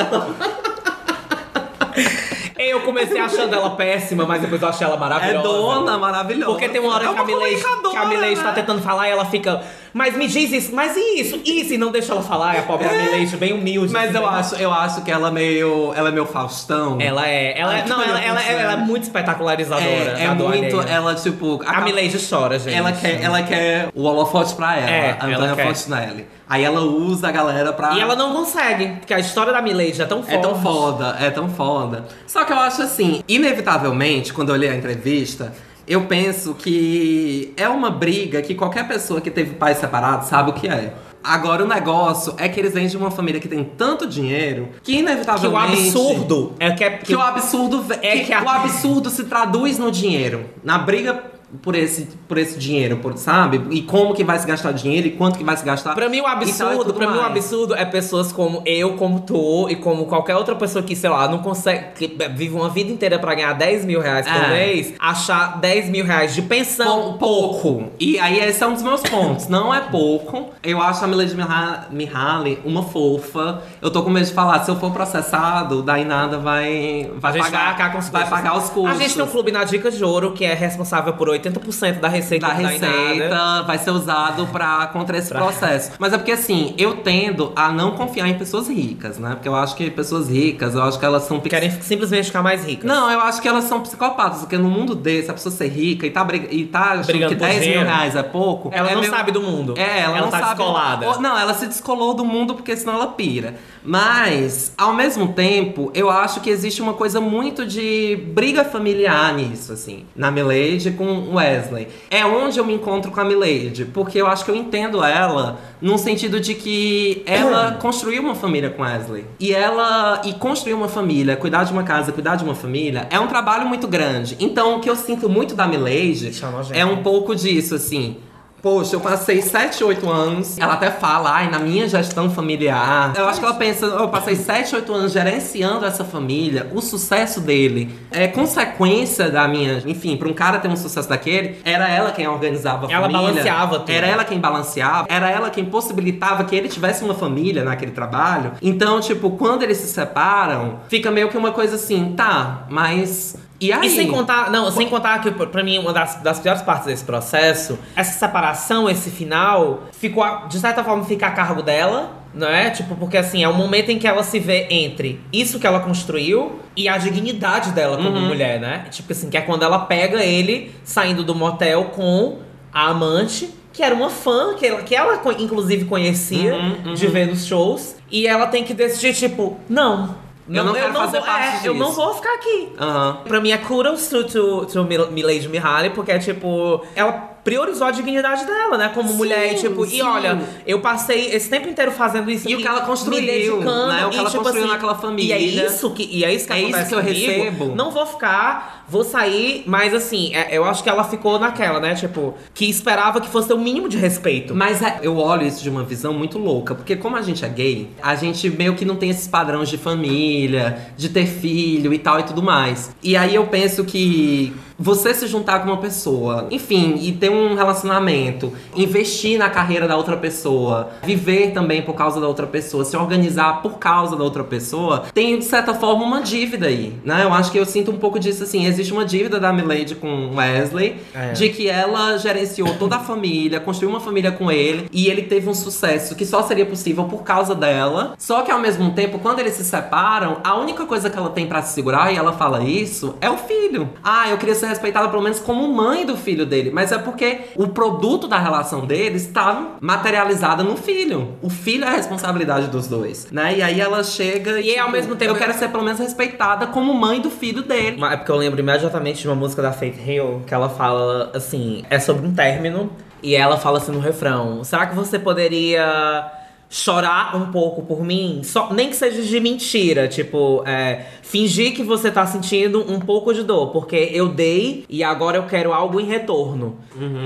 Eu 2.57 2.81
comecei 2.81 3.19
achando 3.19 3.55
ela 3.55 3.71
péssima, 3.71 4.23
mas 4.25 4.41
depois 4.41 4.61
eu 4.61 4.67
achei 4.67 4.85
ela 4.85 4.95
É 4.95 4.99
maravilhosa. 4.99 5.47
dona, 5.47 5.97
maravilhosa. 5.97 6.51
Porque 6.51 6.69
tem 6.69 6.79
uma 6.79 6.93
hora 6.93 7.05
É 7.05 7.07
que 7.07 7.17
a 7.17 7.23
uma 7.23 7.25
Milady, 7.25 7.55
comunicadora, 7.55 7.89
que 7.89 7.97
a 7.97 8.05
Milady 8.05 8.35
tá 8.35 8.43
né? 8.43 8.53
tentando 8.53 8.81
falar 8.81 9.07
e 9.07 9.11
ela 9.11 9.25
fica, 9.25 9.63
mas 9.93 10.15
me 10.15 10.27
diz 10.27 10.51
isso, 10.51 10.73
mas 10.75 10.95
e 10.95 11.19
isso, 11.21 11.39
isso, 11.45 11.73
e 11.73 11.77
não 11.77 11.91
deixa 11.91 12.11
ela 12.13 12.21
falar, 12.21 12.55
e 12.55 12.59
a 12.59 12.63
pobre 12.63 12.87
Milady 12.87 13.35
bem 13.37 13.53
humilde. 13.53 13.91
Mas 13.91 14.13
eu 14.15 14.21
bem- 14.21 14.29
acho, 14.29 14.55
eu 14.55 14.71
acho 14.73 15.01
que 15.03 15.11
ela 15.11 15.27
é 15.27 15.31
meio. 15.31 15.93
Ela 15.95 16.09
é 16.09 16.11
meio 16.11 16.25
Faustão. 16.25 16.97
Ela 16.99 17.27
é, 17.27 17.59
ela 17.59 17.77
é, 17.77 17.81
Ah, 17.81 17.85
não, 17.87 18.01
ela, 18.01 18.21
ela, 18.23 18.41
ela 18.43 18.73
é 18.73 18.77
muito 18.77 19.03
espetacularizadora. 19.03 19.85
É, 20.19 20.23
é 20.25 20.27
muito. 20.33 20.79
alheia. 20.79 20.93
Ela, 20.93 21.15
tipo. 21.15 21.61
A 21.65 21.81
Milady 21.81 22.17
chora, 22.29 22.57
gente. 22.59 22.75
Ela 22.75 22.91
quer, 22.91 23.21
ela 23.21 23.43
quer 23.43 23.89
o 23.93 24.03
holofote 24.03 24.53
pra 24.55 24.77
ela, 24.77 24.89
É, 24.89 25.11
a 25.19 25.25
Antônia 25.25 25.55
quer. 25.55 25.73
Fontenelle. 25.73 26.27
Aí 26.47 26.63
ela 26.65 26.81
usa 26.81 27.29
a 27.29 27.31
galera 27.31 27.71
pra. 27.71 27.93
E 27.93 27.99
ela 28.01 28.15
não 28.15 28.33
consegue, 28.33 28.87
porque 28.99 29.13
a 29.13 29.19
história 29.19 29.53
da 29.53 29.61
Milady 29.61 30.01
é 30.01 30.05
tão 30.05 30.21
forte. 30.21 30.35
É 30.35 30.37
tão 30.39 30.61
foda, 30.61 31.17
é 31.19 31.29
tão 31.29 31.49
foda. 31.49 32.05
Só 32.27 32.43
que 32.43 32.51
eu 32.51 32.59
acho 32.59 32.81
assim, 32.81 33.23
inevitavelmente, 33.27 34.33
quando 34.33 34.49
eu 34.49 34.55
olhei 34.55 34.69
a 34.69 34.75
entrevista, 34.75 35.53
eu 35.87 36.05
penso 36.05 36.53
que 36.53 37.53
é 37.57 37.67
uma 37.67 37.89
briga 37.89 38.41
que 38.41 38.55
qualquer 38.55 38.87
pessoa 38.87 39.19
que 39.21 39.29
teve 39.31 39.55
pais 39.55 39.77
separados 39.77 40.27
sabe 40.27 40.51
o 40.51 40.53
que 40.53 40.67
é. 40.67 40.93
Agora, 41.23 41.63
o 41.63 41.67
negócio 41.67 42.33
é 42.37 42.49
que 42.49 42.59
eles 42.59 42.73
vêm 42.73 42.87
de 42.87 42.97
uma 42.97 43.11
família 43.11 43.39
que 43.39 43.47
tem 43.47 43.63
tanto 43.63 44.07
dinheiro 44.07 44.69
que, 44.81 44.93
Que 44.93 44.97
o 44.97 45.01
inevitavelmente. 45.01 45.89
absurdo 45.89 46.53
é 46.59 46.71
que, 46.71 46.83
é, 46.83 46.89
Que 46.97 47.15
o 47.15 47.21
absurdo 47.21 47.85
É 48.01 48.17
que 48.17 48.25
que 48.25 48.33
a- 48.33 48.41
o 48.43 48.49
absurdo 48.49 49.09
se 49.11 49.25
traduz 49.25 49.77
no 49.77 49.91
dinheiro. 49.91 50.45
Na 50.63 50.79
briga 50.79 51.23
por 51.61 51.75
esse, 51.75 52.07
por 52.27 52.37
esse 52.37 52.57
dinheiro, 52.57 52.97
por, 52.97 53.17
sabe? 53.17 53.61
E 53.71 53.81
como 53.81 54.13
que 54.13 54.23
vai 54.23 54.37
se 54.39 54.47
gastar 54.47 54.71
dinheiro 54.71 55.07
e 55.07 55.11
quanto 55.11 55.37
que 55.37 55.43
vai 55.43 55.55
se 55.57 55.65
gastar. 55.65 55.93
Pra 55.93 56.07
mim, 56.09 56.19
o 56.21 56.23
e 56.23 56.25
absurdo, 56.27 56.93
pra 56.93 57.09
mim, 57.11 57.17
o 57.17 57.21
absurdo 57.21 57.75
é 57.75 57.85
pessoas 57.85 58.31
como 58.31 58.61
eu, 58.65 58.93
como 58.95 59.19
tu 59.21 59.67
e 59.69 59.75
como 59.75 60.05
qualquer 60.05 60.35
outra 60.35 60.55
pessoa 60.55 60.83
que, 60.83 60.95
sei 60.95 61.09
lá, 61.09 61.27
não 61.27 61.39
consegue. 61.39 61.85
que 61.95 62.17
vive 62.35 62.55
uma 62.55 62.69
vida 62.69 62.91
inteira 62.91 63.17
pra 63.19 63.33
ganhar 63.35 63.53
10 63.53 63.85
mil 63.85 63.99
reais 64.01 64.25
por 64.27 64.35
É. 64.43 64.47
mês, 64.49 64.93
achar 64.99 65.59
10 65.59 65.89
mil 65.89 66.05
reais 66.05 66.33
de 66.33 66.41
pensão. 66.41 67.17
pouco. 67.17 67.91
E 67.99 68.17
aí 68.19 68.39
esse 68.39 68.63
é 68.63 68.67
um 68.67 68.73
dos 68.73 68.83
meus 68.83 69.01
pontos. 69.01 69.47
Não 69.47 69.73
é 69.73 69.79
pouco. 69.81 70.49
Eu 70.63 70.81
acho 70.81 71.03
a 71.03 71.07
Milady 71.07 71.35
Miha- 71.35 71.87
Mihaly 71.91 72.59
uma 72.65 72.83
fofa. 72.83 73.61
Eu 73.81 73.91
tô 73.91 74.03
com 74.03 74.09
medo 74.09 74.25
de 74.25 74.33
falar, 74.33 74.63
se 74.63 74.71
eu 74.71 74.75
for 74.75 74.91
processado, 74.91 75.81
daí 75.81 76.05
nada 76.05 76.37
vai, 76.37 77.09
vai 77.17 77.37
pagar, 77.37 77.77
vai 77.77 78.01
vai 78.11 78.29
pagar 78.29 78.57
os 78.57 78.69
custos. 78.69 78.91
A 78.91 79.01
gente 79.01 79.15
tem 79.15 79.23
um 79.23 79.27
clube 79.27 79.51
na 79.51 79.63
Dica 79.63 79.89
de 79.91 80.03
Ouro 80.03 80.31
que 80.33 80.45
é 80.45 80.53
responsável 80.53 81.13
por 81.13 81.29
80% 81.41 81.99
da 81.99 82.07
receita 82.07 82.47
da 82.47 82.53
do 82.53 82.61
receita 82.67 83.63
vai 83.63 83.77
ser 83.77 83.91
usado 83.91 84.47
pra 84.47 84.87
contra 84.87 85.17
esse 85.17 85.29
processo. 85.29 85.91
Mas 85.99 86.13
é 86.13 86.17
porque 86.17 86.31
assim, 86.31 86.73
eu 86.77 86.97
tendo 86.97 87.51
a 87.55 87.71
não 87.71 87.91
confiar 87.91 88.27
em 88.27 88.37
pessoas 88.37 88.67
ricas, 88.67 89.17
né? 89.17 89.31
Porque 89.31 89.47
eu 89.47 89.55
acho 89.55 89.75
que 89.75 89.89
pessoas 89.89 90.29
ricas, 90.29 90.75
eu 90.75 90.83
acho 90.83 90.99
que 90.99 91.05
elas 91.05 91.23
são 91.23 91.39
Querem 91.41 91.71
simplesmente 91.81 92.25
ficar 92.27 92.41
mais 92.43 92.65
ricas. 92.65 92.85
Não, 92.89 93.09
eu 93.11 93.19
acho 93.21 93.41
que 93.41 93.47
elas 93.47 93.65
são 93.65 93.81
psicopatas, 93.81 94.39
porque 94.39 94.57
no 94.57 94.69
mundo 94.69 94.95
desse, 94.95 95.29
a 95.29 95.33
pessoa 95.33 95.53
ser 95.53 95.67
rica 95.67 96.05
e 96.05 96.11
tá, 96.11 96.25
e 96.49 96.65
tá 96.65 96.79
achando 96.91 97.05
Brigando 97.07 97.33
que 97.33 97.39
por 97.39 97.45
10 97.47 97.53
mil 97.55 97.63
dinheiro. 97.67 97.85
reais 97.85 98.15
é 98.15 98.23
pouco. 98.23 98.69
Ela 98.73 98.89
é 98.91 98.93
não 98.93 99.01
meio- 99.01 99.11
sabe 99.13 99.31
do 99.31 99.41
mundo. 99.41 99.73
É, 99.77 99.99
ela, 100.01 100.17
Ela 100.17 100.21
não 100.21 100.29
tá 100.31 100.39
sabe. 100.39 100.55
descolada. 100.55 101.17
Não, 101.19 101.37
ela 101.37 101.53
se 101.53 101.67
descolou 101.67 102.13
do 102.13 102.23
mundo 102.23 102.53
porque 102.55 102.75
senão 102.77 102.93
ela 102.95 103.07
pira. 103.07 103.55
Mas, 103.83 104.73
ao 104.77 104.93
mesmo 104.93 105.33
tempo, 105.33 105.91
eu 105.93 106.09
acho 106.09 106.39
que 106.41 106.49
existe 106.49 106.81
uma 106.81 106.93
coisa 106.93 107.19
muito 107.19 107.65
de 107.65 108.15
briga 108.33 108.63
familiar 108.63 109.33
nisso, 109.33 109.73
assim. 109.73 110.05
Na 110.15 110.31
Milady 110.31 110.91
com 110.91 111.30
Wesley. 111.35 111.87
É 112.09 112.25
onde 112.25 112.59
eu 112.59 112.65
me 112.65 112.73
encontro 112.73 113.11
com 113.11 113.19
a 113.19 113.25
Milady. 113.25 113.85
Porque 113.85 114.19
eu 114.19 114.27
acho 114.27 114.43
que 114.45 114.51
eu 114.51 114.55
entendo 114.55 115.03
ela 115.03 115.59
num 115.81 115.97
sentido 115.97 116.39
de 116.39 116.53
que 116.55 117.23
ela 117.25 117.77
construiu 117.81 118.21
uma 118.21 118.35
família 118.35 118.69
com 118.69 118.83
Wesley. 118.83 119.25
E 119.39 119.53
ela. 119.53 120.21
E 120.25 120.33
construir 120.33 120.73
uma 120.73 120.87
família, 120.87 121.35
cuidar 121.35 121.63
de 121.63 121.71
uma 121.71 121.83
casa, 121.83 122.11
cuidar 122.11 122.35
de 122.35 122.43
uma 122.43 122.55
família, 122.55 123.07
é 123.09 123.19
um 123.19 123.27
trabalho 123.27 123.67
muito 123.67 123.87
grande. 123.87 124.35
Então, 124.39 124.77
o 124.77 124.79
que 124.79 124.89
eu 124.89 124.95
sinto 124.95 125.29
muito 125.29 125.55
da 125.55 125.67
Milady 125.67 126.31
é 126.73 126.85
um 126.85 127.03
pouco 127.03 127.35
disso, 127.35 127.75
assim. 127.75 128.17
Poxa, 128.61 128.95
eu 128.95 128.99
passei 128.99 129.41
7, 129.41 129.83
8 129.83 130.09
anos. 130.09 130.57
Ela 130.59 130.73
até 130.73 130.91
fala, 130.91 131.31
ai, 131.33 131.49
na 131.49 131.57
minha 131.57 131.87
gestão 131.87 132.29
familiar. 132.29 133.13
Eu 133.17 133.27
acho 133.27 133.39
que 133.39 133.45
ela 133.45 133.55
pensa, 133.55 133.85
eu 133.87 134.07
passei 134.09 134.35
7, 134.35 134.75
8 134.75 134.93
anos 134.93 135.11
gerenciando 135.11 135.85
essa 135.85 136.05
família. 136.05 136.69
O 136.73 136.79
sucesso 136.81 137.41
dele 137.41 137.89
é 138.11 138.27
consequência 138.27 139.29
da 139.31 139.47
minha. 139.47 139.81
Enfim, 139.85 140.15
pra 140.15 140.27
um 140.27 140.33
cara 140.33 140.59
ter 140.59 140.67
um 140.67 140.75
sucesso 140.75 141.09
daquele, 141.09 141.57
era 141.65 141.89
ela 141.89 142.11
quem 142.11 142.27
organizava 142.27 142.87
a 142.87 142.91
Ela 142.91 143.09
família. 143.09 143.27
balanceava 143.31 143.79
tudo. 143.79 143.89
Era 143.89 144.07
ela 144.07 144.23
quem 144.23 144.39
balanceava. 144.39 145.07
Era 145.09 145.29
ela 145.29 145.49
quem 145.49 145.65
possibilitava 145.65 146.43
que 146.43 146.55
ele 146.55 146.69
tivesse 146.69 147.03
uma 147.03 147.15
família 147.15 147.63
naquele 147.63 147.91
trabalho. 147.91 148.51
Então, 148.61 148.99
tipo, 148.99 149.31
quando 149.31 149.63
eles 149.63 149.77
se 149.77 149.87
separam, 149.87 150.81
fica 150.87 151.09
meio 151.09 151.29
que 151.29 151.37
uma 151.37 151.51
coisa 151.51 151.75
assim, 151.75 152.13
tá, 152.15 152.65
mas. 152.69 153.35
E 153.61 153.71
aí? 153.71 153.85
E 153.85 153.89
sem 153.91 154.07
contar, 154.07 154.49
não, 154.51 154.71
sem 154.71 154.89
contar 154.89 155.19
que 155.21 155.29
pra 155.29 155.63
mim 155.63 155.77
uma 155.77 155.93
das, 155.93 156.15
das 156.15 156.39
piores 156.39 156.63
partes 156.63 156.87
desse 156.87 157.05
processo, 157.05 157.77
essa 157.95 158.17
separação, 158.17 158.89
esse 158.89 159.11
final, 159.11 159.83
ficou 159.91 160.25
de 160.47 160.57
certa 160.59 160.83
forma 160.83 161.03
fica 161.05 161.27
a 161.27 161.31
cargo 161.31 161.61
dela, 161.61 162.11
não 162.33 162.47
é? 162.47 162.71
Tipo, 162.71 162.95
porque 162.95 163.17
assim, 163.17 163.43
é 163.43 163.47
um 163.47 163.53
momento 163.53 163.89
em 163.91 163.99
que 163.99 164.07
ela 164.07 164.23
se 164.23 164.39
vê 164.39 164.65
entre 164.71 165.19
isso 165.31 165.59
que 165.59 165.67
ela 165.67 165.79
construiu 165.79 166.59
e 166.75 166.89
a 166.89 166.97
dignidade 166.97 167.71
dela 167.71 167.97
como 167.97 168.09
Uhum. 168.17 168.27
mulher, 168.29 168.59
né? 168.59 168.85
Tipo 168.89 169.11
assim, 169.11 169.29
que 169.29 169.37
é 169.37 169.41
quando 169.41 169.61
ela 169.63 169.79
pega 169.79 170.23
ele 170.23 170.73
saindo 170.83 171.23
do 171.23 171.35
motel 171.35 171.85
com 171.93 172.39
a 172.73 172.87
amante, 172.87 173.47
que 173.73 173.83
era 173.83 173.93
uma 173.93 174.09
fã, 174.09 174.55
que 174.55 174.65
ela, 174.65 174.81
que 174.81 174.95
ela 174.95 175.21
inclusive 175.37 175.85
conhecia 175.85 176.55
Uhum, 176.55 176.75
uhum. 176.87 176.93
de 176.95 177.05
ver 177.07 177.27
nos 177.27 177.45
shows, 177.45 177.95
e 178.09 178.25
ela 178.25 178.47
tem 178.47 178.63
que 178.63 178.73
decidir, 178.73 179.13
tipo, 179.13 179.57
não. 179.69 180.15
Eu 180.49 180.63
não 180.63 180.73
quero 180.73 180.93
fazer 180.93 181.17
vou, 181.17 181.25
parte 181.25 181.65
é, 181.65 181.69
Eu 181.69 181.73
não 181.75 181.87
disso. 181.89 182.01
vou 182.01 182.13
ficar 182.15 182.33
aqui. 182.33 182.69
Aham. 182.79 183.17
Pra 183.25 183.39
mim 183.39 183.51
é 183.51 183.57
kudos 183.57 184.07
to, 184.07 184.23
to, 184.25 184.65
to 184.65 184.83
Mil- 184.83 185.11
Milady 185.11 185.47
Mihaly, 185.47 185.91
porque 185.91 186.11
é 186.11 186.19
tipo, 186.19 186.83
ela 186.95 187.29
priorizou 187.43 187.87
a 187.87 187.91
dignidade 187.91 188.45
dela, 188.45 188.77
né? 188.77 188.91
Como 188.93 189.09
Sim, 189.09 189.15
mulher, 189.17 189.53
e 189.53 189.55
tipo, 189.55 189.83
sim. 189.85 189.97
e 189.97 190.01
olha, 190.03 190.39
eu 190.67 190.79
passei 190.79 191.33
esse 191.33 191.49
tempo 191.49 191.67
inteiro 191.67 191.91
fazendo 191.91 192.29
isso 192.29 192.47
E 192.47 192.51
o 192.53 192.57
aqui, 192.57 192.61
que 192.63 192.67
ela 192.69 192.81
construiu, 192.81 193.19
dedicando, 193.25 193.87
né? 193.87 194.05
O 194.05 194.09
que 194.11 194.15
e, 194.15 194.19
ela 194.19 194.29
tipo 194.29 194.43
construiu 194.43 194.65
assim, 194.65 194.73
naquela 194.73 194.95
família. 194.95 195.37
E 195.37 195.59
é 195.59 195.65
isso 195.65 195.89
que, 195.91 196.03
e 196.03 196.23
é 196.23 196.31
isso 196.33 196.45
que 196.45 196.53
É 196.53 196.61
isso 196.61 196.87
que 196.87 196.93
eu 196.95 196.99
comigo. 197.01 197.27
recebo. 197.43 197.75
Não 197.75 197.89
vou 197.89 198.05
ficar, 198.05 198.80
vou 198.91 199.05
sair, 199.05 199.63
mas 199.65 199.93
assim, 199.93 200.35
é- 200.35 200.49
eu 200.51 200.65
acho 200.65 200.83
que 200.83 200.89
ela 200.89 201.05
ficou 201.05 201.39
naquela, 201.39 201.79
né? 201.79 201.95
Tipo, 201.95 202.33
que 202.53 202.65
esperava 202.69 203.21
que 203.21 203.29
fosse 203.29 203.47
ter 203.47 203.53
o 203.53 203.57
mínimo 203.57 203.87
de 203.87 203.97
respeito. 203.97 204.53
Mas 204.53 204.81
é- 204.81 204.99
eu 205.01 205.17
olho 205.17 205.47
isso 205.47 205.63
de 205.63 205.69
uma 205.69 205.81
visão 205.81 206.13
muito 206.13 206.37
louca, 206.37 206.75
porque 206.75 206.97
como 206.97 207.15
a 207.15 207.21
gente 207.21 207.45
é 207.45 207.47
gay, 207.47 207.87
a 208.03 208.15
gente 208.15 208.49
meio 208.49 208.75
que 208.75 208.83
não 208.83 208.97
tem 208.97 209.09
esses 209.09 209.29
padrões 209.29 209.69
de 209.69 209.77
família, 209.77 210.91
de 210.97 211.07
ter 211.07 211.25
filho 211.25 211.93
e 211.93 211.97
tal 211.99 212.19
e 212.19 212.23
tudo 212.23 212.43
mais. 212.43 212.93
E 213.01 213.15
aí 213.15 213.33
eu 213.33 213.45
penso 213.45 213.85
que 213.85 214.53
você 214.77 215.13
se 215.13 215.27
juntar 215.27 215.59
com 215.59 215.67
uma 215.69 215.77
pessoa, 215.77 216.47
enfim, 216.49 216.95
e 217.01 217.11
ter 217.11 217.29
um 217.29 217.53
relacionamento, 217.53 218.51
investir 218.75 219.37
na 219.37 219.47
carreira 219.47 219.87
da 219.87 219.95
outra 219.95 220.17
pessoa, 220.17 220.89
viver 221.03 221.51
também 221.51 221.83
por 221.83 221.93
causa 221.93 222.19
da 222.19 222.27
outra 222.27 222.47
pessoa, 222.47 222.83
se 222.83 222.97
organizar 222.97 223.61
por 223.61 223.77
causa 223.77 224.15
da 224.15 224.23
outra 224.23 224.43
pessoa, 224.43 225.03
tem 225.13 225.37
de 225.37 225.45
certa 225.45 225.75
forma 225.75 226.03
uma 226.03 226.21
dívida 226.21 226.65
aí, 226.65 226.95
né? 227.05 227.23
Eu 227.23 227.31
acho 227.31 227.51
que 227.51 227.59
eu 227.59 227.65
sinto 227.65 227.91
um 227.91 227.97
pouco 227.97 228.19
disso 228.19 228.41
assim, 228.41 228.65
existe 228.65 228.80
uma 228.89 229.05
dívida 229.05 229.39
da 229.39 229.53
Milady 229.53 229.95
com 229.95 230.33
Wesley, 230.35 230.95
É. 231.13 231.33
de 231.33 231.49
que 231.49 231.67
ela 231.69 232.17
gerenciou 232.17 232.73
toda 232.75 232.95
a 232.95 232.99
família, 232.99 233.59
construiu 233.59 233.89
uma 233.91 233.99
família 233.99 234.31
com 234.31 234.51
ele 234.51 234.87
e 234.91 235.07
ele 235.07 235.23
teve 235.23 235.49
um 235.49 235.53
sucesso 235.53 236.15
que 236.15 236.25
só 236.25 236.41
seria 236.43 236.65
possível 236.65 237.03
por 237.03 237.23
causa 237.23 237.53
dela. 237.53 238.13
Só 238.17 238.41
que 238.41 238.51
ao 238.51 238.59
mesmo 238.59 238.91
tempo, 238.93 239.19
quando 239.19 239.39
eles 239.39 239.53
se 239.53 239.63
separam, 239.65 240.37
a 240.43 240.55
única 240.55 240.85
coisa 240.85 241.09
que 241.09 241.17
ela 241.17 241.29
tem 241.29 241.45
pra 241.45 241.61
se 241.61 241.73
segurar 241.73 242.11
e 242.13 242.17
ela 242.17 242.33
fala 242.33 242.63
isso 242.63 243.15
é 243.21 243.29
o 243.29 243.37
filho. 243.37 243.89
Ah, 244.03 244.29
eu 244.29 244.37
queria 244.37 244.55
ser 244.55 244.67
respeitada 244.67 245.09
pelo 245.09 245.21
menos 245.21 245.39
como 245.39 245.67
mãe 245.67 246.05
do 246.05 246.15
filho 246.17 246.45
dele, 246.45 246.71
mas 246.71 246.91
é 246.91 246.97
porque 246.97 247.39
o 247.55 247.67
produto 247.67 248.27
da 248.27 248.39
relação 248.39 248.85
deles 248.85 249.23
está 249.23 249.75
materializada 249.81 250.63
no 250.63 250.75
filho. 250.77 251.35
O 251.41 251.49
filho 251.49 251.83
é 251.83 251.87
a 251.87 251.91
responsabilidade 251.91 252.67
dos 252.67 252.87
dois, 252.87 253.27
né? 253.31 253.57
E 253.57 253.61
aí 253.61 253.79
ela 253.81 254.03
chega 254.03 254.59
e, 254.59 254.71
E 254.71 254.79
ao 254.79 254.89
mesmo 254.89 255.15
tempo- 255.17 255.31
eu 255.33 255.35
quero 255.37 255.53
ser 255.53 255.67
pelo 255.69 255.83
menos 255.83 255.99
respeitada 255.99 256.65
como 256.67 256.93
mãe 256.93 257.19
do 257.19 257.29
filho 257.29 257.61
dele. 257.61 257.97
Mas 257.99 258.13
É 258.13 258.17
porque 258.17 258.31
eu 258.31 258.37
lembro 258.37 258.61
imediatamente 258.71 259.21
de 259.21 259.27
uma 259.27 259.35
música 259.35 259.61
da 259.61 259.71
Faith 259.71 259.97
Hill 260.05 260.41
que 260.47 260.53
ela 260.53 260.69
fala 260.69 261.31
assim: 261.33 261.83
é 261.89 261.99
sobre 261.99 262.25
um 262.25 262.33
término. 262.33 262.89
E 263.23 263.35
ela 263.35 263.57
fala 263.57 263.77
assim 263.77 263.91
no 263.91 263.99
refrão: 263.99 264.63
Será 264.63 264.87
que 264.87 264.95
você 264.95 265.19
poderia 265.19 266.31
chorar 266.69 267.35
um 267.35 267.51
pouco 267.51 267.83
por 267.83 268.03
mim? 268.03 268.41
Só, 268.43 268.73
nem 268.73 268.89
que 268.89 268.95
seja 268.95 269.21
de 269.21 269.39
mentira. 269.39 270.07
Tipo, 270.07 270.63
é, 270.65 271.05
fingir 271.21 271.75
que 271.75 271.83
você 271.83 272.09
tá 272.09 272.25
sentindo 272.25 272.83
um 272.91 272.99
pouco 272.99 273.33
de 273.33 273.43
dor. 273.43 273.67
Porque 273.67 274.09
eu 274.11 274.29
dei 274.29 274.85
e 274.89 275.03
agora 275.03 275.37
eu 275.37 275.43
quero 275.43 275.71
algo 275.71 275.99
em 275.99 276.05
retorno. 276.05 276.77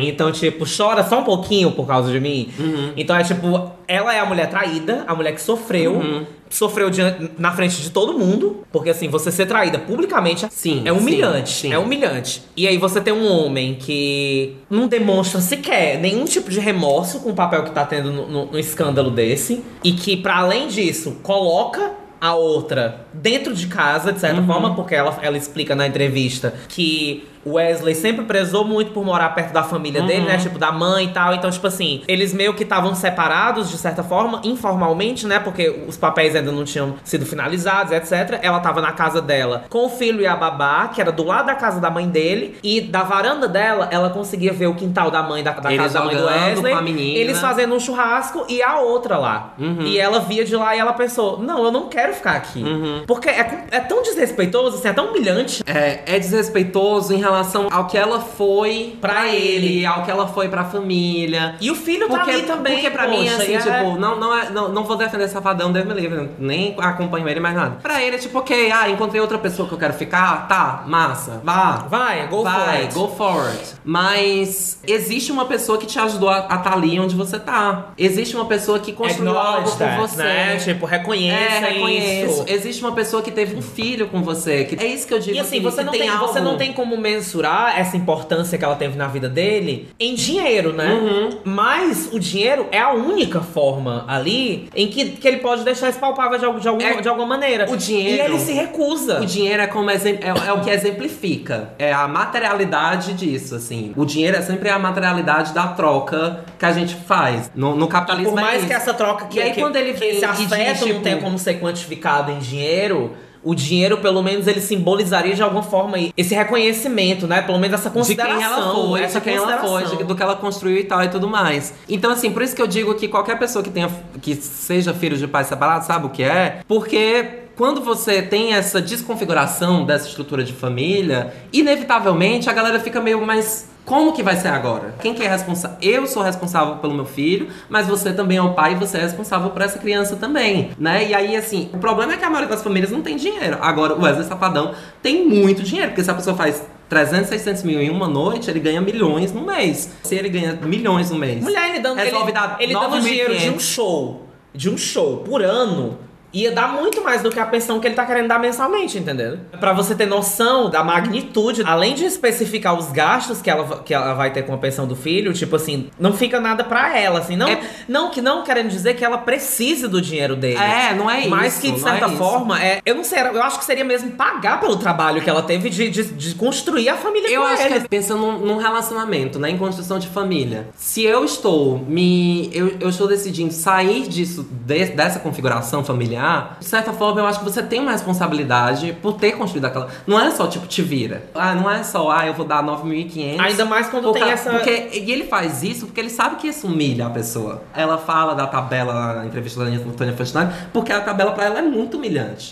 Então, 0.02 0.32
tipo, 0.32 0.66
chora 0.66 1.04
só 1.04 1.22
um 1.22 1.24
pouquinho 1.24 1.72
por 1.72 1.88
causa 1.88 2.12
de 2.12 2.20
mim. 2.20 2.50
Então 2.98 3.16
é 3.16 3.24
tipo, 3.24 3.72
ela 3.88 4.14
é 4.14 4.20
a 4.20 4.26
mulher 4.26 4.50
traída, 4.50 5.04
a 5.08 5.16
mulher 5.16 5.34
que 5.34 5.42
sofreu. 5.42 6.26
Sofreu 6.50 6.90
diante- 6.90 7.32
na 7.38 7.52
frente 7.54 7.82
de 7.82 7.90
todo 7.90 8.18
mundo. 8.18 8.64
Porque 8.72 8.90
assim, 8.90 9.10
você 9.10 9.32
ser 9.32 9.46
traída 9.48 9.80
publicamente 9.80 10.48
Sim, 10.52 10.84
é 10.86 10.92
humilhante. 10.92 11.50
sim, 11.50 11.68
sim. 11.70 11.74
É 11.74 11.78
humilhante. 11.78 12.44
E 12.56 12.68
aí 12.68 12.78
você 12.78 13.02
tem 13.02 13.12
um 13.14 13.28
homem 13.28 13.76
que 13.76 14.56
não 14.70 14.88
demonstra 14.88 15.42
sequer 15.42 15.98
nenhum 16.00 16.24
tipo 16.26 16.50
de 16.52 16.60
remorso 16.60 17.20
com 17.20 17.32
o 17.32 17.34
papel 17.36 17.64
que 17.64 17.72
tá 17.72 17.84
tendo 17.84 18.12
no, 18.12 18.28
no- 18.28 18.46
no 18.46 18.60
escândalo 18.60 19.10
desse. 19.10 19.64
E 19.84 19.92
que, 19.94 20.16
pra 20.16 20.38
além 20.38 20.68
disso, 20.68 21.18
coloca 21.24 21.92
a 22.22 22.36
outra 22.36 23.05
dentro 23.22 23.54
de 23.54 23.68
casa, 23.68 24.12
de 24.12 24.20
certa 24.20 24.42
forma, 24.44 24.76
porque 24.76 24.96
ela, 24.96 25.18
ela 25.22 25.38
explica 25.38 25.76
na 25.76 25.88
entrevista 25.88 26.54
que 26.68 27.28
o 27.46 27.54
Wesley 27.54 27.94
sempre 27.94 28.26
prezou 28.26 28.66
muito 28.66 28.92
por 28.92 29.06
morar 29.06 29.30
perto 29.36 29.54
da 29.54 29.62
família 29.62 30.02
dele, 30.02 30.26
né? 30.26 30.38
Tipo, 30.38 30.58
da 30.58 30.72
mãe 30.72 31.06
e 31.06 31.10
tal. 31.10 31.36
Então, 31.36 31.50
tipo 31.52 31.68
assim, 31.68 32.02
eles 32.08 32.34
meio 32.34 32.56
que 32.56 32.64
estavam 32.64 32.96
separados, 32.96 33.70
de 33.70 33.78
certa 33.78 34.02
forma, 34.04 34.42
informalmente, 34.44 35.28
né? 35.28 35.38
Porque 35.38 35.84
os 35.88 35.96
papéis 35.96 36.36
ainda 36.36 36.52
não 36.52 36.64
tinham 36.64 36.96
sido 37.04 37.24
finalizados, 37.24 37.92
etc. 37.92 38.40
Ela 38.42 38.60
tava 38.60 38.82
na 38.82 38.92
casa 38.94 39.22
dela 39.22 39.66
com 39.70 39.86
o 39.86 39.90
filho 39.90 40.22
e 40.22 40.26
a 40.26 40.36
babá, 40.36 40.88
que 40.88 41.00
era 41.00 41.12
do 41.12 41.24
lado 41.24 41.46
da 41.46 41.54
casa 41.54 41.80
da 41.80 41.92
mãe 41.92 42.10
dele. 42.10 42.58
E 42.64 42.82
da 42.82 43.04
varanda 43.04 43.48
dela, 43.48 43.90
ela 43.92 44.10
conseguia 44.10 44.52
ver 44.52 44.66
o 44.66 44.74
quintal 44.74 45.12
da 45.12 45.22
mãe, 45.22 45.44
da, 45.44 45.52
da 45.52 45.76
casa 45.78 46.00
da 46.00 46.06
mãe 46.06 46.16
do 46.16 46.26
Wesley. 46.26 46.74
com 46.74 46.80
a 46.80 46.82
menina. 46.82 47.20
Eles 47.20 47.40
fazendo 47.40 47.76
um 47.76 47.80
churrasco 47.80 48.46
e 48.50 48.64
a 48.64 48.80
outra 48.80 49.20
lá. 49.20 49.54
Uhum. 49.60 49.84
E 49.84 50.00
ela 50.00 50.20
via 50.20 50.44
de 50.44 50.56
lá 50.56 50.76
e 50.76 50.80
ela 50.80 50.94
pensou: 50.94 51.38
não, 51.40 51.64
eu 51.64 51.72
não 51.72 51.90
quero 51.90 52.12
ficar 52.14 52.32
aqui. 52.32 52.64
Uhum. 52.64 53.04
Porque 53.06 53.30
é, 53.30 53.66
é 53.72 53.80
tão 53.80 54.02
desrespeitoso, 54.02 54.78
assim, 54.78 54.88
é 54.88 54.94
tão 54.94 55.08
humilhante. 55.10 55.64
É, 55.66 56.02
é 56.06 56.20
desrespeitoso 56.20 57.14
em 57.14 57.18
relação 57.18 57.68
ao 57.72 57.88
que 57.88 57.98
ela 57.98 58.20
foi 58.20 58.98
pra, 59.00 59.28
ele, 59.28 59.78
ele. 59.78 59.86
ao 59.86 60.04
que 60.04 60.12
ela 60.12 60.28
foi 60.28 60.50
pra 60.50 60.66
família. 60.66 61.56
E 61.62 61.70
o 61.70 61.76
filho 61.76 62.08
tá 62.08 62.18
Porque, 62.18 62.32
ali 62.32 62.42
também, 62.44 62.74
porque 62.76 62.90
pra 62.90 63.08
mim, 63.08 63.24
poxa, 63.24 63.36
assim, 63.36 63.52
e 63.52 63.56
é- 63.56 63.60
tipo, 63.60 63.98
não, 63.98 64.20
não, 64.20 64.36
é, 64.36 64.50
não, 64.50 64.70
não 64.70 64.84
vou 64.84 64.96
defender 64.98 65.28
Safadão, 65.28 65.72
Deus 65.72 65.86
me 65.86 65.94
livre, 65.94 66.30
nem 66.40 66.76
acompanho 66.80 67.28
ele 67.28 67.40
mais 67.40 67.56
nada. 67.56 67.78
Pra 67.82 68.02
ele 68.02 68.16
é 68.16 68.20
tipo, 68.20 68.40
ok, 68.40 68.72
ah, 68.72 68.90
encontrei 68.90 69.22
outra 69.22 69.38
pessoa 69.38 69.68
que 69.68 69.74
eu 69.74 69.78
quero 69.78 69.94
ficar, 69.94 70.48
tá, 70.48 70.84
massa, 70.88 71.42
vá. 71.44 71.86
Vai, 71.90 72.28
go 72.28 72.38
for 72.38 72.44
Vai, 72.44 72.88
go 72.94 73.08
for 73.10 73.48
it. 73.48 73.76
Mas 73.84 74.80
existe 74.88 75.32
uma 75.32 75.46
pessoa 75.46 75.78
que 75.78 75.86
te 75.86 76.00
ajudou 76.00 76.30
a 76.30 76.40
estar 76.40 76.74
ali 76.74 77.00
onde 77.00 77.16
você 77.16 77.38
tá. 77.40 77.90
Existe 77.98 78.36
uma 78.36 78.46
pessoa 78.46 78.80
que 78.80 78.92
construiu 78.94 79.38
algo 79.38 79.70
that, 79.72 80.00
você. 80.00 80.24
né? 80.24 80.58
Tipo, 80.58 80.86
reconheça 80.86 81.66
é, 81.66 81.74
reconheço. 81.74 82.32
isso. 82.32 82.46
Existe 82.48 82.84
uma 82.84 82.95
pessoa 82.96 83.22
que 83.22 83.32
teve 83.32 83.56
um 83.56 83.62
filho 83.62 84.08
com 84.08 84.22
você. 84.24 84.64
que- 84.66 84.84
é 84.84 84.88
isso 84.88 85.08
que 85.08 85.14
eu 85.14 85.20
digo. 85.20 85.36
E 85.36 85.40
assim, 85.40 85.60
você 85.62 85.84
não, 85.84 85.92
tem, 85.92 86.08
algo. 86.10 86.28
você 86.28 86.40
não 86.40 86.58
tem 86.58 86.74
como 86.74 86.98
mensurar 86.98 87.80
essa 87.80 87.96
importância 87.98 88.58
que 88.58 88.64
ela 88.66 88.76
teve 88.76 88.98
na 88.98 89.08
vida 89.08 89.28
dele 89.30 89.90
em 90.00 90.16
dinheiro, 90.16 90.72
né? 90.74 90.94
Uhum. 90.94 91.30
Mas 91.44 92.10
o 92.12 92.20
dinheiro 92.20 92.68
é 92.72 92.80
a 92.80 92.92
única 92.94 93.42
forma 93.42 94.06
ali 94.08 94.70
em 94.76 94.88
que, 94.88 95.12
que 95.12 95.28
ele 95.28 95.38
pode 95.38 95.64
deixar 95.64 95.90
isso 95.90 96.00
palpável 96.00 96.38
de, 96.54 96.60
de, 96.62 96.68
algum- 96.68 96.82
É- 96.82 97.02
de 97.02 97.08
alguma 97.10 97.28
maneira. 97.28 97.70
o 97.70 97.76
dinheiro- 97.78 98.24
E 98.24 98.26
ele 98.26 98.40
se 98.40 98.54
recusa. 98.54 99.22
O 99.22 99.26
dinheiro 99.26 99.62
é 99.62 99.68
como 99.68 99.90
exem- 99.92 100.20
é, 100.22 100.48
é 100.48 100.54
o 100.54 100.62
que 100.62 100.70
exemplifica. 100.70 101.70
É 101.78 101.92
a 101.92 102.08
materialidade 102.08 103.14
disso, 103.14 103.56
assim. 103.56 103.94
O 103.96 104.06
dinheiro 104.06 104.38
é 104.38 104.42
sempre 104.42 104.70
a 104.70 104.78
materialidade 104.80 105.54
da 105.54 105.68
troca 105.70 106.46
que 106.60 106.66
a 106.66 106.72
gente 106.72 106.96
faz. 106.96 107.52
No, 107.56 107.76
no 107.76 107.88
capitalismo 107.88 108.32
Por 108.34 108.40
é 108.40 108.42
mais 108.44 108.58
isso. 108.60 108.68
que 108.68 108.74
essa 108.74 108.94
troca 108.94 109.26
que, 109.26 109.40
E 109.40 109.42
aí, 109.42 109.52
que- 109.54 109.60
quando 109.62 109.76
ele 109.76 109.94
que 109.94 110.04
esse 110.04 110.24
e 110.26 110.28
diz, 110.32 110.52
afeto 110.52 110.80
não 110.82 110.88
tipo, 110.88 111.00
tem 111.02 111.20
como 111.20 111.38
ser 111.40 111.60
quantificado 111.60 112.32
em 112.32 112.40
dinheiro, 112.40 112.85
o 112.94 113.54
dinheiro, 113.54 114.00
pelo 114.00 114.24
menos, 114.24 114.48
ele 114.48 114.60
simbolizaria 114.60 115.36
de 115.36 115.44
alguma 115.44 115.62
forma 115.62 115.98
esse 116.18 116.34
reconhecimento, 116.34 117.28
né? 117.28 117.44
Pelo 117.44 117.60
menos 117.60 117.80
essa 117.80 117.90
de 117.90 117.94
quem 117.94 118.02
consideração. 118.02 118.42
ela 118.42 118.74
foi, 118.74 119.04
essa 119.04 119.20
de 119.20 119.24
quem 119.24 119.36
ela 119.36 119.58
foi, 119.60 119.70
consideração. 119.70 120.08
do 120.08 120.16
que 120.16 120.24
ela 120.24 120.36
construiu 120.36 120.78
e 120.80 120.84
tal 120.84 121.04
e 121.04 121.10
tudo 121.10 121.28
mais. 121.28 121.72
Então, 121.88 122.12
assim, 122.12 122.32
por 122.32 122.42
isso 122.42 122.56
que 122.56 122.62
eu 122.62 122.66
digo 122.68 122.96
que 122.96 123.08
qualquer 123.08 123.38
pessoa 123.38 123.64
que 123.64 123.70
tenha 123.70 123.90
que 124.20 124.34
seja 124.36 124.96
filho 124.96 125.16
de 125.16 125.28
pais 125.28 125.46
separados 125.46 125.86
sabe 125.86 126.08
o 126.08 126.10
que 126.10 126.24
é, 126.24 126.62
porque 126.68 127.44
quando 127.56 127.82
você 127.82 128.22
tem 128.22 128.54
essa 128.54 128.82
desconfiguração 128.82 129.86
dessa 129.86 130.08
estrutura 130.08 130.44
de 130.44 130.52
família, 130.52 131.32
inevitavelmente 131.54 132.50
a 132.50 132.54
galera 132.54 132.80
fica 132.80 133.00
meio 133.00 133.24
mais 133.26 133.70
como 133.86 134.14
que 134.14 134.24
vai 134.24 134.36
ser 134.36 134.48
agora? 134.48 134.96
Quem 135.00 135.14
que 135.14 135.24
é 135.24 135.30
responsável? 135.30 135.78
Eu 135.82 136.08
sou 136.08 136.24
responsável 136.24 136.78
pelo 136.78 136.94
meu 136.94 137.06
filho, 137.06 137.50
mas 137.70 137.88
você 137.88 138.12
também 138.12 138.38
é 138.38 138.42
o 138.42 138.54
pai 138.54 138.74
e 138.74 138.76
você 138.76 138.98
é 138.98 139.02
responsável 139.02 139.52
por 139.52 139.62
essa 139.62 139.78
criança 139.78 140.16
também, 140.16 140.72
né? 140.80 141.08
E 141.08 141.14
aí, 141.14 141.36
assim, 141.36 141.70
o 141.72 141.78
problema 141.78 142.14
é 142.14 142.18
que 142.18 142.26
a 142.26 142.30
maioria 142.30 142.50
das 142.50 142.64
famílias 142.64 142.92
não 142.92 143.02
tem 143.02 143.16
dinheiro. 143.16 143.58
Agora, 143.62 143.94
o 143.94 144.02
Wesley 144.02 144.26
Safadão 144.26 144.74
tem 145.02 145.28
muito 145.28 145.62
dinheiro, 145.62 145.92
porque 145.92 146.04
se 146.04 146.10
a 146.10 146.16
pessoa 146.16 146.36
faz 146.36 146.64
300, 146.90 147.30
600 147.30 147.64
mil 147.64 147.80
em 147.80 147.90
uma 147.90 148.08
noite, 148.08 148.50
ele 148.50 148.60
ganha 148.60 148.82
milhões 148.82 149.32
no 149.32 149.42
mês. 149.42 149.92
Se 150.04 150.16
ele 150.16 150.30
ganha 150.30 150.54
milhões 150.54 151.12
no 151.12 151.18
mês. 151.18 151.44
Mulher, 151.44 151.70
ele 151.70 151.80
dando, 151.80 151.98
resolve 151.98 152.26
ele, 152.26 152.32
dar 152.32 152.58
ele 152.60 152.74
dando 152.74 152.96
9.500. 152.96 153.02
dinheiro 153.02 153.38
de 153.38 153.50
um 153.50 153.60
show, 153.60 154.26
de 154.54 154.70
um 154.70 154.78
show 154.78 155.18
por 155.18 155.44
ano, 155.44 155.98
ia 156.36 156.52
dar 156.52 156.68
muito 156.74 157.04
mais 157.04 157.22
do 157.24 157.30
que 157.32 157.40
a 157.40 157.46
pensão 157.46 157.80
que 157.80 157.88
ele 157.88 157.96
tá 157.96 158.06
querendo 158.06 158.28
dar 158.28 158.40
mensalmente, 158.40 158.98
entendeu? 158.98 159.40
Pra 159.60 159.74
você 159.74 159.96
ter 159.96 160.06
noção 160.06 160.70
da 160.70 160.84
magnitude, 160.84 161.64
além 161.66 161.94
de 161.96 162.06
especificar 162.06 162.78
os 162.78 162.92
gastos 162.92 163.42
que 163.42 163.50
ela, 163.50 163.80
que 163.84 163.94
ela 163.94 164.14
vai 164.14 164.32
ter 164.32 164.44
com 164.44 164.54
a 164.54 164.58
pensão 164.58 164.86
do 164.86 164.96
filho, 164.96 165.34
tipo 165.34 165.56
assim, 165.56 165.90
não 166.00 166.14
fica 166.14 166.40
nada 166.40 166.64
pra 166.64 166.98
ela, 166.98 167.20
assim, 167.20 167.36
não, 167.36 167.48
É- 167.48 167.62
não 167.88 168.10
que 168.10 168.22
não 168.22 168.44
querendo 168.44 168.70
dizer 168.70 168.96
que 168.96 169.06
ela 169.06 169.18
precise 169.18 169.88
do 169.88 170.02
dinheiro 170.02 170.36
dele. 170.36 170.60
É, 170.60 170.94
não 170.94 171.10
é 171.10 171.28
Mas 171.28 171.54
isso, 171.54 171.62
que 171.62 171.72
de 171.72 171.80
é 171.80 171.84
certa 171.84 172.08
isso. 172.08 172.18
forma, 172.18 172.62
é, 172.62 172.82
eu 172.86 172.96
não 172.96 173.04
sei, 173.04 173.20
eu 173.22 173.42
acho 173.42 173.58
que 173.60 173.66
seria 173.66 173.86
mesmo 173.86 174.12
pagar 174.12 174.60
pelo 174.60 174.76
trabalho 174.76 175.22
que 175.22 175.30
ela 175.30 175.42
teve 175.42 175.70
de, 175.70 175.90
de, 175.90 176.04
de 176.04 176.36
construir 176.36 176.90
a 176.90 176.96
família 176.98 177.30
Eu 177.32 177.42
com 177.42 177.48
acho 177.48 177.62
ele. 177.64 177.70
que 177.80 177.86
é 177.86 177.88
pensando 177.88 178.20
num, 178.20 178.40
num 178.40 178.58
relacionamento, 178.58 179.40
né? 179.40 179.50
Em 179.50 179.58
construção 179.58 179.98
de 180.00 180.08
família. 180.08 180.68
Se 180.76 181.04
eu 181.04 181.24
estou 181.24 181.78
me. 181.80 182.50
Eu, 182.54 182.76
eu 182.80 182.90
estou 182.90 183.08
decidindo 183.08 183.54
sair 183.54 184.08
disso, 184.08 184.46
de- 184.66 184.86
dessa 184.88 185.20
configuração 185.20 185.84
familiar, 185.84 186.25
de 186.60 186.66
certa 186.66 186.92
forma 186.94 187.20
eu 187.22 187.26
acho 187.26 187.40
que 187.40 187.46
você 187.46 187.62
tem 187.64 187.80
uma 187.80 187.92
responsabilidade 187.92 188.94
por 189.02 189.14
ter 189.14 189.34
construído 189.34 189.66
aquela. 189.66 189.90
Não 190.08 190.20
é 190.20 190.32
só 190.32 190.48
tipo, 190.48 190.68
te 190.68 190.82
vira. 190.82 191.30
Ah, 191.34 191.54
não 191.56 191.70
é 191.70 191.84
só, 191.84 192.10
ah, 192.12 192.26
eu 192.26 192.34
vou 192.34 192.46
dar 192.46 192.64
9.500. 192.64 193.40
Ainda 193.40 193.66
mais 193.66 193.88
quando 193.90 194.06
Por 194.06 194.14
tem 194.14 194.30
essa- 194.30 194.52
Porque, 194.52 194.90
e 194.94 195.12
ele 195.12 195.26
faz 195.26 195.64
isso 195.64 195.86
porque 195.86 196.00
ele 196.00 196.10
sabe 196.10 196.38
que 196.38 196.48
isso 196.48 196.68
humilha 196.68 197.08
a 197.08 197.10
pessoa. 197.10 197.64
Ela 197.74 197.98
fala 197.98 198.34
da 198.34 198.48
tabela 198.48 199.16
na 199.16 199.26
entrevista 199.26 199.60
da 199.64 199.70
Antônia 199.70 200.14
Fontenay, 200.16 200.48
porque 200.74 200.92
a 200.92 201.02
tabela 201.02 201.32
pra 201.32 201.46
ela 201.46 201.60
é 201.60 201.62
muito 201.62 201.98
humilhante. 201.98 202.52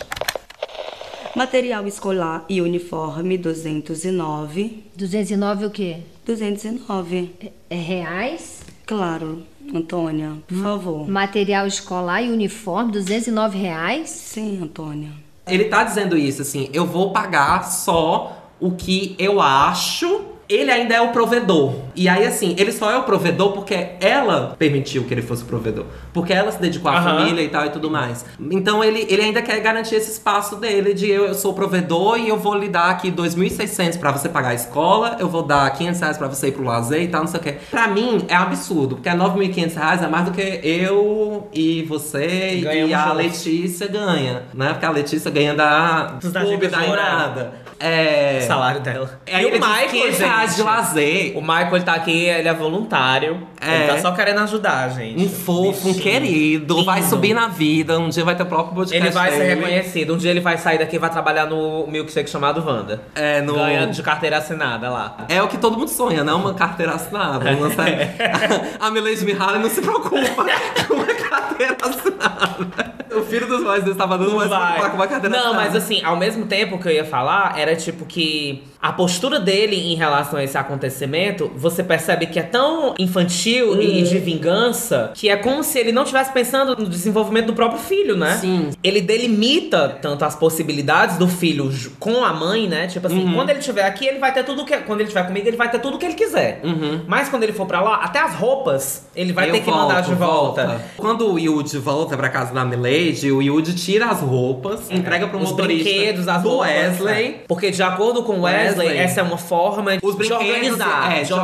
Material 1.36 1.84
escolar 1.88 2.44
e 2.48 2.60
uniforme 2.60 3.36
209. 3.36 4.84
209 4.96 5.66
o 5.66 5.70
quê? 5.70 5.98
209. 6.24 7.34
É 7.68 7.74
reais? 7.74 8.60
Claro, 8.86 9.42
Antônia, 9.72 10.32
por 10.46 10.56
favor. 10.58 11.08
Material 11.08 11.66
escolar 11.66 12.22
e 12.22 12.30
uniforme, 12.30 12.92
209 12.92 13.58
reais? 13.58 14.10
Sim, 14.10 14.60
Antônia. 14.62 15.10
Ele 15.46 15.64
tá 15.64 15.84
dizendo 15.84 16.16
isso, 16.16 16.42
assim, 16.42 16.70
eu 16.72 16.86
vou 16.86 17.12
pagar 17.12 17.64
só 17.64 18.50
o 18.58 18.72
que 18.72 19.14
eu 19.18 19.40
acho. 19.40 20.33
Ele 20.54 20.70
ainda 20.70 20.94
é 20.94 21.00
o 21.00 21.08
provedor. 21.08 21.74
E 21.96 22.08
aí, 22.08 22.26
assim, 22.26 22.54
ele 22.58 22.72
só 22.72 22.90
é 22.90 22.96
o 22.96 23.02
provedor 23.02 23.52
porque 23.52 23.90
ela 24.00 24.54
permitiu 24.58 25.04
que 25.04 25.14
ele 25.14 25.22
fosse 25.22 25.44
provedor. 25.44 25.86
Porque 26.12 26.32
ela 26.32 26.50
se 26.50 26.60
dedicou 26.60 26.90
à 26.90 27.02
família 27.02 27.42
e 27.42 27.48
tal 27.48 27.66
e 27.66 27.70
tudo 27.70 27.90
mais. 27.90 28.24
Então 28.50 28.82
ele, 28.82 29.06
ele 29.08 29.22
ainda 29.22 29.42
quer 29.42 29.60
garantir 29.60 29.96
esse 29.96 30.12
espaço 30.12 30.56
dele 30.56 30.94
de 30.94 31.10
eu, 31.10 31.26
eu 31.26 31.34
sou 31.34 31.52
o 31.52 31.54
provedor 31.54 32.18
e 32.18 32.28
eu 32.28 32.36
vou 32.36 32.54
lhe 32.54 32.68
dar 32.68 32.90
aqui 32.90 33.10
2.600 33.10 33.98
pra 33.98 34.12
você 34.12 34.28
pagar 34.28 34.50
a 34.50 34.54
escola, 34.54 35.16
eu 35.18 35.28
vou 35.28 35.42
dar 35.42 35.70
500 35.70 36.00
reais 36.00 36.18
pra 36.18 36.28
você 36.28 36.48
ir 36.48 36.52
pro 36.52 36.64
lazer 36.64 37.02
e 37.02 37.08
tal, 37.08 37.22
não 37.22 37.28
sei 37.28 37.40
o 37.40 37.42
quê. 37.42 37.56
Pra 37.70 37.88
mim 37.88 38.24
é 38.28 38.34
absurdo, 38.34 38.96
porque 38.96 39.08
9.500 39.08 39.74
reais 39.74 40.02
é 40.02 40.06
mais 40.06 40.24
do 40.24 40.32
que 40.32 40.60
eu 40.62 41.48
e 41.52 41.82
você 41.82 42.60
Ganhamos 42.62 42.90
e 42.90 42.94
a 42.94 43.02
juntos. 43.04 43.16
Letícia 43.16 43.86
ganha, 43.86 44.42
né? 44.52 44.70
Porque 44.70 44.86
a 44.86 44.90
Letícia 44.90 45.30
ganha 45.30 45.54
da 45.54 46.04
Dos 46.20 46.32
da 46.32 46.42
nada. 46.42 47.64
É. 47.78 48.38
O 48.42 48.46
salário 48.46 48.80
dela. 48.80 49.20
Aí 49.30 49.42
e 49.42 49.46
o 49.46 49.52
Michael, 49.52 49.88
500 49.88 50.18
de 50.46 50.62
lazer. 50.62 51.32
O 51.36 51.40
Michael, 51.40 51.76
ele 51.76 51.84
tá 51.84 51.94
aqui, 51.94 52.26
ele 52.26 52.48
é 52.48 52.54
voluntário. 52.54 53.46
É. 53.60 53.74
Ele 53.76 53.86
tá 53.88 53.98
só 53.98 54.12
querendo 54.12 54.40
ajudar, 54.40 54.88
gente. 54.90 55.22
Um 55.24 55.28
fofo, 55.28 55.88
um 55.88 55.94
querido, 55.94 56.84
vai 56.84 56.96
Lindo. 56.98 57.10
subir 57.10 57.34
na 57.34 57.48
vida, 57.48 57.98
um 57.98 58.08
dia 58.08 58.24
vai 58.24 58.34
ter 58.36 58.42
o 58.42 58.46
próprio 58.46 58.74
podcast 58.74 59.02
Ele 59.02 59.10
vai 59.12 59.30
ser 59.30 59.38
dele. 59.38 59.54
reconhecido. 59.54 60.14
Um 60.14 60.16
dia 60.18 60.30
ele 60.30 60.40
vai 60.40 60.58
sair 60.58 60.78
daqui 60.78 60.96
e 60.96 60.98
vai 60.98 61.10
trabalhar 61.10 61.46
no 61.46 61.86
milkshake 61.86 62.28
chamado 62.28 62.64
Wanda. 62.64 63.02
É, 63.14 63.40
no... 63.40 63.54
Ganha 63.54 63.86
de 63.86 64.02
carteira 64.02 64.38
assinada 64.38 64.90
lá. 64.90 65.16
É 65.28 65.42
o 65.42 65.48
que 65.48 65.56
todo 65.56 65.76
mundo 65.78 65.88
sonha, 65.88 66.22
né? 66.24 66.32
Uma 66.32 66.54
carteira 66.54 66.92
assinada. 66.92 67.50
Uma 67.52 67.70
série- 67.74 68.08
a 68.80 68.90
Milady 68.90 69.24
Mihaly 69.24 69.58
não 69.60 69.70
se 69.70 69.80
preocupa 69.80 70.44
com 70.88 70.94
carteira 71.40 71.76
assinada. 71.82 72.94
O 73.14 73.22
filho 73.22 73.46
dos 73.46 73.62
mais 73.62 73.86
estava 73.86 74.18
dando 74.18 74.34
mais 74.34 74.50
Vai. 74.50 74.90
com 74.90 74.96
uma 74.96 75.06
carteira 75.06 75.28
Não, 75.36 75.50
assinada. 75.50 75.64
mas 75.70 75.76
assim, 75.76 76.02
ao 76.02 76.16
mesmo 76.16 76.46
tempo 76.46 76.78
que 76.80 76.88
eu 76.88 76.92
ia 76.92 77.04
falar, 77.04 77.56
era 77.56 77.76
tipo 77.76 78.04
que 78.04 78.64
a 78.82 78.92
postura 78.92 79.38
dele 79.38 79.76
em 79.92 79.94
relação 79.94 80.38
a 80.38 80.42
esse 80.44 80.58
acontecimento, 80.58 81.50
você 81.56 81.82
percebe 81.84 82.26
que 82.26 82.38
é 82.40 82.42
tão 82.42 82.92
infantil 82.98 83.80
e 83.80 83.98
Uhum. 83.98 84.02
de 84.04 84.18
vingança 84.18 85.12
que 85.14 85.28
é 85.28 85.36
como 85.36 85.62
se 85.62 85.78
ele 85.78 85.92
não 85.92 86.02
estivesse 86.02 86.32
pensando 86.32 86.76
no 86.76 86.88
desenvolvimento 86.88 87.46
do 87.46 87.52
próprio 87.54 87.78
filho, 87.80 88.16
né? 88.16 88.36
Sim. 88.40 88.70
Ele 88.82 89.00
delimita 89.00 89.88
tanto 90.02 90.24
as 90.24 90.34
possibilidades 90.34 91.16
do 91.16 91.28
filho 91.28 91.72
com 92.00 92.24
a 92.24 92.32
mãe, 92.32 92.68
né? 92.68 92.88
Tipo 92.88 93.06
assim, 93.06 93.24
Uhum. 93.24 93.34
quando 93.34 93.50
ele 93.50 93.60
estiver 93.60 93.84
aqui, 93.86 94.06
ele 94.06 94.18
vai 94.18 94.32
ter 94.34 94.42
tudo 94.44 94.64
que. 94.64 94.76
Quando 94.78 95.00
ele 95.00 95.08
estiver 95.08 95.24
comigo, 95.26 95.46
ele 95.46 95.56
vai 95.56 95.70
ter 95.70 95.78
tudo 95.78 95.98
que 95.98 96.04
ele 96.04 96.14
quiser. 96.14 96.60
Uhum. 96.64 97.02
Mas 97.06 97.28
quando 97.28 97.44
ele 97.44 97.52
for 97.52 97.66
pra 97.66 97.80
lá, 97.80 97.96
até 98.02 98.18
as 98.20 98.34
roupas, 98.34 99.06
ele 99.14 99.32
vai 99.32 99.48
Eu 99.48 99.52
ter 99.52 99.60
que 99.60 99.70
mandar 99.70 100.00
de 100.02 100.14
volta. 100.14 100.80
Quando 100.96 101.23
o 101.32 101.38
Yuji 101.38 101.78
volta 101.78 102.16
pra 102.16 102.28
casa 102.28 102.52
da 102.52 102.64
Milady, 102.64 103.30
o 103.32 103.40
Yuji 103.42 103.74
tira 103.74 104.06
as 104.06 104.20
roupas, 104.20 104.90
entrega 104.90 105.26
pro 105.28 105.38
Os 105.38 105.50
motorista 105.50 105.84
brinquedos, 105.90 106.28
as 106.28 106.42
do 106.42 106.48
roupas, 106.50 106.68
Wesley. 106.70 107.28
né? 107.28 107.34
Porque 107.48 107.70
de 107.70 107.82
acordo 107.82 108.22
com 108.22 108.42
Wesley, 108.42 108.86
Wesley. 108.88 108.98
essa 108.98 109.20
é 109.20 109.22
uma 109.22 109.38
forma 109.38 109.92
Os 110.02 110.16
de 110.16 110.32
organizar. 110.32 111.12
é, 111.12 111.22
de 111.22 111.32
organizar. 111.32 111.42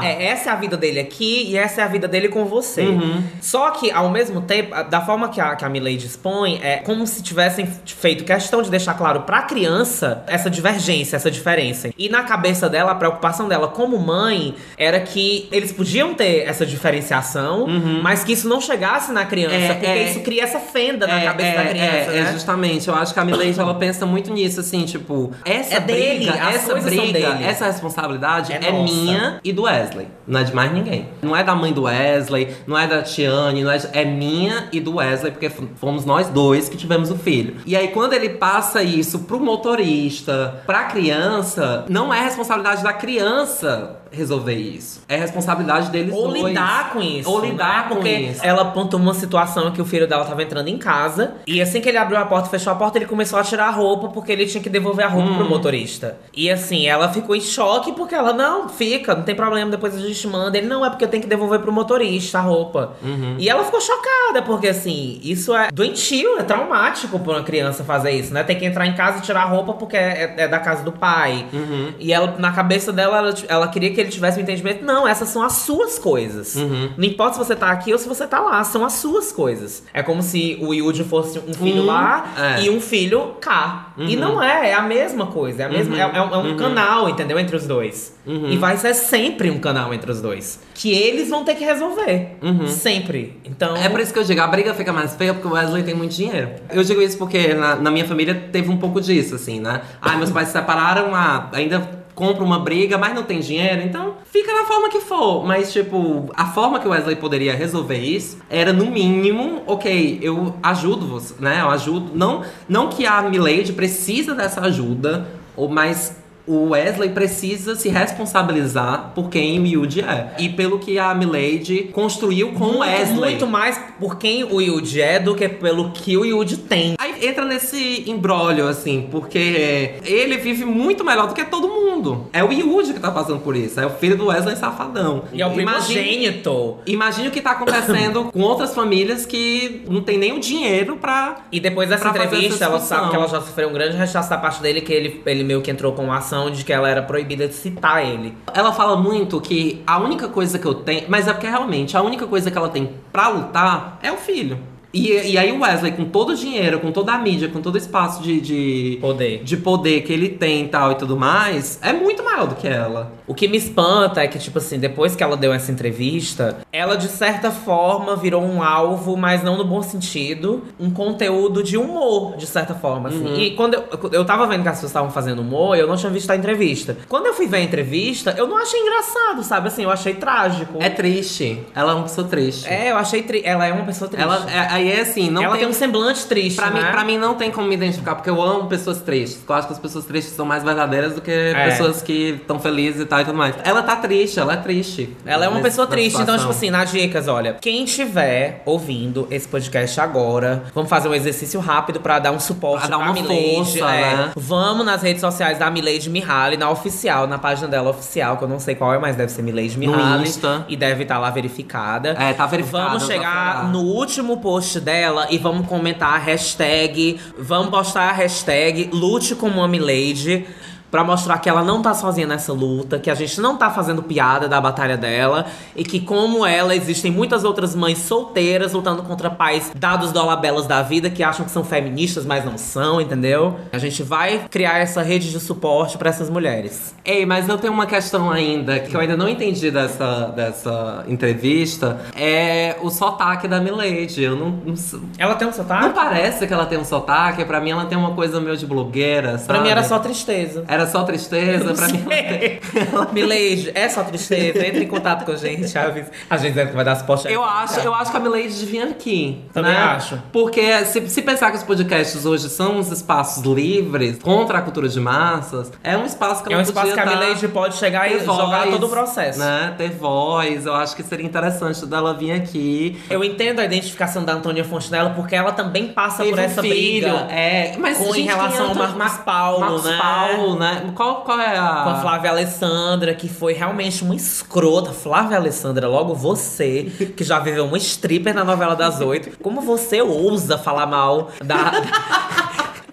organizar. 0.00 0.04
É, 0.04 0.26
essa 0.26 0.50
é 0.50 0.52
a 0.52 0.56
vida 0.56 0.76
dele 0.76 1.00
aqui 1.00 1.44
e 1.50 1.56
essa 1.56 1.80
é 1.80 1.84
a 1.84 1.88
vida 1.88 2.06
dele 2.08 2.28
com 2.28 2.44
você. 2.44 2.82
Uhum. 2.82 3.22
Só 3.40 3.70
que, 3.70 3.90
ao 3.90 4.08
mesmo 4.10 4.40
tempo, 4.42 4.70
da 4.90 5.00
forma 5.00 5.28
que 5.28 5.40
a, 5.40 5.54
que 5.56 5.64
a 5.64 5.68
Milady 5.68 6.06
expõe, 6.06 6.58
é 6.62 6.76
como 6.78 7.06
se 7.06 7.22
tivessem 7.22 7.66
feito 7.86 8.24
questão 8.24 8.62
de 8.62 8.70
deixar 8.70 8.94
claro 8.94 9.20
pra 9.22 9.42
criança 9.42 10.22
essa 10.26 10.50
divergência, 10.50 11.16
essa 11.16 11.30
diferença. 11.30 11.90
E 11.96 12.08
na 12.08 12.22
cabeça 12.22 12.68
dela, 12.68 12.92
a 12.92 12.94
preocupação 12.94 13.48
dela 13.48 13.68
como 13.68 13.98
mãe 13.98 14.54
era 14.76 15.00
que 15.00 15.48
eles 15.50 15.72
podiam 15.72 16.14
ter 16.14 16.46
essa 16.46 16.64
diferenciação, 16.64 17.66
mas 18.02 18.24
que 18.24 18.32
isso 18.32 18.48
não 18.48 18.60
chegasse 18.60 19.12
na 19.14 19.24
criança, 19.24 19.54
É, 19.54 19.72
porque 19.74 19.86
é. 19.86 20.10
isso 20.10 20.20
cria 20.20 20.42
essa 20.44 20.58
fenda 20.60 21.06
na 21.06 21.20
cabeça 21.22 21.56
da 21.56 21.64
criança, 21.66 21.86
é, 21.86 22.06
né? 22.22 22.28
é, 22.28 22.32
justamente. 22.32 22.88
Eu 22.88 22.94
acho 22.94 23.14
que 23.14 23.20
a 23.20 23.24
Milady, 23.24 23.58
ela 23.58 23.74
pensa 23.74 24.04
muito 24.04 24.32
nisso, 24.32 24.60
assim, 24.60 24.84
tipo, 24.84 25.32
essa 25.44 25.76
É 25.76 25.80
dele, 25.80 26.26
briga, 26.26 26.44
as 26.44 26.54
essa 26.56 26.74
briga, 26.74 27.12
dele. 27.30 27.44
essa 27.44 27.66
responsabilidade 27.66 28.52
É 28.52 28.60
é, 28.68 28.72
minha 28.72 29.40
e 29.42 29.52
do 29.52 29.62
Wesley. 29.62 30.08
Não 30.26 30.40
é 30.40 30.44
de 30.44 30.54
mais 30.54 30.72
ninguém. 30.72 31.08
Não 31.22 31.34
é 31.36 31.42
da 31.44 31.54
mãe 31.54 31.72
do 31.72 31.82
Wesley, 31.84 32.54
não 32.66 32.76
é 32.78 32.86
da 32.86 33.02
Tiane, 33.02 33.62
não 33.62 33.70
é, 33.70 33.78
de- 33.78 33.88
é 33.92 34.04
minha 34.04 34.68
e 34.72 34.80
do 34.80 34.96
Wesley, 34.96 35.32
porque 35.32 35.50
fomos 35.76 36.04
nós 36.04 36.28
dois 36.28 36.68
que 36.68 36.76
tivemos 36.76 37.10
o 37.10 37.16
filho. 37.16 37.56
E 37.64 37.76
aí, 37.76 37.88
quando 37.88 38.12
ele 38.14 38.30
passa 38.30 38.82
isso 38.82 39.20
pro 39.20 39.38
motorista, 39.40 40.62
pra 40.66 40.84
criança, 40.84 41.84
não 41.88 42.12
é 42.12 42.20
responsabilidade 42.22 42.82
da 42.82 42.92
criança 42.92 43.96
resolver 44.14 44.54
isso. 44.54 45.02
É 45.08 45.16
responsabilidade 45.16 45.90
deles 45.90 46.14
Ou 46.14 46.28
dois. 46.28 46.42
lidar 46.44 46.90
com 46.92 47.00
isso. 47.02 47.28
Ou 47.30 47.40
lidar 47.40 47.82
né? 47.84 47.88
com 47.88 47.94
Porque 47.96 48.08
isso. 48.10 48.40
ela 48.44 48.62
apontou 48.62 48.98
uma 49.00 49.14
situação 49.14 49.70
que 49.72 49.80
o 49.80 49.84
filho 49.84 50.06
dela 50.06 50.24
tava 50.24 50.42
entrando 50.42 50.68
em 50.68 50.78
casa. 50.78 51.34
E 51.46 51.60
assim 51.60 51.80
que 51.80 51.88
ele 51.88 51.98
abriu 51.98 52.18
a 52.18 52.24
porta 52.24 52.48
e 52.48 52.50
fechou 52.50 52.72
a 52.72 52.76
porta, 52.76 52.98
ele 52.98 53.06
começou 53.06 53.38
a 53.38 53.42
tirar 53.42 53.66
a 53.68 53.70
roupa 53.70 54.08
porque 54.08 54.32
ele 54.32 54.46
tinha 54.46 54.62
que 54.62 54.70
devolver 54.70 55.04
a 55.04 55.08
roupa 55.08 55.24
Hum. 55.30 55.36
pro 55.36 55.48
motorista. 55.48 56.18
E 56.34 56.50
assim, 56.50 56.86
ela 56.86 57.08
ficou 57.08 57.34
em 57.34 57.40
choque 57.40 57.92
porque 57.92 58.14
ela, 58.14 58.32
não, 58.32 58.68
fica, 58.68 59.14
não 59.14 59.22
tem 59.22 59.34
problema, 59.34 59.70
depois 59.70 59.94
a 59.96 59.98
gente 60.00 60.26
manda. 60.28 60.56
Ele, 60.58 60.66
não, 60.66 60.84
é 60.84 60.90
porque 60.90 61.04
eu 61.04 61.08
tenho 61.08 61.22
que 61.22 61.28
devolver 61.28 61.60
pro 61.60 61.72
motorista 61.72 62.38
a 62.38 62.42
roupa. 62.42 62.92
Uhum. 63.02 63.36
E 63.38 63.48
ela 63.48 63.64
ficou 63.64 63.80
chocada, 63.80 64.42
porque 64.44 64.68
assim, 64.68 65.18
isso 65.22 65.54
é 65.54 65.70
doentio, 65.72 66.38
é 66.38 66.42
traumático 66.42 67.18
pra 67.18 67.32
uma 67.34 67.42
criança 67.42 67.82
fazer 67.84 68.10
isso, 68.12 68.32
né? 68.34 68.42
Tem 68.42 68.56
que 68.58 68.64
entrar 68.64 68.86
em 68.86 68.94
casa 68.94 69.18
e 69.18 69.22
tirar 69.22 69.42
a 69.42 69.46
roupa 69.46 69.72
porque 69.72 69.96
é, 69.96 70.34
é 70.36 70.48
da 70.48 70.58
casa 70.58 70.82
do 70.84 70.92
pai. 70.92 71.46
Uhum. 71.52 71.92
E 71.98 72.12
ela, 72.12 72.34
na 72.38 72.52
cabeça 72.52 72.92
dela, 72.92 73.18
ela, 73.18 73.34
ela 73.48 73.68
queria 73.68 73.92
que 73.92 74.00
ele 74.04 74.12
tivesse 74.12 74.38
um 74.38 74.42
entendimento. 74.42 74.84
Não, 74.84 75.06
essas 75.08 75.28
são 75.28 75.42
as 75.42 75.52
suas 75.54 75.98
coisas. 75.98 76.54
Uhum. 76.56 76.90
Não 76.96 77.04
importa 77.04 77.32
se 77.34 77.38
você 77.38 77.56
tá 77.56 77.70
aqui 77.70 77.92
ou 77.92 77.98
se 77.98 78.08
você 78.08 78.26
tá 78.26 78.40
lá, 78.40 78.62
são 78.64 78.84
as 78.84 78.94
suas 78.94 79.32
coisas. 79.32 79.82
É 79.92 80.02
como 80.02 80.22
se 80.22 80.58
o 80.60 80.72
Yuji 80.72 81.04
fosse 81.04 81.38
um 81.38 81.52
filho 81.54 81.82
Hum, 81.82 81.86
lá 81.86 82.26
é. 82.58 82.62
e 82.62 82.70
um 82.70 82.80
filho 82.80 83.34
cá. 83.40 83.92
E 83.98 84.14
Uhum. 84.14 84.20
não 84.20 84.42
é, 84.42 84.70
é 84.70 84.74
a 84.74 84.82
mesma 84.82 85.26
coisa. 85.26 85.62
É, 85.62 85.66
a 85.66 85.68
mesma, 85.68 85.94
Uhum. 85.94 86.00
é, 86.00 86.04
é 86.18 86.22
um, 86.22 86.34
é 86.34 86.38
um 86.38 86.50
Uhum. 86.50 86.56
canal, 86.56 87.08
entendeu? 87.08 87.38
Entre 87.38 87.56
os 87.56 87.66
dois. 87.66 88.14
Uhum. 88.26 88.50
E 88.50 88.56
vai 88.56 88.76
ser 88.76 88.94
sempre 88.94 89.50
um 89.50 89.58
canal 89.58 89.92
entre 89.92 90.10
os 90.10 90.20
dois. 90.20 90.60
Que 90.74 90.92
eles 90.92 91.28
vão 91.28 91.44
ter 91.44 91.54
que 91.56 91.64
resolver. 91.64 92.36
Sempre. 92.68 93.40
Então. 93.44 93.76
É 93.76 93.88
por 93.88 94.00
isso 94.00 94.12
que 94.12 94.18
eu 94.18 94.24
digo, 94.24 94.40
a 94.40 94.46
briga 94.46 94.74
fica 94.74 94.92
mais 94.92 95.14
feia 95.14 95.32
porque 95.34 95.46
o 95.48 95.52
Wesley 95.52 95.82
tem 95.82 95.94
muito 95.94 96.12
dinheiro. 96.14 96.50
Eu 96.70 96.82
digo 96.82 97.00
isso 97.02 97.16
porque 97.18 97.54
na, 97.54 97.76
na 97.76 97.90
minha 97.90 98.04
família 98.06 98.34
teve 98.52 98.70
um 98.70 98.76
pouco 98.76 99.00
disso, 99.00 99.34
assim, 99.34 99.60
né? 99.60 99.82
Ah, 100.00 100.16
meus 100.16 100.30
pais 100.30 100.48
se 100.48 100.52
separaram, 100.52 101.14
ah, 101.14 101.48
ainda 101.52 102.03
compra 102.14 102.44
uma 102.44 102.58
briga, 102.58 102.96
mas 102.96 103.14
não 103.14 103.24
tem 103.24 103.40
dinheiro, 103.40 103.82
então 103.82 104.14
fica 104.24 104.52
na 104.52 104.64
forma 104.64 104.88
que 104.88 105.00
for. 105.00 105.44
Mas, 105.44 105.72
tipo, 105.72 106.30
a 106.34 106.46
forma 106.46 106.78
que 106.78 106.86
o 106.86 106.90
Wesley 106.90 107.16
poderia 107.16 107.54
resolver 107.54 107.98
isso 107.98 108.38
era, 108.48 108.72
no 108.72 108.86
mínimo, 108.86 109.62
ok, 109.66 110.18
eu 110.22 110.54
ajudo 110.62 111.06
você, 111.06 111.34
né? 111.40 111.60
Eu 111.60 111.70
ajudo. 111.70 112.12
Não, 112.14 112.42
não 112.68 112.88
que 112.88 113.06
a 113.06 113.22
Milady 113.22 113.72
precisa 113.72 114.34
dessa 114.34 114.60
ajuda, 114.60 115.26
ou 115.56 115.68
mas 115.68 116.23
o 116.46 116.70
Wesley 116.70 117.10
precisa 117.10 117.74
se 117.74 117.88
responsabilizar 117.88 119.12
por 119.14 119.30
quem 119.30 119.60
o 119.60 119.66
Yuji 119.66 120.00
é. 120.00 120.34
E 120.38 120.48
pelo 120.48 120.78
que 120.78 120.98
a 120.98 121.14
Milady 121.14 121.90
construiu 121.92 122.52
com 122.52 122.64
o 122.64 122.78
Wesley. 122.80 123.16
muito 123.18 123.46
mais 123.46 123.80
por 123.98 124.18
quem 124.18 124.44
o 124.44 124.60
Yuji 124.60 125.00
é 125.00 125.18
do 125.18 125.34
que 125.34 125.48
pelo 125.48 125.90
que 125.90 126.16
o 126.16 126.24
Yuji 126.24 126.58
tem. 126.58 126.94
Aí 126.98 127.26
entra 127.26 127.44
nesse 127.44 128.04
embrólio, 128.10 128.68
assim, 128.68 129.08
porque 129.10 129.94
ele 130.04 130.36
vive 130.36 130.64
muito 130.64 131.04
melhor 131.04 131.28
do 131.28 131.34
que 131.34 131.44
todo 131.44 131.68
mundo. 131.68 132.28
É 132.32 132.44
o 132.44 132.52
Yuji 132.52 132.92
que 132.92 133.00
tá 133.00 133.10
passando 133.10 133.40
por 133.40 133.56
isso. 133.56 133.80
É 133.80 133.86
o 133.86 133.90
filho 133.90 134.16
do 134.16 134.26
Wesley 134.26 134.56
Safadão. 134.56 135.24
E 135.32 135.40
é 135.40 135.46
o 135.46 135.50
primogênito. 135.50 136.78
Imagine 136.86 137.28
o 137.28 137.30
que 137.30 137.40
tá 137.40 137.52
acontecendo 137.52 138.24
com 138.32 138.40
outras 138.40 138.74
famílias 138.74 139.24
que 139.24 139.82
não 139.88 140.02
tem 140.02 140.18
nem 140.18 140.32
o 140.32 140.40
dinheiro 140.40 140.96
pra. 140.96 141.36
E 141.50 141.58
depois 141.58 141.88
dessa 141.88 142.08
entrevista, 142.08 142.64
ela 142.64 142.80
sabe 142.80 143.10
que 143.10 143.16
ela 143.16 143.28
já 143.28 143.40
sofreu 143.40 143.70
um 143.70 143.72
grande 143.72 143.96
rechaço 143.96 144.28
da 144.28 144.36
parte 144.36 144.60
dele, 144.60 144.80
que 144.80 144.92
ele, 144.92 145.22
ele 145.24 145.44
meio 145.44 145.62
que 145.62 145.70
entrou 145.70 145.92
com 145.92 146.04
uma 146.04 146.18
ação 146.18 146.33
de 146.50 146.64
que 146.64 146.72
ela 146.72 146.88
era 146.88 147.02
proibida 147.02 147.48
de 147.48 147.54
citar 147.54 148.04
ele. 148.04 148.34
Ela 148.52 148.72
fala 148.72 148.96
muito 148.96 149.40
que 149.40 149.82
a 149.86 149.98
única 149.98 150.28
coisa 150.28 150.58
que 150.58 150.66
eu 150.66 150.74
tenho. 150.74 151.04
Mas 151.08 151.28
é 151.28 151.32
porque 151.32 151.46
realmente 151.46 151.96
a 151.96 152.02
única 152.02 152.26
coisa 152.26 152.50
que 152.50 152.58
ela 152.58 152.68
tem 152.68 152.90
pra 153.12 153.28
lutar 153.28 153.98
é 154.02 154.12
o 154.12 154.16
filho. 154.16 154.58
E, 154.94 155.32
e 155.32 155.36
aí 155.36 155.50
o 155.50 155.60
Wesley, 155.60 155.90
com 155.90 156.04
todo 156.04 156.30
o 156.30 156.36
dinheiro, 156.36 156.78
com 156.78 156.92
toda 156.92 157.12
a 157.12 157.18
mídia, 157.18 157.48
com 157.48 157.60
todo 157.60 157.74
o 157.74 157.78
espaço 157.78 158.22
de, 158.22 158.40
de 158.40 158.98
poder. 159.00 159.42
de 159.42 159.56
poder 159.56 160.02
que 160.02 160.12
ele 160.12 160.28
tem 160.28 160.66
e 160.66 160.68
tal 160.68 160.92
e 160.92 160.94
tudo 160.94 161.16
mais, 161.16 161.80
é 161.82 161.92
muito 161.92 162.22
maior 162.22 162.46
do 162.46 162.54
que 162.54 162.68
ela. 162.68 163.12
O 163.26 163.34
que 163.34 163.48
me 163.48 163.56
espanta 163.56 164.22
é 164.22 164.28
que, 164.28 164.38
tipo 164.38 164.58
assim, 164.58 164.78
depois 164.78 165.16
que 165.16 165.22
ela 165.22 165.36
deu 165.36 165.52
essa 165.52 165.72
entrevista, 165.72 166.58
ela 166.70 166.94
de 166.96 167.08
certa 167.08 167.50
forma 167.50 168.14
virou 168.16 168.42
um 168.42 168.62
alvo, 168.62 169.16
mas 169.16 169.42
não 169.42 169.56
no 169.56 169.64
bom 169.64 169.82
sentido, 169.82 170.62
um 170.78 170.90
conteúdo 170.90 171.62
de 171.62 171.76
humor, 171.76 172.36
de 172.36 172.46
certa 172.46 172.74
forma. 172.74 173.08
Assim. 173.08 173.24
Uhum. 173.24 173.36
E 173.38 173.50
quando 173.52 173.74
eu, 173.74 173.84
eu 174.12 174.24
tava 174.24 174.46
vendo 174.46 174.62
que 174.62 174.68
as 174.68 174.74
pessoas 174.76 174.90
estavam 174.90 175.10
fazendo 175.10 175.40
humor, 175.40 175.76
eu 175.76 175.86
não 175.86 175.96
tinha 175.96 176.10
visto 176.10 176.30
a 176.30 176.36
entrevista. 176.36 176.96
Quando 177.08 177.26
eu 177.26 177.34
fui 177.34 177.46
ver 177.46 177.58
a 177.58 177.60
entrevista, 177.62 178.34
eu 178.36 178.46
não 178.46 178.58
achei 178.58 178.78
engraçado, 178.80 179.42
sabe? 179.42 179.68
Assim, 179.68 179.84
eu 179.84 179.90
achei 179.90 180.14
trágico. 180.14 180.78
É 180.80 180.90
triste. 180.90 181.60
Ela 181.74 181.92
é 181.92 181.94
uma 181.94 182.02
pessoa 182.04 182.26
triste. 182.28 182.68
É, 182.68 182.90
eu 182.90 182.96
achei 182.98 183.22
tri... 183.22 183.40
Ela 183.44 183.66
é 183.66 183.72
uma 183.72 183.84
pessoa 183.84 184.08
triste. 184.10 184.22
Ela, 184.24 184.46
é, 184.50 184.58
aí 184.70 184.92
é 184.92 185.00
assim, 185.00 185.30
não 185.30 185.42
Ela 185.42 185.52
tem, 185.52 185.60
tem 185.60 185.68
um 185.70 185.72
semblante 185.72 186.26
triste, 186.26 186.56
pra, 186.56 186.70
né? 186.70 186.82
mim, 186.82 186.90
pra 186.90 187.04
mim 187.04 187.18
não 187.18 187.34
tem 187.34 187.50
como 187.50 187.66
me 187.68 187.74
identificar, 187.74 188.14
porque 188.16 188.28
eu 188.28 188.40
amo 188.42 188.68
pessoas 188.68 189.00
tristes. 189.00 189.42
Eu 189.48 189.54
acho 189.54 189.66
que 189.66 189.72
as 189.72 189.78
pessoas 189.78 190.04
tristes 190.04 190.34
são 190.34 190.44
mais 190.44 190.62
verdadeiras 190.62 191.14
do 191.14 191.20
que 191.22 191.30
É. 191.30 191.70
pessoas 191.70 192.02
que 192.02 192.38
estão 192.40 192.58
felizes 192.58 193.00
e 193.00 193.06
tal 193.14 193.20
e 193.20 193.24
tudo 193.24 193.38
mais. 193.38 193.54
Ela 193.62 193.82
tá 193.82 193.96
triste, 193.96 194.40
ela 194.40 194.54
é 194.54 194.56
triste. 194.56 195.16
Ela 195.24 195.44
é 195.44 195.48
uma 195.48 195.58
nesse- 195.58 195.70
pessoa 195.70 195.86
triste, 195.86 196.20
então, 196.20 196.36
tipo 196.36 196.50
assim, 196.50 196.70
nas 196.70 196.90
dicas, 196.90 197.28
olha, 197.28 197.54
quem 197.60 197.84
estiver 197.84 198.62
ouvindo 198.66 199.26
esse 199.30 199.46
podcast 199.46 200.00
agora, 200.00 200.64
vamos 200.74 200.90
fazer 200.90 201.08
um 201.08 201.14
exercício 201.14 201.60
rápido 201.60 202.00
pra 202.00 202.18
dar 202.18 202.32
um 202.32 202.40
suporte 202.40 202.86
Pra 202.86 202.96
dar 202.96 202.96
pra 202.98 203.06
uma 203.06 203.14
Milady. 203.14 203.54
força, 203.54 203.78
é. 203.94 204.16
né? 204.16 204.30
Vamos 204.36 204.84
nas 204.84 205.02
redes 205.02 205.20
sociais 205.20 205.58
da 205.58 205.70
Milady 205.70 206.10
Mihaly, 206.10 206.56
na 206.56 206.70
oficial, 206.70 207.26
na 207.26 207.38
página 207.38 207.68
dela 207.68 207.90
oficial, 207.90 208.36
que 208.36 208.44
eu 208.44 208.48
não 208.48 208.58
sei 208.58 208.74
qual 208.74 208.92
é, 208.94 208.98
mas 208.98 209.14
deve 209.16 209.30
ser 209.30 209.42
Milady 209.42 209.78
Mihaly. 209.78 210.24
Insta. 210.24 210.64
E 210.68 210.76
deve 210.76 211.02
estar 211.04 211.18
lá 211.18 211.30
verificada. 211.30 212.10
É, 212.18 212.32
tá 212.32 212.46
verificado. 212.46 212.84
Vamos 212.88 213.06
tá 213.06 213.12
chegar 213.12 213.68
no 213.70 213.80
último 213.80 214.38
post 214.38 214.80
dela 214.80 215.26
e 215.30 215.38
vamos 215.38 215.66
comentar 215.68 216.14
a 216.14 216.18
hashtag. 216.18 217.20
Vamos 217.38 217.70
postar 217.70 218.10
a 218.10 218.12
hashtag 218.12 218.90
Lute 218.92 219.34
como 219.34 219.56
uma 219.60 219.68
Milady. 219.68 220.46
Pra 220.94 221.02
mostrar 221.02 221.38
que 221.38 221.48
ela 221.48 221.64
não 221.64 221.82
tá 221.82 221.92
sozinha 221.92 222.24
nessa 222.24 222.52
luta, 222.52 223.00
que 223.00 223.10
a 223.10 223.16
gente 223.16 223.40
não 223.40 223.56
tá 223.56 223.68
fazendo 223.68 224.00
piada 224.00 224.46
da 224.46 224.60
batalha 224.60 224.96
dela 224.96 225.46
e 225.74 225.82
que, 225.82 225.98
como 225.98 226.46
ela, 226.46 226.72
existem 226.72 227.10
muitas 227.10 227.42
outras 227.42 227.74
mães 227.74 227.98
solteiras 227.98 228.72
lutando 228.74 229.02
contra 229.02 229.28
pais 229.28 229.72
dados 229.74 230.12
dolabelas 230.12 230.68
da 230.68 230.82
vida 230.82 231.10
que 231.10 231.20
acham 231.20 231.44
que 231.44 231.50
são 231.50 231.64
feministas, 231.64 232.24
mas 232.24 232.44
não 232.44 232.56
são, 232.56 233.00
entendeu? 233.00 233.56
A 233.72 233.78
gente 233.78 234.04
vai 234.04 234.44
criar 234.48 234.78
essa 234.78 235.02
rede 235.02 235.32
de 235.32 235.40
suporte 235.40 235.98
pra 235.98 236.10
essas 236.10 236.30
mulheres. 236.30 236.94
Ei, 237.04 237.26
mas 237.26 237.48
eu 237.48 237.58
tenho 237.58 237.72
uma 237.72 237.86
questão 237.86 238.30
ainda 238.30 238.78
que 238.78 238.94
eu 238.94 239.00
ainda 239.00 239.16
não 239.16 239.28
entendi 239.28 239.72
dessa, 239.72 240.26
dessa 240.26 241.04
entrevista. 241.08 242.02
É 242.14 242.76
o 242.82 242.88
sotaque 242.88 243.48
da 243.48 243.60
Milady. 243.60 244.22
Eu 244.22 244.36
não, 244.36 244.50
não 244.64 244.74
Ela 245.18 245.34
tem 245.34 245.48
um 245.48 245.52
sotaque? 245.52 245.86
Não 245.86 245.92
parece 245.92 246.46
que 246.46 246.54
ela 246.54 246.66
tem 246.66 246.78
um 246.78 246.84
sotaque. 246.84 247.44
Pra 247.44 247.60
mim, 247.60 247.70
ela 247.70 247.84
tem 247.86 247.98
uma 247.98 248.12
coisa 248.14 248.40
meio 248.40 248.56
de 248.56 248.64
blogueira, 248.64 249.38
sabe? 249.38 249.46
Pra 249.48 249.60
mim 249.60 249.70
era 249.70 249.82
só 249.82 249.98
tristeza. 249.98 250.62
Era 250.68 250.83
só 250.86 251.02
tristeza. 251.04 251.74
Pra 251.74 251.88
mim, 251.88 252.04
Milady, 253.12 253.72
é 253.74 253.88
só 253.88 254.02
tristeza. 254.04 254.66
Entre 254.66 254.84
em 254.84 254.88
contato 254.88 255.24
com 255.24 255.32
a 255.32 255.36
gente. 255.36 255.76
avisa- 255.76 256.10
A 256.28 256.36
gente 256.36 256.54
deve 256.54 256.70
que 256.70 256.76
vai 256.76 256.84
dar 256.84 256.96
suporte. 256.96 257.28
Eu 257.30 257.42
acho, 257.44 257.80
eu 257.80 257.94
acho 257.94 258.10
que 258.10 258.16
a 258.16 258.20
Milady 258.20 258.48
devia 258.58 258.84
aqui. 258.84 259.42
Também 259.52 259.72
né? 259.72 259.78
acho. 259.78 260.20
Porque 260.32 260.84
se, 260.86 261.08
se 261.08 261.22
pensar 261.22 261.50
que 261.50 261.56
os 261.58 261.62
podcasts 261.62 262.24
hoje 262.26 262.48
são 262.48 262.78
uns 262.78 262.90
espaços 262.90 263.42
livres 263.44 264.18
contra 264.22 264.58
a 264.58 264.62
cultura 264.62 264.88
de 264.88 265.00
massas, 265.00 265.70
é 265.82 265.96
um 265.96 266.04
espaço 266.04 266.42
que 266.42 266.50
É 266.50 266.52
ela 266.52 266.60
um 266.62 266.64
espaço 266.64 266.92
que 266.92 267.00
a 267.00 267.06
Milady 267.06 267.48
pode 267.48 267.76
chegar 267.76 268.10
e 268.10 268.18
ter 268.18 268.24
jogar 268.24 268.60
voz, 268.64 268.70
todo 268.70 268.86
o 268.86 268.88
processo. 268.88 269.38
Né? 269.38 269.74
Ter 269.76 269.90
voz. 269.90 270.66
Eu 270.66 270.74
acho 270.74 270.94
que 270.96 271.02
seria 271.02 271.26
interessante 271.26 271.84
dela 271.86 272.14
vir 272.14 272.32
aqui. 272.32 273.00
Eu 273.10 273.22
entendo 273.24 273.60
a 273.60 273.64
identificação 273.64 274.24
da 274.24 274.32
Antônia 274.32 274.64
Fontenella 274.64 275.10
porque 275.10 275.34
ela 275.34 275.52
também 275.52 275.88
passa 275.88 276.18
Teve 276.22 276.30
por 276.30 276.38
essa 276.38 276.60
um 276.60 276.64
filho, 276.64 277.08
briga. 277.08 277.26
é, 277.32 277.74
mas, 277.78 277.98
com, 277.98 278.10
em 278.10 278.12
gente, 278.14 278.26
relação 278.28 278.50
quem 278.56 278.66
ao 278.66 278.72
é 278.72 278.74
Mar 278.88 278.96
Marcos 278.96 279.18
Paulo, 279.24 279.60
Marcos 279.60 279.84
né? 279.84 279.98
Paulo, 280.00 280.58
né? 280.58 280.73
Qual, 280.94 281.22
qual 281.22 281.40
é 281.40 281.56
a. 281.56 281.82
Com 281.84 281.90
a 281.90 282.00
Flávia 282.00 282.30
Alessandra, 282.30 283.14
que 283.14 283.28
foi 283.28 283.52
realmente 283.52 284.02
uma 284.02 284.14
escrota. 284.14 284.92
Flávia 284.92 285.36
Alessandra, 285.36 285.88
logo 285.88 286.14
você, 286.14 286.84
que 287.16 287.24
já 287.24 287.38
viveu 287.38 287.64
uma 287.66 287.78
stripper 287.78 288.34
na 288.34 288.44
novela 288.44 288.74
das 288.74 289.00
oito. 289.00 289.38
Como 289.42 289.60
você 289.60 290.02
ousa 290.02 290.58
falar 290.58 290.86
mal 290.86 291.30
da. 291.44 291.72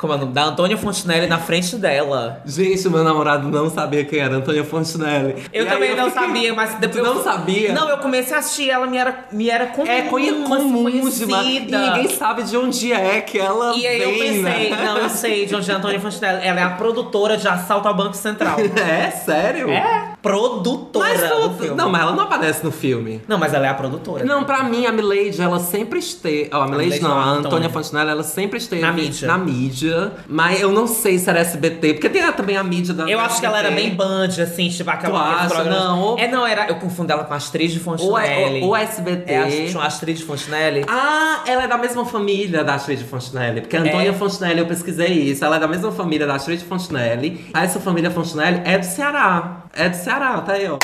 Como 0.01 0.13
é 0.13 0.15
o 0.15 0.19
nome? 0.19 0.33
Da 0.33 0.45
Antônia 0.45 0.75
Fontenelle 0.77 1.27
na 1.27 1.37
frente 1.37 1.75
dela. 1.75 2.41
Gente, 2.43 2.89
meu 2.89 3.03
namorado 3.03 3.47
não 3.49 3.69
sabia 3.69 4.03
quem 4.03 4.17
era 4.17 4.35
Antônia 4.35 4.63
Fontenelle. 4.63 5.43
Eu 5.53 5.63
E 5.65 5.69
também 5.69 5.95
não 5.95 6.09
fiquei- 6.09 6.23
sabia, 6.27 6.53
mas 6.55 6.73
depois. 6.79 7.03
Tu 7.03 7.07
não 7.07 7.17
eu- 7.17 7.23
sabia? 7.23 7.71
Não, 7.71 7.87
eu 7.87 7.97
comecei 7.99 8.35
a 8.35 8.39
assistir, 8.39 8.71
ela 8.71 8.87
me 8.87 8.97
era, 8.97 9.25
me 9.31 9.47
era 9.47 9.67
comum, 9.67 9.87
É 9.87 10.01
conhe 10.01 10.33
comúsima. 10.43 10.89
E 10.89 11.43
conhecida. 11.43 11.77
ninguém 11.77 12.09
sabe 12.09 12.41
de 12.41 12.57
onde 12.57 12.91
é 12.91 13.21
que 13.21 13.37
ela 13.37 13.75
E 13.75 13.85
aí 13.85 14.01
eu 14.01 14.09
vem, 14.09 14.43
pensei, 14.43 14.69
né? 14.71 14.83
não, 14.83 14.97
eu 14.97 15.09
sei 15.09 15.45
de 15.45 15.55
onde 15.55 15.69
é 15.69 15.73
a 15.75 15.77
Antônia 15.77 15.99
Fontenelle. 15.99 16.47
Ela 16.47 16.59
é 16.59 16.63
a 16.63 16.69
produtora 16.71 17.37
de 17.37 17.47
Assalto 17.47 17.87
ao 17.87 17.93
Banco 17.93 18.15
Central. 18.17 18.57
É, 18.81 19.11
sério? 19.11 19.69
É. 19.69 20.10
produtora 20.21 21.09
Mas 21.09 21.21
do 21.21 21.27
tudo- 21.41 21.57
filme. 21.59 21.75
Não, 21.75 21.89
mas 21.89 22.01
ela 22.01 22.11
não 22.13 22.23
aparece 22.23 22.63
no 22.63 22.71
filme. 22.71 23.21
Não, 23.27 23.37
mas 23.37 23.53
ela 23.53 23.65
é 23.65 23.69
a 23.69 23.73
produtora. 23.73 24.23
Não, 24.23 24.43
pra 24.43 24.63
mim, 24.63 24.85
a 24.85 24.91
Milady, 24.91 25.41
ela 25.41 25.59
sempre 25.59 25.99
esteve. 25.99 26.49
Ó, 26.53 26.61
a 26.61 26.67
Milady 26.67 26.99
não, 27.01 27.09
não, 27.09 27.17
a 27.17 27.23
a 27.23 27.29
Antônia. 27.29 27.69
Fontinelli, 27.69 28.09
ela 28.09 28.23
sempre 28.23 28.57
esteve 28.57 28.81
Na 28.81 28.91
mídia. 28.91 29.27
na 29.27 29.37
mídia. 29.37 30.11
Mas 30.27 30.59
eu 30.61 30.71
não 30.71 30.87
sei 30.87 31.17
se 31.17 31.29
era 31.29 31.39
SBT, 31.39 31.93
porque 31.95 32.09
tem 32.09 32.21
também 32.33 32.57
a 32.57 32.63
mídia 32.63 32.93
da. 32.93 33.09
Eu 33.09 33.19
acho 33.19 33.39
que 33.39 33.45
ela 33.45 33.59
era 33.59 33.71
bem 33.71 33.93
band, 33.95 34.29
assim, 34.41 34.69
tipo 34.69 34.89
aquela 34.89 35.47
Tu 35.47 35.53
acha? 35.53 35.63
Não, 35.63 35.99
ou- 36.01 36.19
É, 36.19 36.27
não, 36.27 36.45
era. 36.45 36.67
Eu 36.67 36.75
confundo 36.75 37.11
ela 37.11 37.23
com 37.23 37.33
a 37.33 37.37
atriz 37.37 37.71
de 37.71 37.77
Ou, 37.79 37.83
Fontenelle. 37.83 38.59
é, 38.59 38.61
ou, 38.63 38.69
ou 38.69 38.75
SBT. 38.75 39.31
É, 39.33 39.41
a, 39.41 39.47
tinha 39.47 39.77
uma 39.79 39.85
atriz 39.87 40.19
de 40.19 40.25
Fontenelle. 40.25 40.85
Ah, 40.87 41.41
ela 41.45 41.63
é 41.63 41.67
da 41.67 41.77
mesma 41.77 42.05
família 42.05 42.63
da 42.63 42.75
Astrid 42.75 43.03
Fontenelle. 43.03 43.61
Porque 43.61 43.75
a 43.75 43.81
Antônia 43.81 44.09
É. 44.09 44.13
Fontenelle, 44.13 44.59
eu 44.59 44.65
pesquisei 44.67 45.07
isso. 45.07 45.43
Ela 45.43 45.55
é 45.57 45.59
da 45.59 45.67
mesma 45.67 45.91
família 45.91 46.25
da 46.27 46.35
Astrid 46.35 46.61
Fontenelle. 46.63 47.45
Essa 47.53 47.79
família 47.79 48.11
Fontenelle 48.11 48.61
é 48.65 48.77
do 48.77 48.85
Ceará. 48.85 49.63
É 49.73 49.87
do 49.87 49.95
Ceará, 49.95 50.41
tá 50.41 50.53
aí, 50.53 50.67
ó. 50.69 50.77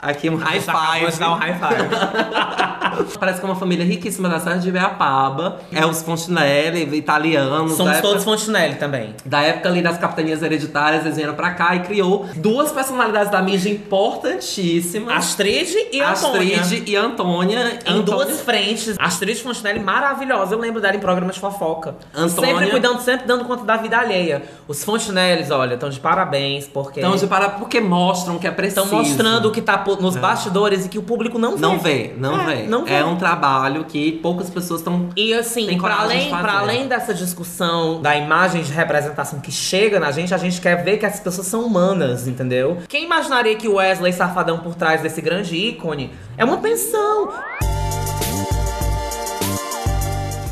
Aqui 0.00 0.30
um 0.30 0.36
high 0.36 0.60
five. 0.60 1.18
dar 1.18 1.30
um 1.32 1.34
high 1.34 1.54
five. 1.58 3.08
Parece 3.18 3.40
que 3.40 3.46
é 3.46 3.48
uma 3.48 3.56
família 3.56 3.84
riquíssima 3.84 4.28
da 4.28 4.38
Serra 4.38 4.56
de 4.58 4.70
Beapaba. 4.70 5.60
É 5.72 5.84
os 5.84 6.02
Fontenelle, 6.02 6.96
italianos. 6.96 7.72
Somos 7.72 7.92
época- 7.94 8.08
todos 8.08 8.24
Fontenelle 8.24 8.76
também. 8.76 9.14
Da 9.24 9.40
época 9.42 9.68
ali 9.68 9.82
das 9.82 9.98
capitanias 9.98 10.42
hereditárias, 10.42 11.04
eles 11.04 11.16
vieram 11.16 11.34
pra 11.34 11.50
cá 11.52 11.74
e 11.76 11.80
criou 11.80 12.26
duas 12.36 12.70
personalidades 12.70 13.30
da 13.30 13.42
mídia 13.42 13.70
importantíssimas. 13.70 15.16
Astrid 15.16 15.68
e 15.92 16.00
Antônia. 16.00 16.60
Astrid 16.60 16.88
e 16.88 16.96
Antônia. 16.96 17.58
Em 17.84 17.98
Antônia- 17.98 18.02
duas 18.26 18.40
frentes. 18.40 18.96
Astrid 18.98 19.36
Fontenelle 19.42 19.80
maravilhosa. 19.80 20.54
Eu 20.54 20.60
lembro 20.60 20.80
dela 20.80 20.96
em 20.96 21.00
programas 21.00 21.34
de 21.34 21.40
fofoca. 21.40 21.96
Antônia. 22.14 22.50
Sempre 22.54 22.70
cuidando, 22.70 23.00
sempre 23.00 23.26
dando 23.26 23.44
conta 23.44 23.64
da 23.64 23.76
vida 23.76 23.98
alheia. 23.98 24.42
Os 24.66 24.84
Fontenelles, 24.84 25.50
olha, 25.50 25.74
estão 25.74 25.88
de 25.90 25.98
parabéns, 26.00 26.66
porque. 26.66 27.00
Então, 27.00 27.16
de 27.16 27.26
parar 27.26 27.50
porque 27.58 27.80
mostram 27.80 28.38
que 28.38 28.46
é 28.46 28.50
preciso. 28.50 28.84
Estão 28.84 28.98
mostrando 28.98 29.48
o 29.48 29.50
que 29.52 29.60
tá 29.60 29.78
nos 29.96 30.16
É. 30.16 30.20
bastidores 30.20 30.86
e 30.86 30.88
que 30.88 30.98
o 30.98 31.02
público 31.02 31.38
não 31.38 31.56
vê. 31.56 31.60
Não 31.60 31.78
vê, 31.78 32.14
não 32.18 32.40
É, 32.40 32.44
vê. 32.56 32.62
não 32.66 32.84
vê. 32.84 32.92
É 32.94 33.04
um 33.04 33.16
trabalho 33.16 33.84
que 33.84 34.12
poucas 34.12 34.48
pessoas 34.50 34.80
estão. 34.80 35.08
E 35.16 35.32
assim, 35.34 35.66
de 35.66 35.86
além, 35.86 36.30
pra 36.30 36.58
além 36.60 36.86
dessa 36.88 37.12
discussão 37.14 38.00
da 38.00 38.16
imagem 38.16 38.62
de 38.62 38.72
representação 38.72 39.40
que 39.40 39.50
chega 39.52 39.98
na 39.98 40.10
gente, 40.10 40.34
a 40.34 40.38
gente 40.38 40.60
quer 40.60 40.82
ver 40.84 40.98
que 40.98 41.06
essas 41.06 41.20
pessoas 41.20 41.46
são 41.46 41.64
humanas, 41.64 42.26
entendeu? 42.28 42.78
Quem 42.88 43.04
imaginaria 43.04 43.54
que 43.56 43.68
o 43.68 43.74
Wesley 43.74 44.12
Safadão 44.12 44.58
por 44.58 44.74
trás 44.74 45.00
desse 45.02 45.20
grande 45.20 45.56
ícone 45.56 46.12
é 46.36 46.44
uma 46.44 46.58
pensão? 46.58 47.30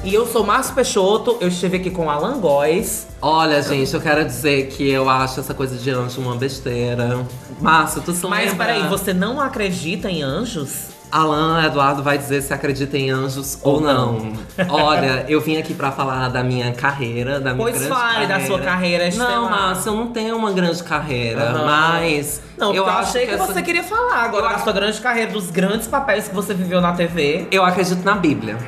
E 0.05 0.15
eu 0.15 0.25
sou 0.25 0.45
Márcio 0.45 0.73
Peixoto, 0.73 1.37
eu 1.41 1.49
estive 1.49 1.79
aqui 1.79 1.91
com 1.91 2.09
Alan 2.09 2.39
Góes. 2.39 3.09
Olha, 3.21 3.61
gente, 3.61 3.93
eu 3.93 4.01
quero 4.01 4.25
dizer 4.25 4.69
que 4.69 4.89
eu 4.89 5.09
acho 5.11 5.41
essa 5.41 5.53
coisa 5.53 5.77
de 5.77 5.91
anjo 5.91 6.21
uma 6.21 6.37
besteira. 6.37 7.27
Márcio, 7.61 8.03
tu 8.03 8.13
se 8.13 8.27
Mas 8.27 8.51
lembra? 8.51 8.67
peraí, 8.67 8.89
você 8.89 9.13
não 9.15 9.41
acredita 9.41 10.11
em 10.11 10.23
anjos? 10.23 10.95
Alan 11.11 11.65
Eduardo 11.65 12.03
vai 12.03 12.19
dizer 12.19 12.43
se 12.43 12.53
acredita 12.53 12.99
em 12.99 13.11
anjos 13.11 13.59
ou, 13.63 13.75
Ou 13.75 13.81
não. 13.81 14.33
Olha, 14.69 15.25
eu 15.29 15.41
vim 15.41 15.57
aqui 15.57 15.73
pra 15.73 15.93
falar 15.93 16.29
da 16.29 16.43
minha 16.43 16.73
carreira, 16.73 17.39
da 17.39 17.55
minha 17.55 17.65
Pois 17.65 17.77
grande 17.79 17.89
fale 17.95 18.27
da 18.27 18.35
carreira. 18.35 18.47
sua 18.47 18.59
carreira 18.59 19.07
estelar. 19.09 19.31
Não, 19.33 19.49
Márcio, 19.49 19.91
eu 19.93 19.97
não 19.97 20.09
tenho 20.09 20.37
uma 20.37 20.53
grande 20.53 20.83
carreira, 20.83 21.43
Aham. 21.51 21.65
mas 21.65 22.43
Não, 22.59 22.75
eu 22.75 22.83
porque 22.85 22.91
eu 22.91 22.99
acho 22.99 23.09
achei 23.11 23.27
que, 23.27 23.35
essa- 23.35 23.47
você 23.47 23.63
queria 23.63 23.85
falar 23.85 24.17
agora 24.25 24.49
da 24.49 24.59
sua 24.59 24.73
grande 24.73 25.01
carreira, 25.01 25.31
dos 25.31 25.49
grandes 25.49 25.87
papéis 25.87 26.27
que 26.29 26.35
você 26.35 26.53
viveu 26.53 26.81
na 26.81 26.93
TV. 26.93 27.47
Eu 27.53 27.65
acredito 27.65 28.05
na 28.05 28.17
Bíblia. 28.17 28.59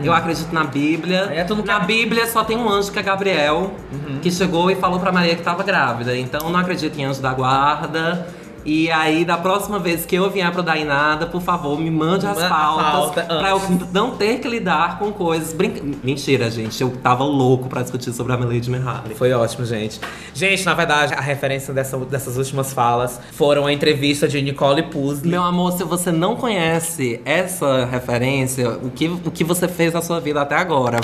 Hum. 0.00 0.04
Eu 0.04 0.12
acredito 0.12 0.52
na 0.52 0.64
Bíblia. 0.64 1.46
na 1.66 1.80
Bíblia 1.80 2.26
só 2.26 2.42
tem 2.44 2.56
um 2.56 2.68
anjo 2.68 2.90
que 2.92 2.98
é 2.98 3.02
Gabriel, 3.02 3.72
Uhum. 3.92 4.18
que 4.20 4.30
chegou 4.30 4.70
e 4.70 4.74
falou 4.76 4.98
pra 5.00 5.12
Maria 5.12 5.36
que 5.36 5.42
tava 5.42 5.62
grávida. 5.62 6.16
Então 6.16 6.40
eu 6.46 6.50
não 6.50 6.58
acredito 6.60 6.98
em 6.98 7.04
anjo 7.04 7.20
da 7.20 7.32
guarda. 7.32 8.26
E 8.64 8.90
aí, 8.90 9.24
da 9.24 9.36
próxima 9.38 9.78
vez 9.78 10.04
que 10.04 10.14
eu 10.16 10.30
vier 10.30 10.50
pro 10.52 10.62
Dar 10.62 10.76
em 10.76 10.84
Nada, 10.84 11.26
por 11.26 11.40
favor, 11.40 11.78
me 11.78 11.90
mande 11.90 12.26
as 12.26 12.36
pautas 12.38 12.90
pauta 12.92 13.22
pra 13.24 13.50
eu 13.50 13.60
não 13.92 14.12
ter 14.16 14.38
que 14.40 14.48
lidar 14.48 14.98
com 14.98 15.10
coisas. 15.12 15.52
Brinca... 15.52 15.80
Mentira, 16.04 16.50
gente. 16.50 16.80
Eu 16.82 16.90
tava 17.02 17.24
louco 17.24 17.68
pra 17.68 17.82
discutir 17.82 18.12
sobre 18.12 18.32
a 18.32 18.36
Milady 18.36 18.70
Merhali. 18.70 19.14
Foi 19.14 19.32
ótimo, 19.32 19.64
gente. 19.64 20.00
Gente, 20.34 20.64
na 20.66 20.74
verdade, 20.74 21.14
a 21.14 21.20
referência 21.20 21.72
dessa- 21.72 21.96
dessas 21.98 22.36
últimas 22.36 22.72
falas 22.72 23.20
foram 23.32 23.66
a 23.66 23.72
entrevista 23.72 24.28
de 24.28 24.40
Nicole 24.42 24.82
Puzzi. 24.84 25.26
Meu 25.26 25.42
amor, 25.42 25.72
se 25.72 25.84
você 25.84 26.12
não 26.12 26.36
conhece 26.36 27.20
essa 27.24 27.86
referência, 27.86 28.70
o 28.82 28.90
que, 28.90 29.08
o 29.08 29.30
que 29.30 29.42
você 29.44 29.66
fez 29.68 29.92
na 29.94 30.02
sua 30.02 30.20
vida 30.20 30.40
até 30.42 30.56
agora? 30.56 30.98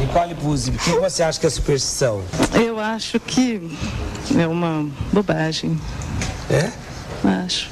Nicole 0.00 0.34
Puzzi, 0.34 0.70
o 0.70 0.74
que 0.78 0.90
você 0.98 1.22
acha 1.22 1.38
que 1.40 1.46
é 1.46 1.50
superstição? 1.50 2.22
Eu 2.54 2.78
acho 2.78 3.18
que 3.20 3.60
é 4.38 4.46
uma 4.46 4.86
bobagem. 5.12 5.78
É? 6.50 6.70
Acho. 7.24 7.68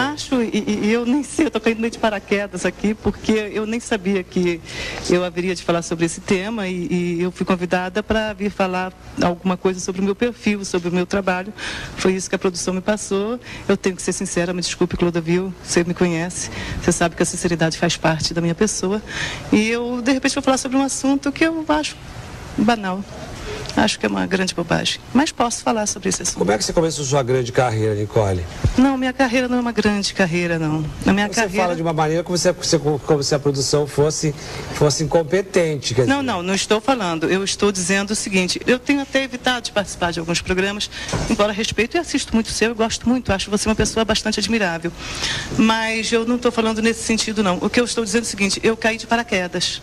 Acho, 0.00 0.42
e, 0.42 0.64
e- 0.66 0.90
eu 0.90 1.06
nem 1.06 1.22
sei, 1.22 1.46
eu 1.46 1.50
tô 1.50 1.60
caindo 1.60 1.78
meio 1.78 1.90
de 1.90 1.98
paraquedas 1.98 2.66
aqui, 2.66 2.94
porque 2.94 3.32
eu 3.32 3.64
nem 3.64 3.78
sabia 3.78 4.24
que 4.24 4.60
eu 5.08 5.24
haveria 5.24 5.54
de 5.54 5.62
falar 5.62 5.82
sobre 5.82 6.04
esse 6.04 6.20
tema 6.20 6.66
e, 6.66 6.88
e 7.18 7.22
eu 7.22 7.30
fui 7.30 7.46
convidada 7.46 8.02
para 8.02 8.32
vir 8.32 8.50
falar 8.50 8.92
alguma 9.22 9.56
coisa 9.56 9.78
sobre 9.78 10.00
o 10.00 10.04
meu 10.04 10.16
perfil, 10.16 10.64
sobre 10.64 10.88
o 10.88 10.92
meu 10.92 11.06
trabalho. 11.06 11.52
Foi 11.96 12.14
isso 12.14 12.28
que 12.28 12.34
a 12.34 12.38
produção 12.38 12.74
me 12.74 12.80
passou. 12.80 13.38
Eu 13.68 13.76
tenho 13.76 13.94
que 13.94 14.02
ser 14.02 14.12
sincera, 14.12 14.52
me 14.52 14.60
desculpe, 14.60 14.96
Clodovil, 14.96 15.54
você 15.62 15.84
me 15.84 15.94
conhece, 15.94 16.50
você 16.82 16.90
sabe 16.90 17.14
que 17.14 17.22
a 17.22 17.26
sinceridade 17.26 17.78
faz 17.78 17.96
parte 17.96 18.34
da 18.34 18.40
minha 18.40 18.54
pessoa. 18.54 19.00
E 19.52 19.68
eu, 19.68 20.02
de 20.02 20.12
repente, 20.12 20.34
vou 20.34 20.42
falar 20.42 20.58
sobre 20.58 20.76
um 20.76 20.82
assunto 20.82 21.30
que 21.30 21.44
eu 21.44 21.64
acho 21.68 21.96
banal. 22.58 23.04
Acho 23.86 23.98
que 23.98 24.06
é 24.06 24.08
uma 24.08 24.26
grande 24.26 24.54
bobagem. 24.54 25.00
Mas 25.12 25.30
posso 25.30 25.62
falar 25.62 25.86
sobre 25.86 26.08
esse 26.08 26.22
assunto. 26.22 26.38
Como 26.38 26.50
é 26.50 26.58
que 26.58 26.64
você 26.64 26.72
começou 26.72 27.04
sua 27.04 27.22
grande 27.22 27.52
carreira, 27.52 27.94
Nicole? 27.94 28.44
Não, 28.76 28.96
minha 28.96 29.12
carreira 29.12 29.48
não 29.48 29.58
é 29.58 29.60
uma 29.60 29.72
grande 29.72 30.14
carreira, 30.14 30.58
não. 30.58 30.84
Na 31.04 31.12
minha 31.12 31.28
Você 31.28 31.34
carreira. 31.34 31.62
fala 31.62 31.76
de 31.76 31.82
uma 31.82 31.92
maneira 31.92 32.22
como 32.22 32.36
se, 32.36 32.52
como 33.06 33.22
se 33.22 33.34
a 33.34 33.38
produção 33.38 33.86
fosse, 33.86 34.34
fosse 34.74 35.04
incompetente. 35.04 35.94
Quer 35.94 36.06
Não, 36.06 36.22
não, 36.22 36.42
não 36.42 36.54
estou 36.54 36.80
falando. 36.80 37.28
Eu 37.28 37.44
estou 37.44 37.70
dizendo 37.70 38.10
o 38.10 38.14
seguinte: 38.16 38.60
eu 38.66 38.78
tenho 38.78 39.00
até 39.00 39.24
evitado 39.24 39.66
de 39.66 39.72
participar 39.72 40.12
de 40.12 40.20
alguns 40.20 40.40
programas, 40.40 40.90
embora 41.30 41.52
respeito 41.52 41.96
e 41.96 42.00
assisto 42.00 42.34
muito 42.34 42.46
o 42.46 42.50
seu, 42.50 42.70
eu 42.70 42.74
gosto 42.74 43.08
muito, 43.08 43.32
acho 43.32 43.50
você 43.50 43.68
uma 43.68 43.74
pessoa 43.74 44.04
bastante 44.04 44.40
admirável. 44.40 44.90
Mas 45.56 46.10
eu 46.12 46.26
não 46.26 46.36
estou 46.36 46.50
falando 46.52 46.80
nesse 46.80 47.02
sentido, 47.02 47.42
não. 47.42 47.58
O 47.60 47.68
que 47.68 47.80
eu 47.80 47.84
estou 47.84 48.04
dizendo 48.04 48.22
é 48.22 48.26
o 48.26 48.30
seguinte: 48.30 48.60
eu 48.62 48.76
caí 48.76 48.96
de 48.96 49.06
paraquedas. 49.06 49.82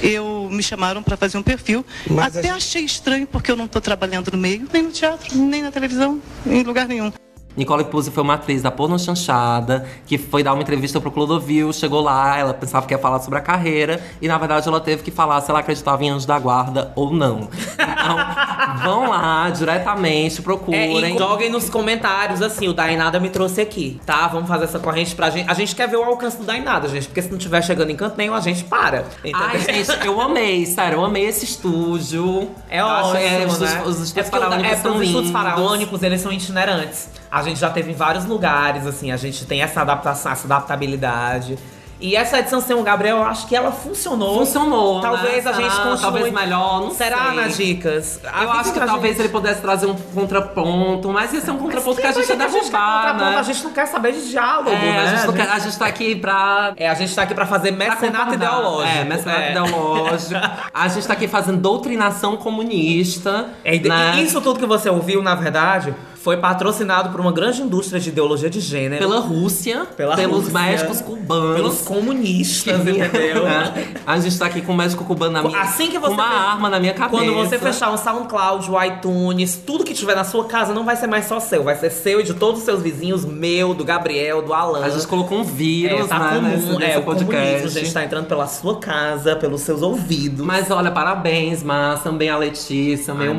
Eu 0.00 0.48
me 0.50 0.62
chamaram 0.62 1.02
para 1.02 1.16
fazer 1.16 1.38
um 1.38 1.42
perfil. 1.42 1.84
Mas 2.08 2.36
até 2.36 2.50
achei 2.50 2.84
estranho, 2.84 3.26
porque 3.32 3.50
eu 3.50 3.56
não 3.56 3.64
estou 3.64 3.80
trabalhando 3.80 4.30
no 4.30 4.38
meio, 4.38 4.68
nem 4.72 4.82
no 4.82 4.92
teatro, 4.92 5.36
nem 5.36 5.62
na 5.62 5.72
televisão, 5.72 6.20
em 6.46 6.62
lugar 6.62 6.86
nenhum. 6.86 7.10
Nicole 7.56 7.84
Puzzi 7.84 8.10
foi 8.10 8.22
uma 8.22 8.34
atriz 8.34 8.62
da 8.62 8.70
Porno 8.70 8.98
Chanchada, 8.98 9.86
que 10.06 10.16
foi 10.18 10.42
dar 10.42 10.52
uma 10.54 10.62
entrevista 10.62 11.00
pro 11.00 11.10
Clodovil, 11.10 11.72
chegou 11.72 12.00
lá, 12.00 12.38
ela 12.38 12.54
pensava 12.54 12.86
que 12.86 12.94
ia 12.94 12.98
falar 12.98 13.20
sobre 13.20 13.38
a 13.38 13.42
carreira, 13.42 14.02
e 14.20 14.28
na 14.28 14.38
verdade 14.38 14.68
ela 14.68 14.80
teve 14.80 15.02
que 15.02 15.10
falar 15.10 15.40
se 15.40 15.50
ela 15.50 15.60
acreditava 15.60 16.02
em 16.04 16.10
Anjo 16.10 16.26
da 16.26 16.38
Guarda 16.38 16.92
ou 16.96 17.12
não. 17.12 17.48
Então, 17.74 18.16
vão 18.82 19.08
lá 19.10 19.50
diretamente, 19.50 20.40
É, 20.40 20.42
procurem. 20.42 21.14
e 21.14 21.18
joguem 21.18 21.50
nos 21.50 21.68
comentários 21.68 22.40
assim, 22.42 22.68
o 22.68 22.72
Dainada 22.72 23.20
me 23.20 23.28
trouxe 23.28 23.60
aqui, 23.60 24.00
tá? 24.06 24.26
Vamos 24.28 24.48
fazer 24.48 24.64
essa 24.64 24.78
corrente 24.78 25.14
pra 25.14 25.30
gente. 25.30 25.50
A 25.50 25.54
gente 25.54 25.74
quer 25.74 25.88
ver 25.88 25.96
o 25.96 26.04
alcance 26.04 26.36
do 26.36 26.44
Dainada, 26.44 26.88
gente, 26.88 27.06
porque 27.06 27.22
se 27.22 27.30
não 27.30 27.38
tiver 27.38 27.62
chegando 27.62 27.90
em 27.90 27.96
canto 27.96 28.16
nenhum, 28.16 28.34
a 28.34 28.40
gente 28.40 28.64
para. 28.64 29.04
entendeu? 29.20 29.40
Ai, 29.40 29.58
gente, 29.60 30.06
eu 30.06 30.20
amei, 30.20 30.64
sério, 30.66 30.98
eu 30.98 31.04
amei 31.04 31.24
esse 31.26 31.44
estúdio. 31.44 32.50
É 32.68 32.82
ótimo, 32.82 33.16
é, 33.16 33.46
os, 33.46 33.58
né? 33.58 33.82
os 33.84 34.00
estúdios 34.00 34.16
é 34.16 34.22
porque 34.22 34.66
é, 34.66 34.90
os 34.90 35.02
estudos 35.02 35.30
faraônicos, 35.30 36.02
eles 36.02 36.20
são 36.20 36.32
itinerantes. 36.32 37.08
A 37.32 37.42
gente 37.42 37.58
já 37.58 37.70
teve 37.70 37.90
em 37.92 37.94
vários 37.94 38.26
lugares, 38.26 38.86
assim, 38.86 39.10
a 39.10 39.16
gente 39.16 39.46
tem 39.46 39.62
essa 39.62 39.80
adaptação, 39.80 40.30
essa 40.32 40.46
adaptabilidade. 40.46 41.58
E 42.04 42.16
essa 42.16 42.40
edição 42.40 42.60
sem 42.60 42.74
o 42.74 42.82
Gabriel, 42.82 43.18
eu 43.18 43.22
acho 43.22 43.46
que 43.46 43.54
ela 43.54 43.70
funcionou. 43.70 44.40
Funcionou, 44.40 45.00
Talvez 45.00 45.44
né? 45.44 45.50
a 45.52 45.54
gente 45.54 45.76
continue. 45.76 46.00
Talvez 46.00 46.32
melhor, 46.32 46.80
não 46.80 46.90
Será 46.90 47.26
sei. 47.28 47.36
nas 47.36 47.56
dicas? 47.56 48.20
Eu 48.42 48.50
acho 48.50 48.72
que 48.72 48.78
pra 48.80 48.86
talvez 48.88 49.14
gente. 49.14 49.26
ele 49.26 49.32
pudesse 49.32 49.60
trazer 49.62 49.86
um 49.86 49.94
contraponto, 49.94 51.08
mas 51.12 51.32
esse 51.32 51.48
é 51.48 51.52
um 51.52 51.58
contraponto 51.58 52.00
que 52.00 52.06
a 52.06 52.10
gente 52.10 52.28
ia 52.28 52.34
a 52.34 52.48
gente 52.48 52.50
quer 52.50 52.60
derrubar, 52.60 52.96
contraponto, 53.02 53.30
né? 53.30 53.36
A 53.38 53.42
gente 53.44 53.62
não 53.62 53.70
quer 53.72 53.86
saber 53.86 54.12
de 54.14 54.28
diálogo, 54.28 54.70
É, 54.70 54.74
né? 54.74 54.98
a, 54.98 55.06
gente 55.14 55.26
não 55.28 55.32
quer- 55.34 55.48
a 55.50 55.58
gente 55.60 55.78
tá 55.78 55.86
aqui 55.86 56.16
pra. 56.16 56.72
É, 56.76 56.88
a 56.90 56.94
gente 56.94 57.14
tá 57.14 57.22
aqui 57.22 57.34
pra 57.34 57.46
fazer 57.46 57.70
concordar. 57.70 58.34
ideológico. 58.34 58.98
É, 58.98 59.04
mecenato 59.04 59.40
É. 59.40 59.50
ideológico. 59.52 60.40
A 60.74 60.88
gente 60.88 61.06
tá 61.06 61.12
aqui 61.12 61.28
fazendo 61.28 61.58
doutrinação 61.60 62.36
comunista. 62.36 63.50
É, 63.64 63.78
né? 63.78 64.14
e 64.16 64.24
Isso 64.24 64.40
tudo 64.40 64.58
que 64.58 64.66
você 64.66 64.88
ouviu, 64.90 65.22
na 65.22 65.36
verdade, 65.36 65.94
foi 66.22 66.36
patrocinado 66.36 67.10
por 67.10 67.20
uma 67.20 67.32
grande 67.32 67.62
indústria 67.62 68.00
de 68.00 68.08
ideologia 68.10 68.48
de 68.48 68.60
gênero. 68.60 68.98
Pela 69.00 69.18
Rússia, 69.20 69.86
Pela 69.96 70.14
pelos 70.14 70.44
Rússia, 70.44 70.52
médicos 70.60 71.00
cubanos. 71.00 71.56
Pelos 71.56 71.80
comunistas, 71.82 72.80
entendeu? 72.80 73.46
É. 73.46 73.86
A 74.06 74.18
gente 74.18 74.38
tá 74.38 74.46
aqui 74.46 74.60
com 74.60 74.72
um 74.72 74.76
médico 74.76 75.04
cubano 75.04 75.32
na 75.32 75.42
minha 75.42 75.60
Assim 75.60 75.90
que 75.90 75.98
você 75.98 76.12
uma 76.14 76.28
fe- 76.28 76.34
arma 76.34 76.70
na 76.70 76.78
minha 76.80 76.94
cabeça. 76.94 77.22
Quando 77.24 77.34
você 77.34 77.58
fechar 77.58 77.90
um 77.92 77.96
SoundCloud, 77.96 78.70
o 78.70 78.82
iTunes, 78.84 79.60
tudo 79.66 79.84
que 79.84 79.94
tiver 79.94 80.14
na 80.14 80.24
sua 80.24 80.44
casa 80.44 80.72
não 80.72 80.84
vai 80.84 80.96
ser 80.96 81.06
mais 81.06 81.24
só 81.26 81.40
seu, 81.40 81.64
vai 81.64 81.74
ser 81.74 81.90
seu 81.90 82.20
e 82.20 82.22
de 82.22 82.34
todos 82.34 82.60
os 82.60 82.64
seus 82.64 82.80
vizinhos, 82.82 83.24
meu, 83.24 83.74
do 83.74 83.84
Gabriel, 83.84 84.42
do 84.42 84.52
Alan. 84.54 84.84
A 84.84 84.90
gente 84.90 85.06
colocou 85.06 85.38
um 85.38 85.44
vírus, 85.44 86.00
é, 86.00 86.06
tá 86.06 86.18
né, 86.18 86.34
comum, 86.36 86.78
nesse, 86.78 86.92
é, 86.92 86.98
o 86.98 87.02
podcast. 87.02 87.68
gente, 87.68 87.92
tá 87.92 88.04
entrando 88.04 88.26
pela 88.26 88.46
sua 88.46 88.78
casa, 88.78 89.34
pelos 89.36 89.62
seus 89.62 89.82
ouvidos. 89.82 90.44
Mas 90.44 90.70
olha, 90.70 90.90
parabéns, 90.90 91.62
Márcia, 91.62 92.10
também 92.10 92.30
a 92.30 92.36
Letícia, 92.36 93.12
também 93.12 93.28
Ai, 93.28 93.32
o. 93.34 93.36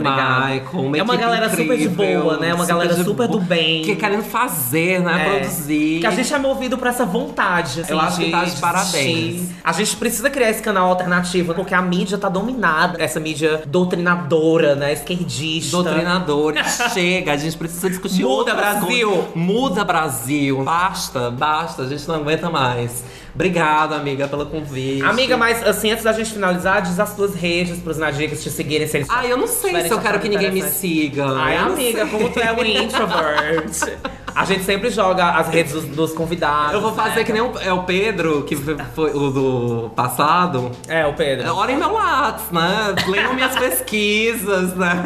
Michael. 0.64 0.84
Uma 0.86 0.98
É 0.98 1.04
uma 1.04 1.16
galera 1.16 1.50
super 1.50 1.78
de 1.78 1.86
incrível. 1.86 2.22
boa, 2.24 2.38
né? 2.38 2.54
Uma 2.54 2.66
De 2.80 3.04
super 3.04 3.28
do 3.28 3.40
bem. 3.40 3.84
Que 3.84 3.96
querendo 3.96 4.24
fazer, 4.24 5.02
né? 5.02 5.28
É. 5.28 5.40
Produzir. 5.40 6.00
Que 6.00 6.08
a 6.08 6.12
gente 6.12 6.34
é 6.34 6.38
movido 6.38 6.78
por 6.78 6.88
essa 6.88 7.06
vontade. 7.06 7.82
assim, 7.82 7.92
Eu 7.92 8.00
acho 8.00 8.20
que 8.20 8.32
tá 8.32 8.44
de 8.44 8.60
parabéns. 8.60 9.50
A 9.64 9.72
gente 9.72 9.96
precisa 9.96 10.30
criar 10.30 10.50
esse 10.50 10.62
canal 10.62 10.90
alternativo, 10.90 11.54
porque 11.54 11.74
a 11.74 11.82
mídia 11.82 12.18
tá 12.18 12.30
dominada. 12.30 13.02
Essa 13.02 13.20
mídia 13.20 13.62
doutrinadora, 13.66 14.76
né? 14.76 14.94
Esquerdista. 14.94 15.78
Doutrinadores, 15.78 16.66
chega, 16.94 17.34
a 17.34 17.38
gente 17.38 17.58
precisa 17.58 17.90
discutir 17.90 18.24
Muda, 18.24 18.54
Brasil. 18.54 19.10
coisas. 19.10 19.36
Muda, 19.36 19.84
Brasil. 19.84 20.64
Basta, 20.64 21.30
basta, 21.32 21.84
a 21.84 21.88
gente 21.88 22.08
não 22.08 22.16
aguenta 22.16 22.50
mais. 22.50 23.04
Obrigada, 23.36 23.96
amiga, 23.96 24.28
pelo 24.28 24.46
convite. 24.46 25.02
Amiga, 25.02 25.36
mas 25.36 25.66
assim, 25.66 25.90
antes 25.90 26.04
da 26.04 26.14
gente 26.14 26.32
finalizar, 26.32 26.84
diz 26.84 27.00
as 27.00 27.16
tuas 27.16 27.34
redes 27.34 27.80
pros 27.80 27.98
Nadicas 27.98 28.44
te 28.44 28.52
seguirem 28.52 28.88
se 28.88 28.98
eles 28.98 29.10
Ai, 29.10 29.32
eu 29.32 29.38
não 29.38 29.48
sei 29.48 29.82
se 29.82 29.90
eu 29.90 30.00
quero 30.00 30.20
que 30.20 30.30
ninguém 30.30 30.52
me 30.52 30.62
siga. 30.62 31.26
Ai, 31.36 31.58
amiga, 31.58 32.06
como 32.06 32.30
tu 32.30 32.40
é 32.40 32.54
um 32.64 32.84
introvert. 32.84 34.23
A 34.36 34.46
gente 34.46 34.64
sempre 34.64 34.90
joga 34.90 35.30
as 35.30 35.48
redes 35.50 35.74
dos, 35.74 35.86
dos 35.86 36.14
convidados. 36.14 36.74
Eu 36.74 36.82
vou 36.82 36.94
fazer 36.94 37.18
né? 37.18 37.24
que 37.24 37.34
nem 37.34 37.42
o, 37.42 37.58
é 37.60 37.72
o 37.72 37.84
Pedro, 37.84 38.44
que 38.44 38.56
foi 38.56 39.12
o 39.12 39.30
do 39.30 39.92
passado. 39.96 40.72
É, 40.88 41.06
o 41.06 41.14
Pedro. 41.14 41.54
Olhem 41.56 41.78
meu 41.78 41.92
Lattes, 41.92 42.50
né? 42.52 42.96
Leiam 43.08 43.34
minhas 43.34 43.56
pesquisas, 43.58 44.76
né? 44.76 45.04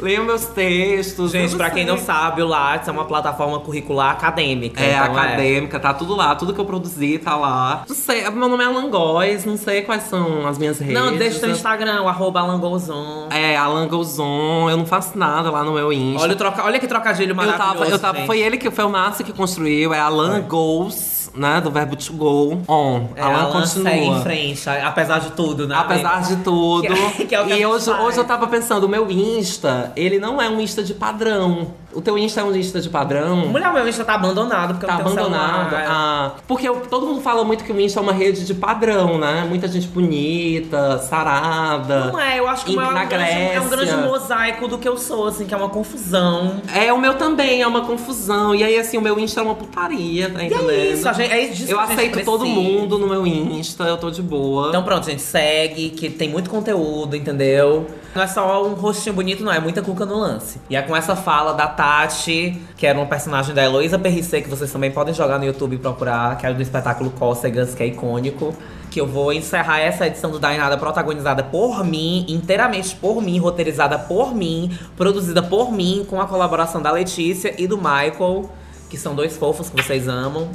Leiam 0.00 0.24
meus 0.24 0.46
textos. 0.46 1.30
Gente, 1.30 1.54
pra 1.54 1.70
quem 1.70 1.86
não 1.86 1.96
sei. 1.96 2.06
sabe, 2.06 2.42
o 2.42 2.46
Lattes 2.46 2.88
é 2.88 2.92
uma 2.92 3.04
plataforma 3.04 3.60
curricular 3.60 4.10
acadêmica. 4.10 4.82
É, 4.82 4.94
então 4.94 5.16
acadêmica, 5.16 5.78
tá 5.78 5.94
tudo 5.94 6.16
lá. 6.16 6.34
Tudo 6.34 6.52
que 6.52 6.60
eu 6.60 6.64
produzi 6.64 7.18
tá 7.18 7.36
lá. 7.36 7.84
Não 7.88 7.94
sei, 7.94 8.28
meu 8.30 8.48
nome 8.48 8.64
é 8.64 8.66
Alan 8.66 8.90
Góes, 8.90 9.44
não 9.44 9.56
sei 9.56 9.82
quais 9.82 10.02
são 10.04 10.46
as 10.46 10.58
minhas 10.58 10.80
redes. 10.80 10.94
Não, 10.94 11.16
deixa 11.16 11.36
o 11.36 11.40
teu 11.40 11.50
Instagram, 11.50 12.02
o 12.02 12.08
arroba 12.08 12.40
Alangozon. 12.40 13.28
É, 13.30 13.56
Alan 13.56 13.86
Gozon, 13.86 14.68
eu 14.68 14.76
não 14.76 14.86
faço 14.86 15.16
nada 15.16 15.50
lá 15.50 15.62
no 15.62 15.72
meu 15.72 15.92
Insta. 15.92 16.22
Olha, 16.22 16.34
troca... 16.34 16.64
Olha 16.64 16.80
que 16.80 16.88
trocadilho 16.88 17.34
maravilhoso, 17.36 17.71
tava, 17.74 17.90
eu 17.90 17.98
tava, 17.98 18.16
gente. 18.18 18.26
foi 18.26 18.40
ele 18.40 18.56
que 18.58 18.70
foi 18.70 18.84
o 18.84 18.90
Márcio 18.90 19.24
que 19.24 19.32
construiu, 19.32 19.92
é 19.94 19.98
Alan 19.98 20.40
Goes, 20.42 21.30
né? 21.34 21.60
Do 21.60 21.70
verbo 21.70 21.96
to 21.96 22.12
go 22.12 22.58
on. 22.68 23.08
É, 23.16 23.22
Alan, 23.22 23.34
Alan 23.44 23.52
continua. 23.60 23.90
segue 23.90 24.06
em 24.06 24.22
frente, 24.22 24.68
apesar 24.68 25.18
de 25.20 25.30
tudo, 25.32 25.66
né? 25.66 25.74
Apesar 25.78 26.14
amiga? 26.18 26.36
de 26.36 26.42
tudo. 26.42 26.82
Que- 27.16 27.24
que 27.26 27.34
é 27.34 27.40
o 27.40 27.46
que 27.46 27.52
a 27.52 27.58
e 27.58 27.66
hoje, 27.66 27.86
faz. 27.86 28.00
hoje 28.04 28.18
eu 28.18 28.24
tava 28.24 28.46
pensando, 28.46 28.84
o 28.84 28.88
meu 28.88 29.10
Insta, 29.10 29.92
ele 29.96 30.18
não 30.18 30.40
é 30.40 30.48
um 30.48 30.60
Insta 30.60 30.82
de 30.82 30.94
padrão. 30.94 31.68
O 31.94 32.00
teu 32.00 32.16
Insta 32.16 32.40
é 32.40 32.44
um 32.44 32.54
Insta 32.54 32.80
de 32.80 32.88
padrão? 32.88 33.36
Mulher, 33.48 33.72
meu 33.72 33.86
Insta 33.88 34.04
tá 34.04 34.14
abandonado 34.14 34.74
porque 34.74 34.86
Tá 34.86 34.94
eu 34.98 35.04
não 35.04 35.12
abandonado. 35.12 35.74
Ah, 35.88 36.32
porque 36.46 36.68
eu- 36.68 36.76
todo 36.88 37.06
mundo 37.06 37.20
fala 37.20 37.44
muito 37.44 37.64
que 37.64 37.72
o 37.72 37.80
Insta 37.80 38.00
é 38.00 38.02
uma 38.02 38.12
rede 38.12 38.44
de 38.46 38.54
padrão, 38.54 39.18
né? 39.18 39.44
Muita 39.48 39.68
gente 39.68 39.86
bonita, 39.88 40.98
sarada. 40.98 42.06
Não 42.12 42.18
é, 42.20 42.38
eu 42.38 42.48
acho 42.48 42.64
que 42.64 42.72
E 42.72 42.76
o 42.76 42.80
meu 42.80 42.86
é 42.86 42.90
um, 43.04 43.08
grande, 43.08 43.30
é 43.30 43.60
um 43.60 43.68
grande 43.68 43.96
mosaico 43.96 44.68
do 44.68 44.78
que 44.78 44.88
eu 44.88 44.96
sou, 44.96 45.26
assim, 45.28 45.44
que 45.46 45.54
é 45.54 45.56
uma 45.56 45.68
confusão. 45.68 46.60
É, 46.74 46.92
o 46.92 46.98
meu 46.98 47.14
também 47.14 47.62
é 47.62 47.66
uma 47.66 47.82
confusão. 47.82 48.54
E 48.54 48.62
aí, 48.64 48.78
assim, 48.78 48.96
o 48.98 49.00
meu 49.02 49.18
Insta 49.18 49.40
é 49.40 49.42
uma 49.42 49.54
putaria, 49.54 50.30
tá 50.30 50.42
entendendo? 50.42 50.72
isso, 50.72 51.08
a 51.08 51.12
gente- 51.12 51.32
é 51.32 51.46
disso 51.46 51.72
eu 51.72 51.80
aceito 51.80 52.24
todo 52.24 52.46
mundo 52.46 52.98
no 52.98 53.06
meu 53.06 53.26
Insta, 53.26 53.84
eu 53.84 53.96
tô 53.96 54.10
de 54.10 54.22
boa. 54.22 54.68
Então 54.68 54.82
pronto, 54.82 55.06
gente, 55.06 55.22
segue, 55.22 55.90
que 55.90 56.08
tem 56.10 56.28
muito 56.28 56.48
conteúdo, 56.50 57.16
entendeu? 57.16 57.86
Não 58.14 58.22
é 58.22 58.26
só 58.26 58.62
um 58.66 58.74
rostinho 58.74 59.14
bonito, 59.14 59.42
não, 59.42 59.50
é 59.52 59.58
muita 59.58 59.80
cuca 59.80 60.04
no 60.04 60.18
lance. 60.18 60.60
E 60.68 60.76
é 60.76 60.82
com 60.82 60.94
essa 60.94 61.16
fala 61.16 61.54
da 61.54 61.66
Tati, 61.82 62.62
que 62.76 62.86
era 62.86 62.96
uma 62.96 63.08
personagem 63.08 63.52
da 63.52 63.60
Heloísa 63.60 63.98
Perricê, 63.98 64.40
que 64.40 64.48
vocês 64.48 64.70
também 64.70 64.92
podem 64.92 65.12
jogar 65.12 65.36
no 65.36 65.44
YouTube 65.44 65.74
e 65.74 65.78
procurar, 65.80 66.38
que 66.38 66.46
era 66.46 66.54
do 66.54 66.62
espetáculo 66.62 67.10
Cócegas, 67.10 67.74
que 67.74 67.82
é 67.82 67.86
icônico. 67.86 68.54
Que 68.88 69.00
eu 69.00 69.06
vou 69.06 69.32
encerrar 69.32 69.80
essa 69.80 70.06
edição 70.06 70.30
do 70.30 70.38
Dainada 70.38 70.78
protagonizada 70.78 71.42
por 71.42 71.84
mim, 71.84 72.24
inteiramente 72.28 72.94
por 72.94 73.20
mim, 73.20 73.36
roteirizada 73.40 73.98
por 73.98 74.32
mim, 74.32 74.78
produzida 74.96 75.42
por 75.42 75.72
mim, 75.72 76.06
com 76.08 76.20
a 76.20 76.26
colaboração 76.28 76.80
da 76.80 76.92
Letícia 76.92 77.52
e 77.58 77.66
do 77.66 77.76
Michael, 77.76 78.48
que 78.88 78.96
são 78.96 79.16
dois 79.16 79.36
fofos 79.36 79.68
que 79.68 79.82
vocês 79.82 80.06
amam. 80.06 80.50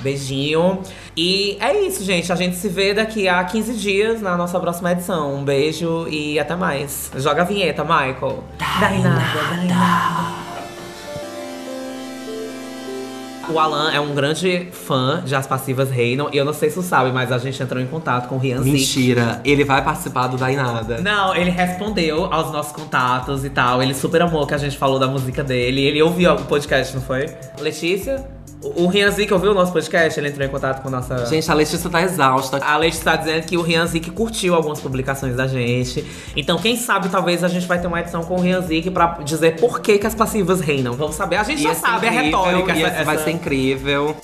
Beijinho. 0.00 0.80
E 1.16 1.56
é 1.60 1.80
isso, 1.86 2.04
gente. 2.04 2.32
A 2.32 2.36
gente 2.36 2.56
se 2.56 2.68
vê 2.68 2.92
daqui 2.92 3.28
a 3.28 3.42
15 3.42 3.74
dias 3.74 4.20
na 4.20 4.36
nossa 4.36 4.58
próxima 4.60 4.92
edição. 4.92 5.34
Um 5.34 5.44
beijo 5.44 6.06
e 6.08 6.38
até 6.38 6.54
mais. 6.54 7.10
Joga 7.16 7.42
a 7.42 7.44
vinheta, 7.44 7.82
Michael. 7.82 8.44
Dai 8.58 8.98
nada, 8.98 9.22
dai 9.50 9.66
nada. 9.66 10.46
O 13.48 13.60
Alan 13.60 13.92
é 13.92 14.00
um 14.00 14.12
grande 14.12 14.68
fã 14.72 15.22
de 15.24 15.34
As 15.34 15.46
Passivas 15.46 15.88
Reinam. 15.88 16.28
E 16.32 16.36
eu 16.36 16.44
não 16.44 16.52
sei 16.52 16.68
se 16.68 16.76
você 16.76 16.88
sabe, 16.88 17.12
mas 17.12 17.30
a 17.30 17.38
gente 17.38 17.62
entrou 17.62 17.80
em 17.80 17.86
contato 17.86 18.28
com 18.28 18.34
o 18.34 18.38
Rian. 18.38 18.60
Mentira, 18.60 19.40
ele 19.44 19.62
vai 19.62 19.84
participar 19.84 20.26
do 20.26 20.36
Dainada. 20.36 20.98
Não, 21.00 21.34
ele 21.34 21.50
respondeu 21.50 22.24
aos 22.32 22.50
nossos 22.50 22.72
contatos 22.72 23.44
e 23.44 23.50
tal. 23.50 23.80
Ele 23.80 23.94
super 23.94 24.20
amou 24.22 24.44
que 24.46 24.54
a 24.54 24.58
gente 24.58 24.76
falou 24.76 24.98
da 24.98 25.06
música 25.06 25.44
dele. 25.44 25.80
Ele 25.82 26.02
ouviu 26.02 26.34
o 26.34 26.44
podcast, 26.44 26.92
não 26.94 27.02
foi? 27.02 27.26
Letícia? 27.60 28.35
O 28.62 28.84
o 28.84 28.86
Rian 28.88 29.10
Zic 29.10 29.32
ouviu 29.32 29.50
o 29.52 29.54
nosso 29.54 29.72
podcast? 29.72 30.18
Ele 30.18 30.28
entrou 30.28 30.46
em 30.46 30.50
contato 30.50 30.80
com 30.82 30.88
a 30.88 30.90
nossa. 30.90 31.26
Gente, 31.26 31.50
a 31.50 31.54
Letícia 31.54 31.88
tá 31.90 32.02
exausta. 32.02 32.58
A 32.64 32.76
Letícia 32.76 33.04
tá 33.04 33.16
dizendo 33.16 33.44
que 33.46 33.56
o 33.56 33.62
Rian 33.62 33.86
Zic 33.86 34.10
curtiu 34.10 34.54
algumas 34.54 34.80
publicações 34.80 35.36
da 35.36 35.46
gente. 35.46 36.04
Então, 36.34 36.58
quem 36.58 36.76
sabe, 36.76 37.08
talvez 37.08 37.44
a 37.44 37.48
gente 37.48 37.66
vai 37.66 37.80
ter 37.80 37.86
uma 37.86 38.00
edição 38.00 38.22
com 38.24 38.36
o 38.36 38.40
Rian 38.40 38.60
Zic 38.62 38.90
pra 38.90 39.18
dizer 39.22 39.60
por 39.60 39.80
que, 39.80 39.98
que 39.98 40.06
as 40.06 40.14
passivas 40.14 40.60
reinam. 40.60 40.94
Vamos 40.94 41.14
saber. 41.16 41.36
A 41.36 41.42
gente 41.44 41.62
já 41.62 41.74
sabe, 41.74 42.06
é 42.06 42.10
incrível, 42.14 42.42
retórica. 42.42 42.74
ia- 42.76 42.86
essa- 42.88 43.04
Vai 43.04 43.18
ser 43.18 43.30
incrível. 43.30 44.16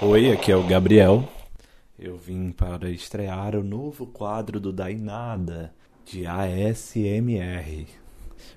Oi, 0.00 0.30
aqui 0.32 0.52
é 0.52 0.56
o 0.56 0.62
Gabriel. 0.62 1.24
Eu 1.98 2.16
vim 2.16 2.52
para 2.52 2.88
estrear 2.90 3.56
o 3.56 3.64
novo 3.64 4.06
quadro 4.06 4.60
do 4.60 4.72
Dainada, 4.72 5.72
de 6.04 6.24
ASMR. 6.26 7.86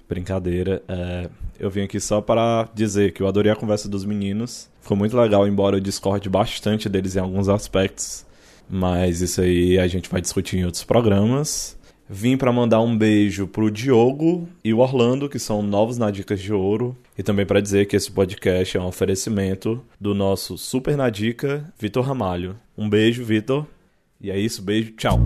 Brincadeira, 0.08 0.82
é, 0.88 1.30
eu 1.60 1.70
vim 1.70 1.82
aqui 1.82 2.00
só 2.00 2.22
para 2.22 2.68
dizer 2.74 3.14
que 3.14 3.22
eu 3.22 3.28
adorei 3.28 3.52
a 3.52 3.56
conversa 3.56 3.88
dos 3.88 4.04
meninos. 4.04 4.70
Ficou 4.82 4.98
muito 4.98 5.16
legal, 5.16 5.48
embora 5.48 5.78
eu 5.78 5.82
discorde 5.82 6.30
bastante 6.30 6.90
deles 6.90 7.16
em 7.16 7.20
alguns 7.20 7.48
aspectos. 7.48 8.26
Mas 8.70 9.22
isso 9.22 9.42
aí 9.42 9.78
a 9.78 9.88
gente 9.88 10.10
vai 10.10 10.22
discutir 10.22 10.58
em 10.58 10.66
outros 10.66 10.84
programas. 10.84 11.78
Vim 12.14 12.36
para 12.36 12.52
mandar 12.52 12.82
um 12.82 12.98
beijo 12.98 13.48
pro 13.48 13.72
Diogo 13.72 14.50
e 14.66 14.74
o 14.74 14.80
Orlando, 14.80 15.30
que 15.30 15.40
são 15.40 15.62
novos 15.62 15.98
na 15.98 16.12
Dicas 16.12 16.42
de 16.42 16.52
Ouro. 16.52 16.96
E 17.18 17.24
também 17.24 17.46
para 17.46 17.62
dizer 17.62 17.86
que 17.86 17.96
esse 17.96 18.12
podcast 18.12 18.76
é 18.76 18.82
um 18.82 18.88
oferecimento 18.88 19.82
do 20.00 20.14
nosso 20.14 20.58
super 20.58 20.98
na 20.98 21.10
dica, 21.10 21.72
Vitor 21.80 22.04
Ramalho. 22.04 22.58
Um 22.78 22.90
beijo, 22.90 23.24
Vitor. 23.24 23.66
E 24.20 24.30
é 24.30 24.38
isso, 24.38 24.62
beijo, 24.62 24.92
tchau. 24.92 25.24